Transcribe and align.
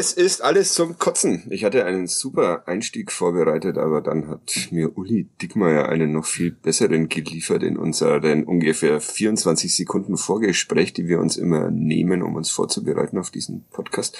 Es 0.00 0.14
ist 0.14 0.40
alles 0.40 0.72
zum 0.72 0.96
Kotzen. 0.96 1.46
Ich 1.50 1.62
hatte 1.62 1.84
einen 1.84 2.06
super 2.06 2.66
Einstieg 2.66 3.12
vorbereitet, 3.12 3.76
aber 3.76 4.00
dann 4.00 4.28
hat 4.28 4.68
mir 4.70 4.96
Uli 4.96 5.28
Dickmeier 5.42 5.90
einen 5.90 6.12
noch 6.12 6.24
viel 6.24 6.52
besseren 6.52 7.10
geliefert 7.10 7.62
in 7.62 7.76
unseren 7.76 8.44
ungefähr 8.44 9.02
24 9.02 9.76
Sekunden 9.76 10.16
Vorgespräch, 10.16 10.94
die 10.94 11.06
wir 11.06 11.20
uns 11.20 11.36
immer 11.36 11.70
nehmen, 11.70 12.22
um 12.22 12.34
uns 12.34 12.50
vorzubereiten 12.50 13.18
auf 13.18 13.30
diesen 13.30 13.66
Podcast. 13.72 14.16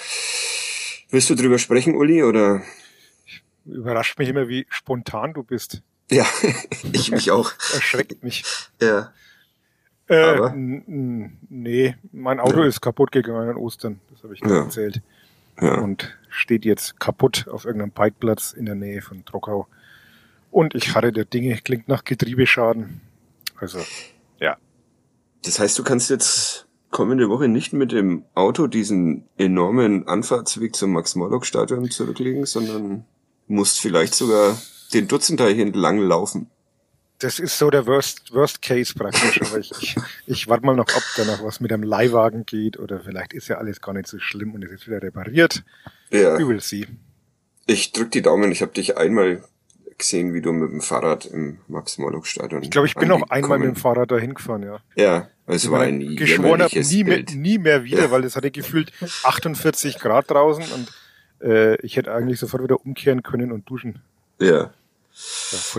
Willst 1.09 1.31
du 1.31 1.33
drüber 1.33 1.57
sprechen, 1.57 1.95
Uli, 1.95 2.21
oder? 2.21 2.61
Überrascht 3.65 4.19
mich 4.19 4.29
immer, 4.29 4.47
wie 4.47 4.67
spontan 4.69 5.33
du 5.33 5.41
bist. 5.41 5.81
Ja, 6.11 6.27
ich 6.93 7.09
mich 7.09 7.31
auch. 7.31 7.53
Erschreckt 7.73 8.23
mich. 8.23 8.43
Ja. 8.79 9.11
Äh, 10.05 10.51
nee, 10.53 11.95
mein 12.11 12.39
Auto 12.39 12.59
ja. 12.59 12.67
ist 12.67 12.81
kaputt 12.81 13.11
gegangen 13.11 13.49
an 13.49 13.57
Ostern. 13.57 13.99
Das 14.11 14.21
habe 14.21 14.35
ich 14.35 14.41
dir 14.41 14.49
ja. 14.49 14.63
erzählt 14.65 15.01
ja. 15.61 15.79
und 15.79 16.17
steht 16.29 16.65
jetzt 16.65 16.99
kaputt 16.99 17.47
auf 17.49 17.65
irgendeinem 17.65 17.91
Parkplatz 17.91 18.53
in 18.53 18.65
der 18.65 18.75
Nähe 18.75 19.01
von 19.01 19.23
Trockau. 19.25 19.67
Und 20.49 20.75
ich 20.75 20.95
hatte 20.95 21.11
der 21.11 21.25
Dinge, 21.25 21.55
klingt 21.57 21.87
nach 21.87 22.03
Getriebeschaden. 22.03 23.01
Also, 23.57 23.79
ja. 24.39 24.57
Das 25.43 25.59
heißt, 25.59 25.77
du 25.79 25.83
kannst 25.83 26.09
jetzt 26.09 26.67
kommende 26.89 27.29
Woche 27.29 27.47
nicht 27.47 27.71
mit 27.71 27.91
dem 27.91 28.25
Auto 28.35 28.67
diesen 28.67 29.25
enormen 29.37 30.07
Anfahrtsweg 30.07 30.75
zum 30.75 30.91
Max-Morlock-Stadion 30.91 31.89
zurücklegen, 31.89 32.45
sondern 32.45 33.05
musst 33.47 33.79
vielleicht 33.79 34.13
sogar 34.13 34.57
den 34.93 35.07
Dutzendteich 35.07 35.57
entlang 35.57 35.99
laufen 35.99 36.49
das 37.21 37.39
ist 37.39 37.57
so 37.57 37.69
der 37.69 37.85
Worst, 37.87 38.33
Worst 38.33 38.61
Case 38.61 38.93
praktisch. 38.93 39.41
Aber 39.41 39.59
ich, 39.59 39.71
ich, 39.81 39.95
ich 40.25 40.47
warte 40.47 40.65
mal 40.65 40.75
noch 40.75 40.87
ab, 40.87 41.03
danach 41.15 41.43
was 41.43 41.59
mit 41.59 41.71
einem 41.71 41.83
Leihwagen 41.83 42.45
geht 42.45 42.79
oder 42.79 42.99
vielleicht 42.99 43.33
ist 43.33 43.47
ja 43.47 43.57
alles 43.57 43.81
gar 43.81 43.93
nicht 43.93 44.07
so 44.07 44.19
schlimm 44.19 44.53
und 44.53 44.63
es 44.63 44.71
ist 44.71 44.87
wieder 44.87 45.01
repariert. 45.01 45.63
Ja. 46.09 46.37
We 46.37 46.47
will 46.47 46.61
see. 46.61 46.87
Ich 47.67 47.91
drück 47.91 48.11
die 48.11 48.21
Daumen. 48.21 48.51
Ich 48.51 48.61
habe 48.61 48.73
dich 48.73 48.97
einmal 48.97 49.43
gesehen, 49.97 50.33
wie 50.33 50.41
du 50.41 50.51
mit 50.51 50.71
dem 50.71 50.81
Fahrrad 50.81 51.25
im 51.25 51.59
Max-Morlock-Stadion. 51.67 52.63
Ich 52.63 52.71
glaube, 52.71 52.87
ich 52.87 52.95
bin 52.95 53.11
auch 53.11 53.29
einmal 53.29 53.59
mit 53.59 53.67
dem 53.67 53.75
Fahrrad 53.75 54.11
dahin 54.11 54.33
gefahren, 54.33 54.63
ja. 54.63 54.79
Ja, 54.95 55.27
es 55.45 55.69
war 55.69 55.81
ein 55.81 56.15
geschworen 56.15 56.63
habe, 56.63 56.79
nie, 56.79 57.03
mehr, 57.03 57.23
nie 57.35 57.57
mehr 57.59 57.83
wieder, 57.83 58.03
ja. 58.03 58.11
weil 58.11 58.23
es 58.23 58.35
hatte 58.35 58.49
gefühlt 58.49 58.91
48 59.23 59.99
Grad 59.99 60.31
draußen 60.31 60.63
und 60.63 61.47
äh, 61.47 61.75
ich 61.81 61.97
hätte 61.97 62.11
eigentlich 62.13 62.39
sofort 62.39 62.63
wieder 62.63 62.83
umkehren 62.83 63.21
können 63.21 63.51
und 63.51 63.69
duschen. 63.69 64.01
Ja. 64.39 64.73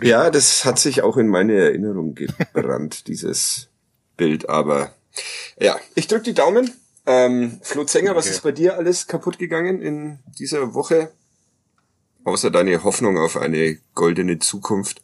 Ja, 0.03 0.31
das 0.31 0.65
hat 0.65 0.79
sich 0.79 1.03
auch 1.03 1.17
in 1.17 1.29
meine 1.29 1.55
Erinnerung 1.55 2.15
gebrannt, 2.15 3.07
dieses 3.09 3.69
Bild. 4.17 4.49
Aber 4.49 4.95
ja, 5.59 5.79
ich 5.95 6.07
drück 6.07 6.25
die 6.25 6.35
Daumen. 6.35 6.73
Ähm, 7.05 7.61
Flo 7.63 7.85
Zenger, 7.85 8.13
okay. 8.13 8.19
was 8.19 8.27
ist 8.27 8.43
bei 8.43 8.53
dir 8.53 8.77
alles 8.77 9.07
kaputt 9.09 9.39
gegangen 9.39 9.83
in 9.83 10.21
dieser 10.39 10.75
Woche? 10.75 11.11
Außer 12.25 12.51
deine 12.51 12.85
Hoffnung 12.85 13.19
auf 13.19 13.37
eine 13.37 13.79
goldene 13.95 14.39
Zukunft. 14.39 15.03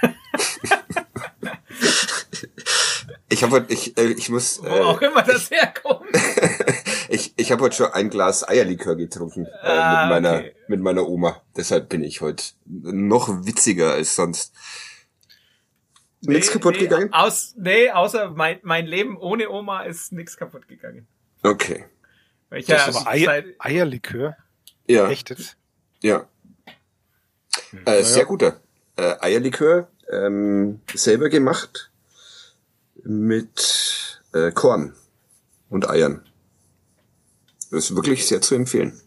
ich 3.28 3.42
habe 3.42 3.66
ich, 3.68 3.98
äh, 3.98 4.12
ich 4.12 4.30
muss. 4.30 4.62
Wo 4.62 4.66
äh, 4.66 4.80
auch 4.80 5.02
immer 5.02 5.22
das 5.22 5.50
herkommt. 5.50 6.08
Ich, 7.08 7.32
ich 7.36 7.52
habe 7.52 7.62
heute 7.62 7.76
schon 7.76 7.92
ein 7.92 8.10
Glas 8.10 8.46
Eierlikör 8.46 8.96
getrunken 8.96 9.46
äh, 9.46 9.66
ah, 9.66 10.02
mit 10.02 10.10
meiner 10.10 10.38
okay. 10.38 10.54
mit 10.68 10.80
meiner 10.80 11.08
Oma. 11.08 11.42
Deshalb 11.56 11.88
bin 11.88 12.02
ich 12.02 12.20
heute 12.20 12.44
noch 12.66 13.46
witziger 13.46 13.92
als 13.92 14.14
sonst. 14.14 14.54
Nee, 16.20 16.34
nichts 16.34 16.50
kaputt 16.50 16.74
nee, 16.74 16.80
gegangen? 16.80 17.12
Aus, 17.12 17.54
nee, 17.56 17.90
außer 17.90 18.30
mein, 18.30 18.58
mein 18.62 18.86
Leben 18.86 19.16
ohne 19.16 19.50
Oma 19.50 19.82
ist 19.84 20.12
nichts 20.12 20.36
kaputt 20.36 20.66
gegangen. 20.68 21.06
Okay. 21.42 21.86
Weil 22.50 22.60
ich 22.60 22.66
das 22.66 22.86
ja, 22.86 23.00
aber 23.00 23.10
Eier, 23.10 23.44
Eierlikör? 23.58 24.36
Ja. 24.86 25.08
Echtes? 25.08 25.56
Ja. 26.02 26.26
Äh, 27.84 28.02
sehr 28.02 28.24
guter. 28.24 28.60
Äh, 28.96 29.14
Eierlikör, 29.20 29.88
ähm, 30.10 30.80
selber 30.94 31.28
gemacht 31.28 31.90
mit 33.04 34.20
äh, 34.32 34.50
Korn 34.50 34.94
und 35.68 35.88
Eiern. 35.88 36.24
Das 37.70 37.84
ist 37.84 37.96
wirklich 37.96 38.26
sehr 38.26 38.40
zu 38.40 38.54
empfehlen. 38.54 39.00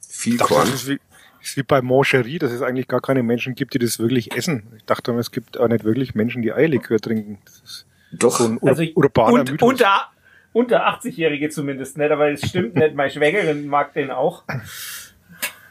Viel 0.00 0.36
dachte, 0.36 0.54
Korn. 0.54 0.66
Das 0.66 0.82
ist 0.82 0.88
wie, 0.88 1.00
ist 1.42 1.56
wie 1.56 1.62
bei 1.62 1.82
Mancherie, 1.82 2.38
dass 2.38 2.52
es 2.52 2.62
eigentlich 2.62 2.88
gar 2.88 3.00
keine 3.00 3.22
Menschen 3.22 3.54
gibt, 3.54 3.74
die 3.74 3.78
das 3.78 3.98
wirklich 3.98 4.32
essen. 4.36 4.64
Ich 4.76 4.84
dachte, 4.84 5.12
es 5.12 5.30
gibt 5.30 5.58
auch 5.58 5.68
nicht 5.68 5.84
wirklich 5.84 6.14
Menschen, 6.14 6.42
die 6.42 6.52
Eierlikör 6.52 6.98
trinken. 6.98 7.38
Doch. 8.12 8.38
So 8.38 8.44
ein 8.44 8.58
also 8.62 8.82
urbaner 8.94 9.40
und, 9.40 9.50
Mythos. 9.50 9.68
Unter, 9.68 10.10
unter 10.52 10.88
80-Jährige 10.88 11.50
zumindest 11.50 11.98
nicht, 11.98 12.10
aber 12.10 12.30
es 12.30 12.46
stimmt 12.46 12.74
nicht. 12.74 12.94
Meine 12.94 13.10
Schwägerin 13.10 13.66
mag 13.66 13.92
den 13.92 14.10
auch. 14.10 14.44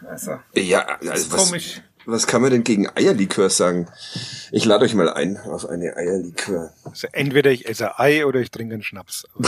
Also, 0.08 0.40
ja, 0.56 0.86
also 0.86 1.32
was, 1.32 1.48
komisch. 1.48 1.82
Was 2.08 2.26
kann 2.26 2.42
man 2.42 2.52
denn 2.52 2.64
gegen 2.64 2.88
Eierlikör 2.96 3.50
sagen? 3.50 3.88
Ich 4.52 4.64
lade 4.64 4.86
euch 4.86 4.96
mal 4.96 5.10
ein 5.10 5.38
auf 5.38 5.68
eine 5.68 5.98
Eierlikör. 5.98 6.72
Also 6.86 7.08
entweder 7.12 7.52
ich 7.52 7.68
esse 7.68 8.00
Ei 8.00 8.26
oder 8.26 8.40
ich 8.40 8.50
trinke 8.50 8.76
einen 8.76 8.84
Schnaps. 8.84 9.28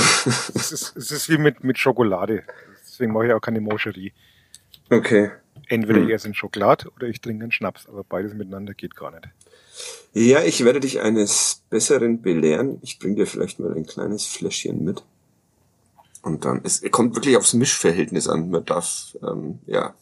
es, 0.53 0.72
ist, 0.74 0.98
es 0.98 1.12
ist 1.12 1.30
wie 1.30 1.38
mit, 1.38 1.64
mit 1.64 1.78
Schokolade. 1.78 2.44
Deswegen 2.86 3.14
mache 3.14 3.28
ich 3.28 3.34
auch 3.34 3.40
keine 3.40 3.62
Moscherie. 3.62 4.12
Okay. 4.90 5.31
Entweder 5.69 6.02
hm. 6.02 6.09
ich 6.09 6.14
esse 6.14 6.25
einen 6.25 6.34
Schokolade 6.34 6.90
oder 6.96 7.08
ich 7.08 7.22
trinke 7.22 7.44
einen 7.44 7.53
Schnaps. 7.53 7.88
Aber 7.88 8.03
beides 8.03 8.34
miteinander 8.34 8.74
geht 8.74 8.94
gar 8.94 9.12
nicht. 9.12 9.30
Ja, 10.12 10.44
ich 10.44 10.66
werde 10.66 10.81
dich 10.81 11.00
eines 11.00 11.62
Besseren 11.69 12.22
belehren. 12.22 12.80
Ich 12.81 13.00
bringe 13.00 13.16
dir 13.16 13.25
vielleicht 13.25 13.62
mal 13.62 13.74
ein 13.74 13.86
kleines 13.86 14.25
Fläschchen 14.25 14.84
mit. 14.84 15.03
Und 16.24 16.44
dann, 16.44 16.59
es 16.66 16.84
kommt 16.92 17.16
wirklich 17.16 17.38
aufs 17.38 17.53
Mischverhältnis 17.53 18.28
an. 18.28 18.50
Man 18.50 18.66
darf, 18.66 19.16
ähm, 19.24 19.59
ja, 19.66 19.94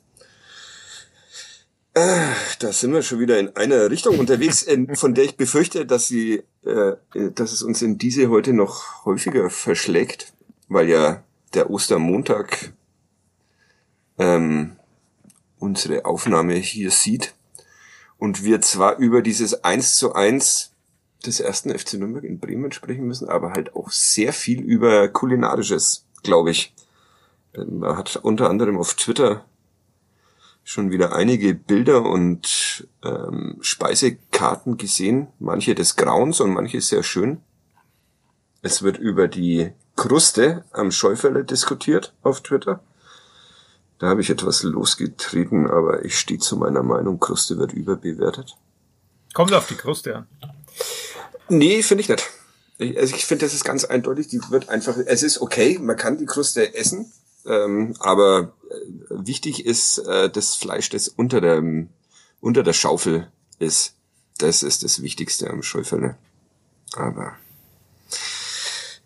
da 2.59 2.71
sind 2.71 2.93
wir 2.93 3.01
schon 3.01 3.19
wieder 3.19 3.39
in 3.39 3.55
einer 3.55 3.89
Richtung 3.89 4.19
unterwegs, 4.19 4.65
von 4.93 5.13
der 5.13 5.25
ich 5.25 5.37
befürchte, 5.37 5.85
dass 5.85 6.07
sie, 6.07 6.43
äh, 6.63 6.93
dass 7.33 7.53
es 7.53 7.63
uns 7.63 7.81
in 7.81 7.97
diese 7.97 8.29
heute 8.29 8.53
noch 8.53 9.05
häufiger 9.05 9.49
verschlägt, 9.49 10.33
weil 10.67 10.89
ja 10.89 11.23
der 11.53 11.69
Ostermontag 11.69 12.73
ähm, 14.17 14.75
unsere 15.59 16.05
Aufnahme 16.05 16.55
hier 16.55 16.91
sieht 16.91 17.35
und 18.17 18.43
wir 18.43 18.61
zwar 18.61 18.97
über 18.97 19.21
dieses 19.21 19.63
1 19.63 19.95
zu 19.95 20.13
1 20.13 20.71
des 21.25 21.39
ersten 21.39 21.77
FC 21.77 21.93
Nürnberg 21.93 22.23
in 22.23 22.39
Bremen 22.39 22.71
sprechen 22.71 23.05
müssen, 23.05 23.29
aber 23.29 23.51
halt 23.51 23.75
auch 23.75 23.89
sehr 23.91 24.33
viel 24.33 24.61
über 24.61 25.07
kulinarisches, 25.07 26.05
glaube 26.23 26.51
ich. 26.51 26.73
Man 27.55 27.97
hat 27.97 28.17
unter 28.17 28.49
anderem 28.49 28.77
auf 28.77 28.93
Twitter 28.93 29.45
schon 30.67 30.91
wieder 30.91 31.15
einige 31.15 31.53
Bilder 31.53 32.03
und 32.03 32.89
ähm, 33.01 33.55
Speisekarten 33.61 34.75
gesehen, 34.75 35.27
manche 35.39 35.75
des 35.75 35.95
Grauens 35.95 36.41
und 36.41 36.53
manche 36.53 36.81
sehr 36.81 37.03
schön. 37.03 37.39
Es 38.61 38.83
wird 38.83 38.97
über 38.97 39.29
die 39.29 39.71
Kruste 39.95 40.65
am 40.73 40.91
Schäuferle 40.91 41.45
diskutiert 41.45 42.13
auf 42.21 42.41
Twitter. 42.41 42.83
Da 43.99 44.07
habe 44.07 44.19
ich 44.19 44.29
etwas 44.29 44.63
losgetreten, 44.63 45.67
aber 45.67 46.03
ich 46.03 46.19
stehe 46.19 46.39
zu 46.39 46.57
meiner 46.57 46.83
Meinung, 46.83 47.17
Kruste 47.17 47.57
wird 47.57 47.71
überbewertet. 47.71 48.57
Kommt 49.33 49.53
auf 49.53 49.67
die 49.67 49.75
Kruste 49.75 50.17
an. 50.17 50.27
Nee, 51.47 51.81
finde 51.81 52.01
ich 52.01 52.09
nicht. 52.09 52.29
Ich, 52.77 52.97
also 52.97 53.15
ich 53.15 53.25
finde, 53.25 53.45
das 53.45 53.53
ist 53.53 53.63
ganz 53.63 53.85
eindeutig, 53.85 54.27
die 54.27 54.41
wird 54.49 54.67
einfach, 54.67 54.97
es 54.97 55.23
ist 55.23 55.39
okay, 55.39 55.79
man 55.81 55.95
kann 55.95 56.17
die 56.17 56.25
Kruste 56.25 56.75
essen, 56.75 57.09
ähm, 57.47 57.95
aber 57.99 58.53
äh, 58.69 58.75
wichtig 59.09 59.65
ist 59.65 59.99
äh, 59.99 60.29
das 60.29 60.55
Fleisch, 60.55 60.89
das 60.89 61.07
unter 61.07 61.41
der, 61.41 61.63
unter 62.41 62.63
der 62.63 62.73
Schaufel 62.73 63.31
ist. 63.59 63.95
Das 64.37 64.63
ist 64.63 64.83
das 64.83 65.01
Wichtigste 65.01 65.49
am 65.49 65.63
Schäufele. 65.63 66.17
Aber 66.93 67.35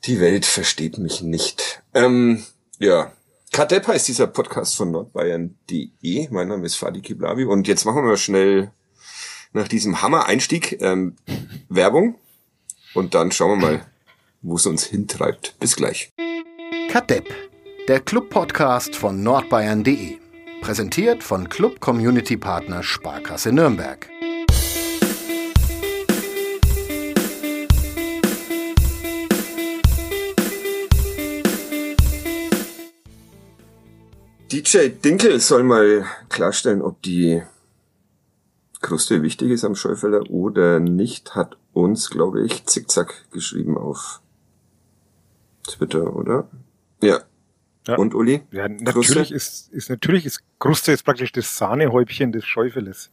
die 0.05 0.19
Welt 0.19 0.45
versteht 0.45 0.97
mich 0.97 1.21
nicht. 1.21 1.83
Ähm, 1.93 2.43
ja. 2.79 3.13
Kadepp 3.53 3.87
heißt 3.87 4.07
dieser 4.07 4.27
Podcast 4.27 4.75
von 4.75 4.91
nordbayern.de. 4.91 6.29
Mein 6.31 6.47
Name 6.47 6.65
ist 6.65 6.75
Fadi 6.75 7.01
Kiblavi 7.01 7.45
und 7.45 7.67
jetzt 7.67 7.85
machen 7.85 8.07
wir 8.07 8.17
schnell 8.17 8.71
nach 9.53 9.67
diesem 9.67 10.01
Hammer-Einstieg 10.01 10.81
ähm, 10.81 11.15
Werbung 11.69 12.15
und 12.93 13.13
dann 13.13 13.31
schauen 13.31 13.59
wir 13.59 13.67
mal, 13.67 13.85
wo 14.41 14.55
es 14.55 14.65
uns 14.65 14.85
hintreibt. 14.85 15.55
Bis 15.59 15.75
gleich. 15.75 16.11
Kadepp 16.89 17.50
der 17.87 17.99
Club-Podcast 17.99 18.95
von 18.95 19.23
nordbayern.de. 19.23 20.19
Präsentiert 20.61 21.23
von 21.23 21.49
Club 21.49 21.79
Community 21.79 22.37
Partner 22.37 22.83
Sparkasse 22.83 23.51
Nürnberg. 23.51 24.07
DJ 34.51 34.89
Dinkel 34.89 35.39
soll 35.39 35.63
mal 35.63 36.05
klarstellen, 36.29 36.83
ob 36.83 37.01
die 37.01 37.41
Kruste 38.81 39.23
wichtig 39.23 39.49
ist 39.49 39.63
am 39.63 39.75
Schäufeler 39.75 40.29
oder 40.29 40.79
nicht, 40.79 41.35
hat 41.35 41.57
uns, 41.73 42.11
glaube 42.11 42.45
ich, 42.45 42.65
zickzack 42.65 43.25
geschrieben 43.31 43.77
auf 43.77 44.21
Twitter, 45.63 46.15
oder? 46.15 46.47
Ja. 47.01 47.21
Ja. 47.87 47.95
Und 47.95 48.13
Uli? 48.13 48.43
Ja, 48.51 48.67
natürlich 48.67 49.31
ist, 49.31 49.71
ist, 49.71 49.89
natürlich 49.89 50.25
ist 50.25 50.41
Kruste 50.59 50.91
jetzt 50.91 51.03
praktisch 51.03 51.31
das 51.31 51.57
Sahnehäubchen 51.57 52.31
des 52.31 52.45
Schäufeles. 52.45 53.09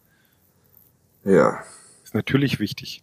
Ja. 1.25 1.63
Ist 2.05 2.15
natürlich 2.15 2.61
wichtig. 2.61 3.03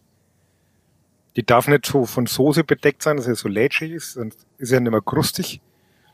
Die 1.34 1.44
darf 1.44 1.68
nicht 1.68 1.86
so 1.86 2.06
von 2.06 2.26
Soße 2.26 2.64
bedeckt 2.64 3.02
sein, 3.02 3.16
dass 3.16 3.26
er 3.26 3.34
so 3.34 3.48
lätschig 3.48 3.92
ist, 3.92 4.12
sonst 4.12 4.46
ist 4.58 4.72
er 4.72 4.80
nicht 4.80 4.90
mehr 4.90 5.02
krustig. 5.02 5.60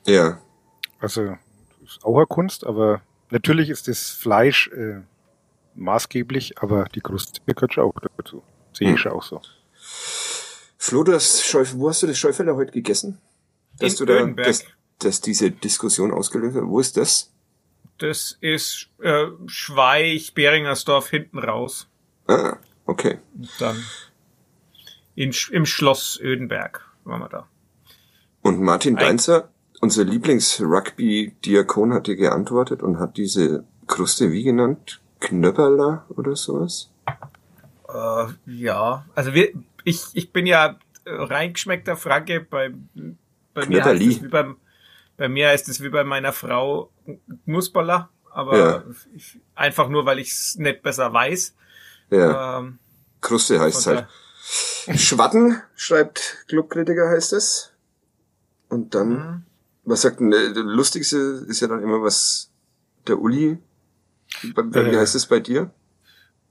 Ja. 0.06 0.40
Also, 0.99 1.37
ist 1.84 2.04
auch 2.04 2.16
eine 2.16 2.26
Kunst, 2.26 2.66
aber 2.66 3.02
natürlich 3.31 3.70
ist 3.70 3.88
das 3.88 4.10
Fleisch 4.10 4.69
äh, 4.69 5.00
maßgeblich, 5.75 6.58
aber 6.58 6.87
die 6.87 7.00
Kruste 7.00 7.40
gehört 7.46 7.75
schon 7.75 7.84
auch 7.84 7.94
dazu. 8.16 8.43
Sehe 8.72 8.88
ich 8.88 8.94
hm. 8.94 8.99
schon 8.99 9.12
auch 9.12 9.22
so. 9.22 9.40
Flo, 10.78 11.04
du 11.04 11.12
hast 11.12 11.44
Schäufel, 11.44 11.78
wo 11.78 11.88
hast 11.88 12.02
du 12.02 12.06
das 12.06 12.19
Schäufeler 12.19 12.56
heute 12.56 12.72
gegessen? 12.72 13.19
Dass 13.78 14.00
In 14.00 14.06
du 14.06 14.12
da, 14.12 14.43
dass, 14.43 14.64
dass 15.04 15.20
diese 15.20 15.50
Diskussion 15.50 16.12
ausgelöst 16.12 16.56
hat. 16.56 16.64
Wo 16.64 16.81
ist 16.81 16.96
das? 16.96 17.32
Das 17.99 18.37
ist 18.40 18.88
äh, 19.00 19.26
Schweich, 19.46 20.34
Beringersdorf 20.34 21.10
hinten 21.10 21.38
raus. 21.38 21.88
Ah, 22.26 22.56
okay. 22.87 23.19
Und 23.37 23.50
dann 23.60 23.76
in, 25.14 25.34
im 25.50 25.66
Schloss 25.66 26.19
Ödenberg 26.20 26.84
waren 27.04 27.20
wir 27.20 27.28
da. 27.28 27.49
Und 28.40 28.60
Martin 28.60 28.96
Deinzer, 28.96 29.50
unser 29.81 30.04
Lieblings-Rugby-Diakon, 30.04 31.93
hat 31.93 32.06
dir 32.06 32.16
geantwortet 32.16 32.82
und 32.82 32.99
hat 32.99 33.16
diese 33.16 33.64
Kruste 33.87 34.32
wie 34.32 34.43
genannt? 34.43 35.00
Knöpperler 35.20 36.06
oder 36.08 36.34
sowas? 36.34 36.90
Äh, 37.88 38.26
ja, 38.46 39.06
also 39.14 39.34
wir, 39.34 39.52
ich, 39.84 40.02
ich 40.14 40.32
bin 40.32 40.46
ja 40.46 40.76
reingeschmeckter 41.06 41.96
Franke 41.96 42.40
bei, 42.40 42.72
bei 43.54 43.66
mir 43.66 43.84
heißt 43.84 44.02
es 44.02 44.22
wie 44.22 44.28
beim, 44.28 44.56
bei 45.23 45.29
mir 45.29 45.51
heißt 45.51 45.69
es 45.69 45.81
wie 45.81 45.89
bei 45.89 46.03
meiner 46.03 46.33
Frau 46.33 46.91
Knusperler, 47.45 48.11
aber 48.33 48.59
ja. 48.59 48.85
ich, 49.15 49.39
einfach 49.55 49.89
nur, 49.89 50.05
weil 50.05 50.19
ich 50.19 50.33
es 50.33 50.57
nicht 50.57 50.83
besser 50.83 51.13
weiß. 51.13 51.55
Ja. 52.11 52.59
Ähm, 52.59 52.81
Kruste 53.21 53.61
heißt 53.61 53.87
halt. 53.87 54.09
Schwatten, 54.97 55.63
schreibt 55.77 56.45
Clubkritiker, 56.49 57.09
heißt 57.09 57.35
es. 57.35 57.73
Und 58.69 58.97
dann, 58.97 59.09
mhm. 59.11 59.43
was 59.85 60.01
sagt 60.01 60.19
denn, 60.19 60.33
das 60.33 60.57
Lustigste 60.57 61.45
ist 61.47 61.61
ja 61.61 61.69
dann 61.69 61.85
immer, 61.85 62.03
was 62.03 62.51
der 63.07 63.21
Uli, 63.21 63.59
wie 64.41 64.49
äh, 64.77 64.97
heißt 64.97 65.15
es 65.15 65.27
bei 65.27 65.39
dir? 65.39 65.71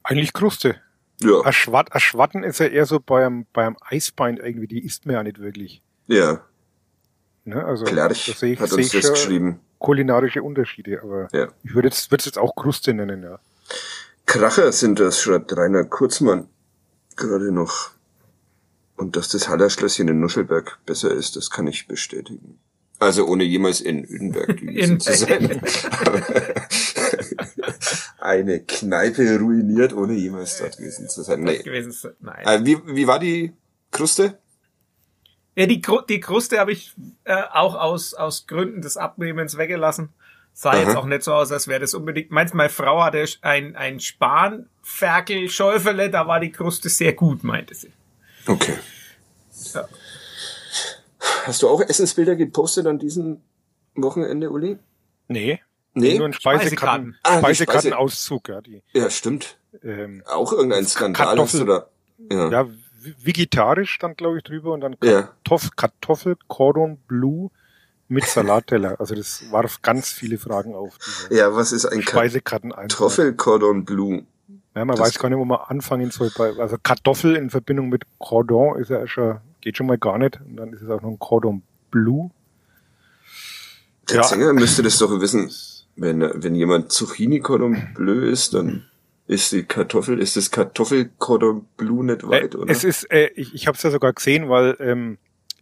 Eigentlich 0.02 0.32
Kruste. 0.32 0.80
Ja. 1.20 1.42
Ein, 1.42 1.52
Schwat, 1.52 1.92
ein 1.92 2.00
Schwatten 2.00 2.46
ist 2.46 2.62
ja 2.62 2.68
eher 2.68 2.86
so 2.86 3.02
beim, 3.02 3.48
beim 3.52 3.76
Eisbein 3.82 4.38
irgendwie, 4.38 4.68
die 4.68 4.86
isst 4.86 5.06
mir 5.06 5.16
ja 5.16 5.24
nicht 5.24 5.40
wirklich. 5.40 5.84
Ja. 6.08 6.46
Ne, 7.44 7.64
also, 7.66 7.86
Klarch 7.86 8.36
sehe 8.38 8.54
ich, 8.54 8.60
hat 8.60 8.72
uns 8.72 8.92
das 8.92 9.10
geschrieben. 9.12 9.60
Kulinarische 9.80 10.44
Unterschiede, 10.44 11.02
aber 11.02 11.28
ja. 11.34 11.48
ich 11.64 11.74
würde 11.74 11.88
jetzt, 11.88 12.12
würde 12.12 12.22
es 12.22 12.26
jetzt 12.26 12.38
auch 12.38 12.56
Kruste 12.56 12.94
nennen, 12.94 13.24
ja. 13.24 13.40
Kracher 14.28 14.72
sind 14.72 15.00
das, 15.00 15.20
schreibt 15.20 15.56
Rainer 15.58 15.86
Kurzmann 15.86 16.48
gerade 17.16 17.52
noch. 17.52 17.92
Und 18.96 19.16
dass 19.16 19.30
das 19.30 19.50
Hallerschlösschen 19.50 20.08
in 20.08 20.20
Nuschelberg 20.20 20.80
besser 20.86 21.12
ist, 21.12 21.36
das 21.36 21.50
kann 21.50 21.66
ich 21.68 21.88
bestätigen. 21.88 22.60
Also 23.00 23.26
ohne 23.26 23.44
jemals 23.44 23.82
in 23.82 24.04
Üdenberg 24.04 24.58
gewesen 24.58 25.00
zu 25.00 25.14
sein. 25.14 25.60
Eine 28.20 28.60
Kneipe 28.62 29.40
ruiniert, 29.40 29.94
ohne 29.94 30.14
jemals 30.14 30.60
dort 30.60 30.78
gewesen 30.78 31.10
zu 31.10 31.24
sein. 31.24 31.42
Nee. 31.42 31.64
Gewesen 31.64 31.92
zu, 31.92 32.14
nein. 32.20 32.46
Äh, 32.46 32.64
wie, 32.64 32.78
wie 32.86 33.08
war 33.08 33.18
die 33.18 33.54
Kruste? 33.90 34.38
Ja, 35.56 35.66
die, 35.66 35.82
die 36.10 36.20
Kruste 36.20 36.60
habe 36.60 36.72
ich 36.72 36.94
äh, 37.26 37.42
auch 37.52 37.76
aus, 37.76 38.14
aus 38.14 38.48
Gründen 38.48 38.82
des 38.82 38.96
Abnehmens 38.98 39.58
weggelassen. 39.58 40.10
Sah 40.54 40.72
Aha. 40.72 40.80
jetzt 40.80 40.96
auch 40.96 41.06
nicht 41.06 41.24
so 41.24 41.34
aus, 41.34 41.52
als 41.52 41.68
wäre 41.68 41.82
das 41.82 41.94
unbedingt. 41.94 42.32
Meinst 42.32 42.54
meine 42.54 42.70
Frau 42.70 43.04
hatte 43.04 43.26
ein, 43.42 43.76
ein 43.76 44.00
Spanferkel-Schäufele, 44.00 46.10
da 46.10 46.28
war 46.28 46.40
die 46.40 46.52
Kruste 46.52 46.88
sehr 46.90 47.14
gut, 47.14 47.44
meinte 47.44 47.76
sie. 47.76 47.92
Okay. 48.48 48.76
Ja. 49.74 49.88
Hast 51.44 51.62
du 51.62 51.70
auch 51.70 51.82
Essensbilder 51.82 52.36
gepostet 52.36 52.88
an 52.88 52.98
diesem 53.00 53.42
Wochenende, 53.96 54.50
Uli? 54.50 54.78
Nee. 55.28 55.62
Nee? 55.94 56.18
Nur 56.18 56.28
ein 56.28 56.34
Speisekarten, 56.34 57.18
ah, 57.24 57.40
Speisekartenauszug, 57.40 58.50
ja. 58.50 58.62
Die, 58.62 58.82
ja, 58.94 59.10
stimmt. 59.10 59.58
Ähm, 59.84 60.24
auch 60.26 60.54
irgendein 60.54 60.86
Skandal 60.86 61.28
Kartoffel, 61.28 61.64
oder? 61.64 61.90
Ja. 62.30 62.50
ja, 62.50 62.70
vegetarisch 63.24 63.92
stand, 63.92 64.18
glaube 64.18 64.38
ich, 64.38 64.44
drüber 64.44 64.74
und 64.74 64.82
dann 64.82 65.00
Kartoff, 65.00 65.64
ja. 65.64 65.70
Kartoffel 65.76 66.38
Cordon 66.48 66.98
Bleu 67.08 67.50
mit 68.08 68.26
Salatteller. 68.26 69.00
Also 69.00 69.16
das 69.16 69.44
warf 69.52 69.82
ganz 69.82 70.10
viele 70.10 70.38
Fragen 70.38 70.76
auf. 70.76 70.98
Ja, 71.30 71.56
was 71.56 71.72
ist 71.72 71.86
ein 71.86 72.02
Speisekarten 72.02 72.72
Kartoffel 72.72 73.34
Cordon 73.34 73.86
Bleu? 73.86 74.22
Ja, 74.76 74.86
man 74.86 74.96
das 74.96 75.08
weiß 75.08 75.20
gar 75.20 75.30
nicht, 75.30 75.38
wo 75.38 75.46
man 75.46 75.60
anfangen 75.68 76.12
soll. 76.12 76.32
Also 76.60 76.78
Kartoffel 76.82 77.36
in 77.36 77.50
Verbindung 77.50 77.90
mit 77.90 78.04
Cordon 78.20 78.78
ist 78.80 78.90
ja 78.90 79.06
schon, 79.08 79.40
geht 79.62 79.78
schon 79.78 79.88
mal 79.88 79.98
gar 79.98 80.18
nicht. 80.18 80.40
Und 80.42 80.58
dann 80.58 80.74
ist 80.74 80.82
es 80.82 80.90
auch 80.90 81.02
noch 81.02 81.10
ein 81.10 81.20
Cordon 81.20 81.64
Bleu. 81.90 82.30
Der 84.10 84.18
ja. 84.18 84.24
Sänger 84.24 84.54
müsste 84.54 84.84
das 84.84 84.98
doch 84.98 85.20
wissen. 85.20 85.52
Wenn, 85.96 86.22
wenn 86.22 86.56
jemand 86.56 86.92
Zucchini 86.92 87.40
Cordon 87.40 87.94
Bleu 87.96 88.30
ist, 88.30 88.54
dann 88.54 88.86
ist 89.32 89.52
die 89.54 89.64
Kartoffel, 89.64 90.20
ist 90.20 90.36
das 90.36 90.52
Kartoffel 90.52 91.10
Cordon 91.18 91.66
Bleu 91.78 92.04
nicht 92.04 92.28
weit, 92.28 92.54
äh, 92.54 92.58
oder? 92.58 92.72
Es 92.72 92.84
ist, 92.84 93.10
äh, 93.12 93.30
ich, 93.36 93.54
ich 93.54 93.68
habe 93.68 93.78
es 93.78 93.84
ja 93.84 93.90
sogar 93.90 94.12
gesehen, 94.12 94.50
weil 94.50 94.76
ähm, 94.80 95.18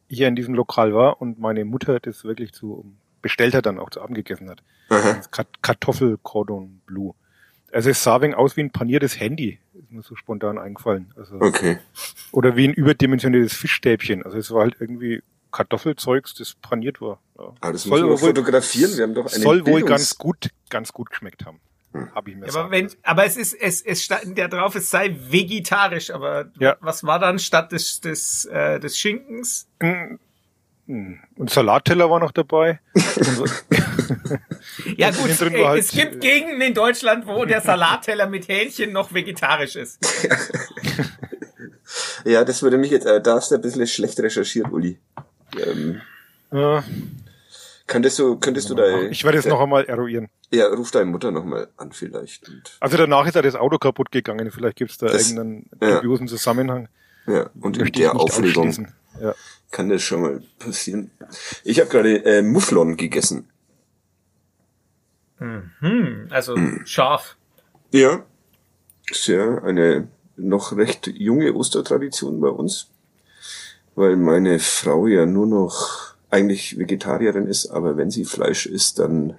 hier 0.07 0.27
in 0.27 0.35
diesem 0.35 0.55
Lokal 0.55 0.93
war 0.93 1.21
und 1.21 1.39
meine 1.39 1.65
Mutter 1.65 1.99
das 1.99 2.23
wirklich 2.23 2.51
zu 2.51 2.91
bestellt 3.21 3.53
hat, 3.53 3.67
dann 3.67 3.77
auch 3.77 3.91
zu 3.91 4.01
Abend 4.01 4.15
gegessen 4.15 4.49
hat. 4.49 4.63
Kartoffel 5.61 6.17
Cordon 6.23 6.81
Bleu. 6.87 7.11
Also 7.71 7.91
es 7.91 8.03
sah 8.03 8.19
wegen 8.21 8.33
aus 8.33 8.57
wie 8.57 8.61
ein 8.61 8.71
paniertes 8.71 9.19
Handy, 9.19 9.59
ist 9.75 9.91
mir 9.91 10.01
so 10.01 10.15
spontan 10.15 10.57
eingefallen. 10.57 11.13
Also, 11.15 11.35
okay. 11.39 11.77
Oder 12.31 12.55
wie 12.55 12.67
ein 12.67 12.73
überdimensioniertes 12.73 13.53
Fischstäbchen. 13.53 14.23
Also 14.23 14.39
es 14.39 14.49
war 14.49 14.61
halt 14.61 14.77
irgendwie 14.79 15.21
Kartoffelzeugs, 15.51 16.33
das 16.33 16.55
paniert 16.55 17.01
war. 17.01 17.19
Ja. 17.37 17.43
Aber 17.43 17.55
ah, 17.61 17.71
das 17.71 17.83
soll 17.83 18.01
müssen 18.01 18.09
wir 18.09 18.21
wohl, 18.21 18.29
fotografieren. 18.29 18.97
Wir 18.97 19.03
haben 19.03 19.13
doch 19.13 19.31
eine 19.31 19.43
Soll 19.43 19.67
wohl 19.67 19.83
ganz 19.83 20.17
gut, 20.17 20.49
ganz 20.69 20.91
gut 20.91 21.11
geschmeckt 21.11 21.45
haben. 21.45 21.59
Hm. 21.93 22.13
Habe 22.13 22.29
ich 22.29 22.37
mir 22.37 22.47
ja, 22.47 22.55
aber, 22.55 22.71
wenn, 22.71 22.89
aber 23.03 23.25
es 23.25 23.35
ist, 23.35 23.53
es, 23.53 23.81
es 23.81 24.03
stand 24.03 24.37
ja 24.37 24.47
drauf, 24.47 24.75
es 24.75 24.91
sei 24.91 25.15
vegetarisch, 25.29 26.11
aber 26.11 26.51
ja. 26.59 26.77
was 26.81 27.03
war 27.03 27.17
dann 27.17 27.39
statt 27.39 27.71
des, 27.71 27.99
des, 27.99 28.45
äh, 28.45 28.79
des 28.79 28.97
Schinkens? 28.97 29.67
Hm. 29.81 30.19
hm. 30.85 31.19
Und 31.35 31.49
Salatteller 31.49 32.09
war 32.09 32.19
noch 32.19 32.31
dabei. 32.31 32.79
ja 34.97 35.09
gut, 35.11 35.41
ey, 35.41 35.63
halt 35.63 35.79
es 35.79 35.91
gibt 35.91 36.21
Gegenden 36.21 36.61
in 36.61 36.75
Deutschland, 36.75 37.25
wo 37.25 37.43
der 37.45 37.61
Salatteller 37.61 38.27
mit 38.27 38.47
Hähnchen 38.47 38.91
noch 38.91 39.11
vegetarisch 39.11 39.75
ist. 39.75 39.99
ja, 42.23 42.43
das 42.43 42.61
würde 42.61 42.77
mich 42.77 42.91
jetzt, 42.91 43.07
äh, 43.07 43.19
da 43.19 43.35
hast 43.35 43.49
du 43.49 43.55
ein 43.55 43.61
bisschen 43.61 43.87
schlecht 43.87 44.19
recherchiert, 44.19 44.71
Uli. 44.71 44.99
Ähm, 45.57 46.01
ja. 46.51 46.83
Könntest 47.89 48.19
du, 48.19 48.35
könntest 48.35 48.69
du 48.69 48.75
da. 48.75 49.01
Ich 49.09 49.23
werde 49.23 49.39
es 49.39 49.47
noch 49.47 49.59
einmal 49.59 49.83
eruieren. 49.85 50.29
Ja, 50.51 50.67
ruf 50.67 50.91
deine 50.91 51.07
Mutter 51.07 51.31
noch 51.31 51.43
mal 51.43 51.69
an 51.75 51.91
vielleicht. 51.91 52.47
Und 52.47 52.77
also 52.79 52.97
danach 52.97 53.25
ist 53.25 53.33
ja 53.33 53.41
das 53.41 53.55
Auto 53.55 53.79
kaputt 53.79 54.11
gegangen. 54.11 54.51
Vielleicht 54.51 54.75
gibt 54.75 54.91
es 54.91 54.99
da 54.99 55.07
das, 55.07 55.31
irgendeinen 55.31 55.71
ja. 55.81 55.95
dubiosen 55.95 56.27
Zusammenhang. 56.27 56.87
Ja, 57.25 57.49
und 57.59 57.79
in 57.79 57.91
der 57.91 58.15
Aufregung 58.15 58.87
ja. 59.19 59.33
kann 59.71 59.89
das 59.89 60.03
schon 60.03 60.21
mal 60.21 60.43
passieren. 60.59 61.09
Ich 61.63 61.79
habe 61.79 61.89
gerade 61.89 62.23
äh, 62.25 62.43
Mufflon 62.43 62.95
gegessen. 62.95 63.49
Mhm, 65.39 66.27
also 66.29 66.55
mhm. 66.55 66.85
scharf. 66.85 67.37
Ja, 67.91 68.23
ist 69.09 69.25
ja 69.25 69.63
eine 69.63 70.09
noch 70.37 70.77
recht 70.77 71.07
junge 71.07 71.55
Ostertradition 71.55 72.39
bei 72.39 72.49
uns, 72.49 72.91
weil 73.95 74.15
meine 74.15 74.59
Frau 74.59 75.07
ja 75.07 75.25
nur 75.25 75.47
noch 75.47 76.08
eigentlich 76.29 76.77
Vegetarierin 76.77 77.47
ist, 77.47 77.67
aber 77.67 77.97
wenn 77.97 78.11
sie 78.11 78.25
Fleisch 78.25 78.65
isst, 78.65 78.99
dann 78.99 79.35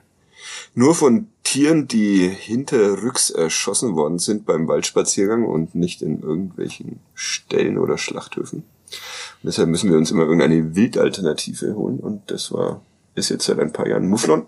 nur 0.75 0.95
von 0.95 1.29
Tieren, 1.43 1.89
die 1.89 2.29
hinterrücks 2.29 3.31
erschossen 3.31 3.97
worden 3.97 4.19
sind 4.19 4.47
beim 4.47 4.69
Waldspaziergang 4.69 5.45
und 5.45 5.75
nicht 5.75 6.03
in 6.03 6.23
irgendwelchen 6.23 7.01
Ställen 7.15 7.79
oder 7.79 7.99
Schlachthöfen. 7.99 8.61
Und 8.61 9.47
deshalb 9.47 9.69
müssen 9.69 9.91
wir 9.91 9.99
uns 9.99 10.11
immer 10.11 10.23
irgendeine 10.23 10.75
Wildalternative 10.75 11.75
holen 11.75 11.99
und 12.01 12.31
das 12.31 12.53
war, 12.53 12.83
ist 13.15 13.31
jetzt 13.31 13.47
seit 13.47 13.59
ein 13.59 13.73
paar 13.73 13.89
Jahren 13.89 14.09
Mufflon. 14.09 14.47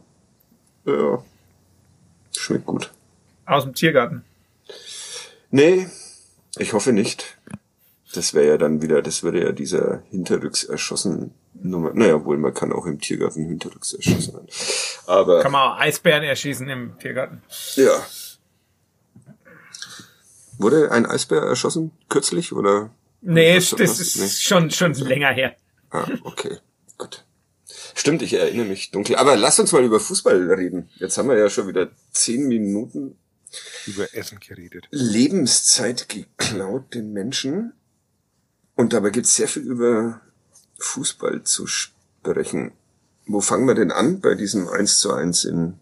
Ja, 0.84 1.22
schmeckt 2.36 2.66
gut. 2.66 2.90
Aus 3.46 3.64
dem 3.64 3.74
Tiergarten? 3.74 4.24
Nee, 5.50 5.86
ich 6.58 6.72
hoffe 6.72 6.92
nicht. 6.92 7.36
Das 8.14 8.34
wäre 8.34 8.46
ja 8.46 8.58
dann 8.58 8.82
wieder, 8.82 9.00
das 9.02 9.22
würde 9.22 9.42
ja 9.42 9.52
dieser 9.52 10.02
hinterrücks 10.10 10.64
erschossen 10.64 11.32
Nummer. 11.62 11.92
Naja, 11.94 12.24
wohl, 12.24 12.38
man 12.38 12.54
kann 12.54 12.72
auch 12.72 12.86
im 12.86 13.00
Tiergarten 13.00 13.46
hinterrücks 13.46 13.92
erschießen. 13.92 14.34
Aber. 15.06 15.40
Kann 15.42 15.52
man 15.52 15.72
auch 15.72 15.78
Eisbären 15.78 16.22
erschießen 16.22 16.68
im 16.68 16.98
Tiergarten. 16.98 17.42
Ja. 17.76 18.04
Wurde 20.58 20.90
ein 20.92 21.06
Eisbär 21.06 21.42
erschossen 21.42 21.92
kürzlich 22.08 22.52
oder? 22.52 22.90
Nee, 23.20 23.54
das, 23.54 23.70
das 23.70 24.00
ist 24.00 24.16
nee? 24.16 24.28
schon, 24.28 24.70
schon 24.70 24.94
länger 24.94 25.32
her. 25.32 25.56
Ah, 25.90 26.06
okay. 26.24 26.58
Gut. 26.98 27.24
Stimmt, 27.94 28.22
ich 28.22 28.34
erinnere 28.34 28.66
mich 28.66 28.90
dunkel. 28.90 29.16
Aber 29.16 29.36
lass 29.36 29.58
uns 29.58 29.72
mal 29.72 29.84
über 29.84 30.00
Fußball 30.00 30.52
reden. 30.52 30.90
Jetzt 30.96 31.18
haben 31.18 31.28
wir 31.28 31.38
ja 31.38 31.48
schon 31.48 31.68
wieder 31.68 31.90
zehn 32.10 32.48
Minuten 32.48 33.16
über 33.86 34.14
Essen 34.14 34.40
geredet. 34.40 34.88
Lebenszeit 34.90 36.08
geklaut 36.08 36.94
den 36.94 37.12
Menschen. 37.12 37.72
Und 38.74 38.92
dabei 38.92 39.10
gibt's 39.10 39.36
sehr 39.36 39.48
viel 39.48 39.62
über 39.62 40.20
Fußball 40.82 41.42
zu 41.44 41.66
sprechen. 41.66 42.72
Wo 43.26 43.40
fangen 43.40 43.66
wir 43.66 43.74
denn 43.74 43.92
an 43.92 44.20
bei 44.20 44.34
diesem 44.34 44.68
1 44.68 44.98
zu 44.98 45.12
1 45.12 45.44
in 45.44 45.74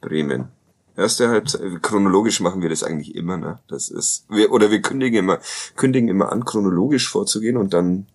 Bremen? 0.00 0.48
Erste 0.96 1.28
Halbzeit, 1.28 1.60
chronologisch 1.82 2.40
machen 2.40 2.60
wir 2.60 2.68
das 2.68 2.82
eigentlich 2.82 3.14
immer, 3.14 3.36
ne? 3.36 3.60
Das 3.68 3.88
ist, 3.88 4.24
wir, 4.28 4.50
oder 4.50 4.70
wir 4.70 4.82
kündigen 4.82 5.20
immer, 5.20 5.38
kündigen 5.76 6.08
immer 6.08 6.32
an, 6.32 6.44
chronologisch 6.44 7.08
vorzugehen 7.08 7.56
und 7.56 7.72
dann 7.72 8.06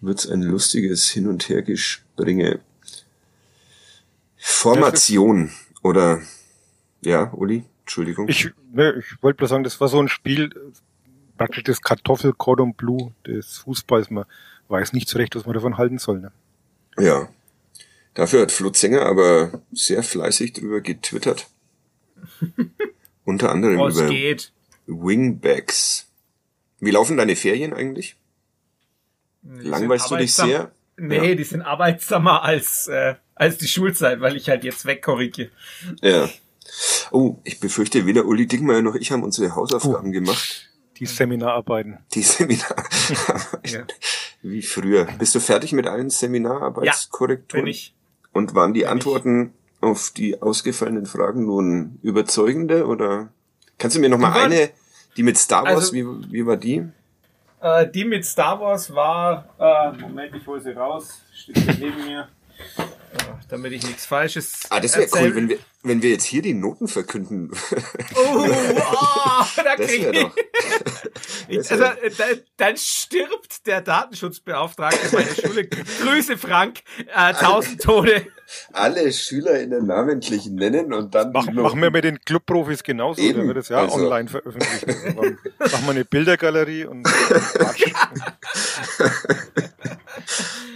wird's 0.00 0.28
ein 0.28 0.42
lustiges 0.42 1.08
Hin- 1.08 1.26
und 1.26 1.48
Hergespringe. 1.48 2.60
Formation 4.36 5.50
oder, 5.82 6.20
ja, 7.00 7.32
Uli, 7.32 7.64
Entschuldigung. 7.80 8.28
Ich, 8.28 8.50
ne, 8.72 8.94
ich 8.98 9.20
wollte 9.22 9.38
bloß 9.38 9.50
sagen, 9.50 9.64
das 9.64 9.80
war 9.80 9.88
so 9.88 9.98
ein 9.98 10.08
Spiel, 10.08 10.50
praktisch 11.36 11.64
das 11.64 11.82
Kartoffelcordon 11.82 12.74
Blue 12.74 13.12
des 13.26 13.58
Fußballs. 13.58 14.10
Man 14.10 14.24
weiß 14.68 14.92
nicht 14.92 15.08
so 15.08 15.18
recht, 15.18 15.34
was 15.36 15.46
man 15.46 15.54
davon 15.54 15.78
halten 15.78 15.98
soll. 15.98 16.20
Ne? 16.20 16.32
Ja. 16.98 17.28
Dafür 18.14 18.42
hat 18.42 18.52
Flo 18.52 18.70
Zenger 18.70 19.06
aber 19.06 19.62
sehr 19.72 20.02
fleißig 20.02 20.52
drüber 20.52 20.80
getwittert. 20.80 21.48
Unter 23.24 23.50
anderem 23.50 23.78
Was 23.78 23.96
über 23.98 24.08
geht. 24.08 24.52
Wingbacks. 24.86 26.06
Wie 26.78 26.90
laufen 26.90 27.16
deine 27.16 27.36
Ferien 27.36 27.72
eigentlich? 27.72 28.16
Die 29.42 29.66
Langweilst 29.66 30.10
du 30.10 30.16
dich 30.16 30.34
sehr? 30.34 30.72
Nee, 30.96 31.30
ja. 31.30 31.34
die 31.34 31.44
sind 31.44 31.62
arbeitsamer 31.62 32.42
als, 32.42 32.86
äh, 32.88 33.14
als 33.34 33.58
die 33.58 33.66
Schulzeit, 33.66 34.20
weil 34.20 34.36
ich 34.36 34.48
halt 34.48 34.64
jetzt 34.64 34.86
wegkorrigiere. 34.86 35.50
Ja. 36.02 36.30
Oh, 37.10 37.38
ich 37.44 37.60
befürchte, 37.60 38.06
weder 38.06 38.26
Uli 38.26 38.46
Dickmeyer 38.46 38.82
noch 38.82 38.94
ich 38.94 39.10
haben 39.10 39.22
unsere 39.22 39.54
Hausaufgaben 39.54 40.08
oh. 40.08 40.12
gemacht. 40.12 40.70
Die 40.98 41.06
Seminararbeiten. 41.06 41.98
Die 42.14 42.22
Seminar. 42.22 42.76
ja. 43.66 43.86
Wie 44.44 44.60
früher. 44.60 45.06
Bist 45.18 45.34
du 45.34 45.40
fertig 45.40 45.72
mit 45.72 45.86
allen 45.86 46.10
Seminararbeitskorrekturen? 46.10 47.60
Ja, 47.60 47.64
bin 47.64 47.70
ich. 47.70 47.94
Und 48.32 48.54
waren 48.54 48.74
die 48.74 48.80
bin 48.80 48.90
Antworten 48.90 49.54
ich. 49.78 49.82
auf 49.82 50.10
die 50.10 50.42
ausgefallenen 50.42 51.06
Fragen 51.06 51.46
nun 51.46 51.98
überzeugende 52.02 52.86
oder 52.86 53.30
kannst 53.78 53.96
du 53.96 54.00
mir 54.00 54.10
noch 54.10 54.18
mal 54.18 54.34
eine, 54.34 54.68
die 55.16 55.22
mit 55.22 55.38
Star 55.38 55.64
Wars, 55.64 55.76
also, 55.76 55.94
wie, 55.94 56.04
wie 56.30 56.46
war 56.46 56.58
die? 56.58 56.86
Äh, 57.62 57.88
die 57.88 58.04
mit 58.04 58.26
Star 58.26 58.60
Wars 58.60 58.94
war, 58.94 59.48
äh, 59.58 59.92
Moment, 59.98 60.34
ich 60.36 60.46
hole 60.46 60.60
sie 60.60 60.72
raus, 60.72 61.22
steht 61.32 61.78
neben 61.80 62.04
mir 62.04 62.28
damit 63.48 63.72
ich 63.72 63.84
nichts 63.84 64.06
Falsches. 64.06 64.60
Ah, 64.70 64.80
das 64.80 64.96
wäre 64.96 65.08
cool, 65.14 65.34
wenn 65.34 65.48
wir, 65.48 65.58
wenn 65.82 66.02
wir 66.02 66.10
jetzt 66.10 66.24
hier 66.24 66.42
die 66.42 66.54
Noten 66.54 66.88
verkünden. 66.88 67.50
Oh, 68.14 68.46
oh 68.46 69.44
da 69.56 69.76
krieg 69.76 70.08
ich. 71.48 71.58
ich 71.58 71.70
also, 71.70 71.84
da, 71.84 72.24
dann 72.56 72.76
stirbt 72.76 73.66
der 73.66 73.82
Datenschutzbeauftragte 73.82 75.14
meiner 75.14 75.34
Schule. 75.34 75.66
Grüße, 76.02 76.38
Frank. 76.38 76.80
Äh, 77.14 77.34
tausend 77.34 77.82
Tode. 77.82 78.26
Alle 78.72 79.12
Schüler 79.12 79.60
in 79.60 79.70
den 79.70 79.86
namentlichen 79.86 80.54
nennen 80.54 80.92
und 80.92 81.14
dann. 81.14 81.32
Mach, 81.32 81.46
machen 81.50 81.80
wir 81.80 81.90
mit 81.90 82.04
den 82.04 82.18
Clubprofis 82.20 82.82
genauso. 82.82 83.20
Eben. 83.20 83.40
Da 83.40 83.46
wird 83.46 83.56
es 83.58 83.68
ja 83.68 83.78
also. 83.78 83.96
online 83.96 84.28
veröffentlicht. 84.28 84.86
machen 85.16 85.84
wir 85.84 85.90
eine 85.90 86.04
Bildergalerie 86.04 86.86
und. 86.86 87.06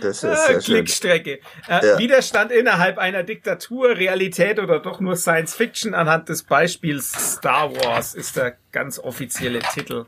Das 0.01 0.23
ist 0.23 0.49
äh, 0.49 0.59
Klickstrecke. 0.59 1.41
Äh, 1.69 1.87
ja. 1.87 1.97
Widerstand 2.29 2.53
innerhalb 2.53 2.99
einer 2.99 3.23
Diktatur, 3.23 3.97
Realität 3.97 4.59
oder 4.59 4.81
doch 4.81 5.01
nur 5.01 5.17
Science 5.17 5.55
Fiction 5.55 5.95
anhand 5.95 6.29
des 6.29 6.43
Beispiels 6.43 7.11
Star 7.37 7.75
Wars 7.75 8.15
ist 8.15 8.37
der 8.37 8.59
ganz 8.71 8.99
offizielle 8.99 9.61
Titel. 9.73 10.05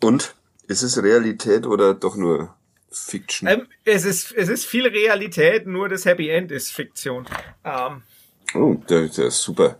Und? 0.00 0.34
Ist 0.66 0.82
es 0.82 1.00
Realität 1.00 1.64
oder 1.64 1.94
doch 1.94 2.16
nur 2.16 2.52
Fiction? 2.90 3.48
Ähm, 3.48 3.68
es, 3.84 4.04
ist, 4.04 4.32
es 4.32 4.48
ist 4.48 4.66
viel 4.66 4.88
Realität, 4.88 5.68
nur 5.68 5.88
das 5.88 6.04
Happy 6.04 6.30
End 6.30 6.50
ist 6.50 6.72
Fiktion. 6.72 7.26
Ähm, 7.64 8.02
oh, 8.54 8.74
der, 8.88 9.06
der 9.08 9.26
ist 9.26 9.40
super. 9.40 9.78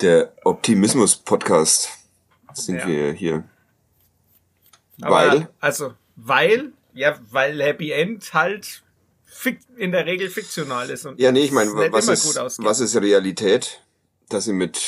Der 0.00 0.32
Optimismus-Podcast 0.44 1.90
sind 2.52 2.78
ja. 2.78 2.86
wir 2.88 3.12
hier. 3.12 3.44
Aber, 5.02 5.14
weil? 5.14 5.48
Also, 5.60 5.94
weil 6.16 6.72
ja, 6.94 7.16
weil 7.30 7.62
Happy 7.62 7.92
End 7.92 8.34
halt 8.34 8.82
in 9.76 9.92
der 9.92 10.06
Regel 10.06 10.30
fiktional 10.30 10.90
ist. 10.90 11.06
Und 11.06 11.20
ja, 11.20 11.32
nee, 11.32 11.44
ich 11.44 11.52
meine, 11.52 11.70
was, 11.70 12.08
ist, 12.08 12.36
was 12.36 12.80
ist 12.80 12.96
Realität? 12.96 13.80
Dass 14.28 14.44
sie 14.44 14.52
mit 14.52 14.80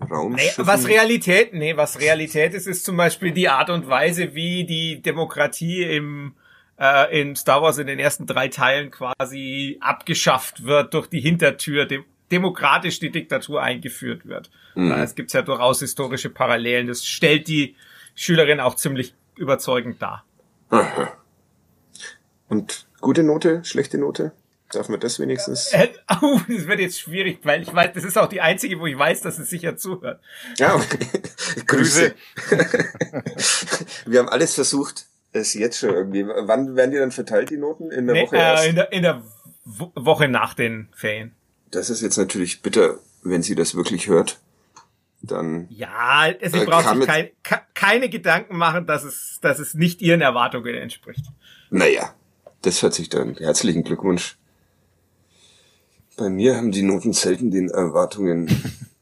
Raumschiffen... 0.00 0.64
Nee, 0.64 0.66
was 0.66 0.86
Realität, 0.86 1.54
nee, 1.54 1.76
was 1.76 2.00
Realität 2.00 2.54
ist, 2.54 2.66
ist 2.66 2.84
zum 2.84 2.96
Beispiel 2.96 3.32
die 3.32 3.48
Art 3.48 3.70
und 3.70 3.88
Weise, 3.88 4.34
wie 4.34 4.64
die 4.64 5.00
Demokratie 5.00 5.82
im 5.82 6.34
äh, 6.78 7.20
in 7.20 7.36
Star 7.36 7.62
Wars 7.62 7.78
in 7.78 7.86
den 7.86 7.98
ersten 7.98 8.26
drei 8.26 8.48
Teilen 8.48 8.90
quasi 8.90 9.78
abgeschafft 9.80 10.64
wird 10.64 10.94
durch 10.94 11.06
die 11.06 11.20
Hintertür, 11.20 11.86
dem, 11.86 12.04
demokratisch 12.30 12.98
die 12.98 13.10
Diktatur 13.10 13.62
eingeführt 13.62 14.26
wird. 14.26 14.50
Mhm. 14.74 14.92
Es 14.92 15.14
gibt 15.14 15.32
ja 15.32 15.42
durchaus 15.42 15.80
historische 15.80 16.30
Parallelen. 16.30 16.86
Das 16.86 17.04
stellt 17.04 17.48
die 17.48 17.76
Schülerin 18.14 18.60
auch 18.60 18.74
ziemlich 18.74 19.14
überzeugend 19.36 20.00
dar. 20.00 20.24
Aha. 20.70 21.12
Und 22.48 22.86
gute 23.04 23.22
Note, 23.22 23.62
schlechte 23.64 23.98
Note? 23.98 24.32
Darf 24.72 24.88
man 24.88 24.98
das 24.98 25.20
wenigstens? 25.20 25.72
Äh, 25.72 25.90
oh, 26.22 26.40
das 26.48 26.66
wird 26.66 26.80
jetzt 26.80 26.98
schwierig, 26.98 27.40
weil 27.44 27.62
ich 27.62 27.72
weiß, 27.72 27.92
das 27.94 28.02
ist 28.02 28.16
auch 28.18 28.28
die 28.28 28.40
einzige, 28.40 28.80
wo 28.80 28.86
ich 28.86 28.98
weiß, 28.98 29.20
dass 29.20 29.38
es 29.38 29.50
sicher 29.50 29.76
zuhört. 29.76 30.20
Ja, 30.56 30.74
okay. 30.74 31.06
Grüße. 31.66 32.14
Wir 34.06 34.20
haben 34.20 34.28
alles 34.28 34.54
versucht, 34.54 35.04
es 35.32 35.52
jetzt 35.52 35.78
schon 35.78 35.90
irgendwie. 35.90 36.26
Wann 36.26 36.74
werden 36.76 36.90
die 36.92 36.98
dann 36.98 37.12
verteilt, 37.12 37.50
die 37.50 37.58
Noten? 37.58 37.90
In 37.90 38.06
der 38.06 38.16
nee, 38.16 38.22
Woche 38.22 38.36
äh, 38.36 38.68
In 38.70 38.76
der, 38.76 38.92
in 38.92 39.02
der 39.02 39.22
Woche 39.64 40.28
nach 40.28 40.54
den 40.54 40.88
Ferien. 40.96 41.34
Das 41.70 41.90
ist 41.90 42.00
jetzt 42.00 42.16
natürlich 42.16 42.62
bitter, 42.62 42.98
wenn 43.22 43.42
sie 43.42 43.54
das 43.54 43.74
wirklich 43.74 44.08
hört 44.08 44.40
dann. 45.20 45.66
Ja, 45.70 46.26
sie 46.40 46.58
äh, 46.58 46.64
braucht 46.64 46.88
sich 46.88 47.06
kein, 47.06 47.30
keine 47.74 48.08
Gedanken 48.08 48.56
machen, 48.56 48.86
dass 48.86 49.04
es, 49.04 49.38
dass 49.40 49.58
es 49.58 49.74
nicht 49.74 50.02
ihren 50.02 50.20
Erwartungen 50.20 50.74
entspricht. 50.74 51.24
Naja, 51.70 52.14
das 52.64 52.82
hört 52.82 52.94
sich 52.94 53.08
dann. 53.08 53.36
Herzlichen 53.36 53.84
Glückwunsch. 53.84 54.36
Bei 56.16 56.30
mir 56.30 56.56
haben 56.56 56.70
die 56.70 56.82
Noten 56.82 57.12
selten 57.12 57.50
den 57.50 57.70
Erwartungen. 57.70 58.48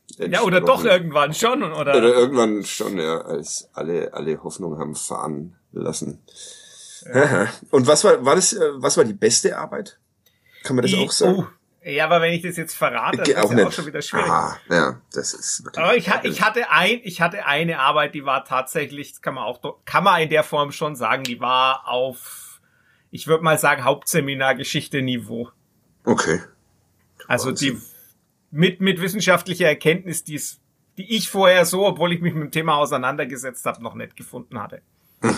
ja, 0.18 0.42
oder 0.42 0.60
doch 0.60 0.84
irgendwann 0.84 1.34
schon, 1.34 1.62
oder? 1.62 1.96
Oder 1.96 2.14
irgendwann 2.14 2.64
schon, 2.64 2.98
ja, 2.98 3.20
als 3.20 3.68
alle, 3.72 4.14
alle 4.14 4.42
Hoffnung 4.42 4.78
haben 4.78 4.94
fahren 4.94 5.56
lassen. 5.72 6.20
Ja. 7.12 7.48
Und 7.70 7.86
was 7.86 8.04
war, 8.04 8.24
war 8.24 8.36
das, 8.36 8.52
äh, 8.52 8.70
was 8.74 8.96
war 8.96 9.04
die 9.04 9.12
beste 9.12 9.58
Arbeit? 9.58 9.98
Kann 10.62 10.76
man 10.76 10.82
das 10.82 10.92
die, 10.92 10.98
auch 10.98 11.10
sagen? 11.10 11.38
Oh, 11.40 11.46
ja, 11.84 12.04
aber 12.04 12.20
wenn 12.20 12.32
ich 12.32 12.42
das 12.42 12.56
jetzt 12.56 12.74
verrate, 12.74 13.18
dann 13.18 13.26
ist 13.26 13.36
auch, 13.36 13.52
ja 13.52 13.66
auch 13.66 13.72
schon 13.72 13.86
wieder 13.86 14.00
schwierig. 14.00 14.30
Ah, 14.30 14.56
ja, 14.70 15.00
das 15.12 15.34
ist 15.34 15.64
Aber 15.76 15.96
ich, 15.96 16.08
ich 16.22 16.40
hatte 16.40 16.70
ein, 16.70 17.00
ich 17.02 17.20
hatte 17.20 17.44
eine 17.44 17.80
Arbeit, 17.80 18.14
die 18.14 18.24
war 18.24 18.44
tatsächlich, 18.44 19.10
das 19.10 19.20
kann 19.20 19.34
man 19.34 19.44
auch, 19.44 19.60
kann 19.84 20.04
man 20.04 20.22
in 20.22 20.30
der 20.30 20.44
Form 20.44 20.70
schon 20.70 20.94
sagen, 20.94 21.24
die 21.24 21.40
war 21.40 21.88
auf, 21.88 22.41
ich 23.12 23.28
würde 23.28 23.44
mal 23.44 23.58
sagen, 23.58 23.84
Hauptseminar-Geschichte-Niveau. 23.84 25.50
Okay. 26.04 26.40
Also 27.28 27.52
die, 27.52 27.78
mit, 28.50 28.80
mit 28.80 29.00
wissenschaftlicher 29.00 29.66
Erkenntnis, 29.66 30.24
die 30.24 30.40
die 30.98 31.16
ich 31.16 31.30
vorher 31.30 31.64
so, 31.64 31.86
obwohl 31.86 32.12
ich 32.12 32.20
mich 32.20 32.34
mit 32.34 32.42
dem 32.42 32.50
Thema 32.50 32.76
auseinandergesetzt 32.76 33.64
habe, 33.64 33.82
noch 33.82 33.94
nicht 33.94 34.16
gefunden 34.16 34.60
hatte. 34.60 34.82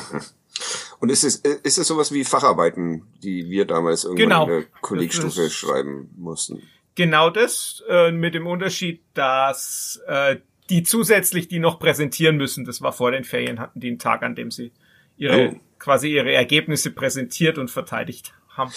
Und 1.01 1.11
ist 1.11 1.25
es, 1.25 1.37
ist 1.37 1.79
es 1.79 1.87
sowas 1.87 2.13
wie 2.13 2.25
Facharbeiten, 2.25 3.07
die 3.23 3.51
wir 3.51 3.67
damals 3.67 4.05
irgendwann 4.05 4.29
genau. 4.29 4.43
in 4.45 4.51
der 4.51 4.65
Kollegstufe 4.81 5.51
schreiben 5.51 6.11
mussten? 6.17 6.63
Genau 6.95 7.29
das, 7.29 7.83
äh, 7.89 8.11
mit 8.11 8.35
dem 8.35 8.47
Unterschied, 8.47 9.03
dass 9.15 10.01
äh, 10.07 10.37
die 10.71 10.83
zusätzlich 10.83 11.49
die 11.49 11.59
noch 11.59 11.79
präsentieren 11.79 12.37
müssen. 12.37 12.65
Das 12.65 12.81
war 12.81 12.93
vor 12.93 13.11
den 13.11 13.25
Ferien, 13.25 13.61
hatten 13.61 13.81
die 13.81 13.89
einen 13.89 13.99
Tag, 13.99 14.23
an 14.23 14.35
dem 14.35 14.51
sie 14.51 14.73
ihre 15.17 15.53
oh. 15.53 15.61
quasi 15.79 16.09
ihre 16.09 16.33
Ergebnisse 16.33 16.91
präsentiert 16.91 17.59
und 17.59 17.71
verteidigt 17.71 18.35
haben. 18.49 18.73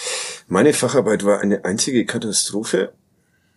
Meine 0.48 0.74
Facharbeit 0.74 1.26
war 1.26 1.40
eine 1.40 1.66
einzige 1.66 2.06
Katastrophe. 2.06 2.94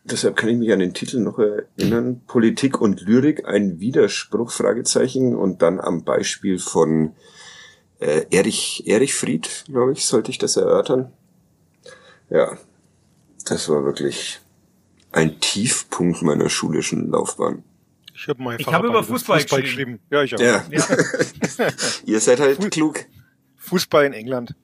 Deshalb 0.04 0.36
kann 0.36 0.48
ich 0.48 0.56
mich 0.56 0.72
an 0.72 0.78
den 0.78 0.94
Titel 0.94 1.20
noch 1.20 1.38
erinnern. 1.38 2.22
Politik 2.26 2.80
und 2.80 3.02
Lyrik, 3.02 3.46
ein 3.46 3.80
Widerspruch, 3.80 4.50
Fragezeichen. 4.50 5.36
Und 5.36 5.62
dann 5.62 5.78
am 5.78 6.04
Beispiel 6.04 6.58
von 6.58 7.14
äh, 7.98 8.24
Erich, 8.30 8.84
Erich 8.86 9.14
Fried, 9.14 9.64
glaube 9.66 9.92
ich, 9.92 10.06
sollte 10.06 10.30
ich 10.30 10.38
das 10.38 10.56
erörtern. 10.56 11.12
Ja, 12.30 12.56
das 13.44 13.68
war 13.68 13.84
wirklich 13.84 14.40
ein 15.12 15.40
Tiefpunkt 15.40 16.22
meiner 16.22 16.48
schulischen 16.48 17.10
Laufbahn. 17.10 17.64
Ich 18.20 18.28
habe 18.28 18.42
mal 18.42 18.60
ich 18.60 18.66
hab 18.66 18.84
über 18.84 19.02
Fußball, 19.02 19.40
Fußball 19.40 19.62
geschrieben. 19.62 19.98
geschrieben. 19.98 20.06
Ja, 20.10 20.22
ich 20.22 20.34
auch. 20.34 20.40
Ja. 20.40 20.62
ja. 20.70 21.68
Ihr 22.04 22.20
seid 22.20 22.38
halt 22.38 22.62
Fu 22.62 22.68
klug. 22.68 23.06
Fußball 23.56 24.04
in 24.04 24.12
England. 24.12 24.54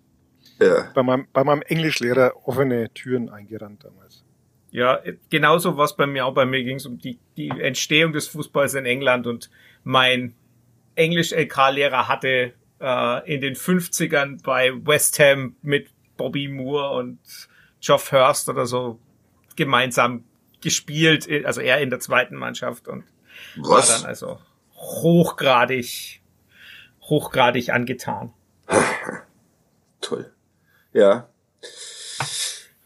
Ja. 0.61 0.91
Bei 0.95 1.03
meinem, 1.03 1.27
bei 1.33 1.43
meinem 1.43 1.63
Englischlehrer 1.63 2.35
offene 2.45 2.93
Türen 2.93 3.31
eingerannt 3.31 3.83
damals. 3.85 4.25
Ja, 4.71 5.01
genauso 5.31 5.79
was 5.79 5.97
bei 5.97 6.07
mir 6.07 6.27
auch. 6.27 6.35
Bei 6.35 6.45
mir 6.45 6.63
ging 6.65 6.77
es 6.77 6.85
um 6.85 6.99
die, 6.99 7.19
die 7.39 7.49
Entstehung 7.49 8.13
des 8.13 8.29
Fußballs 8.29 8.75
in 8.75 8.85
England 8.85 9.27
und 9.27 9.49
mein 9.85 10.35
Englisch-LK-Lehrer 10.95 12.09
hatte 12.09 12.53
äh, 12.79 13.35
in 13.35 13.41
den 13.41 13.55
50ern 13.55 14.43
bei 14.43 14.73
West 14.85 15.19
Ham 15.19 15.57
mit 15.63 15.89
Bobby 16.19 16.49
Moore 16.49 16.99
und 16.99 17.19
Geoff 17.81 18.13
Hurst 18.13 18.51
oder 18.51 18.67
so 18.67 18.99
gemeinsam 19.57 20.25
gespielt, 20.61 21.27
also 21.47 21.63
er 21.63 21.81
in 21.81 21.89
der 21.89 22.01
zweiten 22.01 22.37
Mannschaft 22.37 22.89
und 22.89 23.05
Was? 23.57 23.91
war 23.91 23.99
dann 23.99 24.07
also 24.07 24.39
hochgradig, 24.75 26.21
hochgradig 27.03 27.71
angetan. 27.71 28.33
Toll. 30.01 30.31
Ja. 30.93 31.29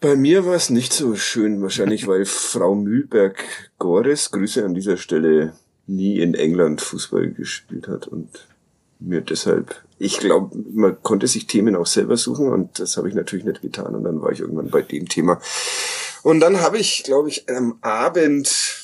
Bei 0.01 0.17
mir 0.17 0.47
war 0.47 0.55
es 0.55 0.71
nicht 0.71 0.93
so 0.93 1.15
schön, 1.15 1.61
wahrscheinlich 1.61 2.07
weil 2.07 2.25
Frau 2.25 2.75
Mühlberg-Gores, 2.75 4.31
Grüße 4.31 4.65
an 4.65 4.75
dieser 4.75 4.97
Stelle, 4.97 5.53
nie 5.87 6.21
in 6.21 6.35
England 6.35 6.81
Fußball 6.81 7.31
gespielt 7.33 7.89
hat 7.89 8.07
und 8.07 8.47
mir 8.99 9.21
deshalb, 9.21 9.83
ich 9.99 10.19
glaube, 10.19 10.57
man 10.73 11.03
konnte 11.03 11.27
sich 11.27 11.47
Themen 11.47 11.77
auch 11.77 11.87
selber 11.87 12.17
suchen 12.17 12.49
und 12.49 12.79
das 12.79 12.97
habe 12.97 13.09
ich 13.09 13.15
natürlich 13.15 13.45
nicht 13.45 13.63
getan 13.63 13.95
und 13.95 14.05
dann 14.05 14.23
war 14.23 14.33
ich 14.33 14.41
irgendwann 14.41 14.71
bei 14.71 14.83
dem 14.83 15.09
Thema. 15.09 15.41
Und 16.23 16.41
dann 16.41 16.61
habe 16.61 16.79
ich, 16.79 17.03
glaube 17.03 17.29
ich, 17.29 17.49
am 17.49 17.79
Abend 17.81 18.80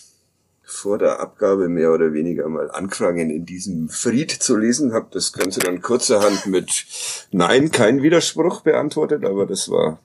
vor 0.76 0.98
der 0.98 1.20
Abgabe 1.20 1.68
mehr 1.68 1.92
oder 1.92 2.12
weniger 2.12 2.48
mal 2.48 2.70
angefangen, 2.70 3.30
in 3.30 3.46
diesem 3.46 3.88
Fried 3.88 4.30
zu 4.30 4.56
lesen, 4.56 4.92
habe 4.92 5.08
das 5.10 5.32
Ganze 5.32 5.60
dann 5.60 5.80
kurzerhand 5.80 6.46
mit 6.46 6.86
Nein, 7.32 7.70
kein 7.70 8.02
Widerspruch 8.02 8.60
beantwortet, 8.60 9.24
aber 9.24 9.46
das 9.46 9.70
war 9.70 9.98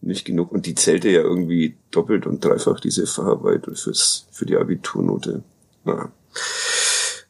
nicht 0.00 0.24
genug 0.24 0.52
und 0.52 0.66
die 0.66 0.74
zählte 0.74 1.08
ja 1.08 1.22
irgendwie 1.22 1.76
doppelt 1.90 2.26
und 2.26 2.44
dreifach 2.44 2.80
diese 2.80 3.06
Facharbeit 3.06 3.66
fürs, 3.74 4.26
für 4.30 4.46
die 4.46 4.56
Abiturnote. 4.56 5.42
Naja. 5.84 6.10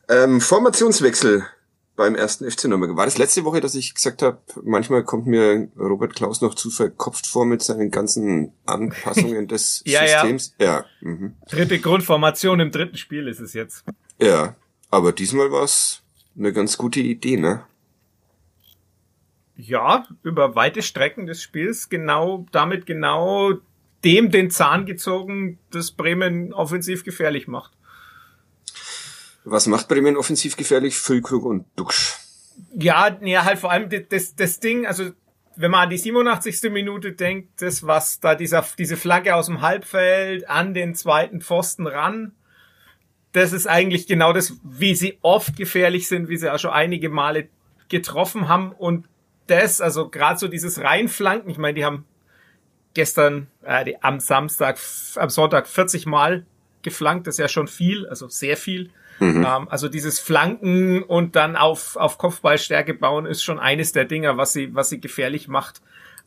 Ähm, 0.08 0.40
Formationswechsel 0.40 1.44
beim 1.96 2.14
ersten 2.14 2.50
FC 2.50 2.64
Nürnberg. 2.64 2.96
War 2.96 3.04
das 3.04 3.18
letzte 3.18 3.44
Woche, 3.44 3.60
dass 3.60 3.74
ich 3.74 3.94
gesagt 3.94 4.22
habe, 4.22 4.38
manchmal 4.62 5.04
kommt 5.04 5.26
mir 5.26 5.68
Robert 5.78 6.14
Klaus 6.14 6.40
noch 6.40 6.54
zu 6.54 6.70
verkopft 6.70 7.26
vor 7.26 7.44
mit 7.44 7.62
seinen 7.62 7.90
ganzen 7.90 8.52
Anpassungen 8.64 9.46
des 9.46 9.82
ja, 9.86 10.06
Systems? 10.06 10.54
Ja. 10.58 10.66
ja. 10.66 10.84
Mhm. 11.00 11.34
Dritte 11.48 11.78
Grundformation 11.78 12.60
im 12.60 12.70
dritten 12.70 12.96
Spiel 12.96 13.28
ist 13.28 13.40
es 13.40 13.52
jetzt. 13.52 13.84
Ja, 14.20 14.56
aber 14.90 15.12
diesmal 15.12 15.50
war 15.52 15.64
es 15.64 16.02
eine 16.36 16.52
ganz 16.52 16.78
gute 16.78 17.00
Idee, 17.00 17.36
ne? 17.36 17.64
Ja, 19.56 20.06
über 20.22 20.54
weite 20.54 20.82
Strecken 20.82 21.26
des 21.26 21.42
Spiels 21.42 21.88
genau, 21.88 22.46
damit 22.52 22.86
genau 22.86 23.52
dem 24.02 24.30
den 24.30 24.50
Zahn 24.50 24.86
gezogen, 24.86 25.58
das 25.70 25.92
Bremen 25.92 26.52
offensiv 26.52 27.04
gefährlich 27.04 27.46
macht. 27.48 27.72
Was 29.44 29.66
macht 29.66 29.88
Bremen 29.88 30.16
offensiv 30.16 30.56
gefährlich? 30.56 30.96
Füllkrug 30.96 31.44
und 31.44 31.66
Duxch. 31.76 32.16
Ja, 32.74 33.16
ja, 33.22 33.44
halt 33.44 33.58
vor 33.58 33.70
allem 33.70 33.88
das, 34.08 34.36
das 34.36 34.60
Ding, 34.60 34.86
also 34.86 35.10
wenn 35.56 35.70
man 35.70 35.84
an 35.84 35.90
die 35.90 35.98
87. 35.98 36.70
Minute 36.70 37.12
denkt, 37.12 37.60
das 37.60 37.86
was 37.86 38.20
da 38.20 38.34
dieser 38.34 38.64
diese 38.78 38.96
Flagge 38.96 39.34
aus 39.34 39.46
dem 39.46 39.60
Halbfeld 39.60 40.48
an 40.48 40.74
den 40.74 40.94
zweiten 40.94 41.40
Pfosten 41.40 41.86
ran, 41.86 42.32
das 43.32 43.52
ist 43.52 43.66
eigentlich 43.66 44.06
genau 44.06 44.32
das, 44.32 44.54
wie 44.62 44.94
sie 44.94 45.18
oft 45.22 45.56
gefährlich 45.56 46.08
sind, 46.08 46.28
wie 46.28 46.36
sie 46.36 46.52
auch 46.52 46.58
schon 46.58 46.70
einige 46.70 47.08
Male 47.08 47.48
getroffen 47.88 48.48
haben 48.48 48.72
und 48.72 49.06
das, 49.46 49.80
also 49.80 50.08
gerade 50.08 50.38
so 50.38 50.48
dieses 50.48 50.80
Reinflanken, 50.80 51.50
ich 51.50 51.58
meine, 51.58 51.74
die 51.74 51.84
haben 51.84 52.06
gestern, 52.94 53.48
äh, 53.62 53.84
die, 53.84 54.02
am 54.02 54.20
Samstag, 54.20 54.78
am 55.16 55.30
Sonntag 55.30 55.66
40 55.66 56.06
Mal 56.06 56.46
geflankt, 56.82 57.26
das 57.26 57.34
ist 57.34 57.38
ja 57.38 57.48
schon 57.48 57.68
viel, 57.68 58.06
also 58.06 58.28
sehr 58.28 58.56
viel. 58.56 58.90
Mhm. 59.18 59.44
Ähm, 59.46 59.68
also 59.68 59.88
dieses 59.88 60.18
Flanken 60.18 61.02
und 61.02 61.36
dann 61.36 61.56
auf, 61.56 61.96
auf 61.96 62.18
Kopfballstärke 62.18 62.94
bauen 62.94 63.26
ist 63.26 63.42
schon 63.42 63.58
eines 63.58 63.92
der 63.92 64.04
Dinger, 64.04 64.36
was 64.36 64.52
sie, 64.52 64.74
was 64.74 64.88
sie 64.88 65.00
gefährlich 65.00 65.48
macht. 65.48 65.80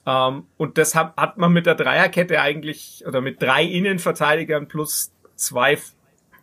Ähm, 0.05 0.43
und 0.57 0.77
das 0.77 0.95
hat, 0.95 1.15
hat 1.17 1.37
man 1.37 1.51
mit 1.51 1.65
der 1.65 1.75
Dreierkette 1.75 2.39
eigentlich, 2.39 3.03
oder 3.07 3.21
mit 3.21 3.41
drei 3.41 3.63
Innenverteidigern 3.63 4.67
plus 4.67 5.11
zwei 5.35 5.77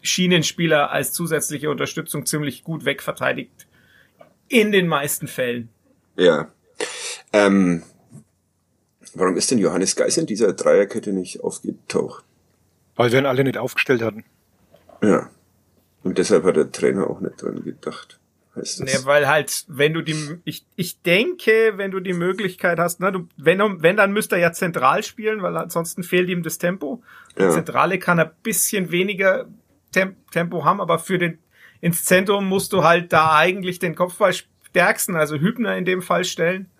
Schienenspieler 0.02 0.90
als 0.90 1.12
zusätzliche 1.12 1.70
Unterstützung 1.70 2.26
ziemlich 2.26 2.64
gut 2.64 2.84
wegverteidigt. 2.84 3.66
In 4.48 4.72
den 4.72 4.88
meisten 4.88 5.28
Fällen. 5.28 5.70
Ja. 6.16 6.48
Ähm, 7.32 7.84
warum 9.14 9.36
ist 9.36 9.50
denn 9.50 9.58
Johannes 9.58 9.96
Geis 9.96 10.18
in 10.18 10.26
dieser 10.26 10.52
Dreierkette 10.52 11.12
nicht 11.12 11.40
aufgetaucht? 11.42 12.24
Weil 12.96 13.12
wir 13.12 13.20
ihn 13.20 13.26
alle 13.26 13.44
nicht 13.44 13.56
aufgestellt 13.56 14.02
hatten. 14.02 14.24
Ja. 15.02 15.30
Und 16.02 16.18
deshalb 16.18 16.44
hat 16.44 16.56
der 16.56 16.72
Trainer 16.72 17.08
auch 17.08 17.20
nicht 17.20 17.40
dran 17.40 17.62
gedacht. 17.64 18.18
Heißt 18.54 18.80
das. 18.80 18.86
Nee, 18.86 19.06
weil 19.06 19.28
halt, 19.28 19.64
wenn 19.68 19.94
du 19.94 20.02
die, 20.02 20.14
ich, 20.44 20.64
ich 20.76 21.00
denke, 21.00 21.74
wenn 21.76 21.90
du 21.90 22.00
die 22.00 22.12
Möglichkeit 22.12 22.78
hast, 22.78 23.00
ne, 23.00 23.10
du, 23.10 23.28
wenn, 23.36 23.58
wenn, 23.82 23.96
dann 23.96 24.12
müsste 24.12 24.36
er 24.36 24.42
ja 24.42 24.52
zentral 24.52 25.02
spielen, 25.02 25.42
weil 25.42 25.56
ansonsten 25.56 26.02
fehlt 26.02 26.28
ihm 26.28 26.42
das 26.42 26.58
Tempo. 26.58 27.02
Ja. 27.38 27.50
Zentrale 27.50 27.98
kann 27.98 28.18
er 28.18 28.26
bisschen 28.26 28.90
weniger 28.90 29.46
Tem 29.90 30.16
Tempo 30.30 30.64
haben, 30.64 30.80
aber 30.80 30.98
für 30.98 31.18
den, 31.18 31.38
ins 31.80 32.04
Zentrum 32.04 32.46
musst 32.46 32.72
du 32.72 32.84
halt 32.84 33.12
da 33.12 33.36
eigentlich 33.36 33.78
den 33.78 33.94
Kopfball 33.94 34.32
stärksten, 34.32 35.16
also 35.16 35.36
Hübner 35.36 35.76
in 35.76 35.84
dem 35.84 36.02
Fall 36.02 36.24
stellen. 36.24 36.70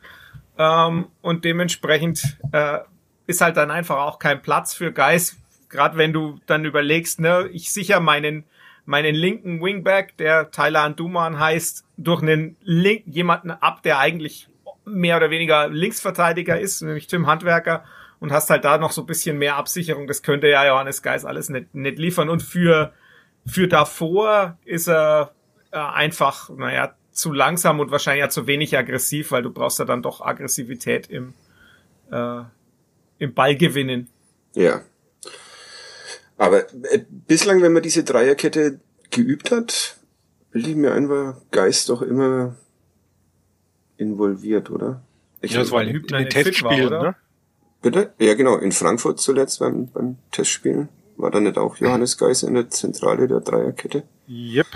Ähm, 0.59 1.07
und 1.23 1.45
dementsprechend 1.45 2.39
äh, 2.53 2.81
ist 3.27 3.41
halt 3.41 3.57
dann 3.57 3.71
einfach 3.71 3.97
auch 3.97 4.19
kein 4.19 4.43
Platz 4.43 4.75
für 4.75 4.93
Geist, 4.93 5.37
gerade 5.71 5.97
wenn 5.97 6.13
du 6.13 6.39
dann 6.47 6.65
überlegst, 6.65 7.19
ne, 7.19 7.49
ich 7.53 7.73
sicher 7.73 8.01
meinen 8.01 8.45
meinen 8.85 9.15
linken 9.15 9.63
Wingback, 9.63 10.17
der 10.17 10.51
Tyler 10.51 10.83
Anduman 10.83 11.39
heißt, 11.39 11.85
durch 11.97 12.23
einen 12.23 12.57
Link 12.63 13.05
jemanden 13.07 13.51
ab, 13.51 13.83
der 13.83 13.99
eigentlich 13.99 14.49
mehr 14.85 15.17
oder 15.17 15.31
weniger 15.31 15.69
Linksverteidiger 15.69 16.59
ist, 16.59 16.83
nämlich 16.83 17.07
Tim 17.07 17.27
Handwerker 17.27 17.85
und 18.23 18.33
hast 18.33 18.51
halt 18.51 18.65
da 18.65 18.79
noch 18.79 18.93
so 18.93 19.03
ein 19.03 19.07
bisschen 19.07 19.39
mehr 19.39 19.57
Absicherung. 19.57 20.07
Das 20.07 20.23
könnte 20.23 20.49
ja 20.49 20.67
Johannes 20.67 21.03
Geis 21.03 21.25
alles 21.25 21.49
nicht, 21.49 21.75
nicht 21.75 21.99
liefern. 21.99 22.29
Und 22.29 22.43
für, 22.43 22.93
für 23.47 23.69
davor 23.69 24.59
ist 24.65 24.89
er 24.89 25.33
äh, 25.73 25.79
einfach, 25.79 26.51
naja, 26.51 26.95
zu 27.11 27.33
langsam 27.33 27.81
und 27.81 27.91
wahrscheinlich 27.91 28.23
ja 28.23 28.29
zu 28.29 28.47
wenig 28.47 28.77
aggressiv, 28.77 29.33
weil 29.33 29.43
du 29.43 29.51
brauchst 29.51 29.79
ja 29.79 29.85
dann 29.85 30.03
doch 30.03 30.21
Aggressivität 30.21 31.09
im, 31.09 31.35
äh, 32.11 32.43
im 33.19 33.35
Ballgewinnen. 33.35 34.09
Ja. 34.55 34.83
Aber 36.43 36.69
äh, 36.91 36.99
bislang, 37.29 37.63
wenn 37.63 37.73
man 37.73 37.85
diese 37.85 38.03
Dreierkette 38.03 38.81
geübt 39.13 39.53
hat, 39.53 39.97
bilde 40.51 40.71
ich 40.71 40.75
mir 40.75 40.93
ein, 40.93 41.09
war 41.09 41.41
Geist 41.53 41.89
doch 41.89 42.03
immer 42.03 42.57
involviert, 43.97 44.69
oder? 44.69 45.05
Ich 45.41 45.53
ja, 45.53 45.61
das 45.61 45.71
war 45.71 45.85
in, 45.85 45.95
in 45.95 46.03
den 46.05 46.29
Testspielen, 46.29 46.91
ne? 46.91 47.15
Bitte? 47.81 48.13
Ja, 48.19 48.35
genau. 48.35 48.57
In 48.57 48.73
Frankfurt 48.73 49.21
zuletzt 49.21 49.61
beim, 49.61 49.87
beim 49.87 50.17
Testspielen. 50.33 50.89
War 51.17 51.31
da 51.31 51.39
nicht 51.39 51.59
auch 51.59 51.77
Johannes 51.77 52.19
Geist 52.19 52.43
in 52.43 52.55
der 52.55 52.69
Zentrale 52.71 53.29
der 53.29 53.39
Dreierkette? 53.39 54.03
Yep. 54.29 54.67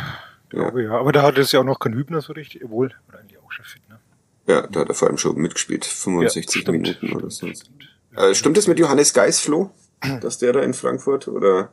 Glaube, 0.51 0.85
ja. 0.85 0.93
Aber 0.93 1.11
da 1.11 1.23
hat 1.23 1.37
es 1.37 1.51
ja 1.51 1.59
auch 1.59 1.65
noch 1.65 1.81
kein 1.81 1.95
Hübner 1.95 2.21
so 2.21 2.33
richtig, 2.33 2.65
obwohl, 2.65 2.95
war 3.09 3.19
eigentlich 3.19 3.39
auch 3.39 3.51
schon 3.51 3.65
fit, 3.65 3.83
ne? 3.89 3.99
Ja, 4.47 4.69
da 4.69 4.81
hat 4.81 4.89
er 4.89 4.95
vor 4.95 5.09
allem 5.09 5.19
schon 5.19 5.37
mitgespielt. 5.37 5.85
65 5.85 6.65
ja, 6.65 6.71
Minuten 6.71 7.13
oder 7.13 7.29
so. 7.29 7.49
Stimmt, 7.49 7.97
äh, 8.15 8.35
stimmt 8.37 8.57
das 8.57 8.69
mit 8.69 8.79
Johannes 8.79 9.13
Geis, 9.13 9.41
Flo? 9.41 9.73
Dass 10.21 10.39
der 10.39 10.53
da 10.53 10.61
in 10.61 10.75
Frankfurt? 10.75 11.29
Oder 11.29 11.73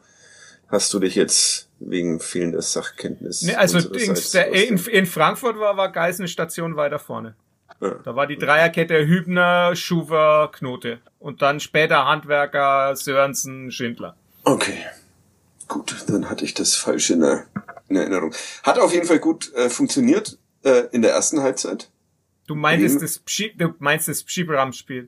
hast 0.67 0.93
du 0.93 0.99
dich 0.99 1.15
jetzt 1.15 1.69
wegen 1.79 2.19
fehlender 2.19 2.61
Sachkenntnis? 2.61 3.41
Nee, 3.41 3.55
also 3.55 3.79
in, 3.79 4.15
in, 4.53 4.77
in, 4.77 5.05
Frankfurt 5.05 5.59
war, 5.59 5.77
war 5.77 5.91
Geis 5.91 6.19
eine 6.19 6.27
Station 6.27 6.75
weiter 6.75 6.99
vorne. 6.99 7.35
Ja. 7.81 7.95
Da 8.03 8.15
war 8.15 8.27
die 8.27 8.37
Dreierkette 8.37 9.05
Hübner, 9.05 9.75
Schuwer, 9.75 10.51
Knote. 10.51 10.99
Und 11.19 11.41
dann 11.41 11.59
später 11.59 12.05
Handwerker, 12.05 12.95
Sörensen, 12.95 13.71
Schindler. 13.71 14.15
Okay. 14.43 14.77
Gut, 15.67 15.95
dann 16.07 16.29
hatte 16.29 16.45
ich 16.45 16.53
das 16.53 16.75
falsch 16.75 17.09
in, 17.09 17.21
der, 17.21 17.45
in 17.89 17.95
Erinnerung. 17.95 18.33
Hat 18.63 18.79
auf 18.79 18.93
jeden 18.93 19.05
Fall 19.05 19.19
gut 19.19 19.53
äh, 19.53 19.69
funktioniert 19.69 20.37
äh, 20.63 20.87
in 20.91 21.01
der 21.01 21.11
ersten 21.11 21.41
Halbzeit. 21.41 21.89
Du 22.47 22.55
meintest 22.55 23.01
das, 23.01 23.19
Pschi 23.19 23.53
du 23.55 23.73
meinst 23.79 24.07
das 24.07 24.23
Pschiberam-Spiel. 24.23 25.07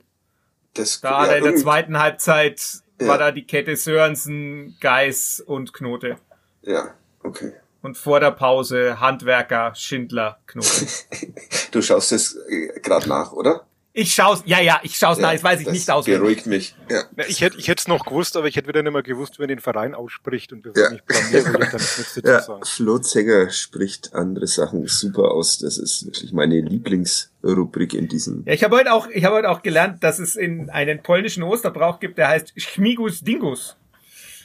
Das, 0.74 1.00
da 1.00 1.10
ja, 1.10 1.18
hat 1.20 1.28
er 1.30 1.38
in 1.38 1.44
der 1.44 1.56
zweiten 1.56 1.98
Halbzeit 1.98 2.82
ja. 3.00 3.08
war 3.08 3.18
da 3.18 3.32
die 3.32 3.46
Kette 3.46 3.76
Sörensen, 3.76 4.76
Geis 4.80 5.42
und 5.44 5.72
Knote. 5.72 6.16
Ja, 6.62 6.94
okay. 7.22 7.52
Und 7.82 7.96
vor 7.96 8.20
der 8.20 8.32
Pause 8.32 9.00
Handwerker, 9.00 9.74
Schindler, 9.74 10.38
Knote. 10.46 10.86
du 11.70 11.82
schaust 11.82 12.12
es 12.12 12.36
äh, 12.48 12.80
gerade 12.80 13.08
nach, 13.08 13.32
oder? 13.32 13.66
Ich 13.98 14.12
schaue 14.12 14.38
ja, 14.44 14.60
ja, 14.60 14.78
ich 14.82 14.98
schaue 14.98 15.12
es 15.12 15.18
ja, 15.18 15.22
nach, 15.22 15.32
jetzt 15.32 15.42
weiß 15.42 15.62
ich 15.62 15.68
nicht 15.68 15.90
aus. 15.90 16.04
Beruhigt 16.04 16.44
mich. 16.44 16.76
Ja. 16.90 17.04
Ich 17.28 17.40
hätte 17.40 17.56
ich 17.56 17.66
hätte 17.66 17.80
es 17.80 17.88
noch 17.88 18.04
gewusst, 18.04 18.36
aber 18.36 18.46
ich 18.46 18.54
hätte 18.54 18.68
wieder 18.68 18.82
nicht 18.82 18.92
mehr 18.92 19.02
gewusst, 19.02 19.38
wer 19.38 19.46
den 19.46 19.58
Verein 19.58 19.94
ausspricht 19.94 20.52
und 20.52 20.60
bevor 20.60 20.82
ja. 20.82 20.92
ich 20.92 21.02
blamier, 21.02 21.46
will 21.46 21.62
ich 21.62 21.70
dann 21.70 21.80
nichts 21.80 22.12
dazu 22.14 22.28
ja. 22.28 22.42
sagen. 22.42 22.64
Flo 22.66 22.98
Zenger 22.98 23.48
spricht 23.48 24.12
andere 24.12 24.46
Sachen 24.48 24.86
super 24.86 25.30
aus. 25.30 25.60
Das 25.60 25.78
ist 25.78 26.04
wirklich 26.04 26.34
meine 26.34 26.60
Lieblingsrubrik 26.60 27.94
in 27.94 28.06
diesem. 28.06 28.42
Ja, 28.44 28.52
ich 28.52 28.62
habe 28.64 28.76
heute 28.76 28.92
auch, 28.92 29.08
ich 29.08 29.24
habe 29.24 29.36
heute 29.36 29.48
auch 29.48 29.62
gelernt, 29.62 30.04
dass 30.04 30.18
es 30.18 30.36
in 30.36 30.68
einen 30.68 31.02
polnischen 31.02 31.42
Osterbrauch 31.42 31.98
gibt, 31.98 32.18
der 32.18 32.28
heißt 32.28 32.52
Schmigus 32.54 33.22
Dingus. 33.22 33.78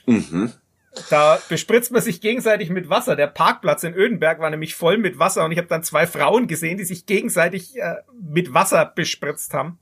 Mhm. 0.06 0.54
Da 1.10 1.39
bespritzt 1.47 1.91
man 1.91 2.01
sich 2.01 2.19
gegenseitig 2.19 2.69
mit 2.69 2.89
Wasser. 2.89 3.15
Der 3.15 3.27
Parkplatz 3.27 3.84
in 3.84 3.93
Ödenberg 3.93 4.39
war 4.39 4.49
nämlich 4.49 4.75
voll 4.75 4.97
mit 4.97 5.19
Wasser 5.19 5.45
und 5.45 5.51
ich 5.51 5.58
habe 5.58 5.67
dann 5.67 5.84
zwei 5.84 6.06
Frauen 6.06 6.47
gesehen, 6.47 6.77
die 6.77 6.84
sich 6.84 7.06
gegenseitig 7.06 7.77
äh, 7.77 7.95
mit 8.21 8.54
Wasser 8.54 8.91
bespritzt 8.93 9.54
haben. 9.54 9.80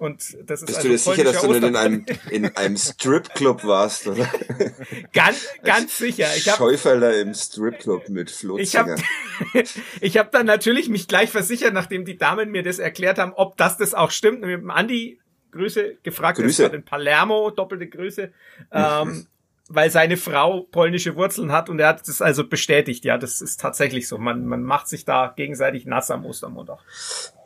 Und 0.00 0.34
das 0.46 0.62
ist 0.62 0.66
Bist 0.66 0.78
also 0.78 0.88
du 0.88 0.94
dir 0.94 0.98
sicher, 0.98 1.24
dass 1.24 1.42
du 1.42 1.52
in 1.52 1.76
einem, 1.76 2.06
in 2.30 2.56
einem 2.56 2.76
Stripclub 2.78 3.64
warst, 3.64 4.08
oder? 4.08 4.26
ganz, 5.12 5.46
ganz 5.62 5.98
sicher. 5.98 6.26
Ich 6.34 6.48
hab, 6.48 6.56
Schäuferler 6.56 7.20
im 7.20 7.34
Stripclub 7.34 8.08
mit 8.08 8.30
Flotzinger. 8.30 8.96
Ich 8.96 9.54
habe 9.54 9.64
ich 10.00 10.16
hab 10.16 10.32
dann 10.32 10.46
natürlich 10.46 10.88
mich 10.88 11.06
gleich 11.06 11.28
versichert, 11.28 11.74
nachdem 11.74 12.06
die 12.06 12.16
Damen 12.16 12.50
mir 12.50 12.62
das 12.62 12.78
erklärt 12.78 13.18
haben, 13.18 13.34
ob 13.34 13.58
das 13.58 13.76
das 13.76 13.92
auch 13.92 14.10
stimmt. 14.10 14.42
Und 14.42 14.48
mit 14.48 14.62
dem 14.62 14.70
Andi 14.70 15.20
Grüße 15.52 15.98
gefragt, 16.02 16.38
Grüße. 16.38 16.64
in 16.64 16.82
Palermo, 16.82 17.50
doppelte 17.50 17.86
Grüße. 17.86 18.32
Ähm, 18.72 19.26
weil 19.70 19.90
seine 19.90 20.16
Frau 20.16 20.62
polnische 20.72 21.14
Wurzeln 21.14 21.52
hat 21.52 21.68
und 21.68 21.78
er 21.78 21.88
hat 21.88 22.06
es 22.06 22.20
also 22.20 22.46
bestätigt. 22.46 23.04
Ja, 23.04 23.16
das 23.16 23.40
ist 23.40 23.60
tatsächlich 23.60 24.08
so. 24.08 24.18
Man, 24.18 24.44
man 24.44 24.64
macht 24.64 24.88
sich 24.88 25.04
da 25.04 25.32
gegenseitig 25.34 25.86
nass 25.86 26.10
am 26.10 26.26
Ostermontag. 26.26 26.80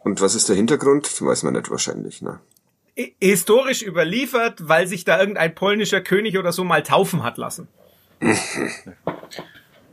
Und 0.04 0.20
was 0.22 0.34
ist 0.34 0.48
der 0.48 0.56
Hintergrund? 0.56 1.20
Weiß 1.20 1.42
man 1.42 1.52
nicht 1.52 1.70
wahrscheinlich, 1.70 2.22
ne? 2.22 2.40
Historisch 3.20 3.82
überliefert, 3.82 4.68
weil 4.68 4.86
sich 4.86 5.04
da 5.04 5.20
irgendein 5.20 5.54
polnischer 5.54 6.00
König 6.00 6.38
oder 6.38 6.52
so 6.52 6.64
mal 6.64 6.82
taufen 6.82 7.22
hat 7.24 7.36
lassen. 7.36 7.68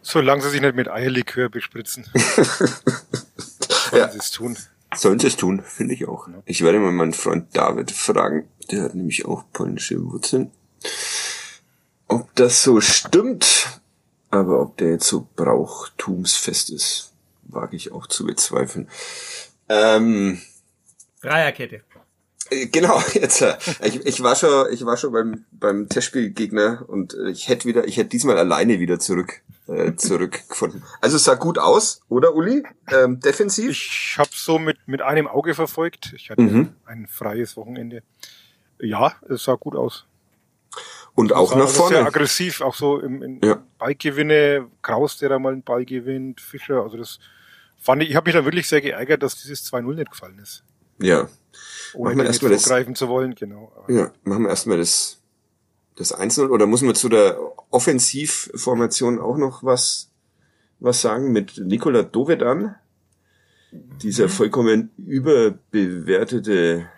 Solange 0.01 0.41
sie 0.41 0.49
sich 0.49 0.61
nicht 0.61 0.75
mit 0.75 0.87
Eierlikör 0.87 1.49
bespritzen. 1.49 2.05
Sollen 2.13 4.01
ja. 4.01 4.09
sie 4.09 4.19
es 4.19 4.31
tun. 4.31 4.57
Sollen 4.95 5.19
sie 5.19 5.27
es 5.27 5.35
tun, 5.35 5.63
finde 5.63 5.93
ich 5.95 6.07
auch. 6.07 6.29
Ich 6.45 6.63
werde 6.63 6.79
mal 6.79 6.91
meinen 6.91 7.13
Freund 7.13 7.47
David 7.53 7.91
fragen. 7.91 8.47
Der 8.71 8.83
hat 8.83 8.95
nämlich 8.95 9.25
auch 9.25 9.43
polnische 9.51 10.01
Wurzeln. 10.03 10.51
Ob 12.11 12.35
das 12.35 12.61
so 12.61 12.81
stimmt, 12.81 13.79
aber 14.31 14.59
ob 14.59 14.75
der 14.75 14.89
jetzt 14.89 15.07
so 15.07 15.29
brauchtumsfest 15.37 16.69
ist, 16.69 17.13
wage 17.43 17.77
ich 17.77 17.93
auch 17.93 18.05
zu 18.05 18.25
bezweifeln. 18.25 18.89
Ähm, 19.69 20.41
Dreierkette. 21.21 21.83
Äh, 22.49 22.65
genau, 22.65 23.01
jetzt. 23.13 23.41
Äh, 23.41 23.55
ich, 23.83 24.05
ich 24.05 24.21
war 24.21 24.35
schon, 24.35 24.73
ich 24.73 24.85
war 24.85 24.97
schon 24.97 25.13
beim 25.13 25.45
beim 25.51 25.87
Testspielgegner 25.87 26.83
und 26.85 27.13
äh, 27.13 27.29
ich 27.29 27.47
hätte 27.47 27.63
wieder, 27.63 27.87
ich 27.87 27.95
hätte 27.95 28.09
diesmal 28.09 28.37
alleine 28.37 28.81
wieder 28.81 28.99
zurück 28.99 29.41
äh, 29.69 29.95
zurückgefunden. 29.95 30.83
Also 30.99 31.15
es 31.15 31.23
sah 31.23 31.35
gut 31.35 31.59
aus, 31.59 32.01
oder 32.09 32.35
Uli? 32.35 32.63
Ähm, 32.89 33.21
defensiv? 33.21 33.69
Ich 33.69 34.15
habe 34.17 34.31
so 34.33 34.59
mit 34.59 34.79
mit 34.85 35.01
einem 35.01 35.29
Auge 35.29 35.55
verfolgt. 35.55 36.11
Ich 36.13 36.29
hatte 36.29 36.41
mhm. 36.41 36.75
ein 36.85 37.07
freies 37.07 37.55
Wochenende. 37.55 38.03
Ja, 38.81 39.15
es 39.29 39.45
sah 39.45 39.55
gut 39.55 39.77
aus. 39.77 40.07
Und 41.13 41.33
auch 41.33 41.55
nach 41.55 41.67
vorne. 41.67 41.97
Sehr 41.97 42.05
aggressiv, 42.05 42.61
auch 42.61 42.75
so 42.75 42.99
im, 42.99 43.21
im 43.21 43.39
ja. 43.43 43.61
Ballgewinne, 43.77 44.67
Kraus, 44.81 45.17
der 45.17 45.29
da 45.29 45.39
mal 45.39 45.53
einen 45.53 45.63
Ball 45.63 45.85
gewinnt, 45.85 46.39
Fischer, 46.39 46.81
also 46.81 46.97
das 46.97 47.19
fand 47.77 48.03
ich, 48.03 48.11
ich 48.11 48.15
habe 48.15 48.27
mich 48.27 48.35
da 48.35 48.45
wirklich 48.45 48.67
sehr 48.67 48.81
geärgert, 48.81 49.23
dass 49.23 49.35
dieses 49.41 49.71
2-0 49.71 49.95
nicht 49.95 50.11
gefallen 50.11 50.39
ist. 50.39 50.63
Ja. 50.99 51.27
Ohne 51.93 52.09
machen 52.09 52.17
wir 52.19 52.25
erstmal 52.25 52.51
das 52.51 52.65
greifen 52.65 52.95
zu 52.95 53.09
wollen, 53.09 53.35
genau. 53.35 53.71
Ja, 53.87 54.11
machen 54.23 54.43
wir 54.43 54.49
erstmal 54.49 54.77
das 54.77 55.17
das 55.95 56.17
1-0 56.17 56.49
oder 56.49 56.65
muss 56.65 56.81
man 56.81 56.95
zu 56.95 57.09
der 57.09 57.37
Offensivformation 57.69 59.19
auch 59.19 59.37
noch 59.37 59.63
was 59.63 60.09
was 60.79 61.01
sagen 61.01 61.31
mit 61.31 61.57
Nikola 61.57 62.03
Dovedan? 62.03 62.75
Dieser 64.01 64.25
mhm. 64.25 64.29
vollkommen 64.29 64.91
überbewertete 64.97 66.89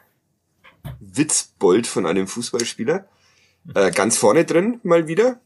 Witzbold 1.00 1.86
von 1.86 2.06
einem 2.06 2.28
Fußballspieler. 2.28 3.08
Äh, 3.74 3.92
ganz 3.92 4.18
vorne 4.18 4.46
drin 4.46 4.80
mal 4.84 5.08
wieder. 5.08 5.40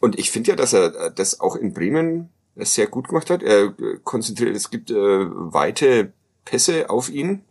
Und 0.00 0.18
ich 0.18 0.30
finde 0.30 0.50
ja, 0.50 0.56
dass 0.56 0.72
er 0.72 0.94
äh, 0.94 1.12
das 1.14 1.40
auch 1.40 1.56
in 1.56 1.74
Bremen 1.74 2.30
sehr 2.56 2.86
gut 2.86 3.08
gemacht 3.08 3.30
hat. 3.30 3.42
Er 3.42 3.64
äh, 3.64 3.98
konzentriert, 4.02 4.54
es 4.54 4.70
gibt 4.70 4.90
äh, 4.90 4.94
weite 4.94 6.12
Pässe 6.44 6.90
auf 6.90 7.08
ihn 7.08 7.44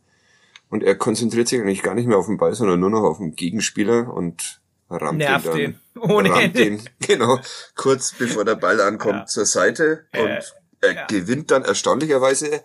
und 0.69 0.83
er 0.83 0.95
konzentriert 0.95 1.47
sich 1.47 1.59
eigentlich 1.59 1.83
gar 1.83 1.95
nicht 1.95 2.07
mehr 2.07 2.17
auf 2.17 2.27
den 2.27 2.37
Ball, 2.37 2.53
sondern 2.55 2.79
nur 2.79 2.89
noch 2.89 3.03
auf 3.03 3.17
den 3.17 3.35
Gegenspieler 3.35 4.13
und 4.13 4.61
rammt 4.89 5.19
Nervt 5.19 5.45
den 5.47 5.51
dann. 5.51 6.01
Den. 6.03 6.11
Ohne 6.11 6.31
rammt 6.31 6.57
den, 6.57 6.81
genau, 6.99 7.39
kurz 7.75 8.13
bevor 8.17 8.45
der 8.45 8.55
Ball 8.55 8.81
ankommt 8.81 9.19
ja. 9.19 9.25
zur 9.25 9.45
Seite 9.45 10.05
und 10.13 10.27
äh, 10.27 10.41
er 10.81 10.93
ja. 10.93 11.05
gewinnt 11.07 11.51
dann 11.51 11.63
erstaunlicherweise 11.63 12.61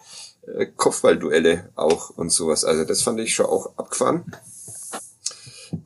äh, 0.46 0.66
Kopfballduelle 0.76 1.70
auch 1.76 2.10
und 2.10 2.30
sowas. 2.30 2.64
Also 2.64 2.84
das 2.84 3.02
fand 3.02 3.20
ich 3.20 3.34
schon 3.34 3.46
auch 3.46 3.76
abgefahren. 3.76 4.24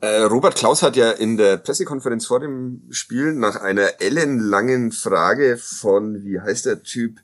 Äh, 0.01 0.21
Robert 0.23 0.55
Klaus 0.55 0.83
hat 0.83 0.95
ja 0.95 1.11
in 1.11 1.37
der 1.37 1.57
Pressekonferenz 1.57 2.25
vor 2.25 2.39
dem 2.39 2.83
Spiel 2.89 3.33
nach 3.33 3.55
einer 3.55 4.01
ellenlangen 4.01 4.91
Frage 4.91 5.57
von, 5.57 6.23
wie 6.23 6.39
heißt 6.39 6.65
der 6.65 6.83
Typ, 6.83 7.19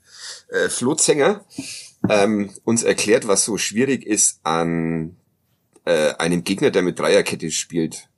äh, 0.48 0.68
Flo 0.68 0.94
Zenger, 0.94 1.44
ähm, 2.08 2.50
uns 2.64 2.82
erklärt, 2.82 3.28
was 3.28 3.44
so 3.44 3.56
schwierig 3.56 4.06
ist 4.06 4.40
an 4.42 5.16
äh, 5.84 6.14
einem 6.14 6.44
Gegner, 6.44 6.70
der 6.70 6.82
mit 6.82 6.98
Dreierkette 6.98 7.50
spielt, 7.50 8.08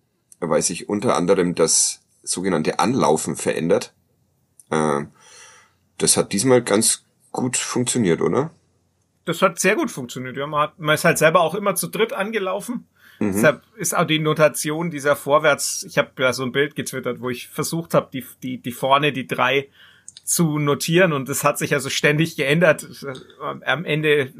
weil 0.40 0.62
sich 0.62 0.88
unter 0.88 1.16
anderem 1.16 1.54
das 1.54 2.00
sogenannte 2.22 2.78
Anlaufen 2.78 3.36
verändert. 3.36 3.94
Äh, 4.70 5.04
das 5.98 6.16
hat 6.16 6.32
diesmal 6.32 6.62
ganz 6.62 7.04
gut 7.30 7.56
funktioniert, 7.56 8.20
oder? 8.20 8.50
Das 9.24 9.40
hat 9.40 9.60
sehr 9.60 9.76
gut 9.76 9.90
funktioniert. 9.90 10.36
Ja, 10.36 10.46
man, 10.46 10.62
hat, 10.62 10.78
man 10.78 10.94
ist 10.94 11.04
halt 11.04 11.18
selber 11.18 11.40
auch 11.40 11.54
immer 11.54 11.74
zu 11.74 11.86
dritt 11.86 12.12
angelaufen 12.12 12.88
Mhm. 13.22 13.32
Deshalb 13.32 13.62
ist 13.76 13.96
auch 13.96 14.04
die 14.04 14.18
Notation 14.18 14.90
dieser 14.90 15.16
Vorwärts, 15.16 15.84
ich 15.88 15.98
habe 15.98 16.10
ja 16.18 16.32
so 16.32 16.42
ein 16.42 16.52
Bild 16.52 16.74
getwittert, 16.74 17.20
wo 17.20 17.30
ich 17.30 17.48
versucht 17.48 17.94
habe, 17.94 18.08
die, 18.12 18.24
die, 18.42 18.58
die 18.58 18.72
vorne, 18.72 19.12
die 19.12 19.26
drei 19.26 19.68
zu 20.24 20.58
notieren 20.58 21.12
und 21.12 21.28
es 21.28 21.42
hat 21.42 21.58
sich 21.58 21.74
also 21.74 21.90
ständig 21.90 22.36
geändert. 22.36 22.86
Am 23.64 23.84
Ende 23.84 24.32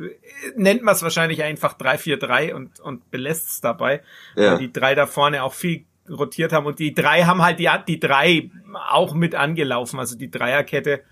nennt 0.57 0.83
man 0.83 0.95
es 0.95 1.03
wahrscheinlich 1.03 1.42
einfach 1.42 1.77
3-4-3 1.77 2.55
und, 2.55 2.81
und 2.81 3.11
belässt 3.11 3.49
es 3.49 3.61
dabei, 3.61 4.03
ja. 4.37 4.53
weil 4.53 4.59
die 4.59 4.73
drei 4.73 4.95
da 4.95 5.07
vorne 5.07 5.42
auch 5.42 5.55
viel 5.55 5.85
rotiert 6.09 6.53
haben 6.53 6.66
und 6.66 6.79
die 6.79 6.95
drei 6.95 7.25
haben 7.25 7.42
halt 7.42 7.59
die, 7.59 7.68
die 7.87 8.01
drei 8.01 8.51
auch 8.90 9.14
mit 9.14 9.35
angelaufen, 9.35 9.99
also 9.99 10.16
die 10.16 10.31
Dreierkette. 10.31 11.03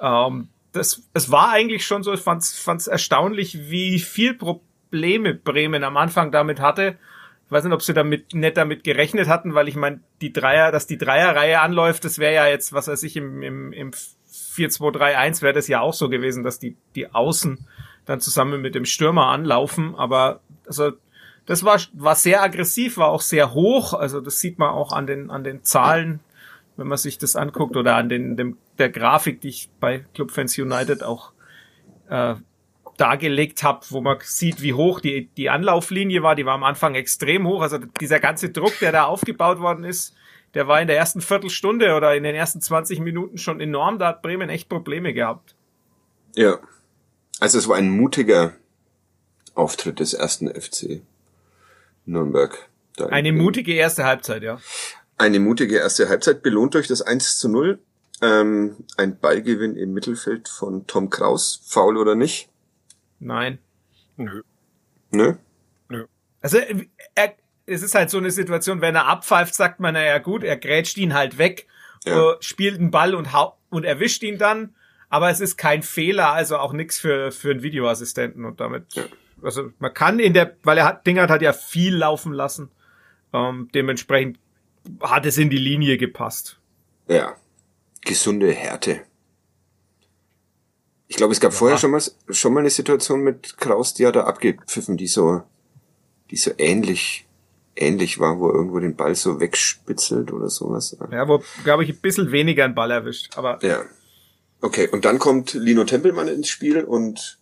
Ähm, 0.00 0.48
das, 0.72 1.02
es 1.12 1.30
war 1.30 1.50
eigentlich 1.50 1.86
schon 1.86 2.02
so, 2.02 2.12
ich 2.12 2.20
fand 2.20 2.42
es 2.42 2.86
erstaunlich, 2.86 3.70
wie 3.70 3.98
viel 3.98 4.34
Probleme 4.34 5.34
Bremen 5.34 5.84
am 5.84 5.96
Anfang 5.96 6.32
damit 6.32 6.60
hatte 6.60 6.98
weiß 7.54 7.64
nicht, 7.64 7.72
ob 7.72 7.82
sie 7.82 7.94
damit 7.94 8.34
nicht 8.34 8.56
damit 8.56 8.84
gerechnet 8.84 9.28
hatten, 9.28 9.54
weil 9.54 9.68
ich 9.68 9.76
meine, 9.76 10.00
die 10.20 10.32
Dreier, 10.32 10.72
dass 10.72 10.86
die 10.86 10.98
Dreierreihe 10.98 11.60
anläuft, 11.60 12.04
das 12.04 12.18
wäre 12.18 12.34
ja 12.34 12.46
jetzt, 12.46 12.72
was 12.72 12.88
weiß 12.88 13.02
ich, 13.04 13.16
im, 13.16 13.42
im, 13.42 13.72
im 13.72 13.92
4-2-3-1 13.92 15.40
wäre 15.40 15.54
das 15.54 15.68
ja 15.68 15.80
auch 15.80 15.94
so 15.94 16.08
gewesen, 16.08 16.44
dass 16.44 16.58
die, 16.58 16.76
die 16.94 17.14
Außen 17.14 17.66
dann 18.06 18.20
zusammen 18.20 18.60
mit 18.60 18.74
dem 18.74 18.84
Stürmer 18.84 19.28
anlaufen. 19.28 19.94
Aber 19.94 20.40
also 20.66 20.92
das 21.46 21.64
war, 21.64 21.80
war 21.92 22.16
sehr 22.16 22.42
aggressiv, 22.42 22.96
war 22.96 23.08
auch 23.08 23.22
sehr 23.22 23.54
hoch. 23.54 23.94
Also 23.94 24.20
das 24.20 24.40
sieht 24.40 24.58
man 24.58 24.70
auch 24.70 24.92
an 24.92 25.06
den, 25.06 25.30
an 25.30 25.44
den 25.44 25.62
Zahlen, 25.62 26.20
wenn 26.76 26.88
man 26.88 26.98
sich 26.98 27.18
das 27.18 27.36
anguckt, 27.36 27.76
oder 27.76 27.96
an 27.96 28.08
den, 28.08 28.36
dem, 28.36 28.58
der 28.78 28.90
Grafik, 28.90 29.40
die 29.40 29.48
ich 29.48 29.70
bei 29.80 30.04
Club 30.14 30.32
Fans 30.32 30.58
United 30.58 31.04
auch 31.04 31.32
äh, 32.08 32.34
dargelegt 32.96 33.62
habe, 33.62 33.84
wo 33.90 34.00
man 34.00 34.18
sieht, 34.22 34.62
wie 34.62 34.74
hoch 34.74 35.00
die, 35.00 35.28
die 35.36 35.50
Anlauflinie 35.50 36.22
war. 36.22 36.34
Die 36.34 36.46
war 36.46 36.54
am 36.54 36.64
Anfang 36.64 36.94
extrem 36.94 37.46
hoch. 37.46 37.62
Also 37.62 37.78
dieser 37.78 38.20
ganze 38.20 38.50
Druck, 38.50 38.78
der 38.80 38.92
da 38.92 39.04
aufgebaut 39.04 39.58
worden 39.60 39.84
ist, 39.84 40.14
der 40.54 40.68
war 40.68 40.80
in 40.80 40.86
der 40.86 40.96
ersten 40.96 41.20
Viertelstunde 41.20 41.94
oder 41.94 42.14
in 42.14 42.22
den 42.22 42.34
ersten 42.34 42.60
20 42.60 43.00
Minuten 43.00 43.38
schon 43.38 43.60
enorm. 43.60 43.98
Da 43.98 44.08
hat 44.08 44.22
Bremen 44.22 44.48
echt 44.48 44.68
Probleme 44.68 45.12
gehabt. 45.12 45.54
Ja. 46.36 46.58
Also 47.40 47.58
es 47.58 47.68
war 47.68 47.76
ein 47.76 47.90
mutiger 47.90 48.52
Auftritt 49.54 50.00
des 50.00 50.14
ersten 50.14 50.48
FC 50.48 51.02
Nürnberg. 52.06 52.68
Eine 53.10 53.32
mutige 53.32 53.74
erste 53.74 54.04
Halbzeit, 54.04 54.42
ja. 54.42 54.60
Eine 55.16 55.40
mutige 55.40 55.76
erste 55.76 56.08
Halbzeit, 56.08 56.42
belohnt 56.42 56.74
durch 56.74 56.86
das 56.86 57.02
1 57.02 57.38
zu 57.38 57.48
0. 57.48 57.78
Ähm, 58.22 58.76
ein 58.96 59.18
Ballgewinn 59.18 59.76
im 59.76 59.92
Mittelfeld 59.92 60.48
von 60.48 60.86
Tom 60.86 61.10
Kraus, 61.10 61.60
faul 61.64 61.96
oder 61.96 62.14
nicht? 62.14 62.48
Nein. 63.24 63.58
Nö. 64.16 64.42
Nö? 65.10 65.34
Nö. 65.88 66.04
Also 66.42 66.58
er, 67.14 67.34
es 67.66 67.82
ist 67.82 67.94
halt 67.94 68.10
so 68.10 68.18
eine 68.18 68.30
Situation, 68.30 68.82
wenn 68.82 68.94
er 68.94 69.06
abpfeift, 69.06 69.54
sagt 69.54 69.80
man, 69.80 69.94
naja 69.94 70.18
gut, 70.18 70.44
er 70.44 70.58
grätscht 70.58 70.98
ihn 70.98 71.14
halt 71.14 71.38
weg, 71.38 71.66
ja. 72.04 72.20
uh, 72.20 72.34
spielt 72.40 72.78
einen 72.78 72.90
Ball 72.90 73.14
und, 73.14 73.28
und 73.70 73.84
erwischt 73.84 74.22
ihn 74.22 74.36
dann, 74.36 74.74
aber 75.08 75.30
es 75.30 75.40
ist 75.40 75.56
kein 75.56 75.82
Fehler, 75.82 76.32
also 76.32 76.58
auch 76.58 76.74
nichts 76.74 76.98
für, 76.98 77.32
für 77.32 77.50
einen 77.50 77.62
Videoassistenten 77.62 78.44
und 78.44 78.60
damit. 78.60 78.94
Ja. 78.94 79.04
also 79.42 79.70
man 79.78 79.94
kann 79.94 80.18
in 80.18 80.34
der, 80.34 80.56
weil 80.62 80.76
er 80.76 80.84
hat, 80.84 81.06
Dingert 81.06 81.30
hat 81.30 81.40
ja 81.40 81.54
viel 81.54 81.96
laufen 81.96 82.34
lassen. 82.34 82.70
Ähm, 83.32 83.70
dementsprechend 83.74 84.38
hat 85.00 85.24
es 85.24 85.38
in 85.38 85.48
die 85.48 85.56
Linie 85.56 85.96
gepasst. 85.96 86.60
Ja. 87.08 87.36
Gesunde 88.02 88.52
Härte. 88.52 89.00
Ich 91.06 91.16
glaube, 91.16 91.32
es 91.32 91.40
gab 91.40 91.52
ja. 91.52 91.58
vorher 91.58 91.78
schon 91.78 91.90
mal, 91.90 92.02
schon 92.30 92.54
mal 92.54 92.60
eine 92.60 92.70
Situation 92.70 93.22
mit 93.22 93.56
Kraus, 93.58 93.94
die 93.94 94.06
hat 94.06 94.16
er 94.16 94.26
abgepfiffen, 94.26 94.96
die 94.96 95.06
so, 95.06 95.42
die 96.30 96.36
so 96.36 96.50
ähnlich, 96.56 97.26
ähnlich 97.76 98.18
war, 98.18 98.38
wo 98.38 98.48
er 98.48 98.54
irgendwo 98.54 98.80
den 98.80 98.96
Ball 98.96 99.14
so 99.14 99.38
wegspitzelt 99.40 100.32
oder 100.32 100.48
sowas. 100.48 100.96
Ja, 101.10 101.28
wo, 101.28 101.42
glaube 101.62 101.84
ich, 101.84 101.90
ein 101.90 102.00
bisschen 102.00 102.32
weniger 102.32 102.64
einen 102.64 102.74
Ball 102.74 102.90
erwischt, 102.90 103.36
aber. 103.36 103.58
Ja. 103.62 103.84
Okay, 104.60 104.88
und 104.88 105.04
dann 105.04 105.18
kommt 105.18 105.52
Lino 105.52 105.84
Tempelmann 105.84 106.28
ins 106.28 106.48
Spiel 106.48 106.82
und 106.84 107.38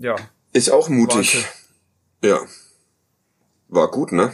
ja. 0.00 0.16
Ist 0.52 0.70
auch 0.70 0.88
mutig. 0.88 1.34
Warte. 1.34 1.48
Ja. 2.22 2.46
War 3.68 3.90
gut, 3.90 4.12
ne? 4.12 4.32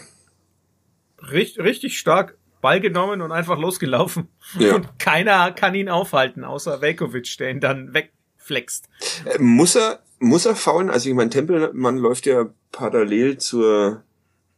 Richtig, 1.31 1.65
richtig 1.65 1.99
stark. 1.99 2.37
Ball 2.65 2.81
genommen 2.81 3.21
und 3.21 3.31
einfach 3.31 3.59
losgelaufen. 3.59 4.29
Ja. 4.59 4.75
Und 4.75 4.99
keiner 4.99 5.53
kann 5.53 5.75
ihn 5.75 5.91
aufhalten, 5.91 6.45
außer 6.45 6.81
Velkovic, 6.81 7.37
der 7.37 7.51
ihn 7.51 7.61
dann 7.61 7.93
wegflext. 7.93 8.89
Äh, 9.27 9.39
muss 9.39 9.77
er, 9.77 9.99
muss 10.19 10.47
er 10.47 10.57
faulen? 10.57 10.89
Also 10.89 11.11
ich 11.11 11.15
meine, 11.15 11.29
Tempelmann 11.29 11.99
läuft 11.99 12.25
ja 12.25 12.47
parallel 12.73 13.37
zur, 13.37 14.03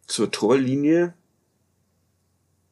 zur 0.06 0.30
Torlinie. 0.30 1.14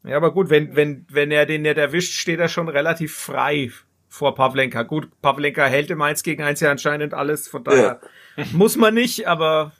Ja, 0.05 0.19
aber 0.19 0.33
gut, 0.33 0.51
wenn, 0.51 0.77
wenn, 0.77 1.05
wenn 1.09 1.33
er 1.33 1.47
den 1.47 1.63
nicht 1.63 1.79
erwischt, 1.79 2.13
steht 2.13 2.39
er 2.39 2.49
schon 2.49 2.69
relativ 2.69 3.13
frei 3.13 3.73
vor 4.09 4.37
Pavlenka. 4.37 4.85
Gut, 4.85 5.09
Pavlenka 5.21 5.65
hält 5.67 5.91
im 5.91 6.01
1 6.01 6.23
gegen 6.23 6.45
1 6.45 6.61
ja 6.61 6.71
anscheinend 6.71 7.13
alles, 7.13 7.49
von 7.49 7.65
daher 7.65 8.01
ja. 8.37 8.45
muss 8.53 8.77
man 8.77 8.95
nicht, 8.95 9.27
aber 9.27 9.73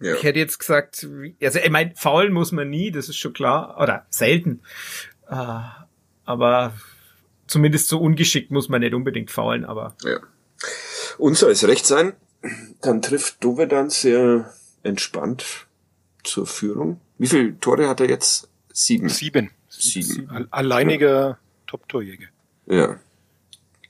ja. 0.00 0.14
ich 0.14 0.22
hätte 0.22 0.38
jetzt 0.38 0.58
gesagt, 0.58 1.06
also 1.42 1.58
ich 1.58 1.70
meine, 1.70 1.94
faulen 1.96 2.32
muss 2.32 2.52
man 2.52 2.68
nie, 2.68 2.90
das 2.90 3.08
ist 3.08 3.16
schon 3.16 3.32
klar, 3.32 3.78
oder 3.80 4.06
selten. 4.10 4.62
Uh, 5.30 5.60
aber 6.24 6.74
zumindest 7.46 7.88
so 7.88 7.98
ungeschickt 7.98 8.50
muss 8.50 8.68
man 8.68 8.80
nicht 8.80 8.94
unbedingt 8.94 9.30
faulen, 9.30 9.64
aber. 9.64 9.96
Ja. 10.04 10.18
Und 11.18 11.36
soll 11.36 11.52
es 11.52 11.66
recht 11.66 11.86
sein, 11.86 12.12
dann 12.82 13.02
trifft 13.02 13.42
Dovedan 13.42 13.90
sehr 13.90 14.52
entspannt 14.82 15.66
zur 16.22 16.46
Führung. 16.46 17.00
Wie 17.18 17.26
viele 17.26 17.58
Tore 17.58 17.88
hat 17.88 18.00
er 18.00 18.08
jetzt? 18.08 18.48
Sieben. 18.72 19.08
Sieben. 19.08 19.50
Sieben. 19.68 20.28
Alleiniger 20.50 21.20
ja. 21.20 21.38
Top-Torjäger. 21.66 22.28
Ja. 22.66 23.00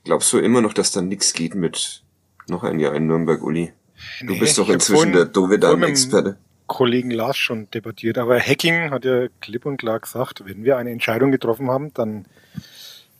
Glaubst 0.03 0.31
du 0.31 0.39
immer 0.39 0.61
noch, 0.61 0.73
dass 0.73 0.91
da 0.91 1.01
nichts 1.01 1.33
geht 1.33 1.55
mit 1.55 2.03
noch 2.47 2.63
ein 2.63 2.79
Jahr 2.79 2.95
in 2.95 3.07
Nürnberg, 3.07 3.41
Uli? 3.43 3.73
Du 4.21 4.33
nee, 4.33 4.39
bist 4.39 4.57
doch 4.57 4.69
inzwischen 4.69 5.13
der 5.13 5.25
Dovedan-Experte. 5.25 6.37
Kollegen 6.67 7.11
Lars 7.11 7.37
schon 7.37 7.69
debattiert, 7.71 8.17
aber 8.17 8.39
Hacking 8.39 8.91
hat 8.91 9.05
ja 9.05 9.27
klipp 9.41 9.65
und 9.65 9.77
klar 9.77 9.99
gesagt, 9.99 10.43
wenn 10.45 10.63
wir 10.63 10.77
eine 10.77 10.91
Entscheidung 10.91 11.31
getroffen 11.31 11.69
haben, 11.69 11.93
dann 11.93 12.25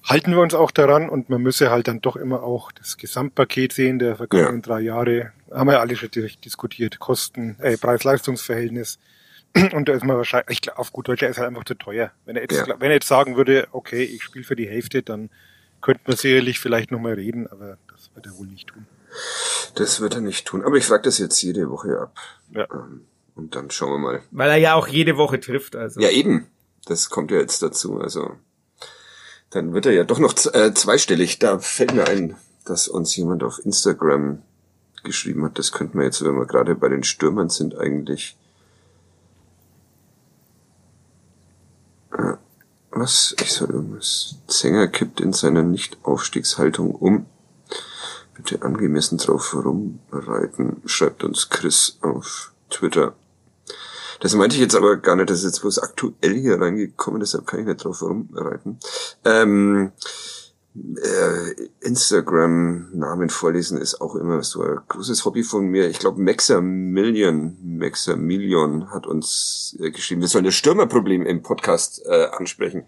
halten 0.03 0.31
wir 0.31 0.41
uns 0.41 0.53
auch 0.53 0.71
daran 0.71 1.09
und 1.09 1.29
man 1.29 1.41
müsse 1.41 1.69
halt 1.71 1.87
dann 1.87 2.01
doch 2.01 2.15
immer 2.15 2.43
auch 2.43 2.71
das 2.71 2.97
Gesamtpaket 2.97 3.73
sehen 3.73 3.99
der 3.99 4.15
vergangenen 4.15 4.57
ja. 4.57 4.61
drei 4.61 4.79
Jahre. 4.81 5.31
Haben 5.51 5.69
wir 5.69 5.79
alle 5.79 5.95
schon 5.95 6.09
diskutiert. 6.11 6.99
Kosten, 6.99 7.57
äh, 7.59 7.77
Preis-Leistungs-Verhältnis. 7.77 8.99
Und 9.73 9.87
da 9.87 9.93
ist 9.93 10.03
man 10.03 10.17
wahrscheinlich, 10.17 10.49
ich 10.49 10.61
glaube, 10.61 10.79
auf 10.79 10.91
gut 10.91 11.07
Deutsch, 11.07 11.23
er 11.23 11.29
ist 11.29 11.37
halt 11.37 11.47
einfach 11.47 11.65
zu 11.65 11.75
teuer. 11.75 12.11
Wenn 12.25 12.35
er 12.35 12.41
jetzt, 12.43 12.67
ja. 12.67 12.79
wenn 12.79 12.89
er 12.89 12.95
jetzt 12.95 13.07
sagen 13.07 13.37
würde, 13.37 13.67
okay, 13.71 14.03
ich 14.03 14.23
spiele 14.23 14.45
für 14.45 14.55
die 14.55 14.67
Hälfte, 14.67 15.03
dann 15.03 15.29
könnte 15.81 16.01
man 16.07 16.17
sicherlich 16.17 16.59
vielleicht 16.59 16.91
nochmal 16.91 17.13
reden, 17.13 17.47
aber 17.47 17.77
das 17.91 18.09
wird 18.13 18.25
er 18.25 18.37
wohl 18.37 18.47
nicht 18.47 18.67
tun. 18.67 18.85
Das 19.75 20.01
wird 20.01 20.15
er 20.15 20.21
nicht 20.21 20.47
tun. 20.47 20.63
Aber 20.63 20.75
ich 20.75 20.85
frage 20.85 21.03
das 21.03 21.17
jetzt 21.17 21.41
jede 21.41 21.69
Woche 21.69 21.99
ab. 21.99 22.17
Ja. 22.51 22.67
Ähm, 22.71 23.05
und 23.35 23.55
dann 23.55 23.69
schauen 23.69 23.91
wir 23.91 23.97
mal. 23.99 24.21
Weil 24.31 24.49
er 24.49 24.57
ja 24.57 24.73
auch 24.75 24.87
jede 24.87 25.17
Woche 25.17 25.39
trifft, 25.39 25.75
also. 25.75 25.99
Ja, 25.99 26.09
eben. 26.09 26.47
Das 26.85 27.09
kommt 27.09 27.31
ja 27.31 27.37
jetzt 27.37 27.61
dazu. 27.61 27.99
Also 27.99 28.31
dann 29.49 29.73
wird 29.73 29.85
er 29.85 29.93
ja 29.93 30.03
doch 30.03 30.19
noch 30.19 30.33
äh, 30.53 30.73
zweistellig. 30.73 31.39
Da 31.39 31.59
fällt 31.59 31.93
mir 31.93 32.07
ein, 32.07 32.35
dass 32.65 32.87
uns 32.87 33.15
jemand 33.15 33.43
auf 33.43 33.63
Instagram 33.63 34.41
geschrieben 35.03 35.43
hat. 35.45 35.59
Das 35.59 35.71
könnten 35.71 35.97
wir 35.97 36.05
jetzt, 36.05 36.23
wenn 36.23 36.35
wir 36.35 36.45
gerade 36.45 36.75
bei 36.75 36.89
den 36.89 37.03
Stürmern 37.03 37.49
sind, 37.49 37.77
eigentlich 37.77 38.37
Was? 42.99 43.35
Ich 43.39 43.53
soll 43.53 43.69
irgendwas. 43.69 44.37
Zenger 44.47 44.87
kippt 44.87 45.21
in 45.21 45.31
seiner 45.31 45.61
Nicht-Aufstiegshaltung 45.61 46.95
um. 46.95 47.27
Bitte 48.37 48.61
angemessen 48.61 49.17
drauf 49.17 49.55
rumreiten, 49.55 50.81
schreibt 50.85 51.23
uns 51.23 51.49
Chris 51.49 51.97
auf 52.01 52.53
Twitter. 52.69 53.15
Das 54.19 54.35
meinte 54.35 54.55
ich 54.55 54.61
jetzt 54.61 54.75
aber 54.75 54.97
gar 54.97 55.15
nicht, 55.15 55.29
das 55.29 55.39
ist 55.39 55.45
jetzt 55.45 55.61
bloß 55.61 55.79
aktuell 55.79 56.35
hier 56.35 56.59
reingekommen, 56.59 57.19
deshalb 57.19 57.45
kann 57.45 57.61
ich 57.61 57.65
nicht 57.65 57.83
drauf 57.83 58.01
rumreiten. 58.01 58.79
Ähm, 59.25 59.91
äh, 60.75 61.67
Instagram-Namen 61.81 63.29
vorlesen 63.29 63.79
ist 63.79 64.01
auch 64.01 64.15
immer 64.15 64.43
so 64.43 64.61
ein 64.61 64.79
großes 64.87 65.25
Hobby 65.25 65.43
von 65.43 65.65
mir. 65.67 65.89
Ich 65.89 65.99
glaube, 65.99 66.21
Maximilian, 66.21 67.57
Maximilian 67.63 68.91
hat 68.91 69.07
uns 69.07 69.75
äh, 69.79 69.91
geschrieben, 69.91 70.21
wir 70.21 70.27
sollen 70.27 70.45
das 70.45 70.55
Stürmerproblem 70.55 71.25
im 71.25 71.41
Podcast 71.41 72.03
äh, 72.05 72.27
ansprechen. 72.31 72.85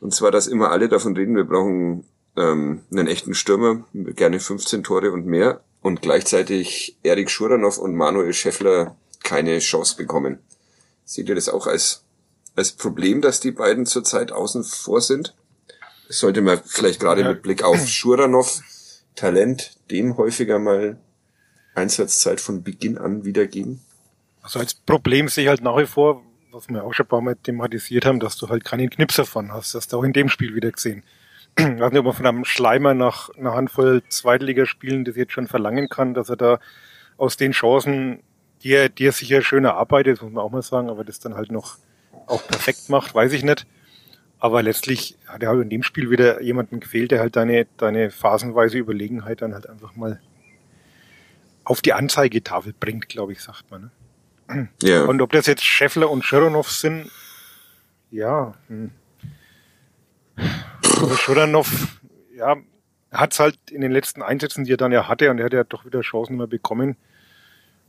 Und 0.00 0.14
zwar, 0.14 0.30
dass 0.30 0.46
immer 0.46 0.70
alle 0.70 0.88
davon 0.88 1.16
reden, 1.16 1.36
wir 1.36 1.44
brauchen 1.44 2.04
ähm, 2.36 2.82
einen 2.90 3.06
echten 3.06 3.34
Stürmer, 3.34 3.84
gerne 3.92 4.40
15 4.40 4.82
Tore 4.82 5.12
und 5.12 5.26
mehr. 5.26 5.60
Und 5.82 6.02
gleichzeitig 6.02 6.98
Erik 7.02 7.30
Schuranov 7.30 7.78
und 7.78 7.94
Manuel 7.94 8.34
Scheffler 8.34 8.96
keine 9.22 9.58
Chance 9.60 9.96
bekommen. 9.96 10.38
Seht 11.04 11.28
ihr 11.28 11.34
das 11.34 11.48
auch 11.48 11.66
als, 11.66 12.04
als 12.54 12.72
Problem, 12.72 13.22
dass 13.22 13.40
die 13.40 13.50
beiden 13.50 13.86
zurzeit 13.86 14.30
außen 14.30 14.64
vor 14.64 15.00
sind? 15.00 15.34
sollte 16.10 16.42
man 16.42 16.60
vielleicht 16.64 17.00
gerade 17.00 17.22
ja. 17.22 17.28
mit 17.28 17.42
Blick 17.42 17.62
auf 17.62 17.86
Schuranov 17.86 18.60
Talent 19.14 19.76
dem 19.90 20.16
häufiger 20.16 20.58
mal 20.58 20.98
Einsatzzeit 21.74 22.40
von 22.40 22.62
Beginn 22.62 22.98
an 22.98 23.24
wiedergeben? 23.24 23.80
Also 24.42 24.58
als 24.58 24.74
Problem 24.74 25.28
sehe 25.28 25.44
ich 25.44 25.48
halt 25.48 25.62
nach 25.62 25.76
wie 25.78 25.86
vor, 25.86 26.22
was 26.50 26.68
wir 26.68 26.84
auch 26.84 26.92
schon 26.92 27.06
ein 27.06 27.08
paar 27.08 27.20
Mal 27.20 27.36
thematisiert 27.36 28.06
haben, 28.06 28.18
dass 28.18 28.36
du 28.36 28.48
halt 28.48 28.64
keinen 28.64 28.90
Knipser 28.90 29.24
von 29.24 29.52
hast. 29.52 29.74
Das 29.74 29.82
hast 29.82 29.92
du 29.92 29.98
auch 29.98 30.02
in 30.02 30.12
dem 30.12 30.28
Spiel 30.28 30.54
wieder 30.54 30.70
gesehen. 30.72 31.04
Ich 31.58 31.80
weiß 31.80 31.92
nicht, 31.92 31.98
ob 32.00 32.06
man 32.06 32.14
von 32.14 32.26
einem 32.26 32.44
Schleimer 32.44 32.94
nach 32.94 33.30
einer 33.30 33.54
Handvoll 33.54 34.02
Zweitligaspielen 34.08 35.04
das 35.04 35.16
jetzt 35.16 35.32
schon 35.32 35.46
verlangen 35.46 35.88
kann, 35.88 36.14
dass 36.14 36.28
er 36.30 36.36
da 36.36 36.60
aus 37.16 37.36
den 37.36 37.52
Chancen, 37.52 38.22
die 38.62 38.72
er, 38.72 38.88
die 38.88 39.06
er 39.06 39.12
sicher 39.12 39.42
schön 39.42 39.64
erarbeitet, 39.64 40.22
muss 40.22 40.32
man 40.32 40.44
auch 40.44 40.50
mal 40.50 40.62
sagen, 40.62 40.88
aber 40.88 41.04
das 41.04 41.20
dann 41.20 41.34
halt 41.34 41.52
noch 41.52 41.78
auch 42.26 42.46
perfekt 42.46 42.88
macht, 42.88 43.14
weiß 43.14 43.32
ich 43.32 43.42
nicht. 43.42 43.66
Aber 44.38 44.62
letztlich 44.62 45.18
hat 45.26 45.42
er 45.42 45.50
halt 45.50 45.60
in 45.60 45.68
dem 45.68 45.82
Spiel 45.82 46.10
wieder 46.10 46.40
jemanden 46.40 46.80
gefehlt, 46.80 47.10
der 47.10 47.20
halt 47.20 47.36
deine, 47.36 47.66
deine 47.76 48.10
phasenweise 48.10 48.78
Überlegenheit 48.78 49.42
dann 49.42 49.52
halt 49.52 49.68
einfach 49.68 49.94
mal 49.96 50.20
auf 51.64 51.82
die 51.82 51.92
Anzeigetafel 51.92 52.72
bringt, 52.78 53.08
glaube 53.08 53.32
ich, 53.32 53.42
sagt 53.42 53.70
man. 53.70 53.90
Ne? 54.48 54.68
Ja. 54.82 55.04
Und 55.04 55.20
ob 55.20 55.32
das 55.32 55.46
jetzt 55.46 55.64
Scheffler 55.64 56.10
und 56.10 56.24
Schironov 56.24 56.70
sind, 56.70 57.10
ja. 58.10 58.54
Hm. 58.68 58.90
Schironov, 61.16 61.98
ja, 62.36 62.56
hat 63.12 63.32
es 63.32 63.40
halt 63.40 63.58
in 63.70 63.80
den 63.80 63.92
letzten 63.92 64.22
Einsätzen, 64.22 64.64
die 64.64 64.72
er 64.72 64.76
dann 64.76 64.92
ja 64.92 65.08
hatte, 65.08 65.30
und 65.30 65.38
er 65.38 65.46
hat 65.46 65.52
ja 65.52 65.64
doch 65.64 65.84
wieder 65.84 66.00
Chancen 66.00 66.34
immer 66.34 66.46
bekommen, 66.46 66.96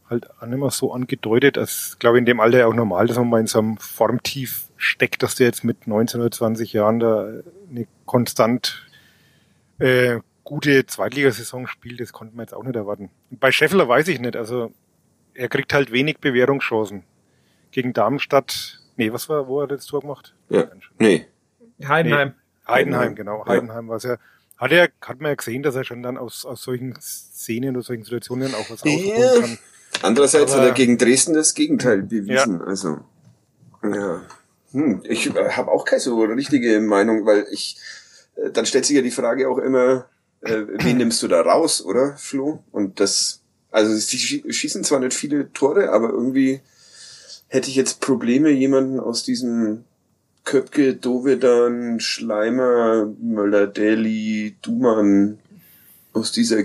halt 0.09 0.29
auch 0.29 0.45
nicht 0.45 0.59
mehr 0.59 0.71
so 0.71 0.93
angedeutet, 0.93 1.57
als 1.57 1.97
glaube 1.99 2.17
ich 2.17 2.19
in 2.19 2.25
dem 2.25 2.39
Alter 2.39 2.67
auch 2.67 2.73
normal, 2.73 3.07
dass 3.07 3.17
man 3.17 3.29
mal 3.29 3.39
in 3.39 3.47
so 3.47 3.59
einem 3.59 3.77
Formtief 3.77 4.65
steckt, 4.77 5.23
dass 5.23 5.35
der 5.35 5.47
jetzt 5.47 5.63
mit 5.63 5.87
19 5.87 6.21
oder 6.21 6.31
20 6.31 6.73
Jahren 6.73 6.99
da 6.99 7.27
eine 7.69 7.87
konstant 8.05 8.85
äh, 9.79 10.19
gute 10.43 10.85
Zweitligasaison 10.85 11.67
spielt, 11.67 11.99
das 11.99 12.13
konnte 12.13 12.35
man 12.35 12.45
jetzt 12.45 12.53
auch 12.53 12.63
nicht 12.63 12.75
erwarten. 12.75 13.09
Und 13.29 13.39
bei 13.39 13.51
Scheffler 13.51 13.87
weiß 13.87 14.07
ich 14.09 14.19
nicht, 14.19 14.35
also 14.35 14.71
er 15.33 15.49
kriegt 15.49 15.73
halt 15.73 15.91
wenig 15.91 16.19
Bewährungschancen. 16.19 17.03
Gegen 17.71 17.93
Darmstadt, 17.93 18.81
nee, 18.97 19.13
was 19.13 19.29
war, 19.29 19.47
wo 19.47 19.61
hat 19.61 19.71
er 19.71 19.77
das 19.77 19.85
Tor 19.85 20.01
gemacht? 20.01 20.35
Ja, 20.49 20.65
nee. 20.99 21.25
Heidenheim. 21.87 22.29
Nee, 22.29 22.40
Heidenheim, 22.67 23.15
genau. 23.15 23.45
Heidenheim 23.45 23.87
war 23.87 23.97
es 23.97 24.03
ja. 24.03 24.17
Hat 24.57 24.71
er, 24.71 24.89
hat 25.01 25.19
man 25.19 25.31
ja 25.31 25.35
gesehen, 25.35 25.63
dass 25.63 25.75
er 25.75 25.83
schon 25.83 26.03
dann 26.03 26.17
aus, 26.17 26.45
aus 26.45 26.61
solchen 26.61 26.95
Szenen 27.01 27.75
oder 27.75 27.83
solchen 27.83 28.03
Situationen 28.03 28.53
auch 28.53 28.69
was 28.69 28.85
rausholen 28.85 29.41
kann. 29.41 29.57
Andererseits 30.03 30.51
Aber, 30.51 30.61
hat 30.61 30.67
er 30.69 30.73
gegen 30.73 30.97
Dresden 30.97 31.33
das 31.33 31.53
Gegenteil 31.53 32.03
bewiesen. 32.03 32.59
Ja. 32.59 32.65
Also, 32.65 32.99
ja. 33.83 34.21
Hm, 34.71 35.01
ich 35.03 35.35
äh, 35.35 35.49
habe 35.49 35.71
auch 35.71 35.83
keine 35.85 35.99
so 35.99 36.21
richtige 36.23 36.79
Meinung, 36.79 37.25
weil 37.25 37.45
ich, 37.51 37.77
äh, 38.35 38.51
dann 38.51 38.65
stellt 38.65 38.85
sich 38.85 38.95
ja 38.95 39.01
die 39.01 39.11
Frage 39.11 39.49
auch 39.49 39.57
immer, 39.57 40.05
äh, 40.41 40.61
wen 40.67 40.97
nimmst 40.97 41.21
du 41.23 41.27
da 41.27 41.41
raus, 41.41 41.83
oder, 41.83 42.15
Flo? 42.17 42.63
Und 42.71 42.99
das, 42.99 43.41
also 43.69 43.93
sie 43.93 44.43
schießen 44.47 44.83
zwar 44.83 44.99
nicht 44.99 45.13
viele 45.13 45.51
Tore, 45.53 45.91
aber 45.91 46.09
irgendwie 46.09 46.61
hätte 47.47 47.69
ich 47.69 47.75
jetzt 47.75 47.99
Probleme, 47.99 48.49
jemanden 48.49 48.99
aus 48.99 49.23
diesem 49.23 49.83
Köpke, 50.43 50.95
Dovedan, 50.95 51.99
Schleimer, 51.99 53.07
Möller, 53.21 53.67
Deli, 53.67 54.55
Duman 54.61 55.39
aus 56.13 56.31
dieser 56.31 56.63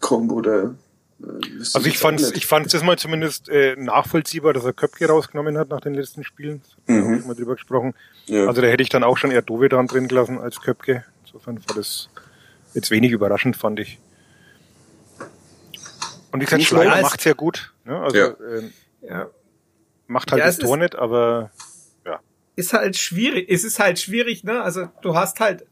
Kombo 0.00 0.40
da. 0.40 0.74
Äh, 1.20 1.24
also 1.72 1.86
ich 1.86 1.98
fand 1.98 2.20
ich 2.36 2.46
fand 2.46 2.72
das 2.72 2.82
mal 2.82 2.98
zumindest 2.98 3.48
äh, 3.48 3.74
nachvollziehbar, 3.76 4.52
dass 4.52 4.64
er 4.64 4.72
Köpke 4.72 5.06
rausgenommen 5.08 5.56
hat 5.56 5.70
nach 5.70 5.80
den 5.80 5.94
letzten 5.94 6.24
Spielen. 6.24 6.60
Da 6.86 6.92
mhm. 6.92 7.04
haben 7.04 7.28
wir 7.28 7.34
drüber 7.34 7.54
gesprochen. 7.54 7.94
Ja. 8.26 8.46
Also 8.46 8.60
da 8.60 8.68
hätte 8.68 8.82
ich 8.82 8.90
dann 8.90 9.04
auch 9.04 9.16
schon 9.16 9.30
eher 9.30 9.42
Dovedan 9.42 9.86
drin 9.86 10.08
gelassen 10.08 10.38
als 10.38 10.60
Köpke. 10.60 11.04
Insofern 11.24 11.58
war 11.66 11.76
das 11.76 12.10
jetzt 12.74 12.90
wenig 12.90 13.12
überraschend, 13.12 13.56
fand 13.56 13.80
ich. 13.80 13.98
Und 16.32 16.40
wie 16.40 16.44
gesagt, 16.44 16.62
Schleimer 16.64 17.00
macht 17.00 17.20
sehr 17.20 17.34
gut. 17.34 17.72
Ne? 17.84 17.98
Also 17.98 18.16
ja. 18.16 18.34
Ähm, 18.56 18.72
ja. 19.02 19.26
macht 20.06 20.32
halt 20.32 20.40
ja, 20.40 20.46
das 20.46 20.58
Tor 20.58 20.76
nicht, 20.76 20.96
aber 20.96 21.50
ja. 21.54 21.64
Ist 22.56 22.72
halt 22.72 22.96
schwierig. 22.96 23.48
Es 23.50 23.64
ist 23.64 23.78
halt 23.78 23.98
schwierig, 23.98 24.44
ne? 24.44 24.62
Also 24.62 24.88
du 25.02 25.16
hast 25.16 25.40
halt 25.40 25.66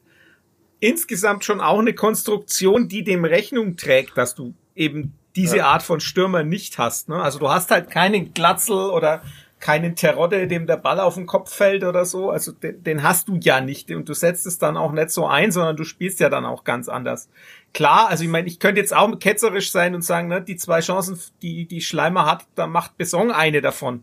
insgesamt 0.81 1.45
schon 1.45 1.61
auch 1.61 1.79
eine 1.79 1.95
Konstruktion, 1.95 2.89
die 2.89 3.05
dem 3.05 3.25
Rechnung 3.25 3.77
trägt, 3.77 4.19
dass 4.19 4.35
du 4.35 4.55
eben 4.75 5.15
diese 5.37 5.59
ja. 5.59 5.67
Art 5.67 5.83
von 5.83 6.01
Stürmer 6.01 6.43
nicht 6.43 6.79
hast. 6.79 7.09
Ne? 7.09 7.23
Also 7.23 7.39
du 7.39 7.49
hast 7.49 7.71
halt 7.71 7.89
keinen 7.89 8.35
Glatzel 8.35 8.91
oder 8.91 9.23
keinen 9.61 9.95
Terodde, 9.95 10.49
dem 10.49 10.67
der 10.67 10.77
Ball 10.77 10.99
auf 10.99 11.15
den 11.15 11.27
Kopf 11.27 11.55
fällt 11.55 11.85
oder 11.85 12.05
so. 12.05 12.31
Also 12.31 12.51
den, 12.51 12.83
den 12.83 13.03
hast 13.05 13.29
du 13.29 13.37
ja 13.37 13.61
nicht 13.61 13.91
und 13.93 14.09
du 14.09 14.13
setzt 14.13 14.45
es 14.45 14.59
dann 14.59 14.77
auch 14.77 14.91
nicht 14.91 15.11
so 15.11 15.27
ein, 15.27 15.53
sondern 15.53 15.77
du 15.77 15.85
spielst 15.85 16.19
ja 16.19 16.29
dann 16.29 16.45
auch 16.45 16.65
ganz 16.65 16.89
anders. 16.89 17.29
Klar, 17.73 18.09
also 18.09 18.25
ich 18.25 18.31
meine, 18.31 18.49
ich 18.49 18.59
könnte 18.59 18.81
jetzt 18.81 18.93
auch 18.93 19.17
ketzerisch 19.21 19.71
sein 19.71 19.95
und 19.95 20.03
sagen, 20.03 20.27
ne, 20.27 20.43
die 20.43 20.57
zwei 20.57 20.81
Chancen, 20.81 21.19
die 21.43 21.67
die 21.67 21.81
Schleimer 21.81 22.27
hat, 22.27 22.45
da 22.57 22.67
macht 22.67 22.99
Besong 22.99 23.31
eine 23.31 23.61
davon. 23.61 24.03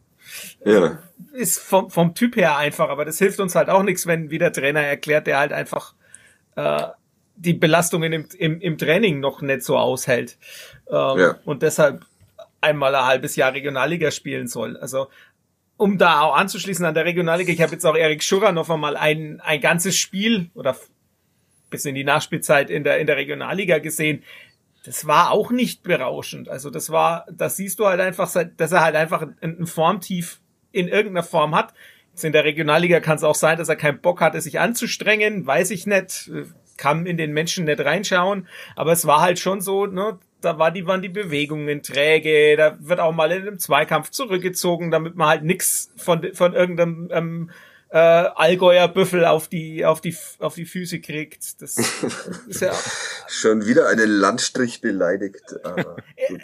Ja. 0.65 0.99
Ist 1.33 1.59
vom, 1.59 1.89
vom 1.89 2.15
Typ 2.15 2.35
her 2.35 2.57
einfach, 2.57 2.89
aber 2.89 3.05
das 3.05 3.17
hilft 3.17 3.39
uns 3.39 3.55
halt 3.55 3.69
auch 3.69 3.83
nichts, 3.83 4.07
wenn 4.07 4.29
wie 4.29 4.37
der 4.37 4.53
Trainer 4.53 4.81
erklärt, 4.81 5.27
der 5.27 5.39
halt 5.39 5.53
einfach 5.53 5.93
äh, 6.55 6.87
die 7.35 7.53
Belastungen 7.53 8.11
im, 8.11 8.27
im, 8.37 8.59
im 8.59 8.77
Training 8.77 9.19
noch 9.19 9.41
nicht 9.41 9.63
so 9.63 9.77
aushält. 9.77 10.37
Ähm, 10.89 11.19
ja. 11.19 11.35
Und 11.45 11.61
deshalb 11.61 12.05
einmal 12.61 12.93
ein 12.95 13.05
halbes 13.05 13.35
Jahr 13.35 13.53
Regionalliga 13.53 14.11
spielen 14.11 14.47
soll. 14.47 14.77
Also 14.77 15.07
um 15.77 15.97
da 15.97 16.21
auch 16.21 16.35
anzuschließen 16.35 16.85
an 16.85 16.93
der 16.93 17.05
Regionalliga, 17.05 17.53
ich 17.53 17.61
habe 17.61 17.71
jetzt 17.71 17.85
auch 17.85 17.95
Erik 17.95 18.21
Schurrer 18.21 18.51
noch 18.51 18.69
einmal 18.69 18.97
ein, 18.97 19.39
ein 19.39 19.61
ganzes 19.61 19.95
Spiel 19.95 20.49
oder 20.53 20.75
bis 21.69 21.85
in 21.85 21.95
die 21.95 22.03
Nachspielzeit 22.03 22.69
in 22.69 22.83
der, 22.83 22.99
in 22.99 23.07
der 23.07 23.15
Regionalliga 23.15 23.79
gesehen. 23.79 24.23
Das 24.85 25.05
war 25.07 25.31
auch 25.31 25.51
nicht 25.51 25.83
berauschend. 25.83 26.49
Also 26.49 26.69
das 26.69 26.89
war, 26.89 27.25
das 27.31 27.57
siehst 27.57 27.79
du 27.79 27.85
halt 27.85 27.99
einfach, 27.99 28.33
dass 28.57 28.71
er 28.71 28.81
halt 28.81 28.95
einfach 28.95 29.27
ein 29.41 29.65
Formtief 29.65 30.39
in 30.71 30.87
irgendeiner 30.87 31.23
Form 31.23 31.55
hat. 31.55 31.73
Jetzt 32.11 32.23
in 32.23 32.31
der 32.31 32.45
Regionalliga 32.45 32.99
kann 32.99 33.17
es 33.17 33.23
auch 33.23 33.35
sein, 33.35 33.57
dass 33.57 33.69
er 33.69 33.75
keinen 33.75 34.01
Bock 34.01 34.21
hatte, 34.21 34.41
sich 34.41 34.59
anzustrengen, 34.59 35.45
weiß 35.45 35.71
ich 35.71 35.85
nicht, 35.85 36.31
kann 36.77 37.05
in 37.05 37.17
den 37.17 37.33
Menschen 37.33 37.65
nicht 37.65 37.79
reinschauen, 37.81 38.47
aber 38.75 38.93
es 38.93 39.05
war 39.05 39.21
halt 39.21 39.37
schon 39.37 39.61
so, 39.61 39.85
ne, 39.85 40.17
da 40.41 40.57
war 40.57 40.71
die, 40.71 40.87
waren 40.87 41.01
die 41.01 41.09
Bewegungen 41.09 41.83
träge, 41.83 42.55
da 42.55 42.77
wird 42.79 42.99
auch 42.99 43.11
mal 43.11 43.31
in 43.31 43.41
einem 43.41 43.59
Zweikampf 43.59 44.09
zurückgezogen, 44.09 44.89
damit 44.89 45.15
man 45.15 45.27
halt 45.27 45.43
nix 45.43 45.91
von, 45.97 46.33
von 46.33 46.53
irgendeinem 46.53 47.09
ähm, 47.11 47.51
äh, 47.89 47.97
Allgäuer 47.97 48.87
Büffel 48.87 49.25
auf 49.25 49.47
die, 49.47 49.85
auf 49.85 50.01
die, 50.01 50.15
auf 50.39 50.55
die 50.55 50.65
Füße 50.65 50.99
kriegt. 50.99 51.61
Das 51.61 51.77
ist 52.47 52.61
ja. 52.61 52.73
Schon 53.27 53.65
wieder 53.65 53.87
einen 53.87 54.09
Landstrich 54.09 54.81
beleidigt, 54.81 55.55
aber 55.63 55.97
gut. 56.27 56.41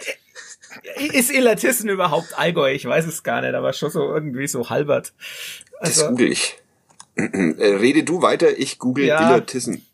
Ist 1.13 1.33
Elatissen 1.33 1.89
überhaupt 1.89 2.37
Allgäu? 2.37 2.73
Ich 2.73 2.85
weiß 2.85 3.05
es 3.05 3.23
gar 3.23 3.41
nicht, 3.41 3.53
aber 3.53 3.71
schon 3.73 3.91
so 3.91 4.13
irgendwie 4.13 4.47
so 4.47 4.69
halbert. 4.69 5.13
Also, 5.79 6.01
das 6.01 6.09
google 6.09 6.31
ich. 6.31 6.57
Äh, 7.17 7.75
rede 7.75 8.03
du 8.03 8.21
weiter, 8.21 8.57
ich 8.57 8.77
google 8.77 9.05
ja. 9.05 9.25
Elatissen. 9.25 9.85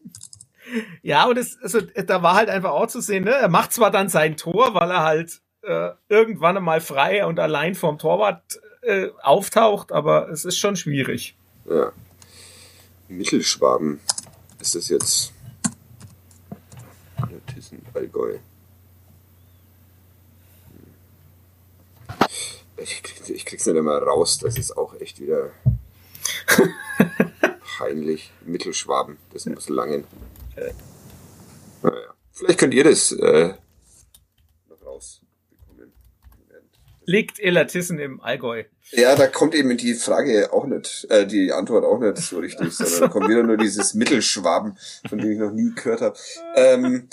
Ja, 1.04 1.26
und 1.26 1.38
es, 1.38 1.56
also, 1.62 1.80
da 1.80 2.24
war 2.24 2.34
halt 2.34 2.50
einfach 2.50 2.72
auch 2.72 2.88
zu 2.88 3.00
sehen, 3.00 3.26
ne? 3.26 3.32
Er 3.32 3.48
macht 3.48 3.74
zwar 3.74 3.92
dann 3.92 4.10
sein 4.10 4.38
Tor, 4.38 4.74
weil 4.74 4.90
er 4.90 5.04
halt 5.04 5.40
äh, 5.62 5.90
irgendwann 6.10 6.58
einmal 6.58 6.82
frei 6.82 7.24
und 7.28 7.40
allein 7.40 7.76
vorm 7.76 8.00
Torwart 8.00 8.60
äh, 8.82 9.10
auftaucht, 9.22 9.92
aber 9.92 10.30
es 10.30 10.46
ist 10.46 10.58
schon 10.58 10.76
schwierig. 10.76 11.36
Ja. 11.72 11.94
Mittelschwaben 13.08 14.02
ist 14.60 14.76
das 14.76 14.90
jetzt. 14.90 15.32
Elatissen, 17.16 17.82
Allgäu. 17.94 18.40
Ich, 22.76 23.04
krieg, 23.04 23.30
ich 23.30 23.46
krieg's 23.46 23.66
nicht 23.66 23.78
immer 23.78 24.00
raus, 24.00 24.38
das 24.40 24.58
ist 24.58 24.76
auch 24.76 25.00
echt 25.00 25.22
wieder 25.22 25.52
peinlich. 27.78 28.34
Mittelschwaben, 28.46 29.18
das 29.32 29.46
muss 29.46 29.70
langen. 29.70 30.04
Äh, 30.58 30.74
naja, 31.84 32.14
vielleicht 32.34 32.60
könnt 32.60 32.74
ihr 32.74 32.84
das 32.84 33.14
äh, 33.14 33.54
noch 34.68 34.86
rausbekommen. 34.86 35.94
Liegt 37.06 37.40
Elatissen 37.40 37.98
im 37.98 38.20
Allgäu? 38.20 38.66
Ja, 38.92 39.16
da 39.16 39.28
kommt 39.28 39.56
eben 39.56 39.76
die 39.78 39.94
Frage 39.94 40.52
auch 40.52 40.66
nicht, 40.66 41.08
äh, 41.10 41.26
die 41.26 41.54
Antwort 41.54 41.86
auch 41.86 42.00
nicht 42.00 42.18
so 42.18 42.40
richtig, 42.40 42.74
sondern 42.74 43.00
da 43.02 43.08
kommt 43.08 43.30
wieder 43.30 43.44
nur 43.44 43.58
dieses 43.58 43.94
Mittelschwaben, 43.94 44.78
von 45.08 45.18
dem 45.18 45.32
ich 45.32 45.40
noch 45.40 45.52
nie 45.52 45.72
gehört 45.74 46.02
habe. 46.02 46.18
Ähm, 46.56 47.08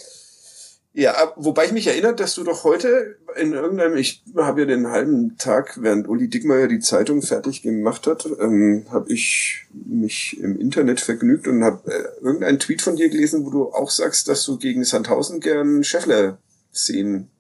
ja, 0.99 1.33
wobei 1.37 1.67
ich 1.67 1.73
mich 1.73 1.87
erinnere, 1.87 2.17
dass 2.17 2.35
du 2.35 2.43
doch 2.43 2.65
heute 2.65 3.19
in 3.37 3.53
irgendeinem, 3.53 3.97
ich 3.97 4.25
habe 4.37 4.63
ja 4.63 4.67
den 4.67 4.89
halben 4.89 5.37
Tag, 5.37 5.79
während 5.81 6.09
Uli 6.09 6.29
Dickmeyer 6.29 6.67
die 6.67 6.81
Zeitung 6.81 7.23
fertig 7.23 7.63
gemacht 7.63 8.09
hat, 8.09 8.27
ähm, 8.41 8.87
habe 8.91 9.13
ich 9.13 9.67
mich 9.73 10.41
im 10.41 10.59
Internet 10.59 11.01
vergnügt 11.01 11.47
und 11.47 11.63
habe 11.63 11.89
äh, 11.93 12.25
irgendeinen 12.25 12.59
Tweet 12.59 12.83
von 12.83 12.97
dir 12.97 13.11
gelesen, 13.11 13.47
wo 13.47 13.51
du 13.51 13.73
auch 13.73 13.91
sagst, 13.91 14.27
dass 14.27 14.45
du 14.45 14.59
gegen 14.59 14.83
Sandhausen 14.83 15.39
gern 15.39 15.85
Scheffler 15.85 16.39
sehen. 16.73 17.31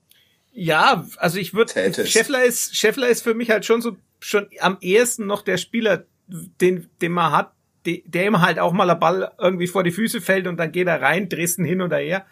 Ja, 0.53 1.07
also 1.17 1.39
ich 1.39 1.53
würde 1.53 1.73
Scheffler 2.07 2.45
ist 2.45 2.77
Scheffler 2.77 3.09
ist 3.09 3.23
für 3.23 3.35
mich 3.35 3.51
halt 3.51 3.65
schon 3.65 3.83
so 3.83 3.97
schon 4.21 4.49
am 4.61 4.79
ehesten 4.81 5.27
noch 5.27 5.43
der 5.43 5.57
Spieler, 5.57 6.05
den 6.27 6.89
den 7.01 7.13
man 7.13 7.33
hat, 7.33 7.53
der 7.87 8.27
ihm 8.27 8.41
halt 8.41 8.59
auch 8.59 8.73
mal 8.73 8.87
der 8.87 8.95
Ball 8.95 9.33
irgendwie 9.39 9.67
vor 9.67 9.83
die 9.83 9.91
Füße 9.91 10.21
fällt 10.21 10.47
und 10.47 10.57
dann 10.59 10.73
geht 10.73 10.89
er 10.89 11.01
rein, 11.01 11.29
Dresden 11.29 11.65
hin 11.65 11.81
oder 11.81 11.99
her. 11.99 12.27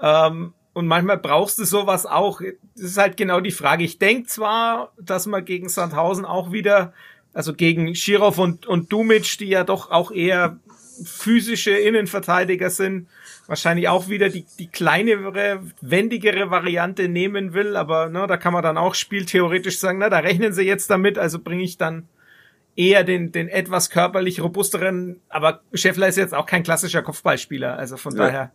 Ähm, 0.00 0.54
und 0.72 0.86
manchmal 0.86 1.18
brauchst 1.18 1.58
du 1.58 1.64
sowas 1.64 2.06
auch. 2.06 2.40
Das 2.74 2.84
ist 2.84 2.98
halt 2.98 3.16
genau 3.16 3.40
die 3.40 3.50
Frage. 3.50 3.84
Ich 3.84 3.98
denke 3.98 4.26
zwar, 4.28 4.92
dass 4.98 5.26
man 5.26 5.44
gegen 5.44 5.68
Sandhausen 5.68 6.24
auch 6.24 6.50
wieder, 6.50 6.94
also 7.34 7.52
gegen 7.52 7.94
Schirov 7.94 8.38
und, 8.38 8.66
und 8.66 8.90
Dumic, 8.90 9.38
die 9.38 9.48
ja 9.48 9.64
doch 9.64 9.90
auch 9.90 10.10
eher 10.10 10.58
physische 11.04 11.72
Innenverteidiger 11.72 12.70
sind, 12.70 13.08
wahrscheinlich 13.46 13.88
auch 13.88 14.08
wieder 14.08 14.28
die, 14.28 14.44
die 14.58 14.68
kleinere, 14.68 15.62
wendigere 15.80 16.50
Variante 16.50 17.08
nehmen 17.08 17.54
will. 17.54 17.76
Aber 17.76 18.08
ne, 18.08 18.26
da 18.26 18.36
kann 18.36 18.52
man 18.52 18.62
dann 18.62 18.78
auch 18.78 18.94
spieltheoretisch 18.94 19.78
sagen, 19.78 19.98
na, 19.98 20.10
da 20.10 20.18
rechnen 20.18 20.52
sie 20.52 20.62
jetzt 20.62 20.90
damit, 20.90 21.18
also 21.18 21.38
bringe 21.38 21.62
ich 21.62 21.78
dann 21.78 22.08
eher 22.76 23.04
den, 23.04 23.32
den 23.32 23.48
etwas 23.48 23.90
körperlich 23.90 24.40
robusteren, 24.40 25.20
aber 25.28 25.60
Scheffler 25.74 26.08
ist 26.08 26.16
jetzt 26.16 26.34
auch 26.34 26.46
kein 26.46 26.62
klassischer 26.62 27.02
Kopfballspieler, 27.02 27.76
also 27.76 27.96
von 27.96 28.16
ja. 28.16 28.24
daher 28.24 28.52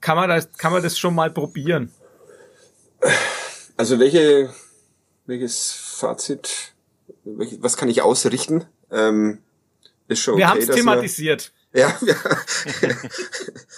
kann 0.00 0.16
man 0.16 0.28
das, 0.28 0.52
kann 0.56 0.72
man 0.72 0.82
das 0.82 0.98
schon 0.98 1.14
mal 1.14 1.30
probieren. 1.30 1.92
Also 3.76 3.98
welche, 3.98 4.50
welches 5.26 5.72
Fazit, 5.72 6.72
was 7.24 7.76
kann 7.76 7.88
ich 7.88 8.02
ausrichten? 8.02 8.64
Ähm, 8.90 9.38
ist 10.10 10.20
schon 10.20 10.34
okay, 10.34 10.40
Wir 10.40 10.48
haben 10.48 10.60
es 10.60 10.66
thematisiert. 10.66 11.52
Wir, 11.72 11.82
ja, 11.82 11.98
ja. 12.02 12.16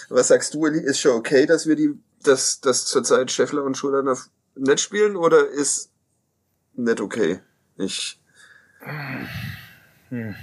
was 0.09 0.27
sagst 0.27 0.53
du, 0.53 0.65
Eli? 0.65 0.79
Ist 0.79 0.99
schon 0.99 1.13
okay, 1.13 1.45
dass 1.45 1.67
wir 1.67 1.75
die, 1.75 1.93
dass, 2.23 2.59
dass 2.59 2.85
zurzeit 2.85 3.31
Scheffler 3.31 3.63
und 3.63 3.77
Schuler 3.77 4.17
nicht 4.55 4.79
spielen 4.79 5.15
oder 5.15 5.47
ist 5.47 5.91
nicht 6.73 7.01
okay? 7.01 7.39
Ich. 7.77 8.19
Hm. 10.09 10.35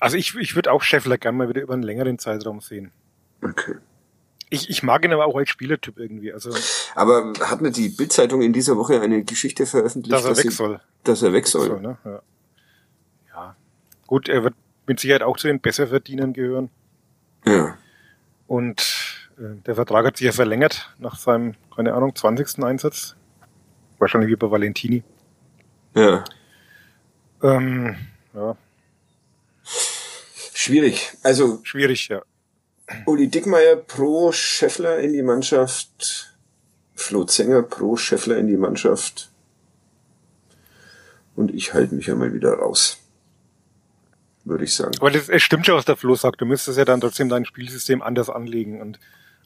Also 0.00 0.16
ich, 0.16 0.34
ich 0.36 0.54
würde 0.54 0.72
auch 0.72 0.82
Scheffler 0.82 1.18
gerne 1.18 1.36
mal 1.36 1.48
wieder 1.48 1.60
über 1.62 1.74
einen 1.74 1.82
längeren 1.82 2.18
Zeitraum 2.18 2.60
sehen. 2.60 2.92
Okay. 3.42 3.74
Ich, 4.50 4.70
ich 4.70 4.82
mag 4.82 5.04
ihn 5.04 5.12
aber 5.12 5.26
auch 5.26 5.36
als 5.36 5.50
Spielertyp 5.50 5.98
irgendwie. 5.98 6.32
Also 6.32 6.50
aber 6.94 7.32
hat 7.40 7.60
nicht 7.60 7.76
die 7.76 7.90
Bildzeitung 7.90 8.40
in 8.40 8.52
dieser 8.52 8.76
Woche 8.76 9.00
eine 9.00 9.22
Geschichte 9.24 9.66
veröffentlicht, 9.66 10.14
dass 10.14 10.24
er 10.24 10.30
dass 10.30 10.44
weg 10.44 10.52
soll? 10.52 10.80
Dass 11.04 11.22
er 11.22 11.32
weg 11.32 11.46
soll. 11.46 11.66
soll 11.66 11.80
ne? 11.80 11.98
ja. 12.04 12.22
Gut, 14.08 14.28
er 14.28 14.42
wird 14.42 14.54
mit 14.86 14.98
Sicherheit 14.98 15.22
auch 15.22 15.36
zu 15.36 15.46
den 15.46 15.60
Besserverdienern 15.60 16.32
gehören. 16.32 16.70
Ja. 17.44 17.76
Und 18.46 19.28
äh, 19.38 19.60
der 19.66 19.74
Vertrag 19.74 20.06
hat 20.06 20.16
sich 20.16 20.24
ja 20.24 20.32
verlängert 20.32 20.94
nach 20.98 21.16
seinem, 21.18 21.54
keine 21.76 21.92
Ahnung, 21.92 22.16
20. 22.16 22.64
Einsatz. 22.64 23.14
Wahrscheinlich 23.98 24.30
wie 24.30 24.36
bei 24.36 24.50
Valentini. 24.50 25.04
Ja. 25.94 26.24
Ähm, 27.42 27.96
ja. 28.34 28.56
Schwierig. 30.54 31.12
Also. 31.22 31.60
Schwierig, 31.62 32.08
ja. 32.08 32.22
Uli 33.04 33.28
Dickmeier 33.28 33.76
pro 33.76 34.32
Scheffler 34.32 35.00
in 35.00 35.12
die 35.12 35.22
Mannschaft. 35.22 36.34
Flo 36.94 37.24
Zenger 37.24 37.62
pro 37.62 37.96
Scheffler 37.96 38.38
in 38.38 38.46
die 38.46 38.56
Mannschaft. 38.56 39.30
Und 41.36 41.52
ich 41.52 41.74
halte 41.74 41.94
mich 41.94 42.06
ja 42.06 42.14
mal 42.14 42.32
wieder 42.32 42.54
raus. 42.54 42.98
Würde 44.48 44.64
ich 44.64 44.74
sagen. 44.74 44.92
Aber 45.00 45.10
das, 45.10 45.28
es 45.28 45.42
stimmt 45.42 45.66
schon, 45.66 45.76
was 45.76 45.84
der 45.84 45.96
Flo 45.96 46.14
sagt. 46.14 46.40
Du 46.40 46.46
müsstest 46.46 46.78
ja 46.78 46.86
dann 46.86 47.02
trotzdem 47.02 47.28
dein 47.28 47.44
Spielsystem 47.44 48.00
anders 48.00 48.30
anlegen. 48.30 48.80
Und 48.80 48.98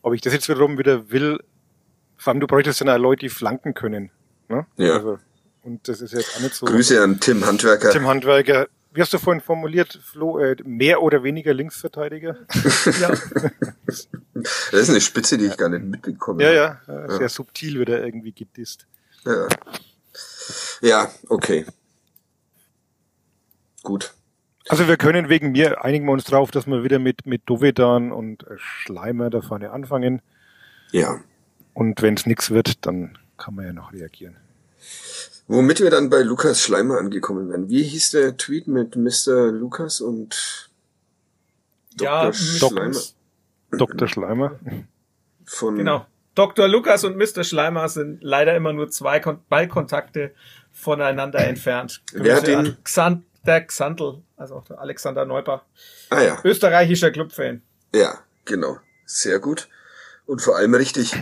ob 0.03 0.15
ich 0.15 0.21
das 0.21 0.33
jetzt 0.33 0.49
wiederum 0.49 0.79
wieder 0.79 1.11
will, 1.11 1.41
vor 2.17 2.33
allem 2.33 2.41
du 2.41 2.47
bräuchtest 2.47 2.81
ja 2.81 2.97
Leute, 2.97 3.27
die 3.27 3.29
flanken 3.29 3.75
können. 3.75 4.13
Ne? 4.49 4.65
Ja. 4.77 4.95
Also, 4.95 5.19
und 5.63 5.89
das 5.89 6.01
ist 6.01 6.13
jetzt 6.13 6.37
auch 6.37 6.41
nicht 6.41 6.55
so. 6.55 6.67
Grüße 6.67 7.03
an 7.03 7.19
Tim 7.19 7.45
Handwerker. 7.45 7.91
Tim 7.91 8.07
Handwerker. 8.07 8.69
Wie 8.95 9.01
hast 9.01 9.13
du 9.13 9.19
vorhin 9.19 9.41
formuliert, 9.41 9.99
Flo, 10.05 10.39
äh, 10.39 10.55
mehr 10.65 11.03
oder 11.03 11.25
weniger 11.25 11.53
Linksverteidiger? 11.53 12.37
ja. 13.01 13.09
Das 13.85 14.09
ist 14.73 14.91
eine 14.91 15.01
Spitze, 15.01 15.37
die 15.39 15.47
ich 15.47 15.57
gar 15.57 15.69
nicht 15.69 15.85
mitbekomme. 15.85 16.45
Ja, 16.45 16.53
ja, 16.53 16.81
sehr 17.09 17.23
ja. 17.23 17.29
subtil 17.29 17.79
wird 17.79 17.89
er 17.89 18.05
irgendwie 18.05 18.33
gedisst. 18.33 18.87
Ja. 19.25 19.49
Ja, 20.83 21.11
okay. 21.29 21.65
Gut. 23.83 24.13
Also 24.69 24.87
wir 24.89 24.97
können 24.97 25.29
wegen 25.29 25.53
mir, 25.53 25.85
einigen 25.85 26.07
wir 26.07 26.13
uns 26.13 26.25
drauf, 26.25 26.51
dass 26.51 26.67
wir 26.67 26.85
wieder 26.85 26.99
mit, 26.99 27.27
mit 27.27 27.43
Dovedan 27.47 28.13
und 28.13 28.45
Schleimer 28.57 29.29
da 29.31 29.41
vorne 29.41 29.71
anfangen. 29.71 30.23
Ja. 30.93 31.21
Und 31.75 32.01
wenn 32.03 32.15
es 32.15 32.27
nichts 32.27 32.51
wird, 32.51 32.87
dann 32.87 33.19
kann 33.39 33.55
man 33.55 33.67
ja 33.67 33.73
noch 33.73 33.93
reagieren. 33.93 34.37
Womit 35.49 35.81
wir 35.81 35.91
dann 35.91 36.11
bei 36.11 36.23
Lukas 36.23 36.63
Schleimer 36.63 36.99
angekommen 36.99 37.49
werden. 37.51 37.69
Wie 37.69 37.83
hieß 37.83 38.13
der 38.13 38.37
Tweet 38.37 38.69
mit 38.69 38.97
Mr. 38.97 39.51
Lukas 39.51 40.01
und 40.01 40.71
Dr. 41.97 42.07
Ja, 42.07 42.33
Schleimer? 42.33 43.01
Dr. 43.73 44.09
Schleimer. 44.09 44.59
Von 45.45 45.77
genau. 45.77 46.07
Dr. 46.35 46.69
Lukas 46.69 47.05
und 47.05 47.17
Mr. 47.17 47.45
Schleimer 47.45 47.89
sind 47.89 48.23
leider 48.23 48.57
immer 48.57 48.73
nur 48.73 48.91
zwei 48.91 49.21
Ballkontakte 49.21 50.33
voneinander 50.71 51.41
entfernt. 51.41 52.03
Wer 52.13 52.37
hat 52.37 52.47
den? 52.47 52.77
Xant 52.85 53.25
der 53.47 53.67
Xantl, 53.67 54.23
also 54.37 54.57
auch 54.57 54.65
der 54.65 54.81
Alexander 54.81 55.25
Neuper. 55.25 55.65
Ah 56.11 56.23
ja. 56.23 56.41
Österreichischer 56.45 57.11
Clubfan. 57.11 57.63
Ja, 57.95 58.21
genau. 58.45 58.79
Sehr 59.05 59.39
gut. 59.39 59.69
Und 60.27 60.41
vor 60.41 60.57
allem 60.57 60.75
richtig. 60.75 61.15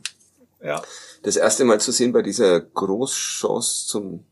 ja 0.62 0.82
das 1.22 1.36
erste 1.36 1.64
Mal 1.64 1.80
zu 1.80 1.92
sehen 1.92 2.12
bei 2.12 2.22
dieser 2.22 2.60
Großchance 2.60 3.86
zum 3.86 4.24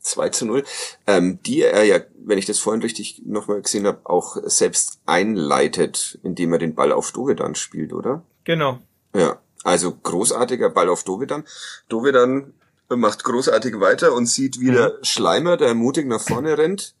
2 0.00 0.28
zu 0.28 0.46
0, 0.46 0.64
ähm, 1.06 1.40
die 1.42 1.62
er 1.62 1.82
ja, 1.84 2.00
wenn 2.24 2.38
ich 2.38 2.46
das 2.46 2.60
vorhin 2.60 2.82
richtig 2.82 3.22
nochmal 3.24 3.62
gesehen 3.62 3.86
habe, 3.86 4.00
auch 4.04 4.36
selbst 4.44 5.00
einleitet, 5.04 6.18
indem 6.22 6.52
er 6.52 6.60
den 6.60 6.74
Ball 6.74 6.92
auf 6.92 7.10
Dovedan 7.10 7.56
spielt, 7.56 7.92
oder? 7.92 8.22
Genau. 8.44 8.78
Ja, 9.14 9.40
also 9.64 9.92
großartiger 9.92 10.70
Ball 10.70 10.88
auf 10.88 11.02
Dovedan. 11.02 11.44
Dovedan 11.88 12.54
macht 12.88 13.24
großartig 13.24 13.80
weiter 13.80 14.12
und 14.12 14.26
sieht 14.26 14.60
wieder 14.60 14.90
mhm. 14.90 15.04
Schleimer, 15.04 15.56
der 15.56 15.74
mutig 15.74 16.06
nach 16.06 16.20
vorne 16.20 16.56
rennt 16.56 16.94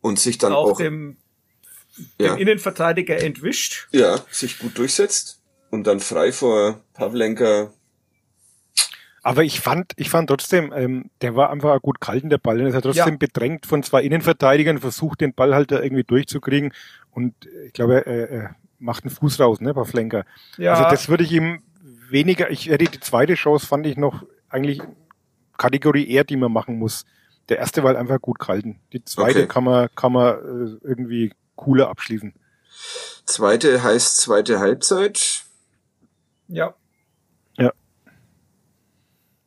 und 0.00 0.18
sich 0.18 0.38
dann 0.38 0.52
auch, 0.52 0.72
auch 0.72 0.76
dem, 0.76 1.16
dem 2.18 2.26
ja. 2.26 2.34
Innenverteidiger 2.34 3.20
entwischt. 3.22 3.88
Ja, 3.92 4.20
sich 4.30 4.58
gut 4.58 4.78
durchsetzt 4.78 5.40
und 5.70 5.86
dann 5.86 6.00
frei 6.00 6.32
vor 6.32 6.80
Pavlenka 6.92 7.72
aber 9.24 9.42
ich 9.42 9.60
fand, 9.60 9.92
ich 9.96 10.10
fand 10.10 10.28
trotzdem, 10.28 10.70
ähm, 10.76 11.10
der 11.22 11.34
war 11.34 11.48
einfach 11.48 11.80
gut 11.80 11.98
kalt 11.98 12.22
in 12.22 12.28
der 12.28 12.36
Ball. 12.36 12.60
Er 12.60 12.66
ist 12.66 12.74
ja 12.74 12.82
trotzdem 12.82 13.14
ja. 13.14 13.16
bedrängt 13.16 13.64
von 13.64 13.82
zwei 13.82 14.02
Innenverteidigern, 14.02 14.78
versucht 14.78 15.22
den 15.22 15.32
Ball 15.32 15.54
halt 15.54 15.72
da 15.72 15.80
irgendwie 15.80 16.04
durchzukriegen. 16.04 16.74
Und 17.10 17.34
ich 17.66 17.72
glaube, 17.72 18.04
er, 18.04 18.30
er 18.30 18.56
macht 18.78 19.04
einen 19.04 19.14
Fuß 19.14 19.40
raus, 19.40 19.62
ne, 19.62 19.74
Flenker. 19.86 20.26
Ja. 20.58 20.74
Also 20.74 20.90
das 20.90 21.08
würde 21.08 21.24
ich 21.24 21.32
ihm 21.32 21.62
weniger, 22.10 22.50
ich 22.50 22.68
hätte 22.68 22.84
die 22.84 23.00
zweite 23.00 23.32
Chance 23.32 23.66
fand 23.66 23.86
ich 23.86 23.96
noch 23.96 24.24
eigentlich 24.54 24.80
Kategorie 25.56 26.08
eher, 26.08 26.24
die 26.24 26.36
man 26.36 26.52
machen 26.52 26.78
muss. 26.78 27.04
Der 27.48 27.58
erste 27.58 27.82
war 27.82 27.88
halt 27.88 27.98
einfach 27.98 28.20
gut 28.20 28.38
gehalten. 28.38 28.80
Die 28.92 29.04
zweite 29.04 29.40
okay. 29.40 29.48
kann 29.48 29.64
man, 29.64 29.88
kann 29.94 30.12
man 30.12 30.34
äh, 30.36 30.86
irgendwie 30.86 31.32
cooler 31.56 31.88
abschließen. 31.88 32.32
Zweite 33.26 33.82
heißt 33.82 34.18
zweite 34.18 34.58
Halbzeit. 34.58 35.44
Ja. 36.48 36.74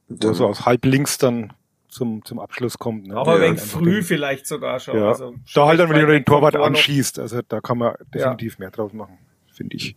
wo 0.10 0.34
so 0.34 0.48
aus 0.48 0.66
halb 0.66 0.86
links 0.86 1.18
dann 1.18 1.54
zum, 1.90 2.24
zum 2.24 2.40
Abschluss 2.40 2.78
kommt. 2.78 3.08
Ne? 3.08 3.16
Aber 3.16 3.40
wenn 3.40 3.58
früh 3.58 4.04
vielleicht 4.04 4.48
sogar 4.48 4.80
schon. 4.80 4.98
Ja. 4.98 5.10
Also 5.10 5.36
da 5.54 5.68
halt 5.68 5.80
dann, 5.80 5.90
wenn 5.90 6.00
du 6.00 6.08
den 6.08 6.26
Torwart 6.26 6.56
anschießt. 6.56 7.20
Also 7.20 7.42
da 7.48 7.62
kann 7.62 7.78
man 7.78 7.96
definitiv 8.14 8.54
ja. 8.54 8.60
mehr 8.60 8.72
draus 8.72 8.94
machen, 8.94 9.18
finde 9.52 9.76
ich. 9.76 9.96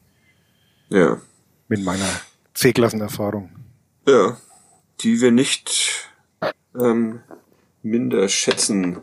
Ja. 0.89 1.19
Mit 1.69 1.85
meiner 1.85 2.09
C-Klassenerfahrung. 2.55 3.51
Ja. 4.09 4.37
Die 5.03 5.21
wir 5.21 5.33
nicht 5.33 6.11
ähm, 6.79 7.21
minder 7.83 8.29
schätzen 8.29 9.03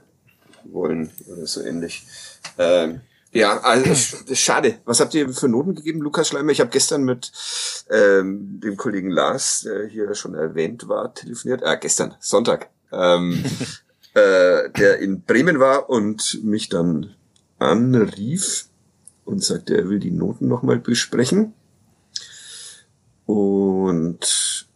wollen 0.64 1.12
oder 1.28 1.46
so 1.48 1.62
ähnlich. 1.62 2.06
Ähm, 2.58 3.02
ja, 3.32 3.60
also 3.60 3.94
schade. 4.34 4.80
Was 4.86 5.00
habt 5.00 5.14
ihr 5.14 5.30
für 5.30 5.48
Noten 5.48 5.76
gegeben, 5.76 6.02
Lukas 6.02 6.30
Schleimer? 6.30 6.52
Ich 6.52 6.60
habe 6.60 6.70
gestern 6.70 7.04
mit 7.04 7.32
ähm, 7.90 8.60
dem 8.62 8.78
Kollegen 8.78 9.12
Lars, 9.12 9.62
der 9.62 9.88
hier 9.88 10.14
schon 10.16 10.34
erwähnt 10.34 10.88
war, 10.88 11.14
telefoniert. 11.14 11.64
Ah, 11.64 11.76
gestern, 11.76 12.16
Sonntag. 12.20 12.70
Ähm, 12.92 13.44
äh, 14.14 14.70
der 14.72 15.00
in 15.00 15.22
Bremen 15.22 15.60
war 15.60 15.90
und 15.90 16.44
mich 16.44 16.70
dann 16.70 17.16
anrief 17.60 18.66
und 19.26 19.44
sagte, 19.44 19.78
er 19.78 19.90
will 19.90 20.00
die 20.00 20.12
Noten 20.12 20.48
nochmal 20.48 20.80
besprechen. 20.80 21.54
Und 23.26 24.68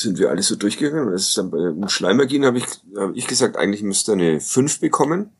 sind 0.00 0.18
wir 0.18 0.30
alles 0.30 0.48
so 0.48 0.56
durchgegangen. 0.56 1.08
Als 1.08 1.28
es 1.28 1.34
dann 1.34 1.50
bei 1.50 1.58
um 1.58 1.88
Schleimer 1.88 2.26
ging, 2.26 2.44
habe 2.44 2.58
ich, 2.58 2.64
hab 2.96 3.14
ich 3.14 3.26
gesagt, 3.26 3.56
eigentlich 3.56 3.82
müsste 3.82 4.12
er 4.12 4.18
eine 4.18 4.40
5 4.40 4.80
bekommen 4.80 5.30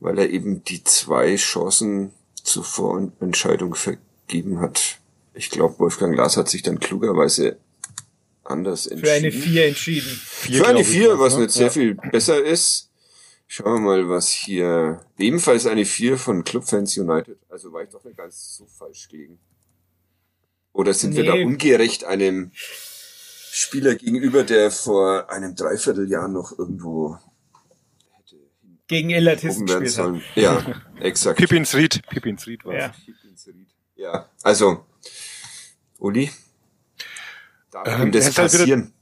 weil 0.00 0.18
er 0.18 0.30
eben 0.30 0.62
die 0.64 0.84
zwei 0.84 1.36
Chancen 1.36 2.12
zur 2.42 2.64
Vorentscheidung 2.64 3.74
vergeben 3.74 4.60
hat. 4.60 4.98
Ich 5.34 5.50
glaube, 5.50 5.78
Wolfgang 5.78 6.16
Lars 6.16 6.36
hat 6.36 6.48
sich 6.48 6.62
dann 6.62 6.80
klugerweise 6.80 7.58
anders 8.44 8.86
entschieden. 8.86 9.06
Für 9.06 9.12
eine 9.12 9.32
vier 9.32 9.66
entschieden. 9.66 10.20
Vier, 10.22 10.64
Für 10.64 10.68
eine 10.68 10.84
vier, 10.84 11.18
was 11.18 11.34
ne? 11.34 11.42
nicht 11.42 11.52
sehr 11.52 11.70
viel 11.70 11.94
besser 11.94 12.42
ist. 12.42 12.90
Schauen 13.48 13.74
wir 13.74 13.80
mal, 13.80 14.08
was 14.08 14.30
hier 14.30 15.00
ebenfalls 15.18 15.66
eine 15.66 15.84
vier 15.84 16.18
von 16.18 16.44
Clubfans 16.44 16.96
United. 16.96 17.38
Also 17.48 17.72
war 17.72 17.82
ich 17.82 17.90
doch 17.90 18.04
nicht 18.04 18.16
ganz 18.16 18.56
so 18.56 18.66
falsch 18.66 19.08
gegen. 19.08 19.38
Oder 20.72 20.94
sind 20.94 21.10
nee. 21.10 21.18
wir 21.18 21.24
da 21.24 21.32
ungerecht 21.34 22.04
einem 22.04 22.50
Spieler 23.58 23.94
gegenüber, 23.94 24.44
der 24.44 24.70
vor 24.70 25.30
einem 25.30 25.54
Dreivierteljahr 25.54 26.28
noch 26.28 26.58
irgendwo 26.58 27.16
gegen 28.86 29.08
Ellatisten 29.08 29.64
gespielt 29.64 29.96
hat. 29.96 30.14
Ja, 30.34 30.62
exakt. 31.00 31.38
Pippins 31.38 31.74
Ried. 31.74 32.02
Pippins 32.10 32.46
Ried 32.46 32.66
war 32.66 32.74
ja. 32.74 32.92
Ja, 33.94 34.28
also, 34.42 34.84
Uli, 35.98 36.30
darf 37.70 37.88
ähm, 37.88 38.08
ihm 38.08 38.12
das 38.12 38.34
passieren? 38.34 38.68
Halt 38.68 38.82
wieder, 38.82 38.92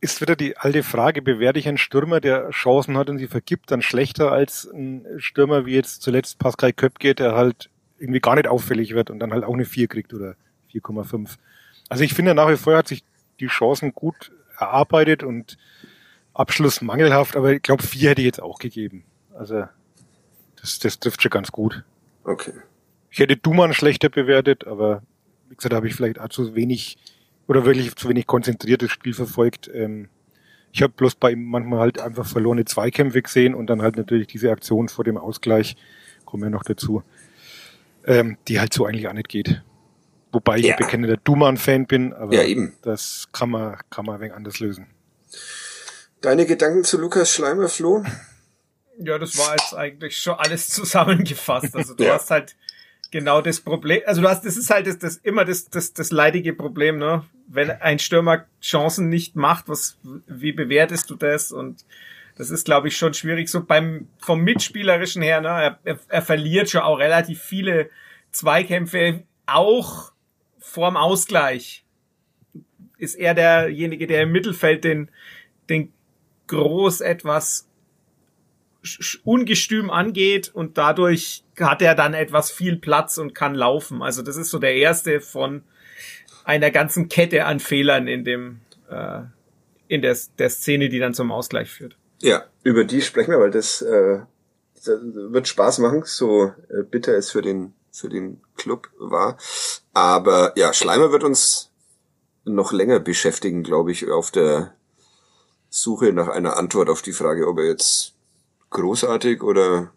ist 0.00 0.20
wieder 0.22 0.36
die 0.36 0.56
alte 0.56 0.82
Frage, 0.82 1.20
bewerte 1.20 1.58
ich 1.58 1.68
einen 1.68 1.76
Stürmer, 1.76 2.22
der 2.22 2.48
Chancen 2.48 2.96
hat 2.96 3.10
und 3.10 3.18
sie 3.18 3.26
vergibt, 3.26 3.70
dann 3.70 3.82
schlechter 3.82 4.32
als 4.32 4.64
ein 4.72 5.04
Stürmer 5.18 5.66
wie 5.66 5.74
jetzt 5.74 6.00
zuletzt 6.00 6.38
Pascal 6.38 6.72
Köpke, 6.72 7.14
der 7.14 7.34
halt 7.34 7.68
irgendwie 7.98 8.20
gar 8.20 8.36
nicht 8.36 8.48
auffällig 8.48 8.94
wird 8.94 9.10
und 9.10 9.18
dann 9.18 9.34
halt 9.34 9.44
auch 9.44 9.52
eine 9.52 9.66
4 9.66 9.86
kriegt 9.86 10.14
oder 10.14 10.34
4,5. 10.72 11.36
Also 11.90 12.04
ich 12.04 12.14
finde 12.14 12.34
nach 12.34 12.48
wie 12.48 12.56
vor 12.56 12.74
hat 12.74 12.88
sich 12.88 13.04
die 13.40 13.46
Chancen 13.46 13.92
gut 13.94 14.32
erarbeitet 14.58 15.22
und 15.22 15.58
Abschluss 16.34 16.80
mangelhaft, 16.80 17.36
aber 17.36 17.52
ich 17.52 17.62
glaube, 17.62 17.82
vier 17.82 18.10
hätte 18.10 18.20
ich 18.20 18.26
jetzt 18.26 18.42
auch 18.42 18.58
gegeben. 18.58 19.04
Also 19.34 19.64
das, 20.60 20.78
das 20.78 20.98
trifft 20.98 21.22
schon 21.22 21.30
ganz 21.30 21.52
gut. 21.52 21.84
Okay. 22.24 22.52
Ich 23.10 23.18
hätte 23.18 23.36
Duman 23.36 23.72
schlechter 23.72 24.08
bewertet, 24.08 24.66
aber 24.66 25.02
wie 25.48 25.56
gesagt, 25.56 25.72
da 25.72 25.76
habe 25.76 25.88
ich 25.88 25.94
vielleicht 25.94 26.20
auch 26.20 26.28
zu 26.28 26.54
wenig 26.54 26.98
oder 27.46 27.64
wirklich 27.64 27.94
zu 27.96 28.08
wenig 28.08 28.26
konzentriertes 28.26 28.90
Spiel 28.90 29.14
verfolgt. 29.14 29.70
Ähm, 29.72 30.08
ich 30.72 30.82
habe 30.82 30.92
bloß 30.92 31.14
bei 31.14 31.32
ihm 31.32 31.44
manchmal 31.44 31.80
halt 31.80 31.98
einfach 31.98 32.26
verlorene 32.26 32.64
Zweikämpfe 32.66 33.22
gesehen 33.22 33.54
und 33.54 33.68
dann 33.68 33.82
halt 33.82 33.96
natürlich 33.96 34.26
diese 34.26 34.50
Aktion 34.50 34.88
vor 34.88 35.04
dem 35.04 35.16
Ausgleich, 35.16 35.76
kommen 36.24 36.42
wir 36.42 36.50
noch 36.50 36.64
dazu, 36.64 37.02
ähm, 38.04 38.36
die 38.46 38.60
halt 38.60 38.74
so 38.74 38.84
eigentlich 38.84 39.08
auch 39.08 39.14
nicht 39.14 39.28
geht. 39.28 39.62
Wobei 40.32 40.58
ich 40.58 40.66
ja. 40.66 40.76
bekennender 40.76 41.16
Duman-Fan 41.16 41.86
bin, 41.86 42.12
aber 42.12 42.34
ja, 42.34 42.42
eben. 42.42 42.76
das 42.82 43.28
kann 43.32 43.50
man, 43.50 43.78
kann 43.90 44.04
man 44.04 44.16
ein 44.16 44.20
wenig 44.20 44.34
anders 44.34 44.60
lösen. 44.60 44.86
Deine 46.20 46.46
Gedanken 46.46 46.84
zu 46.84 46.98
Lukas 46.98 47.32
Schleimer, 47.32 47.68
Flo? 47.68 48.04
Ja, 48.98 49.18
das 49.18 49.38
war 49.38 49.52
jetzt 49.52 49.74
eigentlich 49.74 50.18
schon 50.18 50.34
alles 50.34 50.68
zusammengefasst. 50.68 51.74
Also 51.74 51.94
du 51.94 52.04
ja. 52.04 52.14
hast 52.14 52.30
halt 52.30 52.56
genau 53.10 53.40
das 53.40 53.60
Problem, 53.60 54.02
also 54.06 54.20
du 54.20 54.28
hast, 54.28 54.44
das 54.44 54.56
ist 54.56 54.70
halt 54.70 54.86
das, 54.86 54.98
das 54.98 55.16
immer 55.16 55.44
das, 55.44 55.70
das, 55.70 55.92
das 55.92 56.10
leidige 56.10 56.52
Problem, 56.52 56.98
ne? 56.98 57.24
Wenn 57.46 57.70
ein 57.70 57.98
Stürmer 57.98 58.44
Chancen 58.60 59.08
nicht 59.08 59.34
macht, 59.34 59.68
was, 59.68 59.96
wie 60.26 60.52
bewertest 60.52 61.08
du 61.08 61.14
das? 61.14 61.50
Und 61.50 61.86
das 62.36 62.50
ist, 62.50 62.66
glaube 62.66 62.88
ich, 62.88 62.96
schon 62.96 63.14
schwierig. 63.14 63.48
So 63.48 63.64
beim, 63.64 64.08
vom 64.18 64.42
Mitspielerischen 64.42 65.22
her, 65.22 65.40
ne? 65.40 65.48
Er, 65.48 65.78
er, 65.84 65.98
er 66.08 66.22
verliert 66.22 66.68
schon 66.68 66.82
auch 66.82 66.98
relativ 66.98 67.40
viele 67.40 67.88
Zweikämpfe, 68.32 69.22
auch 69.46 70.12
vorm 70.68 70.96
Ausgleich. 70.96 71.84
Ist 72.98 73.14
er 73.14 73.34
derjenige, 73.34 74.06
der 74.06 74.22
im 74.22 74.32
Mittelfeld 74.32 74.84
den, 74.84 75.10
den 75.68 75.92
groß 76.48 77.00
etwas 77.00 77.68
ungestüm 79.24 79.90
angeht 79.90 80.50
und 80.54 80.78
dadurch 80.78 81.44
hat 81.58 81.82
er 81.82 81.94
dann 81.94 82.14
etwas 82.14 82.50
viel 82.50 82.76
Platz 82.76 83.18
und 83.18 83.34
kann 83.34 83.54
laufen. 83.54 84.02
Also 84.02 84.22
das 84.22 84.36
ist 84.36 84.50
so 84.50 84.58
der 84.58 84.74
erste 84.74 85.20
von 85.20 85.62
einer 86.44 86.70
ganzen 86.70 87.08
Kette 87.08 87.44
an 87.44 87.60
Fehlern 87.60 88.06
in 88.06 88.24
dem 88.24 88.60
äh, 88.88 89.22
in 89.88 90.02
der, 90.02 90.16
der 90.38 90.50
Szene, 90.50 90.88
die 90.88 90.98
dann 90.98 91.14
zum 91.14 91.32
Ausgleich 91.32 91.70
führt. 91.70 91.96
Ja, 92.20 92.44
über 92.62 92.84
die 92.84 93.00
sprechen 93.00 93.30
wir, 93.30 93.40
weil 93.40 93.50
das, 93.50 93.82
äh, 93.82 94.20
das 94.74 95.00
wird 95.02 95.48
Spaß 95.48 95.78
machen, 95.78 96.02
so 96.04 96.52
äh, 96.68 96.82
bitter 96.88 97.16
es 97.16 97.30
für 97.30 97.42
den 97.42 97.72
für 97.98 98.08
den 98.08 98.40
Club 98.56 98.88
war. 98.98 99.36
Aber 99.92 100.52
ja, 100.56 100.72
Schleimer 100.72 101.12
wird 101.12 101.24
uns 101.24 101.70
noch 102.44 102.72
länger 102.72 103.00
beschäftigen, 103.00 103.62
glaube 103.62 103.92
ich, 103.92 104.10
auf 104.10 104.30
der 104.30 104.74
Suche 105.70 106.12
nach 106.12 106.28
einer 106.28 106.56
Antwort 106.56 106.88
auf 106.88 107.02
die 107.02 107.12
Frage, 107.12 107.46
ob 107.46 107.58
er 107.58 107.66
jetzt 107.66 108.14
großartig 108.70 109.42
oder 109.42 109.92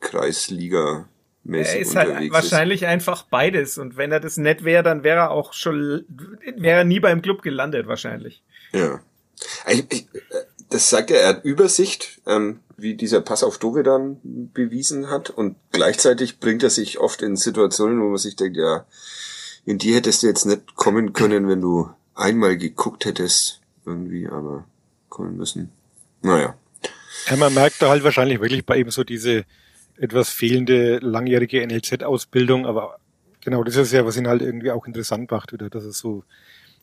Kreisliga 0.00 1.08
er 1.44 1.80
ist 1.80 1.96
halt 1.96 2.30
wahrscheinlich 2.30 2.82
ist. 2.82 2.88
einfach 2.88 3.24
beides 3.24 3.76
und 3.76 3.96
wenn 3.96 4.12
er 4.12 4.20
das 4.20 4.36
nett 4.36 4.62
wäre, 4.62 4.84
dann 4.84 5.02
wäre 5.02 5.18
er 5.18 5.30
auch 5.32 5.52
schon 5.52 6.04
wäre 6.56 6.78
er 6.78 6.84
nie 6.84 7.00
beim 7.00 7.20
Club 7.20 7.42
gelandet 7.42 7.88
wahrscheinlich. 7.88 8.42
Ja. 8.72 9.00
Ich, 9.66 9.84
ich, 9.90 10.06
das 10.70 10.88
sagt 10.88 11.10
er, 11.10 11.20
er 11.20 11.28
hat 11.30 11.44
Übersicht, 11.44 12.20
ähm, 12.26 12.60
wie 12.82 12.94
dieser 12.94 13.20
Pass 13.20 13.42
auf 13.42 13.58
Dove 13.58 13.82
dann 13.82 14.18
bewiesen 14.52 15.08
hat 15.08 15.30
und 15.30 15.56
gleichzeitig 15.70 16.40
bringt 16.40 16.62
er 16.62 16.70
sich 16.70 16.98
oft 16.98 17.22
in 17.22 17.36
Situationen, 17.36 18.00
wo 18.02 18.08
man 18.08 18.18
sich 18.18 18.36
denkt, 18.36 18.56
ja, 18.56 18.84
in 19.64 19.78
die 19.78 19.94
hättest 19.94 20.22
du 20.22 20.26
jetzt 20.26 20.44
nicht 20.44 20.74
kommen 20.74 21.12
können, 21.12 21.48
wenn 21.48 21.60
du 21.60 21.88
einmal 22.14 22.58
geguckt 22.58 23.04
hättest, 23.04 23.60
irgendwie, 23.86 24.28
aber 24.28 24.64
kommen 25.08 25.36
müssen. 25.36 25.70
Naja. 26.22 26.54
Ja, 27.28 27.36
man 27.36 27.54
merkt 27.54 27.80
da 27.80 27.88
halt 27.88 28.02
wahrscheinlich 28.02 28.40
wirklich 28.40 28.66
bei 28.66 28.76
ihm 28.76 28.90
so 28.90 29.04
diese 29.04 29.44
etwas 29.96 30.30
fehlende 30.30 30.98
langjährige 30.98 31.64
NLZ-Ausbildung, 31.66 32.66
aber 32.66 32.98
genau 33.40 33.62
das 33.62 33.76
ist 33.76 33.92
ja, 33.92 34.04
was 34.04 34.16
ihn 34.16 34.26
halt 34.26 34.42
irgendwie 34.42 34.72
auch 34.72 34.86
interessant 34.86 35.30
macht, 35.30 35.52
wieder, 35.52 35.70
dass 35.70 35.84
es 35.84 35.98
so 35.98 36.24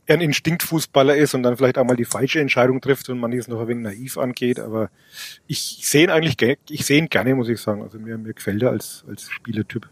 er 0.09 0.15
ein 0.15 0.21
Instinktfußballer 0.21 1.15
ist 1.15 1.33
und 1.33 1.43
dann 1.43 1.57
vielleicht 1.57 1.77
auch 1.77 1.85
mal 1.85 1.95
die 1.95 2.05
falsche 2.05 2.39
Entscheidung 2.39 2.81
trifft 2.81 3.09
und 3.09 3.19
man 3.19 3.31
ist 3.31 3.47
noch 3.47 3.61
ein 3.61 3.67
wenig 3.67 3.83
naiv 3.83 4.17
angeht, 4.17 4.59
aber 4.59 4.89
ich 5.47 5.79
sehe 5.83 6.03
ihn 6.03 6.09
eigentlich, 6.09 6.35
ich 6.69 6.85
sehe 6.85 6.97
ihn 6.97 7.09
gerne, 7.09 7.35
muss 7.35 7.49
ich 7.49 7.59
sagen. 7.59 7.81
Also 7.81 7.99
mir, 7.99 8.17
mir 8.17 8.33
gefällt 8.33 8.61
er 8.63 8.71
als, 8.71 9.03
als 9.07 9.29
Spielertyp. 9.29 9.87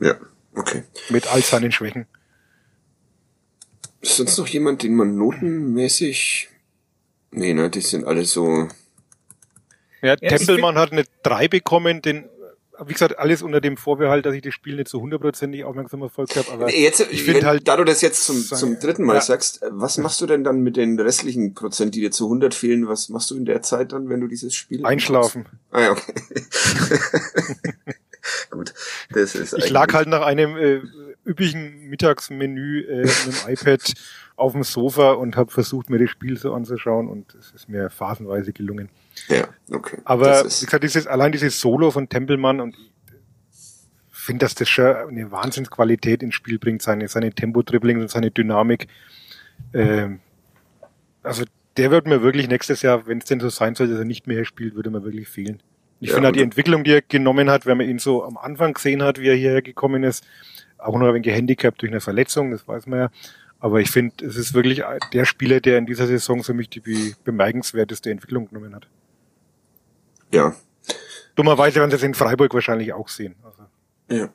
Ja, 0.00 0.16
okay. 0.54 0.84
Mit 1.10 1.32
all 1.32 1.42
seinen 1.42 1.72
Schwächen. 1.72 2.06
Ist 4.00 4.16
sonst 4.16 4.38
noch 4.38 4.46
jemand, 4.46 4.82
den 4.82 4.94
man 4.94 5.16
notenmäßig 5.16 6.50
Nee, 7.32 7.54
ne, 7.54 7.70
die 7.70 7.80
sind 7.80 8.04
alle 8.06 8.24
so. 8.24 8.68
Ja, 10.02 10.16
ja 10.20 10.36
Tempelmann 10.36 10.76
hat 10.76 10.92
eine 10.92 11.04
3 11.22 11.48
bekommen, 11.48 12.02
den 12.02 12.28
wie 12.86 12.92
gesagt, 12.92 13.18
alles 13.18 13.42
unter 13.42 13.60
dem 13.60 13.76
Vorbehalt, 13.76 14.26
dass 14.26 14.34
ich 14.34 14.42
das 14.42 14.54
Spiel 14.54 14.76
nicht 14.76 14.88
so 14.88 15.00
hundertprozentig 15.00 15.64
aufmerksam 15.64 16.00
verfolgt 16.00 16.36
habe. 16.36 16.50
Aber 16.52 16.72
jetzt, 16.72 17.00
ich 17.10 17.22
finde 17.22 17.46
halt, 17.46 17.68
da 17.68 17.76
du 17.76 17.84
das 17.84 18.00
jetzt 18.00 18.24
zum, 18.24 18.42
zum 18.42 18.78
dritten 18.78 19.04
Mal 19.04 19.14
ja. 19.14 19.20
sagst, 19.20 19.60
was 19.70 19.98
machst 19.98 20.20
du 20.20 20.26
denn 20.26 20.44
dann 20.44 20.60
mit 20.60 20.76
den 20.76 20.98
restlichen 20.98 21.54
Prozent, 21.54 21.94
die 21.94 22.00
dir 22.00 22.10
zu 22.10 22.24
100 22.24 22.54
fehlen? 22.54 22.88
Was 22.88 23.08
machst 23.08 23.30
du 23.30 23.36
in 23.36 23.44
der 23.44 23.62
Zeit 23.62 23.92
dann, 23.92 24.08
wenn 24.08 24.20
du 24.20 24.26
dieses 24.26 24.54
Spiel 24.54 24.84
einschlafen? 24.84 25.46
Ah 25.70 25.80
ja, 25.80 25.92
okay. 25.92 26.14
Gut, 28.50 28.74
das 29.12 29.34
ist. 29.34 29.54
Ich 29.54 29.70
lag 29.70 29.92
halt 29.94 30.08
nach 30.08 30.22
einem 30.22 30.56
äh, 30.56 30.80
üppigen 31.26 31.88
Mittagsmenü 31.88 32.82
äh, 32.82 33.02
mit 33.02 33.26
dem 33.26 33.48
iPad 33.52 33.94
auf 34.36 34.52
dem 34.52 34.62
Sofa 34.62 35.12
und 35.12 35.36
habe 35.36 35.50
versucht, 35.50 35.90
mir 35.90 35.98
das 35.98 36.10
Spiel 36.10 36.38
so 36.38 36.54
anzuschauen 36.54 37.08
und 37.08 37.34
es 37.34 37.52
ist 37.52 37.68
mir 37.68 37.90
phasenweise 37.90 38.52
gelungen. 38.52 38.88
Ja, 39.28 39.48
okay. 39.70 39.98
Aber 40.04 40.40
wie 40.40 40.64
gesagt, 40.64 40.82
dieses, 40.82 41.06
allein 41.06 41.32
dieses 41.32 41.60
Solo 41.60 41.90
von 41.90 42.08
Tempelmann 42.08 42.60
und 42.60 42.76
ich 43.52 44.26
finde, 44.26 44.44
dass 44.44 44.54
das 44.54 44.68
schon 44.68 44.86
eine 44.86 45.30
Wahnsinnsqualität 45.30 46.22
ins 46.22 46.34
Spiel 46.34 46.58
bringt, 46.58 46.82
seine, 46.82 47.08
seine 47.08 47.32
Tempo-Dribbling 47.32 48.00
und 48.00 48.10
seine 48.10 48.30
Dynamik. 48.30 48.86
Ähm, 49.74 50.20
also 51.22 51.44
der 51.76 51.90
wird 51.90 52.06
mir 52.06 52.22
wirklich 52.22 52.48
nächstes 52.48 52.82
Jahr, 52.82 53.06
wenn 53.06 53.18
es 53.18 53.24
denn 53.24 53.40
so 53.40 53.48
sein 53.48 53.74
soll, 53.74 53.88
dass 53.88 53.98
er 53.98 54.04
nicht 54.04 54.26
mehr 54.26 54.44
spielt, 54.44 54.74
würde 54.74 54.90
mir 54.90 55.04
wirklich 55.04 55.28
fehlen. 55.28 55.62
Ich 56.00 56.08
ja, 56.08 56.14
finde 56.14 56.28
halt 56.28 56.36
die 56.36 56.42
Entwicklung, 56.42 56.84
die 56.84 56.92
er 56.92 57.02
genommen 57.02 57.50
hat, 57.50 57.66
wenn 57.66 57.76
man 57.76 57.88
ihn 57.88 57.98
so 57.98 58.24
am 58.24 58.38
Anfang 58.38 58.72
gesehen 58.72 59.02
hat, 59.02 59.20
wie 59.20 59.28
er 59.28 59.34
hierher 59.34 59.62
gekommen 59.62 60.02
ist, 60.02 60.24
auch 60.82 60.98
noch 60.98 61.06
ein 61.06 61.14
wenig 61.14 61.24
gehandicapt 61.24 61.82
durch 61.82 61.90
eine 61.90 62.00
Verletzung, 62.00 62.50
das 62.50 62.66
weiß 62.66 62.86
man 62.86 62.98
ja. 62.98 63.10
Aber 63.58 63.80
ich 63.80 63.90
finde, 63.90 64.24
es 64.24 64.36
ist 64.36 64.54
wirklich 64.54 64.82
der 65.12 65.24
Spieler, 65.26 65.60
der 65.60 65.78
in 65.78 65.86
dieser 65.86 66.06
Saison 66.06 66.42
für 66.42 66.54
mich 66.54 66.70
die 66.70 67.14
bemerkenswerteste 67.24 68.10
Entwicklung 68.10 68.48
genommen 68.48 68.74
hat. 68.74 68.88
Ja. 70.32 70.54
Dummerweise 71.34 71.80
werden 71.80 71.90
sie 71.90 71.96
es 71.96 72.02
in 72.02 72.14
Freiburg 72.14 72.54
wahrscheinlich 72.54 72.92
auch 72.92 73.08
sehen. 73.08 73.34
Also. 73.44 73.64
Ja. 74.08 74.30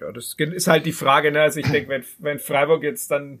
Ja, 0.00 0.12
das 0.12 0.34
ist 0.38 0.66
halt 0.66 0.86
die 0.86 0.92
Frage, 0.92 1.30
ne? 1.30 1.42
Also 1.42 1.60
ich 1.60 1.70
denke, 1.70 1.90
wenn, 1.90 2.04
wenn 2.18 2.38
Freiburg 2.38 2.82
jetzt 2.82 3.10
dann 3.10 3.40